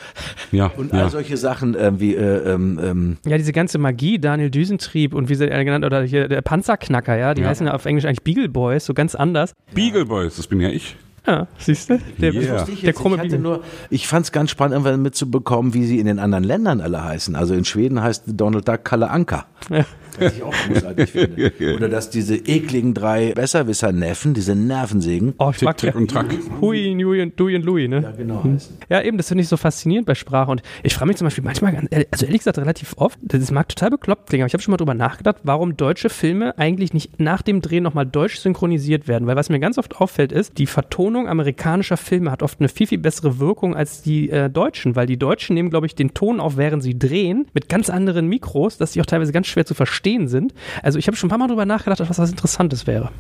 Ja, 0.53 0.71
und 0.77 0.93
ja. 0.93 1.03
all 1.05 1.11
solche 1.11 1.37
Sachen 1.37 1.75
äh, 1.75 1.99
wie 1.99 2.15
äh, 2.15 2.53
ähm, 2.55 2.81
ähm, 2.83 3.17
Ja, 3.27 3.37
diese 3.39 3.53
ganze 3.53 3.79
Magie, 3.79 4.19
Daniel 4.19 4.51
Düsentrieb 4.51 5.15
und 5.15 5.29
wie 5.29 5.35
sie 5.35 5.49
er 5.51 5.65
genannt, 5.65 5.85
oder 5.85 6.03
hier 6.03 6.29
der 6.29 6.43
Panzerknacker, 6.43 7.17
ja, 7.17 7.35
die 7.35 7.43
Ja. 7.43 7.49
heißen 7.49 7.67
ja 7.67 7.75
auf 7.75 7.85
Englisch 7.87 8.05
eigentlich 8.05 8.23
Beagle 8.23 8.49
Boys, 8.49 8.85
so 8.87 8.95
ganz 8.95 9.15
anders. 9.15 9.53
Beagle 9.75 10.07
Boys, 10.07 10.37
das 10.37 10.47
bin 10.47 10.61
ja 10.61 10.69
ich. 10.69 10.97
Ja, 11.27 11.47
siehst 11.59 11.91
du? 11.91 12.01
Der, 12.17 12.33
Yeah. 12.33 12.55
wusste 12.55 12.73
ich 12.73 12.81
der 12.81 12.95
krumme 12.95 13.23
ich, 13.25 13.33
nur, 13.39 13.63
ich 13.91 14.09
fand 14.09 14.25
es 14.25 14.33
ganz 14.33 14.51
spannend, 14.51 14.73
irgendwann 14.73 15.03
mitzubekommen, 15.03 15.75
wie 15.75 15.85
sie 15.85 15.99
in 15.99 16.07
den 16.07 16.19
anderen 16.19 16.45
Ländern 16.45 16.81
alle 16.81 17.05
heißen. 17.05 17.37
Also 17.37 17.53
in 17.55 17.67
Schweden 17.67 18.03
heißt 18.03 18.23
Donald 18.27 18.67
Duck 18.67 18.85
Kalle 18.85 19.11
Anka. 19.11 19.45
Ja. 19.69 19.85
Was 20.19 20.37
ich 20.37 20.43
auch 20.43 20.55
großartig 20.69 21.11
finde. 21.11 21.53
Oder 21.77 21.89
dass 21.89 22.11
diese 22.11 22.37
ekligen 22.37 22.95
drei 22.95 23.33
Besserwisser-Neffen, 23.33 24.35
diese 24.35 24.55
Nervensägen, 24.55 25.35
Oh, 25.39 25.53
ich 25.55 25.63
mag 25.63 25.77
Tick 25.77 25.95
und 25.95 26.11
Track. 26.11 26.27
Hui, 26.61 26.97
Hui 27.03 27.23
und 27.23 27.39
Dui 27.39 27.57
und 27.57 27.65
Louis, 27.65 27.89
ne? 27.89 28.03
ja 28.03 28.11
genau 28.13 28.43
heißen. 28.45 28.77
Ja, 28.89 29.03
eben, 29.03 29.17
das 29.17 29.29
finde 29.29 29.43
ich 29.43 29.49
so 29.49 29.57
faszinierend 29.57 30.07
bei 30.07 30.15
Sprache. 30.15 30.51
Und 30.51 30.63
ich 30.83 30.95
frage 30.95 31.09
mich 31.09 31.17
zum 31.17 31.27
Beispiel 31.27 31.45
manchmal, 31.45 31.73
ganz 31.73 31.89
also 32.11 32.27
ehrlich 32.27 32.41
gesagt 32.41 32.59
relativ 32.59 32.95
oft, 32.97 33.19
das 33.23 33.51
mag 33.51 33.69
total 33.69 33.91
bekloppt 33.91 34.29
klingen, 34.29 34.43
aber 34.43 34.49
ich 34.49 34.55
habe 34.55 34.63
schon 34.63 34.73
mal 34.73 34.77
drüber 34.77 34.95
nachgedacht, 34.95 35.37
warum 35.45 35.77
deutsche 35.77 36.09
Filme 36.09 36.59
eigentlich 36.59 36.93
nicht 36.93 37.21
nach 37.21 37.43
dem 37.43 37.61
Dreh 37.61 37.81
nochmal 37.81 38.07
deutsch 38.07 38.39
synchronisiert 38.39 39.09
werden. 39.09 39.27
Weil 39.27 39.37
was 39.37 39.49
mir 39.49 39.61
ganz 39.61 39.79
oft 39.79 39.97
auffällt 40.01 40.33
ist, 40.33 40.59
die 40.59 40.67
Vertonung 40.67 41.29
amerikanischer 41.29 41.97
Filme 41.97 42.31
hat 42.31 42.43
oft 42.43 42.61
eine 42.61 42.69
viel, 42.69 42.87
viel 42.87 42.99
bessere 42.99 43.39
Wirkung 43.39 43.75
als 43.75 44.03
die 44.03 44.31
äh, 44.31 44.51
deutschen, 44.51 44.97
weil 44.97 45.07
die 45.07 45.19
Deutschen 45.19 45.55
nehmen, 45.55 45.71
glaube 45.71 45.87
ich, 45.87 45.95
den 45.95 46.15
Ton 46.15 46.41
auf, 46.41 46.57
während 46.57 46.83
sie 46.83 46.99
drehen, 46.99 47.47
mit 47.53 47.69
ganz 47.69 47.91
anderen 47.91 48.27
Mikros, 48.27 48.79
dass 48.79 48.93
die 48.93 49.01
auch 49.01 49.07
teilweise 49.07 49.33
ganz 49.33 49.47
schwer 49.47 49.67
zu 49.67 49.75
verstehen 49.75 50.00
sind. 50.29 50.55
Also 50.83 50.99
ich 50.99 51.07
habe 51.07 51.17
schon 51.17 51.29
ein 51.29 51.31
paar 51.31 51.39
Mal 51.39 51.49
drüber 51.49 51.67
nachgedacht, 51.67 52.01
was 52.01 52.19
was 52.19 52.31
Interessantes 52.31 52.87
wäre. 52.87 53.11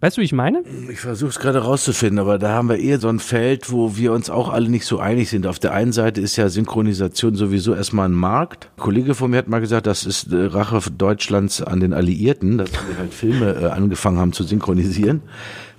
Weißt 0.00 0.16
du, 0.16 0.20
wie 0.20 0.26
ich 0.26 0.32
meine? 0.32 0.62
Ich 0.92 1.00
versuche 1.00 1.30
es 1.30 1.40
gerade 1.40 1.58
rauszufinden, 1.58 2.20
aber 2.20 2.38
da 2.38 2.50
haben 2.50 2.68
wir 2.68 2.78
eher 2.78 3.00
so 3.00 3.08
ein 3.08 3.18
Feld, 3.18 3.72
wo 3.72 3.96
wir 3.96 4.12
uns 4.12 4.30
auch 4.30 4.48
alle 4.48 4.68
nicht 4.68 4.86
so 4.86 5.00
einig 5.00 5.28
sind. 5.28 5.44
Auf 5.44 5.58
der 5.58 5.72
einen 5.72 5.90
Seite 5.90 6.20
ist 6.20 6.36
ja 6.36 6.48
Synchronisation 6.48 7.34
sowieso 7.34 7.74
erstmal 7.74 8.08
ein 8.08 8.12
Markt. 8.12 8.70
Ein 8.76 8.80
Kollege 8.80 9.16
von 9.16 9.32
mir 9.32 9.38
hat 9.38 9.48
mal 9.48 9.58
gesagt, 9.58 9.88
das 9.88 10.06
ist 10.06 10.32
äh, 10.32 10.36
Rache 10.36 10.88
Deutschlands 10.92 11.62
an 11.62 11.80
den 11.80 11.92
Alliierten, 11.92 12.58
dass 12.58 12.70
wir 12.70 12.96
halt 12.96 13.12
Filme 13.12 13.56
äh, 13.60 13.66
angefangen 13.70 14.18
haben 14.18 14.32
zu 14.32 14.44
synchronisieren. 14.44 15.22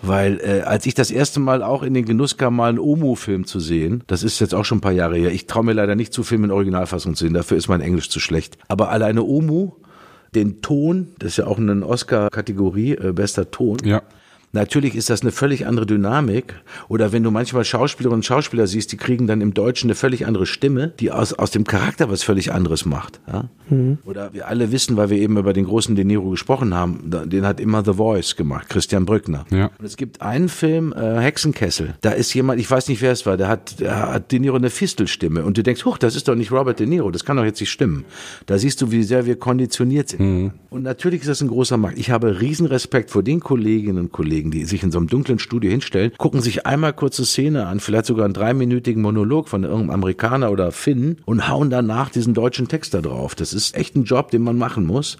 Weil 0.02 0.42
äh, 0.44 0.62
als 0.64 0.86
ich 0.86 0.96
das 0.96 1.12
erste 1.12 1.40
Mal 1.40 1.64
auch 1.64 1.82
in 1.82 1.94
den 1.94 2.04
Genuss 2.04 2.36
kam, 2.36 2.58
mal 2.58 2.68
einen 2.68 2.80
Omu-Film 2.80 3.46
zu 3.46 3.62
sehen, 3.62 4.04
das 4.08 4.24
ist 4.24 4.40
jetzt 4.40 4.54
auch 4.54 4.66
schon 4.66 4.80
ein 4.80 4.82
paar 4.82 4.92
Jahre 4.92 5.16
her. 5.16 5.32
Ich 5.32 5.48
traue 5.48 5.64
mir 5.64 5.74
leider 5.74 5.96
nicht 5.96 6.12
zu 6.12 6.24
Filme 6.24 6.48
in 6.48 6.52
Originalfassung 6.52 7.16
zu 7.16 7.24
sehen, 7.24 7.34
dafür 7.34 7.56
ist 7.56 7.70
mein 7.70 7.80
Englisch 7.80 8.10
zu 8.10 8.20
schlecht. 8.20 8.58
Aber 8.68 8.90
alleine 8.90 9.24
Omu, 9.24 9.72
den 10.36 10.62
Ton, 10.62 11.10
das 11.20 11.32
ist 11.32 11.38
ja 11.38 11.48
auch 11.48 11.58
eine 11.58 11.86
Oscar-Kategorie, 11.86 12.94
äh, 12.94 13.14
bester 13.14 13.52
Ton. 13.52 13.78
Ja. 13.84 14.04
Natürlich 14.52 14.96
ist 14.96 15.10
das 15.10 15.22
eine 15.22 15.32
völlig 15.32 15.68
andere 15.68 15.86
Dynamik. 15.86 16.56
Oder 16.88 17.12
wenn 17.12 17.24
du 17.24 17.32
manchmal 17.32 17.66
Schauspielerinnen 17.66 18.20
und 18.20 18.26
Schauspieler 18.26 18.68
siehst, 18.68 18.92
die 18.92 18.98
kriegen 18.98 19.28
dann 19.28 19.42
im 19.42 19.54
Deutschen 19.54 19.88
eine 19.88 19.96
völlig 19.96 20.26
andere 20.26 20.46
Stimme, 20.46 20.94
die 21.00 21.12
aus, 21.12 21.34
aus 21.34 21.52
dem 21.52 21.66
Charakter 21.66 22.10
was 22.10 22.24
völlig 22.24 22.52
anderes 22.52 22.86
macht. 22.86 23.20
Ja? 23.32 23.50
Oder 24.06 24.34
wir 24.34 24.48
alle 24.48 24.72
wissen, 24.72 24.98
weil 24.98 25.10
wir 25.10 25.18
eben 25.18 25.38
über 25.38 25.54
den 25.54 25.66
großen 25.66 25.96
De 25.96 26.04
Niro 26.04 26.30
gesprochen 26.32 26.74
haben, 26.74 27.12
den 27.26 27.46
hat 27.46 27.60
immer 27.60 27.84
The 27.86 27.94
Voice 27.94 28.36
gemacht, 28.36 28.70
Christian 28.70 29.06
Brückner. 29.06 29.46
Ja. 29.52 29.70
Und 29.78 29.86
es 29.86 29.96
gibt 29.96 30.22
einen 30.22 30.50
Film, 30.50 30.94
äh, 30.94 31.20
Hexenkessel, 31.20 31.94
da 32.02 32.12
ist 32.12 32.34
jemand, 32.34 32.60
ich 32.60 32.70
weiß 32.70 32.88
nicht, 32.90 33.02
wer 33.02 33.12
es 33.12 33.26
war, 33.26 33.38
der 33.38 33.48
hat, 33.48 33.80
der 33.80 34.14
hat 34.14 34.32
De 34.32 34.40
Niro 34.40 34.56
eine 34.56 34.70
Fistelstimme. 34.70 35.44
Und 35.44 35.58
du 35.58 35.64
denkst, 35.64 35.86
huch, 35.86 35.98
das 35.98 36.16
ist 36.16 36.28
doch 36.28 36.36
nicht 36.36 36.52
Robert 36.52 36.80
De 36.80 36.88
Niro, 36.88 37.12
das 37.12 37.26
kann 37.26 37.38
doch 37.38 37.46
jetzt 37.46 37.60
nicht 37.60 37.72
stimmen. 37.72 38.06
Da 38.48 38.58
siehst 38.58 38.82
du, 38.82 38.92
wie 38.92 39.04
sehr 39.04 39.26
wir 39.26 39.36
konditioniert 39.36 40.10
sind. 40.10 40.54
Und 40.70 40.84
natürlich 40.84 41.22
ist 41.22 41.30
das 41.30 41.42
ein 41.42 41.48
großer 41.48 41.78
Markt. 41.78 42.00
Ich 42.00 42.10
habe 42.10 42.42
riesen 42.42 42.66
Respekt 42.66 43.12
vor 43.12 43.24
den 43.24 43.40
Kolleginnen 43.40 44.00
und 44.00 44.12
Kollegen, 44.12 44.39
die 44.48 44.66
sich 44.66 44.84
in 44.84 44.92
so 44.92 44.98
einem 44.98 45.08
dunklen 45.08 45.40
Studio 45.40 45.70
hinstellen, 45.70 46.14
gucken 46.18 46.42
sich 46.42 46.66
einmal 46.66 46.94
kurze 46.94 47.26
Szene 47.26 47.68
an, 47.68 47.80
vielleicht 47.80 48.06
sogar 48.06 48.26
einen 48.26 48.34
dreiminütigen 48.34 49.02
Monolog 49.02 49.50
von 49.50 49.64
irgendeinem 49.64 49.92
Amerikaner 49.92 50.52
oder 50.52 50.72
Finn 50.72 51.18
und 51.26 51.50
hauen 51.50 51.70
danach 51.70 52.10
diesen 52.10 52.34
deutschen 52.34 52.68
Text 52.68 52.94
da 52.94 53.02
drauf. 53.02 53.36
Das 53.36 53.54
ist 53.54 53.76
echt 53.76 53.96
ein 53.96 54.06
Job, 54.06 54.32
den 54.32 54.42
man 54.42 54.58
machen 54.58 54.86
muss 54.86 55.18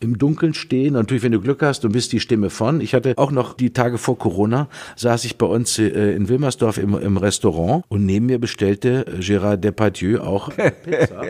im 0.00 0.18
Dunkeln 0.18 0.54
stehen. 0.54 0.94
Natürlich, 0.94 1.22
wenn 1.22 1.32
du 1.32 1.40
Glück 1.40 1.62
hast 1.62 1.84
und 1.84 1.92
bist 1.92 2.12
die 2.12 2.20
Stimme 2.20 2.50
von. 2.50 2.80
Ich 2.80 2.94
hatte 2.94 3.14
auch 3.16 3.30
noch 3.30 3.54
die 3.54 3.72
Tage 3.72 3.98
vor 3.98 4.18
Corona, 4.18 4.68
saß 4.96 5.24
ich 5.24 5.38
bei 5.38 5.46
uns 5.46 5.78
äh, 5.78 5.88
in 6.14 6.28
Wilmersdorf 6.28 6.78
im, 6.78 6.98
im 6.98 7.16
Restaurant 7.16 7.84
und 7.88 8.06
neben 8.06 8.26
mir 8.26 8.38
bestellte 8.38 9.06
äh, 9.06 9.20
Gérard 9.20 9.56
Depardieu 9.58 10.20
auch 10.20 10.50
Pizza. 10.84 11.22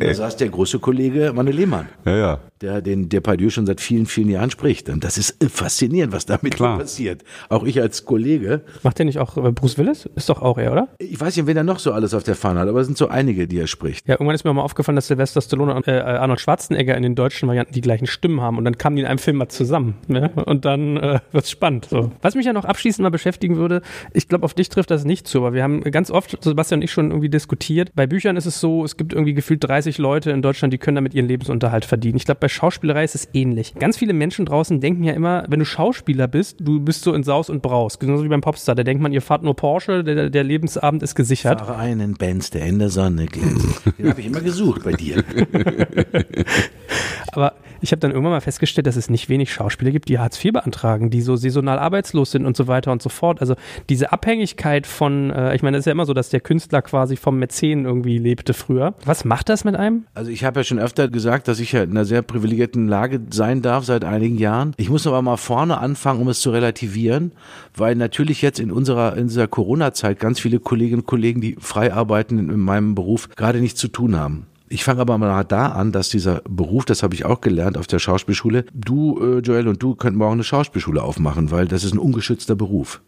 Da 0.00 0.14
saß 0.14 0.36
der 0.36 0.48
große 0.48 0.78
Kollege 0.78 1.32
Manne 1.34 1.50
Lehmann, 1.52 1.88
Ja, 2.04 2.16
ja. 2.16 2.40
der 2.60 2.80
den 2.82 3.08
Depardieu 3.08 3.50
schon 3.50 3.66
seit 3.66 3.80
vielen, 3.80 4.06
vielen 4.06 4.28
Jahren 4.28 4.50
spricht. 4.50 4.88
Und 4.88 5.04
das 5.04 5.16
ist 5.18 5.42
äh, 5.42 5.48
faszinierend, 5.48 6.12
was 6.12 6.26
damit 6.26 6.54
Klar. 6.54 6.78
passiert. 6.78 7.22
Auch 7.48 7.64
ich 7.64 7.80
als 7.80 8.04
Kollege. 8.04 8.62
Macht 8.82 8.98
der 8.98 9.06
nicht 9.06 9.18
auch 9.18 9.34
Bruce 9.54 9.78
Willis? 9.78 10.08
Ist 10.16 10.28
doch 10.28 10.42
auch 10.42 10.58
er, 10.58 10.72
oder? 10.72 10.88
Ich 10.98 11.20
weiß 11.20 11.36
nicht, 11.36 11.46
wen 11.46 11.56
er 11.56 11.64
noch 11.64 11.78
so 11.78 11.92
alles 11.92 12.14
auf 12.14 12.22
der 12.24 12.34
Fahne 12.34 12.60
hat, 12.60 12.68
aber 12.68 12.80
es 12.80 12.86
sind 12.86 12.98
so 12.98 13.08
einige, 13.08 13.46
die 13.46 13.58
er 13.58 13.66
spricht. 13.66 14.06
Ja, 14.08 14.14
irgendwann 14.14 14.34
ist 14.34 14.44
mir 14.44 14.52
mal 14.52 14.62
aufgefallen, 14.62 14.96
dass 14.96 15.06
Sylvester 15.06 15.40
Stallone 15.40 15.74
und 15.74 15.86
äh, 15.88 15.92
Arnold 15.92 16.40
Schwarzenegger 16.40 16.96
in 16.96 17.02
den 17.02 17.14
deutschen 17.14 17.48
Varianten 17.48 17.72
die 17.72 17.80
gleichen 17.80 17.99
Stimmen 18.06 18.40
haben 18.40 18.58
und 18.58 18.64
dann 18.64 18.78
kamen 18.78 18.96
die 18.96 19.02
in 19.02 19.08
einem 19.08 19.18
Film 19.18 19.36
mal 19.36 19.48
zusammen. 19.48 19.94
Ne? 20.08 20.30
Und 20.30 20.64
dann 20.64 20.96
äh, 20.96 21.20
wird's 21.32 21.50
spannend. 21.50 21.86
So. 21.86 22.12
Was 22.22 22.34
mich 22.34 22.46
ja 22.46 22.52
noch 22.52 22.64
abschließend 22.64 23.02
mal 23.02 23.10
beschäftigen 23.10 23.56
würde, 23.56 23.82
ich 24.12 24.28
glaube, 24.28 24.44
auf 24.44 24.54
dich 24.54 24.68
trifft 24.68 24.90
das 24.90 25.04
nicht 25.04 25.26
zu, 25.26 25.38
aber 25.38 25.52
wir 25.52 25.62
haben 25.62 25.82
ganz 25.82 26.10
oft, 26.10 26.42
Sebastian 26.42 26.80
und 26.80 26.84
ich 26.84 26.92
schon 26.92 27.10
irgendwie 27.10 27.28
diskutiert, 27.28 27.92
bei 27.94 28.06
Büchern 28.06 28.36
ist 28.36 28.46
es 28.46 28.60
so, 28.60 28.84
es 28.84 28.96
gibt 28.96 29.12
irgendwie 29.12 29.34
gefühlt 29.34 29.62
30 29.62 29.98
Leute 29.98 30.30
in 30.30 30.42
Deutschland, 30.42 30.72
die 30.72 30.78
können 30.78 30.94
damit 30.94 31.14
ihren 31.14 31.28
Lebensunterhalt 31.28 31.84
verdienen. 31.84 32.16
Ich 32.16 32.24
glaube, 32.24 32.40
bei 32.40 32.48
Schauspielerei 32.48 33.04
ist 33.04 33.14
es 33.14 33.28
ähnlich. 33.34 33.74
Ganz 33.78 33.98
viele 33.98 34.12
Menschen 34.12 34.46
draußen 34.46 34.80
denken 34.80 35.04
ja 35.04 35.12
immer, 35.12 35.44
wenn 35.48 35.58
du 35.58 35.66
Schauspieler 35.66 36.28
bist, 36.28 36.56
du 36.60 36.80
bist 36.80 37.02
so 37.02 37.12
in 37.12 37.22
Saus 37.22 37.50
und 37.50 37.62
Braus. 37.62 37.98
Genauso 37.98 38.24
wie 38.24 38.28
beim 38.28 38.40
Popstar. 38.40 38.74
Da 38.74 38.82
denkt 38.82 39.02
man, 39.02 39.12
ihr 39.12 39.22
fahrt 39.22 39.42
nur 39.42 39.54
Porsche, 39.54 40.02
der, 40.02 40.30
der 40.30 40.44
Lebensabend 40.44 41.02
ist 41.02 41.14
gesichert. 41.14 41.60
Fahre 41.60 41.76
einen 41.76 42.14
Benz, 42.14 42.50
der 42.50 42.66
in 42.66 42.78
der 42.78 42.88
Sonne 42.88 43.26
glänzt. 43.26 43.82
Den 43.98 44.08
habe 44.08 44.20
ich 44.20 44.26
immer 44.26 44.40
gesucht 44.40 44.84
bei 44.84 44.92
dir. 44.92 45.22
Aber 47.32 47.54
ich 47.80 47.92
habe 47.92 48.00
dann 48.00 48.10
irgendwann 48.10 48.32
mal 48.32 48.40
festgestellt, 48.40 48.86
dass 48.86 48.96
es 48.96 49.10
nicht 49.10 49.28
wenig 49.28 49.52
Schauspieler 49.52 49.90
gibt, 49.90 50.08
die 50.08 50.18
Hartz 50.18 50.42
IV 50.42 50.52
beantragen, 50.52 51.10
die 51.10 51.22
so 51.22 51.36
saisonal 51.36 51.78
arbeitslos 51.78 52.30
sind 52.30 52.46
und 52.46 52.56
so 52.56 52.66
weiter 52.66 52.92
und 52.92 53.02
so 53.02 53.08
fort. 53.08 53.40
Also 53.40 53.54
diese 53.88 54.12
Abhängigkeit 54.12 54.86
von, 54.86 55.30
äh, 55.30 55.54
ich 55.54 55.62
meine, 55.62 55.76
es 55.76 55.82
ist 55.82 55.86
ja 55.86 55.92
immer 55.92 56.06
so, 56.06 56.14
dass 56.14 56.28
der 56.30 56.40
Künstler 56.40 56.82
quasi 56.82 57.16
vom 57.16 57.38
Mäzen 57.38 57.84
irgendwie 57.84 58.18
lebte 58.18 58.54
früher. 58.54 58.94
Was 59.04 59.24
macht 59.24 59.48
das 59.48 59.64
mit 59.64 59.76
einem? 59.76 60.04
Also 60.14 60.30
ich 60.30 60.44
habe 60.44 60.60
ja 60.60 60.64
schon 60.64 60.78
öfter 60.78 61.08
gesagt, 61.08 61.48
dass 61.48 61.60
ich 61.60 61.72
ja 61.72 61.82
in 61.82 61.90
einer 61.90 62.04
sehr 62.04 62.22
privilegierten 62.22 62.88
Lage 62.88 63.20
sein 63.30 63.62
darf 63.62 63.84
seit 63.84 64.04
einigen 64.04 64.38
Jahren. 64.38 64.74
Ich 64.76 64.90
muss 64.90 65.06
aber 65.06 65.22
mal 65.22 65.36
vorne 65.36 65.78
anfangen, 65.78 66.20
um 66.20 66.28
es 66.28 66.40
zu 66.40 66.50
relativieren, 66.50 67.32
weil 67.74 67.94
natürlich 67.94 68.42
jetzt 68.42 68.60
in 68.60 68.70
unserer 68.70 69.16
in 69.16 69.28
dieser 69.28 69.48
Corona-Zeit 69.48 70.18
ganz 70.18 70.40
viele 70.40 70.60
Kolleginnen 70.60 71.00
und 71.00 71.06
Kollegen, 71.06 71.40
die 71.40 71.56
frei 71.58 71.92
arbeiten 71.92 72.38
in, 72.38 72.50
in 72.50 72.60
meinem 72.60 72.94
Beruf, 72.94 73.28
gerade 73.36 73.60
nichts 73.60 73.80
zu 73.80 73.88
tun 73.88 74.16
haben. 74.16 74.46
Ich 74.72 74.84
fange 74.84 75.00
aber 75.00 75.18
mal 75.18 75.42
da 75.42 75.66
an, 75.72 75.90
dass 75.90 76.10
dieser 76.10 76.42
Beruf, 76.48 76.84
das 76.84 77.02
habe 77.02 77.12
ich 77.14 77.24
auch 77.24 77.40
gelernt 77.40 77.76
auf 77.76 77.88
der 77.88 77.98
Schauspielschule, 77.98 78.66
du, 78.72 79.18
äh, 79.20 79.38
Joel 79.40 79.66
und 79.66 79.82
du 79.82 79.96
könnt 79.96 80.16
morgen 80.16 80.34
eine 80.34 80.44
Schauspielschule 80.44 81.02
aufmachen, 81.02 81.50
weil 81.50 81.66
das 81.66 81.82
ist 81.82 81.92
ein 81.92 81.98
ungeschützter 81.98 82.54
Beruf. 82.54 83.02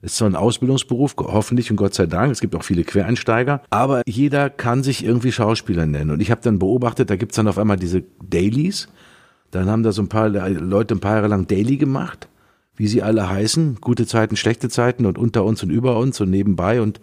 Ist 0.00 0.16
zwar 0.16 0.30
ein 0.30 0.36
Ausbildungsberuf, 0.36 1.14
hoffentlich 1.18 1.70
und 1.70 1.76
Gott 1.76 1.92
sei 1.92 2.06
Dank. 2.06 2.32
Es 2.32 2.40
gibt 2.40 2.56
auch 2.56 2.64
viele 2.64 2.82
Quereinsteiger. 2.82 3.60
Aber 3.68 4.02
jeder 4.06 4.48
kann 4.48 4.82
sich 4.82 5.04
irgendwie 5.04 5.32
Schauspieler 5.32 5.84
nennen. 5.84 6.10
Und 6.10 6.20
ich 6.20 6.30
habe 6.30 6.40
dann 6.40 6.58
beobachtet, 6.58 7.10
da 7.10 7.16
gibt's 7.16 7.36
dann 7.36 7.46
auf 7.46 7.58
einmal 7.58 7.76
diese 7.76 8.02
Dailies. 8.24 8.88
Dann 9.50 9.68
haben 9.68 9.82
da 9.82 9.92
so 9.92 10.00
ein 10.00 10.08
paar 10.08 10.30
Leute 10.30 10.94
ein 10.94 11.00
paar 11.00 11.16
Jahre 11.16 11.28
lang 11.28 11.46
Daily 11.46 11.76
gemacht, 11.76 12.26
wie 12.74 12.88
sie 12.88 13.02
alle 13.02 13.28
heißen. 13.28 13.76
Gute 13.82 14.06
Zeiten, 14.06 14.36
schlechte 14.36 14.70
Zeiten 14.70 15.04
und 15.04 15.18
unter 15.18 15.44
uns 15.44 15.62
und 15.62 15.68
über 15.68 15.98
uns 15.98 16.20
und 16.22 16.30
nebenbei. 16.30 16.80
Und 16.80 17.00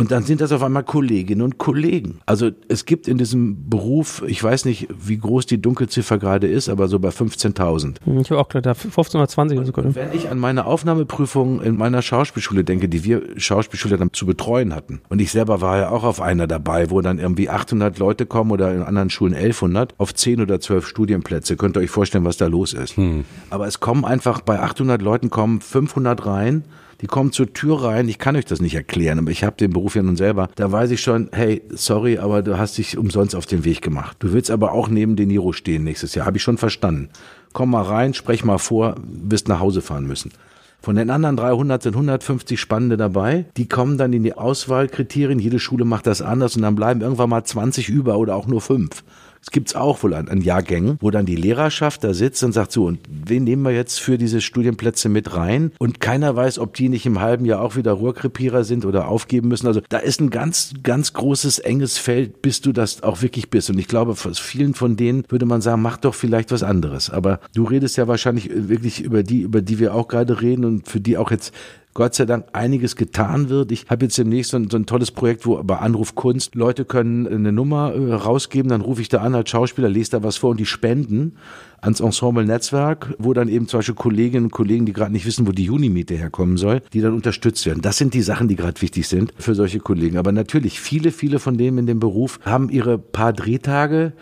Und 0.00 0.10
dann 0.10 0.22
sind 0.22 0.40
das 0.40 0.50
auf 0.52 0.62
einmal 0.62 0.82
Kolleginnen 0.82 1.42
und 1.42 1.58
Kollegen. 1.58 2.20
Also 2.26 2.50
es 2.68 2.86
gibt 2.86 3.06
in 3.06 3.18
diesem 3.18 3.68
Beruf, 3.68 4.22
ich 4.26 4.42
weiß 4.42 4.64
nicht, 4.64 4.88
wie 4.98 5.18
groß 5.18 5.46
die 5.46 5.60
Dunkelziffer 5.60 6.18
gerade 6.18 6.48
ist, 6.48 6.68
aber 6.68 6.88
so 6.88 6.98
bei 6.98 7.10
15.000. 7.10 7.96
Ich 8.20 8.30
habe 8.30 8.40
auch 8.40 8.48
gedacht, 8.48 8.78
15 8.78 9.20
oder 9.20 9.28
20 9.28 9.58
oder 9.58 9.66
sogar. 9.66 9.94
Wenn 9.94 10.12
ich 10.12 10.28
an 10.30 10.38
meine 10.38 10.64
Aufnahmeprüfung 10.64 11.60
in 11.60 11.76
meiner 11.76 12.00
Schauspielschule 12.00 12.64
denke, 12.64 12.88
die 12.88 13.04
wir 13.04 13.22
Schauspielschüler 13.36 13.98
dann 13.98 14.12
zu 14.12 14.24
betreuen 14.26 14.74
hatten, 14.74 15.02
und 15.08 15.20
ich 15.20 15.30
selber 15.30 15.60
war 15.60 15.78
ja 15.78 15.90
auch 15.90 16.04
auf 16.04 16.20
einer 16.20 16.46
dabei, 16.46 16.90
wo 16.90 17.00
dann 17.02 17.18
irgendwie 17.18 17.50
800 17.50 17.98
Leute 17.98 18.24
kommen 18.24 18.50
oder 18.50 18.74
in 18.74 18.82
anderen 18.82 19.10
Schulen 19.10 19.34
1100 19.34 19.94
auf 19.98 20.14
10 20.14 20.40
oder 20.40 20.60
12 20.60 20.86
Studienplätze. 20.86 21.56
Könnt 21.56 21.76
ihr 21.76 21.80
euch 21.80 21.90
vorstellen, 21.90 22.24
was 22.24 22.38
da 22.38 22.46
los 22.46 22.72
ist. 22.72 22.96
Hm. 22.96 23.24
Aber 23.50 23.66
es 23.66 23.80
kommen 23.80 24.04
einfach, 24.04 24.40
bei 24.40 24.60
800 24.60 25.02
Leuten 25.02 25.28
kommen 25.30 25.60
500 25.60 26.24
rein, 26.24 26.64
die 27.00 27.06
kommen 27.06 27.32
zur 27.32 27.52
Tür 27.52 27.82
rein. 27.82 28.08
Ich 28.08 28.18
kann 28.18 28.36
euch 28.36 28.44
das 28.44 28.60
nicht 28.60 28.74
erklären, 28.74 29.18
aber 29.18 29.30
ich 29.30 29.44
habe 29.44 29.56
den 29.56 29.72
Beruf 29.72 29.96
ja 29.96 30.02
nun 30.02 30.16
selber. 30.16 30.48
Da 30.54 30.70
weiß 30.70 30.90
ich 30.90 31.00
schon, 31.00 31.28
hey, 31.32 31.62
sorry, 31.70 32.18
aber 32.18 32.42
du 32.42 32.58
hast 32.58 32.78
dich 32.78 32.98
umsonst 32.98 33.34
auf 33.34 33.46
den 33.46 33.64
Weg 33.64 33.80
gemacht. 33.82 34.16
Du 34.20 34.32
willst 34.32 34.50
aber 34.50 34.72
auch 34.72 34.88
neben 34.88 35.16
den 35.16 35.28
Niro 35.28 35.52
stehen 35.52 35.84
nächstes 35.84 36.14
Jahr. 36.14 36.26
Habe 36.26 36.36
ich 36.36 36.42
schon 36.42 36.58
verstanden. 36.58 37.08
Komm 37.52 37.70
mal 37.70 37.82
rein, 37.82 38.14
sprech 38.14 38.44
mal 38.44 38.58
vor, 38.58 38.96
wirst 39.02 39.48
nach 39.48 39.60
Hause 39.60 39.80
fahren 39.80 40.06
müssen. 40.06 40.30
Von 40.82 40.96
den 40.96 41.10
anderen 41.10 41.36
300 41.36 41.82
sind 41.82 41.94
150 41.94 42.58
Spannende 42.58 42.96
dabei. 42.96 43.44
Die 43.56 43.68
kommen 43.68 43.98
dann 43.98 44.14
in 44.14 44.22
die 44.22 44.32
Auswahlkriterien. 44.32 45.38
Jede 45.38 45.58
Schule 45.58 45.84
macht 45.84 46.06
das 46.06 46.22
anders 46.22 46.56
und 46.56 46.62
dann 46.62 46.74
bleiben 46.74 47.02
irgendwann 47.02 47.28
mal 47.28 47.44
20 47.44 47.90
über 47.90 48.16
oder 48.16 48.34
auch 48.34 48.46
nur 48.46 48.62
fünf. 48.62 49.04
Es 49.42 49.50
gibt's 49.50 49.74
auch 49.74 50.02
wohl 50.02 50.14
an, 50.14 50.28
an 50.28 50.42
Jahrgängen, 50.42 50.98
wo 51.00 51.10
dann 51.10 51.24
die 51.24 51.36
Lehrerschaft 51.36 52.04
da 52.04 52.12
sitzt 52.12 52.42
und 52.44 52.52
sagt 52.52 52.72
so, 52.72 52.84
und 52.84 52.98
wen 53.08 53.44
nehmen 53.44 53.62
wir 53.62 53.72
jetzt 53.72 53.98
für 53.98 54.18
diese 54.18 54.40
Studienplätze 54.40 55.08
mit 55.08 55.34
rein? 55.34 55.72
Und 55.78 56.00
keiner 56.00 56.36
weiß, 56.36 56.58
ob 56.58 56.74
die 56.74 56.88
nicht 56.90 57.06
im 57.06 57.20
halben 57.20 57.46
Jahr 57.46 57.62
auch 57.62 57.76
wieder 57.76 57.92
Rohrkrepierer 57.92 58.64
sind 58.64 58.84
oder 58.84 59.08
aufgeben 59.08 59.48
müssen. 59.48 59.66
Also 59.66 59.80
da 59.88 59.98
ist 59.98 60.20
ein 60.20 60.30
ganz, 60.30 60.74
ganz 60.82 61.14
großes, 61.14 61.58
enges 61.58 61.96
Feld, 61.96 62.42
bis 62.42 62.60
du 62.60 62.72
das 62.72 63.02
auch 63.02 63.22
wirklich 63.22 63.48
bist. 63.48 63.70
Und 63.70 63.78
ich 63.78 63.88
glaube, 63.88 64.14
vielen 64.14 64.74
von 64.74 64.96
denen 64.96 65.24
würde 65.28 65.46
man 65.46 65.62
sagen, 65.62 65.80
mach 65.80 65.96
doch 65.96 66.14
vielleicht 66.14 66.52
was 66.52 66.62
anderes. 66.62 67.08
Aber 67.08 67.40
du 67.54 67.64
redest 67.64 67.96
ja 67.96 68.08
wahrscheinlich 68.08 68.50
wirklich 68.52 69.00
über 69.00 69.22
die, 69.22 69.40
über 69.40 69.62
die 69.62 69.78
wir 69.78 69.94
auch 69.94 70.08
gerade 70.08 70.42
reden 70.42 70.66
und 70.66 70.86
für 70.86 71.00
die 71.00 71.16
auch 71.16 71.30
jetzt 71.30 71.54
Gott 71.92 72.14
sei 72.14 72.24
Dank 72.24 72.46
einiges 72.52 72.94
getan 72.94 73.48
wird. 73.48 73.72
Ich 73.72 73.86
habe 73.90 74.04
jetzt 74.04 74.16
demnächst 74.16 74.52
so 74.52 74.56
ein, 74.56 74.70
so 74.70 74.76
ein, 74.76 74.86
tolles 74.86 75.10
Projekt, 75.10 75.44
wo 75.44 75.60
bei 75.62 75.78
Anruf 75.78 76.14
Kunst 76.14 76.54
Leute 76.54 76.84
können 76.84 77.26
eine 77.26 77.52
Nummer 77.52 77.92
äh, 77.92 78.12
rausgeben, 78.12 78.68
dann 78.68 78.80
rufe 78.80 79.02
ich 79.02 79.08
da 79.08 79.18
an 79.18 79.34
als 79.34 79.50
Schauspieler, 79.50 79.88
lese 79.88 80.12
da 80.12 80.22
was 80.22 80.36
vor 80.36 80.50
und 80.50 80.60
die 80.60 80.66
spenden 80.66 81.36
ans 81.80 82.00
Ensemble 82.00 82.44
Netzwerk, 82.44 83.14
wo 83.18 83.32
dann 83.32 83.48
eben 83.48 83.66
zum 83.66 83.78
Beispiel 83.78 83.94
Kolleginnen 83.96 84.46
und 84.46 84.52
Kollegen, 84.52 84.86
die 84.86 84.92
gerade 84.92 85.12
nicht 85.12 85.26
wissen, 85.26 85.46
wo 85.48 85.52
die 85.52 85.64
Junimiete 85.64 86.14
herkommen 86.14 86.56
soll, 86.58 86.82
die 86.92 87.00
dann 87.00 87.14
unterstützt 87.14 87.66
werden. 87.66 87.82
Das 87.82 87.96
sind 87.96 88.14
die 88.14 88.22
Sachen, 88.22 88.46
die 88.46 88.56
gerade 88.56 88.80
wichtig 88.80 89.08
sind 89.08 89.32
für 89.38 89.54
solche 89.54 89.80
Kollegen. 89.80 90.16
Aber 90.16 90.30
natürlich, 90.30 90.78
viele, 90.78 91.10
viele 91.10 91.38
von 91.38 91.58
denen 91.58 91.78
in 91.78 91.86
dem 91.86 91.98
Beruf 91.98 92.38
haben 92.44 92.68
ihre 92.68 92.98
paar 92.98 93.32
Drehtage 93.32 94.12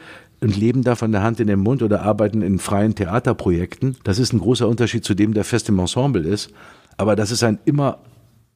und 0.40 0.56
leben 0.56 0.84
da 0.84 0.94
von 0.94 1.12
der 1.12 1.22
Hand 1.22 1.40
in 1.40 1.48
den 1.48 1.58
Mund 1.58 1.82
oder 1.82 2.02
arbeiten 2.02 2.42
in 2.42 2.58
freien 2.58 2.94
Theaterprojekten. 2.94 3.96
Das 4.04 4.18
ist 4.18 4.32
ein 4.32 4.38
großer 4.38 4.68
Unterschied 4.68 5.04
zu 5.04 5.14
dem, 5.14 5.34
der 5.34 5.44
fest 5.44 5.68
im 5.68 5.78
Ensemble 5.78 6.22
ist. 6.22 6.52
Aber 6.98 7.16
das 7.16 7.30
ist 7.30 7.42
ein 7.42 7.58
immer 7.64 7.98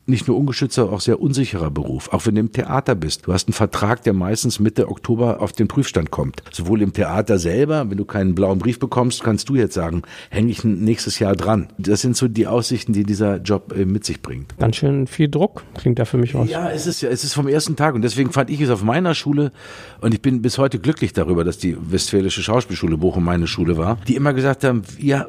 nicht 0.07 0.27
nur 0.27 0.37
ungeschützter, 0.37 0.93
auch 0.93 1.01
sehr 1.01 1.21
unsicherer 1.21 1.71
Beruf. 1.71 2.13
Auch 2.13 2.27
wenn 2.27 2.35
du 2.35 2.41
im 2.41 2.53
Theater 2.53 2.95
bist. 2.95 3.27
Du 3.27 3.33
hast 3.33 3.49
einen 3.49 3.55
Vertrag, 3.55 4.03
der 4.03 4.13
meistens 4.13 4.59
Mitte 4.59 4.89
Oktober 4.89 5.41
auf 5.41 5.53
den 5.53 5.69
Prüfstand 5.69 6.11
kommt. 6.11 6.43
Sowohl 6.51 6.83
im 6.83 6.93
Theater 6.93 7.39
selber, 7.39 7.89
wenn 7.89 7.99
du 7.99 8.05
keinen 8.05 8.35
blauen 8.35 8.59
Brief 8.59 8.79
bekommst, 8.79 9.23
kannst 9.23 9.49
du 9.49 9.55
jetzt 9.55 9.75
sagen, 9.75 10.03
hänge 10.31 10.51
ich 10.51 10.65
nächstes 10.65 11.19
Jahr 11.19 11.37
dran. 11.37 11.69
Das 11.79 12.01
sind 12.01 12.17
so 12.17 12.29
die 12.29 12.47
Aussichten, 12.47 12.93
die 12.93 13.05
dieser 13.05 13.37
Job 13.37 13.73
äh, 13.77 13.85
mit 13.85 14.05
sich 14.05 14.23
bringt. 14.23 14.59
Ganz 14.59 14.77
schön 14.77 15.07
viel 15.07 15.29
Druck 15.29 15.63
klingt 15.75 15.99
da 15.99 16.05
für 16.05 16.19
mich 16.19 16.35
aus. 16.35 16.49
Ja, 16.49 16.71
es 16.71 16.87
ist 16.87 17.01
ja, 17.03 17.09
es 17.09 17.25
ist 17.25 17.35
vom 17.35 17.49
ersten 17.49 17.77
Tag 17.77 17.95
und 17.95 18.03
deswegen 18.03 18.33
fand 18.33 18.51
ich 18.51 18.61
es 18.61 18.71
auf 18.71 18.83
meiner 18.83 19.15
Schule 19.15 19.53
und 20.01 20.15
ich 20.15 20.23
bin 20.23 20.43
bis 20.43 20.59
heute 20.59 20.79
glücklich 20.79 21.13
darüber, 21.13 21.45
dass 21.45 21.59
die 21.59 21.77
Westfälische 21.81 22.43
Schauspielschule 22.43 22.97
Bochum 22.97 23.25
meine 23.25 23.47
Schule 23.47 23.77
war, 23.77 23.99
die 24.09 24.17
immer 24.17 24.33
gesagt 24.33 24.65
haben, 24.65 24.83
ja, 24.99 25.27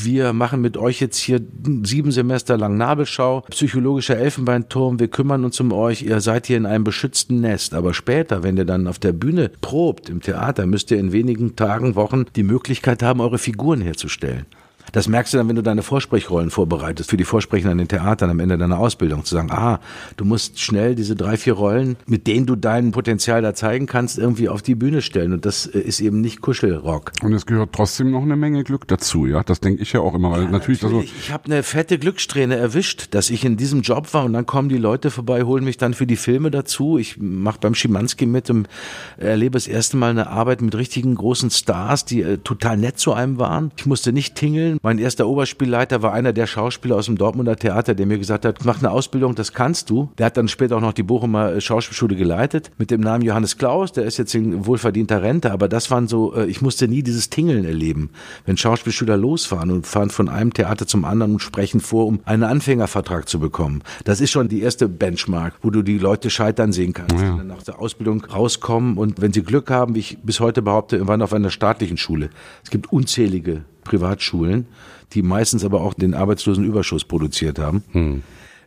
wir 0.00 0.32
machen 0.32 0.60
mit 0.60 0.76
euch 0.76 1.00
jetzt 1.00 1.18
hier 1.18 1.40
sieben 1.84 2.10
Semester 2.10 2.56
lang 2.56 2.76
Nabelschau, 2.76 3.42
psychologischer 3.50 4.13
Elfenbeinturm, 4.18 5.00
wir 5.00 5.08
kümmern 5.08 5.44
uns 5.44 5.60
um 5.60 5.72
euch, 5.72 6.02
ihr 6.02 6.20
seid 6.20 6.46
hier 6.46 6.56
in 6.56 6.66
einem 6.66 6.84
beschützten 6.84 7.40
Nest. 7.40 7.74
Aber 7.74 7.94
später, 7.94 8.42
wenn 8.42 8.56
ihr 8.56 8.64
dann 8.64 8.86
auf 8.86 8.98
der 8.98 9.12
Bühne 9.12 9.50
probt, 9.60 10.08
im 10.08 10.20
Theater, 10.20 10.66
müsst 10.66 10.90
ihr 10.90 10.98
in 10.98 11.12
wenigen 11.12 11.56
Tagen, 11.56 11.94
Wochen 11.94 12.24
die 12.36 12.42
Möglichkeit 12.42 13.02
haben, 13.02 13.20
eure 13.20 13.38
Figuren 13.38 13.80
herzustellen. 13.80 14.46
Das 14.94 15.08
merkst 15.08 15.34
du 15.34 15.38
dann, 15.38 15.48
wenn 15.48 15.56
du 15.56 15.62
deine 15.62 15.82
Vorsprechrollen 15.82 16.50
vorbereitest, 16.50 17.10
für 17.10 17.16
die 17.16 17.24
Vorsprechen 17.24 17.68
an 17.68 17.78
den 17.78 17.88
Theatern 17.88 18.30
am 18.30 18.38
Ende 18.38 18.56
deiner 18.56 18.78
Ausbildung, 18.78 19.24
zu 19.24 19.34
sagen, 19.34 19.50
ah, 19.50 19.80
du 20.16 20.24
musst 20.24 20.60
schnell 20.60 20.94
diese 20.94 21.16
drei, 21.16 21.36
vier 21.36 21.54
Rollen, 21.54 21.96
mit 22.06 22.28
denen 22.28 22.46
du 22.46 22.54
dein 22.54 22.92
Potenzial 22.92 23.42
da 23.42 23.54
zeigen 23.54 23.86
kannst, 23.86 24.18
irgendwie 24.18 24.48
auf 24.48 24.62
die 24.62 24.76
Bühne 24.76 25.02
stellen. 25.02 25.32
Und 25.32 25.46
das 25.46 25.66
äh, 25.66 25.80
ist 25.80 26.00
eben 26.00 26.20
nicht 26.20 26.42
Kuschelrock. 26.42 27.10
Und 27.24 27.32
es 27.32 27.44
gehört 27.44 27.72
trotzdem 27.72 28.12
noch 28.12 28.22
eine 28.22 28.36
Menge 28.36 28.62
Glück 28.62 28.86
dazu, 28.86 29.26
ja. 29.26 29.42
Das 29.42 29.58
denke 29.58 29.82
ich 29.82 29.92
ja 29.92 29.98
auch 29.98 30.14
immer, 30.14 30.30
weil 30.30 30.44
ja, 30.44 30.50
natürlich, 30.50 30.80
natürlich. 30.80 31.10
Also 31.10 31.18
ich 31.18 31.32
habe 31.32 31.46
eine 31.46 31.64
fette 31.64 31.98
Glückssträhne 31.98 32.54
erwischt, 32.54 33.08
dass 33.10 33.30
ich 33.30 33.44
in 33.44 33.56
diesem 33.56 33.80
Job 33.80 34.14
war 34.14 34.24
und 34.24 34.32
dann 34.32 34.46
kommen 34.46 34.68
die 34.68 34.78
Leute 34.78 35.10
vorbei, 35.10 35.42
holen 35.42 35.64
mich 35.64 35.76
dann 35.76 35.94
für 35.94 36.06
die 36.06 36.14
Filme 36.14 36.52
dazu. 36.52 36.98
Ich 36.98 37.16
mache 37.18 37.58
beim 37.60 37.74
Schimanski 37.74 38.26
mit 38.26 38.48
und 38.48 38.68
erlebe 39.16 39.54
das 39.54 39.66
erste 39.66 39.96
Mal 39.96 40.10
eine 40.10 40.28
Arbeit 40.28 40.62
mit 40.62 40.76
richtigen 40.76 41.16
großen 41.16 41.50
Stars, 41.50 42.04
die 42.04 42.22
äh, 42.22 42.38
total 42.38 42.76
nett 42.76 43.00
zu 43.00 43.12
einem 43.12 43.40
waren. 43.40 43.72
Ich 43.76 43.86
musste 43.86 44.12
nicht 44.12 44.36
tingeln. 44.36 44.78
Mein 44.84 44.98
erster 44.98 45.26
Oberspielleiter 45.26 46.02
war 46.02 46.12
einer 46.12 46.34
der 46.34 46.46
Schauspieler 46.46 46.96
aus 46.96 47.06
dem 47.06 47.16
Dortmunder 47.16 47.56
Theater, 47.56 47.94
der 47.94 48.04
mir 48.04 48.18
gesagt 48.18 48.44
hat, 48.44 48.66
mach 48.66 48.80
eine 48.80 48.90
Ausbildung, 48.90 49.34
das 49.34 49.54
kannst 49.54 49.88
du. 49.88 50.10
Der 50.18 50.26
hat 50.26 50.36
dann 50.36 50.46
später 50.46 50.76
auch 50.76 50.82
noch 50.82 50.92
die 50.92 51.02
Bochumer 51.02 51.58
Schauspielschule 51.58 52.16
geleitet 52.16 52.70
mit 52.76 52.90
dem 52.90 53.00
Namen 53.00 53.24
Johannes 53.24 53.56
Klaus, 53.56 53.92
der 53.92 54.04
ist 54.04 54.18
jetzt 54.18 54.34
in 54.34 54.66
wohlverdienter 54.66 55.22
Rente, 55.22 55.52
aber 55.52 55.68
das 55.68 55.90
waren 55.90 56.06
so, 56.06 56.34
äh, 56.34 56.44
ich 56.44 56.60
musste 56.60 56.86
nie 56.86 57.02
dieses 57.02 57.30
Tingeln 57.30 57.64
erleben. 57.64 58.10
Wenn 58.44 58.58
Schauspielschüler 58.58 59.16
losfahren 59.16 59.70
und 59.70 59.86
fahren 59.86 60.10
von 60.10 60.28
einem 60.28 60.52
Theater 60.52 60.86
zum 60.86 61.06
anderen 61.06 61.32
und 61.32 61.40
sprechen 61.40 61.80
vor, 61.80 62.06
um 62.06 62.20
einen 62.26 62.42
Anfängervertrag 62.42 63.26
zu 63.26 63.40
bekommen. 63.40 63.80
Das 64.04 64.20
ist 64.20 64.32
schon 64.32 64.48
die 64.48 64.60
erste 64.60 64.90
Benchmark, 64.90 65.54
wo 65.62 65.70
du 65.70 65.80
die 65.80 65.96
Leute 65.96 66.28
scheitern 66.28 66.72
sehen 66.72 66.92
kannst, 66.92 67.14
ja. 67.14 67.32
die 67.32 67.38
dann 67.38 67.46
nach 67.46 67.62
der 67.62 67.80
Ausbildung 67.80 68.22
rauskommen 68.22 68.98
und 68.98 69.22
wenn 69.22 69.32
sie 69.32 69.44
Glück 69.44 69.70
haben, 69.70 69.94
wie 69.94 70.00
ich 70.00 70.18
bis 70.22 70.40
heute 70.40 70.60
behaupte, 70.60 71.08
waren 71.08 71.22
auf 71.22 71.32
einer 71.32 71.48
staatlichen 71.48 71.96
Schule. 71.96 72.28
Es 72.62 72.68
gibt 72.68 72.92
unzählige 72.92 73.64
Privatschulen, 73.84 74.66
die 75.12 75.22
meistens 75.22 75.64
aber 75.64 75.80
auch 75.80 75.94
den 75.94 76.14
Arbeitslosenüberschuss 76.14 77.04
produziert 77.04 77.58
haben. 77.58 77.84
Hm. 77.92 78.22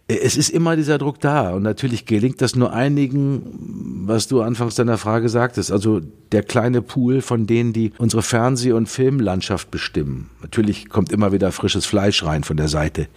Es 0.09 0.37
ist 0.37 0.49
immer 0.49 0.77
dieser 0.77 0.97
Druck 0.97 1.19
da 1.19 1.49
und 1.51 1.63
natürlich 1.63 2.05
gelingt 2.05 2.41
das 2.41 2.55
nur 2.55 2.71
einigen, 2.71 4.05
was 4.07 4.29
du 4.29 4.41
anfangs 4.41 4.75
deiner 4.75 4.97
Frage 4.97 5.27
sagtest, 5.27 5.69
also 5.69 5.99
der 6.31 6.43
kleine 6.43 6.81
Pool 6.81 7.19
von 7.19 7.45
denen, 7.45 7.73
die 7.73 7.91
unsere 7.97 8.21
Fernseh- 8.21 8.71
und 8.71 8.87
Filmlandschaft 8.87 9.69
bestimmen. 9.69 10.29
Natürlich 10.41 10.87
kommt 10.87 11.11
immer 11.11 11.33
wieder 11.33 11.51
frisches 11.51 11.85
Fleisch 11.85 12.23
rein 12.23 12.45
von 12.45 12.55
der 12.55 12.69
Seite. 12.69 13.07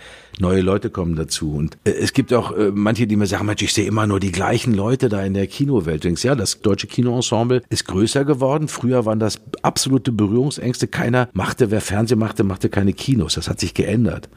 Neue 0.40 0.62
Leute 0.62 0.90
kommen 0.90 1.14
dazu 1.14 1.54
und 1.54 1.78
äh, 1.84 1.92
es 1.92 2.12
gibt 2.12 2.34
auch 2.34 2.56
äh, 2.56 2.72
manche, 2.74 3.06
die 3.06 3.14
mir 3.14 3.26
sagen, 3.26 3.46
Mensch, 3.46 3.62
ich 3.62 3.72
sehe 3.72 3.86
immer 3.86 4.08
nur 4.08 4.18
die 4.18 4.32
gleichen 4.32 4.74
Leute 4.74 5.08
da 5.08 5.22
in 5.22 5.34
der 5.34 5.46
Kinowelt. 5.46 6.02
Du 6.02 6.08
denkst, 6.08 6.24
ja, 6.24 6.34
das 6.34 6.60
deutsche 6.60 6.88
Kinoensemble 6.88 7.62
ist 7.68 7.84
größer 7.86 8.24
geworden. 8.24 8.66
Früher 8.66 9.04
waren 9.06 9.20
das 9.20 9.40
absolute 9.62 10.10
Berührungsängste. 10.10 10.88
Keiner 10.88 11.28
machte, 11.34 11.70
wer 11.70 11.80
Fernsehen 11.80 12.18
machte, 12.18 12.42
machte 12.42 12.68
keine 12.68 12.94
Kinos. 12.94 13.34
Das 13.34 13.48
hat 13.48 13.60
sich 13.60 13.74
geändert. 13.74 14.28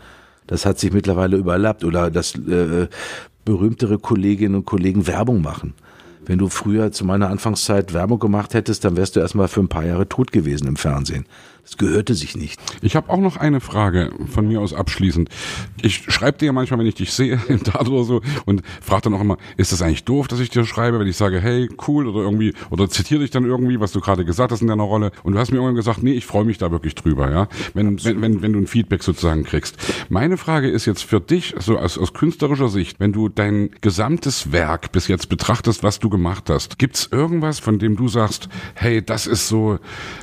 Das 0.47 0.65
hat 0.65 0.79
sich 0.79 0.91
mittlerweile 0.91 1.37
überlappt 1.37 1.83
oder 1.83 2.11
dass 2.11 2.35
äh, 2.35 2.87
berühmtere 3.45 3.99
Kolleginnen 3.99 4.55
und 4.55 4.65
Kollegen 4.65 5.07
Werbung 5.07 5.41
machen. 5.41 5.73
Wenn 6.25 6.39
du 6.39 6.47
früher 6.47 6.91
zu 6.91 7.05
meiner 7.05 7.29
Anfangszeit 7.29 7.93
Werbung 7.93 8.19
gemacht 8.19 8.53
hättest, 8.53 8.85
dann 8.85 8.95
wärst 8.95 9.15
du 9.15 9.19
erstmal 9.19 9.49
für 9.49 9.59
ein 9.59 9.67
paar 9.67 9.85
Jahre 9.85 10.07
tot 10.07 10.31
gewesen 10.31 10.67
im 10.67 10.77
Fernsehen. 10.77 11.25
Das 11.63 11.77
gehörte 11.77 12.13
sich 12.13 12.35
nicht. 12.35 12.59
Ich 12.81 12.97
habe 12.97 13.09
auch 13.09 13.19
noch 13.19 13.37
eine 13.37 13.61
Frage 13.61 14.11
von 14.27 14.45
mir 14.45 14.59
aus 14.59 14.73
abschließend. 14.73 15.29
Ich 15.81 16.03
schreibe 16.09 16.37
dir 16.37 16.51
manchmal, 16.51 16.81
wenn 16.81 16.87
ich 16.87 16.95
dich 16.95 17.13
sehe 17.13 17.39
im 17.47 17.63
Tat 17.63 17.87
oder 17.87 18.03
so 18.03 18.21
und 18.45 18.63
frage 18.81 19.03
dann 19.03 19.13
auch 19.13 19.21
immer, 19.21 19.37
ist 19.55 19.71
das 19.71 19.81
eigentlich 19.81 20.03
doof, 20.03 20.27
dass 20.27 20.41
ich 20.41 20.49
dir 20.49 20.65
schreibe, 20.65 20.99
wenn 20.99 21.07
ich 21.07 21.15
sage, 21.15 21.39
hey, 21.39 21.69
cool 21.87 22.07
oder 22.07 22.19
irgendwie 22.19 22.53
oder 22.69 22.89
zitiere 22.89 23.21
dich 23.21 23.31
dann 23.31 23.45
irgendwie, 23.45 23.79
was 23.79 23.93
du 23.93 24.01
gerade 24.01 24.25
gesagt 24.25 24.51
hast 24.51 24.61
in 24.61 24.67
deiner 24.67 24.83
Rolle 24.83 25.11
und 25.23 25.33
du 25.33 25.39
hast 25.39 25.51
mir 25.51 25.57
irgendwann 25.57 25.75
gesagt, 25.75 26.03
nee, 26.03 26.11
ich 26.11 26.25
freue 26.25 26.43
mich 26.43 26.57
da 26.57 26.69
wirklich 26.69 26.95
drüber, 26.95 27.31
ja, 27.31 27.47
wenn, 27.73 28.03
wenn, 28.03 28.21
wenn, 28.21 28.41
wenn 28.41 28.53
du 28.53 28.59
ein 28.59 28.67
Feedback 28.67 29.01
sozusagen 29.01 29.45
kriegst. 29.45 29.77
Meine 30.09 30.35
Frage 30.35 30.69
ist 30.69 30.85
jetzt 30.85 31.03
für 31.03 31.21
dich, 31.21 31.55
so 31.59 31.77
aus, 31.77 31.97
aus 31.97 32.13
künstlerischer 32.13 32.67
Sicht, 32.67 32.99
wenn 32.99 33.13
du 33.13 33.29
dein 33.29 33.69
gesamtes 33.79 34.51
Werk 34.51 34.91
bis 34.91 35.07
jetzt 35.07 35.29
betrachtest, 35.29 35.81
was 35.81 35.99
du 35.99 36.09
gemacht 36.09 36.49
hast, 36.49 36.77
gibt's 36.77 37.07
irgendwas, 37.09 37.59
von 37.59 37.79
dem 37.79 37.95
du 37.95 38.09
sagst, 38.09 38.49
hey, 38.73 39.01
das 39.01 39.27
ist 39.27 39.47
so 39.47 39.79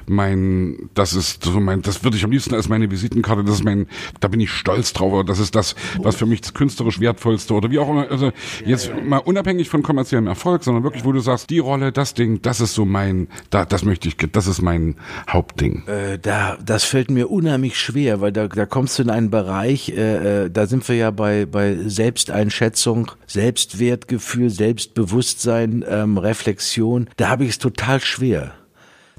mein, 0.07 0.91
das 0.93 1.15
ist 1.15 1.30
ist 1.31 1.45
so 1.45 1.61
mein, 1.61 1.83
das 1.83 2.05
würde 2.05 2.17
ich 2.17 2.25
am 2.25 2.31
liebsten 2.31 2.55
als 2.55 2.69
meine 2.69 2.91
Visitenkarte, 2.91 3.45
das 3.45 3.57
ist 3.57 3.65
mein, 3.65 3.87
da 4.21 4.29
bin 4.29 4.41
ich 4.41 4.51
stolz 4.51 4.93
drauf, 4.93 5.25
das 5.25 5.39
ist 5.39 5.55
das, 5.55 5.75
was 5.99 6.17
für 6.17 6.27
mich 6.27 6.41
das 6.41 6.55
künstlerisch 6.55 7.01
wertvollste 7.01 7.55
oder 7.55 7.71
wie 7.71 7.79
auch 7.79 7.89
immer, 7.89 8.11
also 8.11 8.33
jetzt 8.65 8.93
mal 9.05 9.19
unabhängig 9.19 9.69
von 9.69 9.83
kommerziellem 9.83 10.27
Erfolg, 10.27 10.65
sondern 10.65 10.85
wirklich, 10.85 11.05
wo 11.05 11.13
du 11.13 11.21
sagst, 11.21 11.51
die 11.51 11.59
Rolle, 11.59 11.93
das 11.93 12.15
Ding, 12.15 12.43
das 12.43 12.61
ist 12.61 12.75
so 12.75 12.85
mein, 12.85 13.29
da, 13.51 13.65
das 13.65 13.85
möchte 13.85 14.09
ich, 14.09 14.17
das 14.17 14.47
ist 14.47 14.63
mein 14.63 14.97
Hauptding. 15.29 15.85
Äh, 15.87 16.19
da, 16.19 16.59
das 16.65 16.85
fällt 16.85 17.11
mir 17.11 17.31
unheimlich 17.31 17.79
schwer, 17.79 18.21
weil 18.21 18.33
da, 18.33 18.49
da 18.49 18.67
kommst 18.67 18.99
du 18.99 19.03
in 19.03 19.11
einen 19.11 19.31
Bereich, 19.31 19.91
äh, 19.91 20.45
äh 20.45 20.51
da 20.51 20.67
sind 20.67 20.87
wir 20.89 20.97
ja 20.97 21.11
bei, 21.11 21.47
bei 21.47 21.77
Selbsteinschätzung, 21.87 23.13
Selbstwertgefühl, 23.27 24.51
Selbstbewusstsein, 24.51 25.85
ähm, 25.89 26.19
Reflexion. 26.19 27.09
Da 27.17 27.29
habe 27.29 27.45
ich 27.45 27.51
es 27.51 27.59
total 27.59 28.01
schwer. 28.01 28.53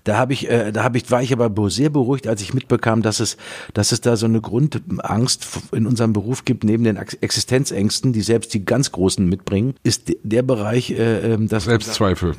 Da 0.03 0.17
habe 0.17 0.33
ich, 0.33 0.49
äh, 0.49 0.71
da 0.71 0.83
habe 0.83 0.97
ich, 0.97 1.11
war 1.11 1.21
ich 1.21 1.31
aber 1.33 1.69
sehr 1.69 1.89
beruhigt, 1.89 2.27
als 2.27 2.41
ich 2.41 2.53
mitbekam, 2.53 3.01
dass 3.01 3.19
es, 3.19 3.37
dass 3.73 3.91
es 3.91 4.01
da 4.01 4.15
so 4.15 4.25
eine 4.25 4.41
Grundangst 4.41 5.47
in 5.71 5.85
unserem 5.85 6.13
Beruf 6.13 6.45
gibt, 6.45 6.63
neben 6.63 6.83
den 6.83 6.97
Existenzängsten, 6.97 8.13
die 8.13 8.21
selbst 8.21 8.53
die 8.53 8.65
ganz 8.65 8.91
Großen 8.91 9.25
mitbringen, 9.27 9.75
ist 9.83 10.13
der 10.23 10.41
Bereich, 10.43 10.91
äh, 10.91 11.33
ähm, 11.33 11.47
das 11.47 11.65
Selbstzweifel. 11.65 12.35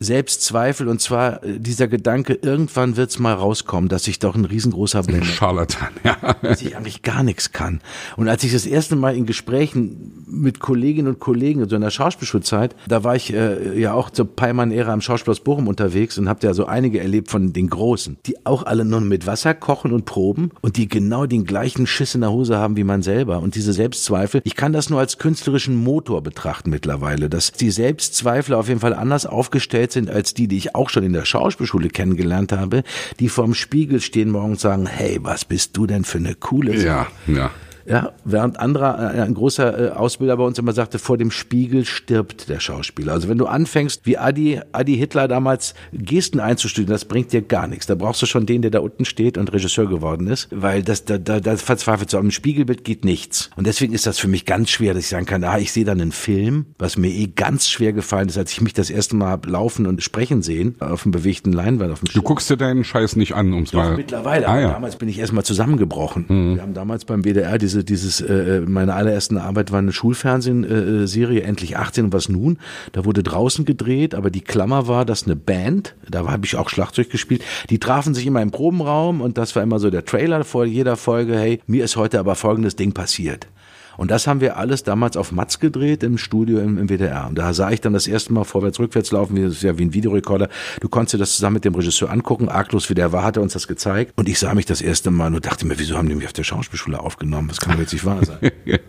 Selbstzweifel 0.00 0.88
und 0.88 1.00
zwar 1.00 1.42
äh, 1.44 1.58
dieser 1.58 1.88
Gedanke, 1.88 2.34
irgendwann 2.34 2.96
wird's 2.96 3.18
mal 3.18 3.32
rauskommen, 3.32 3.88
dass 3.88 4.08
ich 4.08 4.18
doch 4.18 4.34
ein 4.34 4.44
riesengroßer 4.44 5.02
Blender 5.02 5.26
Scharlatan, 5.26 5.90
ja. 6.02 6.16
dass 6.42 6.62
ich 6.62 6.76
eigentlich 6.76 7.02
gar 7.02 7.22
nichts 7.22 7.52
kann. 7.52 7.80
Und 8.16 8.28
als 8.28 8.42
ich 8.42 8.52
das 8.52 8.66
erste 8.66 8.96
Mal 8.96 9.16
in 9.16 9.24
Gesprächen 9.24 10.24
mit 10.26 10.58
Kolleginnen 10.58 11.08
und 11.08 11.20
Kollegen 11.20 11.62
in 11.62 11.68
so 11.68 11.76
einer 11.76 11.90
Schauspielschulzeit, 11.90 12.74
da 12.88 13.04
war 13.04 13.14
ich 13.14 13.32
äh, 13.32 13.78
ja 13.78 13.94
auch 13.94 14.10
zur 14.10 14.34
Peimann-Ära 14.34 14.92
am 14.92 15.00
Schauspielhaus 15.00 15.40
Bochum 15.40 15.68
unterwegs 15.68 16.18
und 16.18 16.28
habe 16.28 16.44
ja 16.44 16.54
so 16.54 16.66
einige 16.66 17.00
erlebt 17.00 17.30
von 17.30 17.52
den 17.52 17.68
Großen, 17.68 18.16
die 18.26 18.44
auch 18.44 18.64
alle 18.64 18.84
nur 18.84 19.00
mit 19.00 19.26
Wasser 19.26 19.54
kochen 19.54 19.92
und 19.92 20.06
proben 20.06 20.50
und 20.60 20.76
die 20.76 20.88
genau 20.88 21.26
den 21.26 21.44
gleichen 21.44 21.86
Schiss 21.86 22.14
in 22.14 22.22
der 22.22 22.32
Hose 22.32 22.58
haben 22.58 22.76
wie 22.76 22.84
man 22.84 23.02
selber. 23.02 23.40
Und 23.40 23.54
diese 23.54 23.72
Selbstzweifel, 23.72 24.40
ich 24.44 24.56
kann 24.56 24.72
das 24.72 24.90
nur 24.90 24.98
als 24.98 25.18
künstlerischen 25.18 25.76
Motor 25.76 26.22
betrachten 26.22 26.70
mittlerweile, 26.70 27.30
dass 27.30 27.52
die 27.52 27.70
Selbstzweifel 27.70 28.54
auf 28.54 28.68
jeden 28.68 28.80
Fall 28.80 28.94
anders 28.94 29.24
aufgestellt 29.26 29.83
sind 29.92 30.10
als 30.10 30.34
die, 30.34 30.48
die 30.48 30.56
ich 30.56 30.74
auch 30.74 30.90
schon 30.90 31.04
in 31.04 31.12
der 31.12 31.24
Schauspielschule 31.24 31.88
kennengelernt 31.88 32.52
habe, 32.52 32.82
die 33.20 33.28
vorm 33.28 33.54
Spiegel 33.54 34.00
stehen 34.00 34.30
morgens 34.30 34.54
und 34.54 34.60
sagen, 34.60 34.86
hey, 34.86 35.18
was 35.22 35.44
bist 35.44 35.76
du 35.76 35.86
denn 35.86 36.04
für 36.04 36.18
eine 36.18 36.34
coole 36.34 36.74
Ja, 36.76 37.06
ja. 37.26 37.50
Ja, 37.86 38.12
während 38.24 38.58
anderer, 38.58 39.14
äh, 39.14 39.20
ein 39.20 39.34
großer 39.34 39.78
äh, 39.78 39.90
Ausbilder 39.90 40.36
bei 40.36 40.44
uns 40.44 40.58
immer 40.58 40.72
sagte, 40.72 40.98
vor 40.98 41.18
dem 41.18 41.30
Spiegel 41.30 41.84
stirbt 41.84 42.48
der 42.48 42.60
Schauspieler. 42.60 43.12
Also 43.12 43.28
wenn 43.28 43.38
du 43.38 43.46
anfängst, 43.46 44.02
wie 44.04 44.16
Adi, 44.18 44.60
Adi 44.72 44.96
Hitler 44.96 45.28
damals 45.28 45.74
Gesten 45.92 46.40
einzustudieren, 46.40 46.92
das 46.92 47.04
bringt 47.04 47.32
dir 47.32 47.42
gar 47.42 47.66
nichts. 47.66 47.86
Da 47.86 47.94
brauchst 47.94 48.22
du 48.22 48.26
schon 48.26 48.46
den, 48.46 48.62
der 48.62 48.70
da 48.70 48.80
unten 48.80 49.04
steht 49.04 49.36
und 49.36 49.52
Regisseur 49.52 49.86
geworden 49.86 50.26
ist, 50.28 50.48
weil 50.50 50.82
das, 50.82 51.04
da, 51.04 51.18
da, 51.18 51.40
da 51.40 51.56
verzweifelt 51.56 52.10
so. 52.10 52.18
Am 52.18 52.30
Spiegelbild 52.30 52.84
geht 52.84 53.04
nichts. 53.04 53.50
Und 53.56 53.66
deswegen 53.66 53.92
ist 53.92 54.06
das 54.06 54.18
für 54.18 54.28
mich 54.28 54.44
ganz 54.46 54.70
schwer, 54.70 54.94
dass 54.94 55.04
ich 55.04 55.08
sagen 55.10 55.26
kann, 55.26 55.44
ah, 55.44 55.58
ich 55.58 55.72
sehe 55.72 55.84
dann 55.84 56.00
einen 56.00 56.12
Film, 56.12 56.66
was 56.78 56.96
mir 56.96 57.10
eh 57.10 57.26
ganz 57.26 57.68
schwer 57.68 57.92
gefallen 57.92 58.28
ist, 58.28 58.38
als 58.38 58.52
ich 58.52 58.60
mich 58.60 58.72
das 58.72 58.90
erste 58.90 59.16
Mal 59.16 59.40
laufen 59.46 59.86
und 59.86 60.02
sprechen 60.02 60.42
sehen, 60.42 60.76
auf 60.80 61.02
dem 61.02 61.12
bewegten 61.12 61.52
Leinwand, 61.52 61.92
auf 61.92 62.00
dem 62.00 62.12
Du 62.12 62.22
guckst 62.22 62.48
dir 62.48 62.56
deinen 62.56 62.84
Scheiß 62.84 63.16
nicht 63.16 63.34
an, 63.34 63.52
ums 63.52 63.72
Doch, 63.72 63.80
mal. 63.80 63.96
mittlerweile. 63.96 64.48
Ah, 64.48 64.60
ja. 64.60 64.68
damals 64.72 64.96
bin 64.96 65.08
ich 65.08 65.18
erstmal 65.18 65.44
zusammengebrochen. 65.44 66.54
Wir 66.54 66.62
haben 66.62 66.74
damals 66.74 67.04
beim 67.04 67.24
WDR 67.24 67.58
diese, 67.58 67.73
dieses, 67.82 68.20
äh, 68.20 68.60
meine 68.60 68.94
allerersten 68.94 69.38
Arbeit 69.38 69.72
war 69.72 69.78
eine 69.78 69.92
Schulfernsehserie, 69.92 71.42
endlich 71.42 71.76
18 71.76 72.06
und 72.06 72.12
was 72.12 72.28
nun. 72.28 72.58
Da 72.92 73.04
wurde 73.04 73.22
draußen 73.22 73.64
gedreht, 73.64 74.14
aber 74.14 74.30
die 74.30 74.42
Klammer 74.42 74.86
war, 74.86 75.04
dass 75.04 75.24
eine 75.24 75.36
Band, 75.36 75.96
da 76.08 76.26
habe 76.26 76.46
ich 76.46 76.56
auch 76.56 76.68
Schlagzeug 76.68 77.10
gespielt, 77.10 77.42
die 77.70 77.78
trafen 77.78 78.14
sich 78.14 78.26
immer 78.26 78.42
im 78.42 78.50
Probenraum 78.50 79.20
und 79.20 79.38
das 79.38 79.56
war 79.56 79.62
immer 79.62 79.78
so 79.78 79.90
der 79.90 80.04
Trailer 80.04 80.44
vor 80.44 80.64
jeder 80.64 80.96
Folge, 80.96 81.36
hey, 81.36 81.60
mir 81.66 81.84
ist 81.84 81.96
heute 81.96 82.18
aber 82.20 82.34
folgendes 82.34 82.76
Ding 82.76 82.92
passiert. 82.92 83.48
Und 83.96 84.10
das 84.10 84.26
haben 84.26 84.40
wir 84.40 84.56
alles 84.56 84.82
damals 84.82 85.16
auf 85.16 85.32
Matz 85.32 85.58
gedreht 85.58 86.02
im 86.02 86.18
Studio 86.18 86.58
im, 86.58 86.78
im 86.78 86.88
WDR. 86.88 87.26
Und 87.28 87.36
da 87.36 87.52
sah 87.54 87.70
ich 87.70 87.80
dann 87.80 87.92
das 87.92 88.06
erste 88.06 88.32
Mal 88.32 88.44
vorwärts, 88.44 88.78
rückwärts 88.78 89.10
laufen, 89.12 89.36
wie, 89.36 89.42
das 89.42 89.54
ist 89.54 89.62
ja 89.62 89.78
wie 89.78 89.84
ein 89.84 89.94
Videorekorder. 89.94 90.48
Du 90.80 90.88
konntest 90.88 91.14
dir 91.14 91.18
das 91.18 91.34
zusammen 91.34 91.54
mit 91.54 91.64
dem 91.64 91.74
Regisseur 91.74 92.10
angucken. 92.10 92.48
Arglos 92.48 92.90
wie 92.90 92.94
der 92.94 93.12
war, 93.12 93.24
hat 93.24 93.36
er 93.36 93.42
uns 93.42 93.52
das 93.52 93.68
gezeigt. 93.68 94.12
Und 94.16 94.28
ich 94.28 94.38
sah 94.38 94.54
mich 94.54 94.66
das 94.66 94.80
erste 94.80 95.10
Mal 95.10 95.34
und 95.34 95.46
dachte 95.46 95.66
mir, 95.66 95.78
wieso 95.78 95.96
haben 95.96 96.08
die 96.08 96.14
mich 96.14 96.26
auf 96.26 96.32
der 96.32 96.44
Schauspielschule 96.44 96.98
aufgenommen? 96.98 97.48
Das 97.48 97.60
kann 97.60 97.72
doch 97.72 97.80
jetzt 97.80 97.92
nicht 97.92 98.04
wahr 98.04 98.24
sein. 98.24 98.38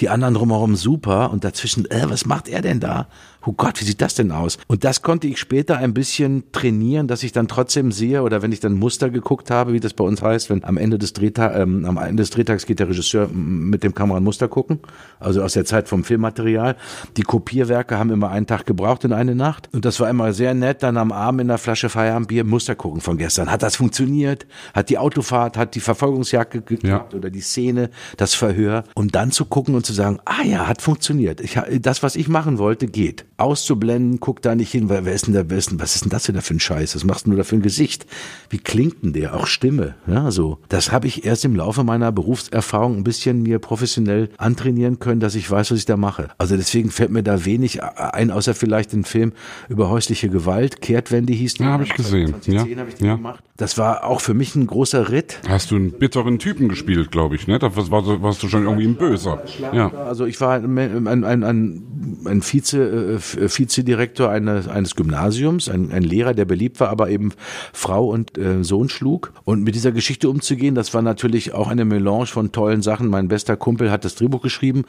Die 0.00 0.08
anderen 0.08 0.34
drumherum 0.34 0.74
super 0.74 1.30
und 1.30 1.44
dazwischen, 1.44 1.88
äh, 1.90 2.04
was 2.08 2.26
macht 2.26 2.48
er 2.48 2.60
denn 2.60 2.80
da? 2.80 3.06
Oh 3.44 3.52
Gott, 3.52 3.80
wie 3.80 3.84
sieht 3.84 4.00
das 4.00 4.14
denn 4.14 4.30
aus? 4.30 4.58
Und 4.68 4.84
das 4.84 5.02
konnte 5.02 5.26
ich 5.26 5.38
später 5.38 5.76
ein 5.78 5.94
bisschen 5.94 6.44
trainieren, 6.52 7.08
dass 7.08 7.22
ich 7.22 7.32
dann 7.32 7.48
trotzdem 7.48 7.90
sehe 7.90 8.22
oder 8.22 8.40
wenn 8.42 8.52
ich 8.52 8.60
dann 8.60 8.74
Muster 8.74 9.10
geguckt 9.10 9.50
habe, 9.50 9.72
wie 9.72 9.80
das 9.80 9.94
bei 9.94 10.04
uns 10.04 10.22
heißt, 10.22 10.48
wenn 10.50 10.62
am 10.64 10.76
Ende 10.76 10.98
des 10.98 11.12
Drehtags, 11.12 11.58
ähm, 11.58 11.84
am 11.84 11.96
Ende 11.98 12.22
des 12.22 12.30
Drehtags 12.30 12.66
geht 12.66 12.78
der 12.78 12.88
Regisseur 12.88 13.28
mit 13.28 13.82
dem 13.82 13.94
Kamera 13.94 14.18
ein 14.18 14.22
Muster 14.24 14.48
gucken, 14.48 14.78
also 15.18 15.42
aus 15.42 15.54
der 15.54 15.64
Zeit 15.64 15.88
vom 15.88 16.04
Filmmaterial. 16.04 16.76
Die 17.16 17.22
Kopierwerke 17.22 17.98
haben 17.98 18.10
immer 18.10 18.30
einen 18.30 18.46
Tag 18.46 18.64
gebraucht 18.66 19.04
in 19.04 19.12
eine 19.12 19.34
Nacht 19.34 19.68
und 19.72 19.84
das 19.84 19.98
war 20.00 20.08
immer 20.08 20.32
sehr 20.32 20.54
nett, 20.54 20.82
dann 20.82 20.96
am 20.96 21.10
Abend 21.12 21.40
in 21.40 21.50
einer 21.50 21.58
Flasche 21.58 21.88
Feierabendbier 21.88 22.44
Muster 22.44 22.74
gucken 22.76 23.00
von 23.00 23.18
gestern. 23.18 23.50
Hat 23.50 23.62
das 23.62 23.76
funktioniert? 23.76 24.46
Hat 24.74 24.88
die 24.88 24.98
Autofahrt, 24.98 25.56
hat 25.56 25.74
die 25.74 25.80
Verfolgungsjagd 25.80 26.52
geklappt 26.66 27.12
Ja. 27.12 27.16
oder 27.18 27.30
die 27.30 27.40
Szene, 27.40 27.90
das 28.16 28.34
Verhör, 28.34 28.84
um 28.94 29.08
dann 29.08 29.32
zu 29.32 29.46
gucken 29.46 29.74
und 29.74 29.84
zu 29.84 29.92
sagen, 29.92 30.18
ah 30.24 30.42
ja, 30.44 30.66
hat 30.68 30.80
funktioniert. 30.80 31.40
Ich, 31.40 31.58
das, 31.80 32.02
was 32.02 32.16
ich 32.16 32.28
machen 32.28 32.58
wollte, 32.58 32.86
geht. 32.86 33.24
Auszublenden, 33.42 34.20
guck 34.20 34.40
da 34.42 34.54
nicht 34.54 34.70
hin, 34.70 34.88
weil 34.88 35.04
wer 35.04 35.12
ist 35.12 35.26
denn 35.26 35.34
der 35.34 35.44
Besten? 35.44 35.80
Was 35.80 35.94
ist 35.94 36.04
denn 36.04 36.10
das 36.10 36.24
denn 36.24 36.34
da 36.34 36.40
für 36.40 36.54
ein 36.54 36.60
Scheiß? 36.60 36.94
Was 36.94 37.04
machst 37.04 37.26
du 37.26 37.30
denn 37.30 37.38
da 37.38 37.44
für 37.44 37.56
ein 37.56 37.62
Gesicht? 37.62 38.06
Wie 38.50 38.58
klingt 38.58 39.02
denn 39.02 39.12
der? 39.12 39.34
Auch 39.34 39.46
Stimme, 39.46 39.94
ja, 40.06 40.30
so. 40.30 40.58
Das 40.68 40.92
habe 40.92 41.06
ich 41.06 41.24
erst 41.24 41.44
im 41.44 41.56
Laufe 41.56 41.84
meiner 41.84 42.12
Berufserfahrung 42.12 42.96
ein 42.96 43.04
bisschen 43.04 43.42
mir 43.42 43.58
professionell 43.58 44.30
antrainieren 44.38 44.98
können, 44.98 45.20
dass 45.20 45.34
ich 45.34 45.50
weiß, 45.50 45.70
was 45.70 45.78
ich 45.78 45.86
da 45.86 45.96
mache. 45.96 46.28
Also 46.38 46.56
deswegen 46.56 46.90
fällt 46.90 47.10
mir 47.10 47.22
da 47.22 47.44
wenig 47.44 47.82
ein, 47.82 48.30
außer 48.30 48.54
vielleicht 48.54 48.92
den 48.92 49.04
Film 49.04 49.32
über 49.68 49.90
häusliche 49.90 50.28
Gewalt. 50.28 50.80
Kehrtwende 50.80 51.32
hieß 51.32 51.54
der. 51.54 51.66
Ja, 51.66 51.72
hab 51.72 51.82
ich 51.82 51.94
gesehen. 51.94 52.28
2010 52.42 52.54
Ja, 52.54 52.80
habe 52.80 52.90
ich 52.90 52.96
den 52.96 53.06
ja. 53.06 53.16
gemacht. 53.16 53.42
Das 53.56 53.78
war 53.78 54.04
auch 54.04 54.20
für 54.20 54.34
mich 54.34 54.56
ein 54.56 54.66
großer 54.66 55.10
Ritt. 55.10 55.40
Hast 55.46 55.70
du 55.70 55.76
einen 55.76 55.92
bitteren 55.92 56.38
Typen 56.38 56.68
gespielt, 56.68 57.10
glaube 57.10 57.36
ich, 57.36 57.46
ne? 57.46 57.58
Da 57.58 57.76
warst, 57.76 57.90
warst 57.90 58.42
du 58.42 58.48
schon 58.48 58.64
irgendwie 58.64 58.86
ein 58.86 58.96
Böser. 58.96 59.42
Ja. 59.72 59.92
Also 59.92 60.26
ich 60.26 60.40
war 60.40 60.54
ein, 60.54 60.78
ein, 60.78 61.24
ein, 61.24 61.44
ein, 61.44 61.82
ein 62.24 62.42
Vize, 62.42 62.78
äh, 62.78 63.31
Vizedirektor 63.36 64.30
eines, 64.30 64.68
eines 64.68 64.94
Gymnasiums, 64.94 65.68
ein, 65.68 65.92
ein 65.92 66.02
Lehrer, 66.02 66.34
der 66.34 66.44
beliebt 66.44 66.80
war, 66.80 66.88
aber 66.88 67.10
eben 67.10 67.32
Frau 67.72 68.08
und 68.08 68.38
äh, 68.38 68.64
Sohn 68.64 68.88
schlug. 68.88 69.32
Und 69.44 69.62
mit 69.62 69.74
dieser 69.74 69.92
Geschichte 69.92 70.28
umzugehen, 70.28 70.74
das 70.74 70.94
war 70.94 71.02
natürlich 71.02 71.52
auch 71.52 71.68
eine 71.68 71.84
Melange 71.84 72.26
von 72.26 72.52
tollen 72.52 72.82
Sachen. 72.82 73.08
Mein 73.08 73.28
bester 73.28 73.56
Kumpel 73.56 73.90
hat 73.90 74.04
das 74.04 74.14
Drehbuch 74.14 74.42
geschrieben. 74.42 74.84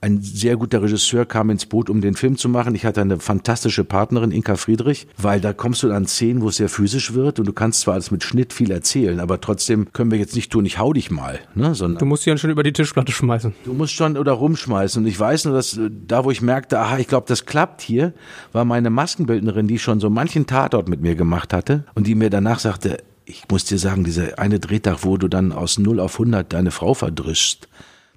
Ein 0.00 0.20
sehr 0.22 0.56
guter 0.56 0.82
Regisseur 0.82 1.26
kam 1.26 1.50
ins 1.50 1.66
Boot, 1.66 1.90
um 1.90 2.00
den 2.00 2.14
Film 2.14 2.36
zu 2.36 2.48
machen. 2.48 2.74
Ich 2.74 2.84
hatte 2.84 3.00
eine 3.00 3.18
fantastische 3.18 3.84
Partnerin, 3.84 4.30
Inka 4.30 4.56
Friedrich, 4.56 5.06
weil 5.16 5.40
da 5.40 5.52
kommst 5.52 5.82
du 5.82 5.92
an 5.92 6.06
Szenen, 6.06 6.42
wo 6.42 6.48
es 6.48 6.56
sehr 6.56 6.68
physisch 6.68 7.14
wird 7.14 7.38
und 7.38 7.46
du 7.46 7.52
kannst 7.52 7.80
zwar 7.80 7.94
alles 7.94 8.10
mit 8.10 8.24
Schnitt 8.24 8.52
viel 8.52 8.70
erzählen, 8.70 9.20
aber 9.20 9.40
trotzdem 9.40 9.92
können 9.92 10.10
wir 10.10 10.18
jetzt 10.18 10.34
nicht 10.34 10.52
tun, 10.52 10.64
ich 10.64 10.78
hau 10.78 10.92
dich 10.92 11.10
mal, 11.10 11.40
ne, 11.54 11.74
sondern 11.74 11.98
Du 11.98 12.06
musst 12.06 12.24
sie 12.24 12.30
dann 12.30 12.38
schon 12.38 12.50
über 12.50 12.62
die 12.62 12.72
Tischplatte 12.72 13.12
schmeißen. 13.12 13.54
Du 13.64 13.72
musst 13.72 13.92
schon 13.92 14.16
oder 14.16 14.32
rumschmeißen. 14.32 15.02
Und 15.02 15.08
ich 15.08 15.18
weiß 15.18 15.46
nur, 15.46 15.54
dass 15.54 15.76
äh, 15.76 15.90
da, 15.90 16.24
wo 16.24 16.30
ich 16.30 16.42
merkte, 16.42 16.78
aha, 16.78 16.98
ich 16.98 17.08
glaube, 17.08 17.26
das 17.28 17.46
klappt 17.46 17.75
hier, 17.82 18.12
war 18.52 18.64
meine 18.64 18.90
Maskenbildnerin, 18.90 19.68
die 19.68 19.78
schon 19.78 20.00
so 20.00 20.10
manchen 20.10 20.46
Tatort 20.46 20.88
mit 20.88 21.00
mir 21.00 21.14
gemacht 21.14 21.52
hatte 21.52 21.84
und 21.94 22.06
die 22.06 22.14
mir 22.14 22.30
danach 22.30 22.58
sagte, 22.58 22.98
ich 23.24 23.44
muss 23.50 23.64
dir 23.64 23.78
sagen, 23.78 24.04
dieser 24.04 24.38
eine 24.38 24.60
Drehtag, 24.60 24.98
wo 25.02 25.16
du 25.16 25.28
dann 25.28 25.52
aus 25.52 25.78
0 25.78 26.00
auf 26.00 26.14
100 26.14 26.52
deine 26.52 26.70
Frau 26.70 26.94
verdrischst, 26.94 27.68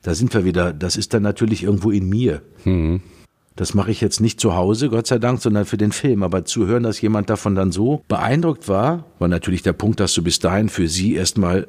da 0.02 0.14
sind 0.14 0.34
wir 0.34 0.46
wieder, 0.46 0.72
das 0.72 0.96
ist 0.96 1.14
dann 1.14 1.24
natürlich 1.24 1.64
irgendwo 1.64 1.92
in 1.92 2.08
mir. 2.08 2.42
Das 3.56 3.74
mache 3.74 3.92
ich 3.92 4.00
jetzt 4.00 4.22
nicht 4.22 4.40
zu 4.40 4.56
Hause, 4.56 4.88
Gott 4.88 5.08
sei 5.08 5.20
Dank, 5.20 5.42
sondern 5.42 5.66
für 5.66 5.76
den 5.76 5.92
Film. 5.92 6.24
Aber 6.24 6.46
zu 6.46 6.66
hören, 6.66 6.84
dass 6.84 7.02
jemand 7.02 7.30
davon 7.30 7.56
dann 7.56 7.74
so 7.74 8.04
beeindruckt 8.08 8.70
war, 8.70 9.06
war 9.20 9.28
natürlich 9.28 9.64
der 9.64 9.74
Punkt, 9.74 10.00
dass 10.00 10.14
du 10.14 10.24
bis 10.24 10.40
dahin 10.40 10.70
für 10.70 10.88
sie 10.88 11.16
erstmal 11.16 11.68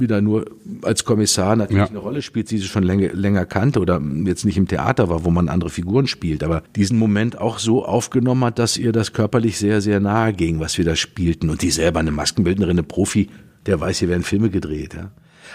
wieder 0.00 0.20
nur 0.20 0.44
als 0.82 1.04
Kommissar 1.04 1.56
natürlich 1.56 1.84
Ja. 1.84 1.88
eine 1.88 1.98
Rolle 1.98 2.22
spielt, 2.22 2.50
die 2.50 2.58
sie 2.58 2.66
schon 2.66 2.82
länger, 2.82 3.12
länger 3.12 3.46
kannte 3.46 3.80
oder 3.80 4.00
jetzt 4.24 4.44
nicht 4.44 4.56
im 4.56 4.68
Theater 4.68 5.08
war, 5.08 5.24
wo 5.24 5.30
man 5.30 5.48
andere 5.48 5.70
Figuren 5.70 6.06
spielt, 6.06 6.42
aber 6.42 6.62
diesen 6.76 6.98
Moment 6.98 7.38
auch 7.40 7.58
so 7.58 7.84
aufgenommen 7.84 8.44
hat, 8.44 8.58
dass 8.58 8.76
ihr 8.76 8.92
das 8.92 9.12
körperlich 9.12 9.58
sehr, 9.58 9.80
sehr 9.80 10.00
nahe 10.00 10.32
ging, 10.32 10.60
was 10.60 10.76
wir 10.78 10.84
da 10.84 10.96
spielten. 10.96 11.50
Und 11.50 11.62
die 11.62 11.70
selber, 11.70 12.00
eine 12.00 12.10
Maskenbildnerin, 12.10 12.72
eine 12.72 12.82
Profi, 12.82 13.28
der 13.66 13.80
weiß, 13.80 13.98
hier 13.98 14.08
werden 14.08 14.22
Filme 14.24 14.50
gedreht. 14.50 14.94
Ja. 14.94 15.10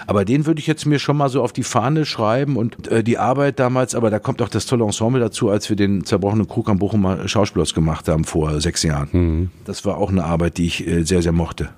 Aber 0.07 0.23
den 0.23 0.45
würde 0.45 0.59
ich 0.59 0.67
jetzt 0.67 0.85
mir 0.85 0.99
schon 0.99 1.17
mal 1.17 1.29
so 1.29 1.41
auf 1.43 1.51
die 1.51 1.63
Fahne 1.63 2.05
schreiben 2.05 2.55
und 2.55 2.87
äh, 2.87 3.03
die 3.03 3.17
Arbeit 3.17 3.59
damals, 3.59 3.95
aber 3.95 4.09
da 4.09 4.19
kommt 4.19 4.41
auch 4.41 4.47
das 4.47 4.65
tolle 4.65 4.85
Ensemble 4.85 5.19
dazu, 5.19 5.49
als 5.49 5.67
wir 5.69 5.75
den 5.75 6.05
zerbrochenen 6.05 6.47
Krug 6.47 6.69
am 6.69 6.79
Bochumer 6.79 7.27
Schauspielhaus 7.27 7.73
gemacht 7.73 8.07
haben 8.07 8.23
vor 8.23 8.61
sechs 8.61 8.83
Jahren. 8.83 9.51
Das 9.65 9.83
war 9.85 9.97
auch 9.97 10.09
eine 10.09 10.23
Arbeit, 10.23 10.57
die 10.57 10.67
ich 10.67 10.87
äh, 10.87 11.03
sehr, 11.03 11.21
sehr 11.21 11.33
mochte. 11.33 11.69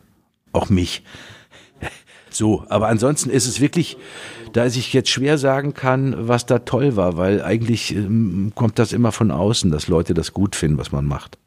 Auch 0.51 0.69
mich. 0.69 1.03
So, 2.33 2.65
aber 2.69 2.87
ansonsten 2.87 3.29
ist 3.29 3.47
es 3.47 3.59
wirklich, 3.59 3.97
da 4.53 4.65
ich 4.65 4.93
jetzt 4.93 5.09
schwer 5.09 5.37
sagen 5.37 5.73
kann, 5.73 6.15
was 6.17 6.45
da 6.45 6.59
toll 6.59 6.95
war, 6.95 7.17
weil 7.17 7.41
eigentlich 7.41 7.95
ähm, 7.95 8.51
kommt 8.55 8.79
das 8.79 8.93
immer 8.93 9.11
von 9.11 9.31
außen, 9.31 9.71
dass 9.71 9.87
Leute 9.87 10.13
das 10.13 10.33
gut 10.33 10.55
finden, 10.55 10.77
was 10.77 10.91
man 10.91 11.05
macht. 11.05 11.37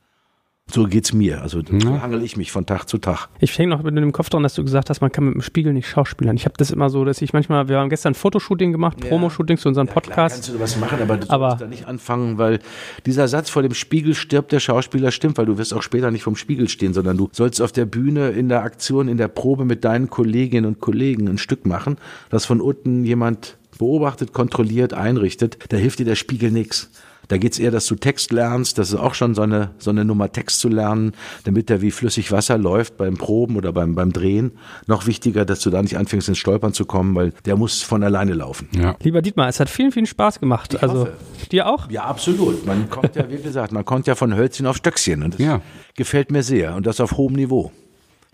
So 0.71 0.85
geht's 0.85 1.13
mir. 1.13 1.43
Also 1.43 1.61
Ja. 1.61 2.01
hangel 2.01 2.23
ich 2.23 2.39
mich 2.39 2.51
von 2.51 2.65
Tag 2.65 2.87
zu 2.89 2.97
Tag. 2.97 3.29
Ich 3.39 3.57
hänge 3.59 3.69
noch 3.77 3.83
mit 3.83 3.95
dem 3.97 4.13
Kopf 4.13 4.31
dran, 4.31 4.43
dass 4.43 4.55
du 4.55 4.65
gesagt 4.65 4.89
hast, 4.89 5.03
man 5.03 5.13
kann 5.13 5.25
mit 5.25 5.35
dem 5.35 5.43
Spiegel 5.43 5.75
nicht 5.75 5.87
schauspielern. 5.87 6.37
Ich 6.37 6.47
habe 6.47 6.55
das 6.57 6.71
immer 6.71 6.89
so, 6.89 7.05
dass 7.05 7.21
ich 7.21 7.35
manchmal, 7.35 7.69
wir 7.69 7.79
haben 7.79 7.91
gestern 7.91 8.13
ein 8.13 8.15
Fotoshooting 8.15 8.73
gemacht, 8.73 8.97
Ja. 9.05 9.11
Promo-Shooting 9.11 9.59
zu 9.59 9.69
unserem 9.69 9.87
Klar 9.89 10.01
Podcast. 10.03 10.35
kannst 10.37 10.49
du 10.49 10.59
was 10.61 10.79
machen, 10.81 11.01
aber 11.03 11.19
du 11.19 11.29
Aber- 11.31 11.51
sollst 11.51 11.63
da 11.63 11.67
nicht 11.67 11.87
anfangen, 11.87 12.39
weil 12.39 12.61
dieser 13.05 13.29
Satz 13.29 13.51
vor 13.51 13.63
dem 13.63 13.75
Spiegel 13.75 14.15
stirbt 14.15 14.53
der 14.53 14.61
Schauspieler 14.61 15.11
stimmt, 15.11 15.37
weil 15.37 15.47
du 15.47 15.59
wirst 15.59 15.75
auch 15.75 15.83
später 15.83 16.11
nicht 16.11 16.23
vom 16.23 16.35
Spiegel 16.35 16.69
stehen, 16.71 16.95
sondern 16.95 17.19
du 17.19 17.29
sollst 17.33 17.61
auf 17.61 17.71
der 17.71 17.85
Bühne 17.85 18.31
in 18.31 18.49
der 18.49 18.63
Aktion, 18.63 19.07
in 19.09 19.19
der 19.19 19.29
Probe 19.29 19.67
mit 19.67 19.85
deinen 19.85 20.09
Kolleginnen 20.09 20.65
und 20.67 20.81
Kollegen 20.81 21.29
ein 21.29 21.39
Stück 21.39 21.67
machen, 21.67 21.99
das 22.31 22.47
von 22.47 22.63
unten 22.63 23.05
jemand 23.05 23.59
beobachtet, 23.79 24.33
kontrolliert, 24.33 24.95
einrichtet. 24.95 25.59
Da 25.69 25.77
hilft 25.77 25.99
dir 25.99 26.07
der 26.07 26.15
Spiegel 26.15 26.51
nix. 26.51 26.91
Da 27.29 27.39
geht's 27.39 27.59
eher, 27.59 27.71
dass 27.71 27.87
du 27.87 27.95
Text 27.95 28.33
lernst. 28.33 28.79
Das 28.79 28.89
ist 28.91 28.97
auch 28.99 29.15
schon 29.15 29.35
so 29.35 29.43
eine, 29.43 29.71
so 29.79 29.91
eine 29.91 30.05
Nummer, 30.05 30.31
Text 30.33 30.61
zu 30.61 30.69
lernen, 30.69 31.13
damit 31.45 31.69
der 31.71 31.81
wie 31.81 31.91
flüssig 31.91 32.33
Wasser 32.33 32.59
läuft 32.59 32.97
beim 32.97 33.17
Proben 33.17 33.57
oder 33.57 33.73
beim, 33.73 33.95
beim 33.95 34.13
Drehen. 34.13 34.53
Noch 34.87 35.07
wichtiger, 35.07 35.45
dass 35.45 35.61
du 35.61 35.71
da 35.71 35.83
nicht 35.83 35.97
anfängst, 35.97 36.29
ins 36.29 36.39
Stolpern 36.39 36.73
zu 36.73 36.85
kommen, 36.85 37.15
weil 37.15 37.33
der 37.45 37.57
muss 37.57 37.83
von 37.83 38.03
alleine 38.03 38.35
laufen. 38.35 38.69
Ja. 38.73 38.97
Lieber 39.03 39.23
Dietmar, 39.23 39.49
es 39.49 39.61
hat 39.61 39.71
vielen, 39.71 39.93
vielen 39.93 40.07
Spaß 40.07 40.41
gemacht. 40.41 40.83
also 40.83 41.01
hoffe. 41.03 41.13
dir 41.51 41.67
auch? 41.67 41.91
Ja, 41.91 42.05
absolut. 42.05 42.67
Man 42.67 42.91
kommt 42.91 43.17
ja, 43.17 43.29
wie 43.31 43.41
gesagt, 43.43 43.73
man 43.73 43.85
kommt 43.85 44.07
ja 44.07 44.15
von 44.15 44.35
Hölzchen 44.37 44.67
auf 44.67 44.77
Stöckchen 44.77 45.23
und 45.23 45.35
das 45.35 45.41
Ja. 45.41 45.61
gefällt 45.97 46.31
mir 46.31 46.43
sehr 46.43 46.75
und 46.75 46.87
das 46.87 47.01
auf 47.01 47.13
hohem 47.17 47.35
Niveau. 47.35 47.73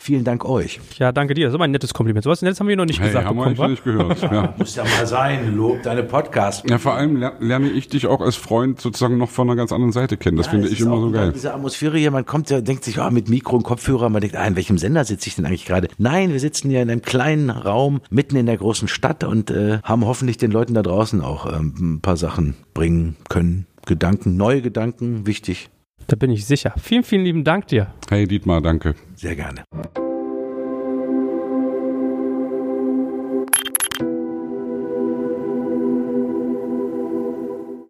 Vielen 0.03 0.25
Dank 0.25 0.47
euch. 0.47 0.81
Ja, 0.99 1.13
danke 1.13 1.35
dir. 1.35 1.45
Das 1.45 1.51
ist 1.53 1.57
aber 1.57 1.65
ein 1.65 1.73
nettes 1.73 1.93
Kompliment. 1.93 2.25
So 2.25 2.31
was 2.31 2.41
Nettes 2.41 2.59
haben 2.59 2.69
wir 2.69 2.77
noch 2.77 2.87
nicht 2.87 3.01
Hey, 3.01 3.09
gesagt 3.09 3.27
haben 3.27 3.37
wir 3.37 3.45
bekommen, 3.51 3.77
eigentlich 3.85 3.85
nicht 3.85 4.19
gehört. 4.19 4.23
Ja. 4.23 4.55
Muss 4.59 4.75
ja 4.75 4.85
mal 4.85 5.07
sein, 5.07 5.55
lob 5.55 5.83
deine 5.83 6.03
Podcast. 6.03 6.69
ja, 6.71 6.79
vor 6.79 6.95
allem 6.95 7.17
ler- 7.17 7.35
lerne 7.39 7.69
ich 7.69 7.89
dich 7.91 8.07
auch 8.07 8.23
als 8.23 8.35
Freund 8.35 8.81
sozusagen 8.81 9.19
noch 9.19 9.29
von 9.29 9.47
einer 9.47 9.57
ganz 9.57 9.73
anderen 9.73 9.93
Seite 9.93 10.17
kennen. 10.17 10.39
Das 10.39 10.47
finde 10.47 10.69
es 10.69 10.73
ich 10.73 10.81
immer 10.81 10.99
so 11.03 11.11
geil. 11.11 11.33
Diese 11.35 11.53
Atmosphäre 11.53 11.99
hier, 11.99 12.11
man 12.11 12.25
kommt 12.25 12.49
ja, 12.49 12.63
denkt 12.63 12.85
sich, 12.85 12.99
oh, 12.99 13.11
mit 13.11 13.29
Mikro 13.29 13.57
und 13.57 13.63
Kopfhörer, 13.63 14.09
man 14.09 14.23
denkt, 14.23 14.37
ah, 14.37 14.47
in 14.47 14.57
welchem 14.57 14.79
Sender 14.79 15.05
sitze 15.05 15.29
ich 15.29 15.37
denn 15.37 15.45
eigentlich 15.45 15.67
gerade? 15.67 15.89
Nein, 15.99 16.33
wir 16.33 16.41
sitzen 16.41 16.71
ja 16.71 16.81
in 16.81 16.89
einem 16.91 17.03
kleinen 17.03 17.51
Raum 17.51 18.01
mitten 18.09 18.37
in 18.37 18.47
der 18.47 18.57
großen 18.57 18.89
Stadt 18.89 19.23
und 19.23 19.51
äh, 19.51 19.81
haben 19.83 20.07
hoffentlich 20.07 20.39
den 20.39 20.51
Leuten 20.51 20.73
da 20.73 20.81
draußen 20.83 21.21
auch 21.21 21.45
ähm, 21.53 21.75
ein 21.79 22.01
paar 22.01 22.17
Sachen 22.17 22.55
bringen 22.73 23.17
können. 23.29 23.67
Gedanken, 23.85 24.39
neue 24.39 24.63
Gedanken, 24.63 25.27
wichtig. 25.27 25.69
Da 26.07 26.17
bin 26.17 26.31
ich 26.31 26.47
sicher. 26.47 26.75
Vielen, 26.77 27.05
vielen 27.05 27.25
lieben 27.25 27.45
Dank 27.45 27.69
dir. 27.69 27.93
Hey 28.09 28.27
Dietmar, 28.27 28.61
danke. 28.61 28.95
Sehr 29.15 29.37
gerne. 29.37 29.65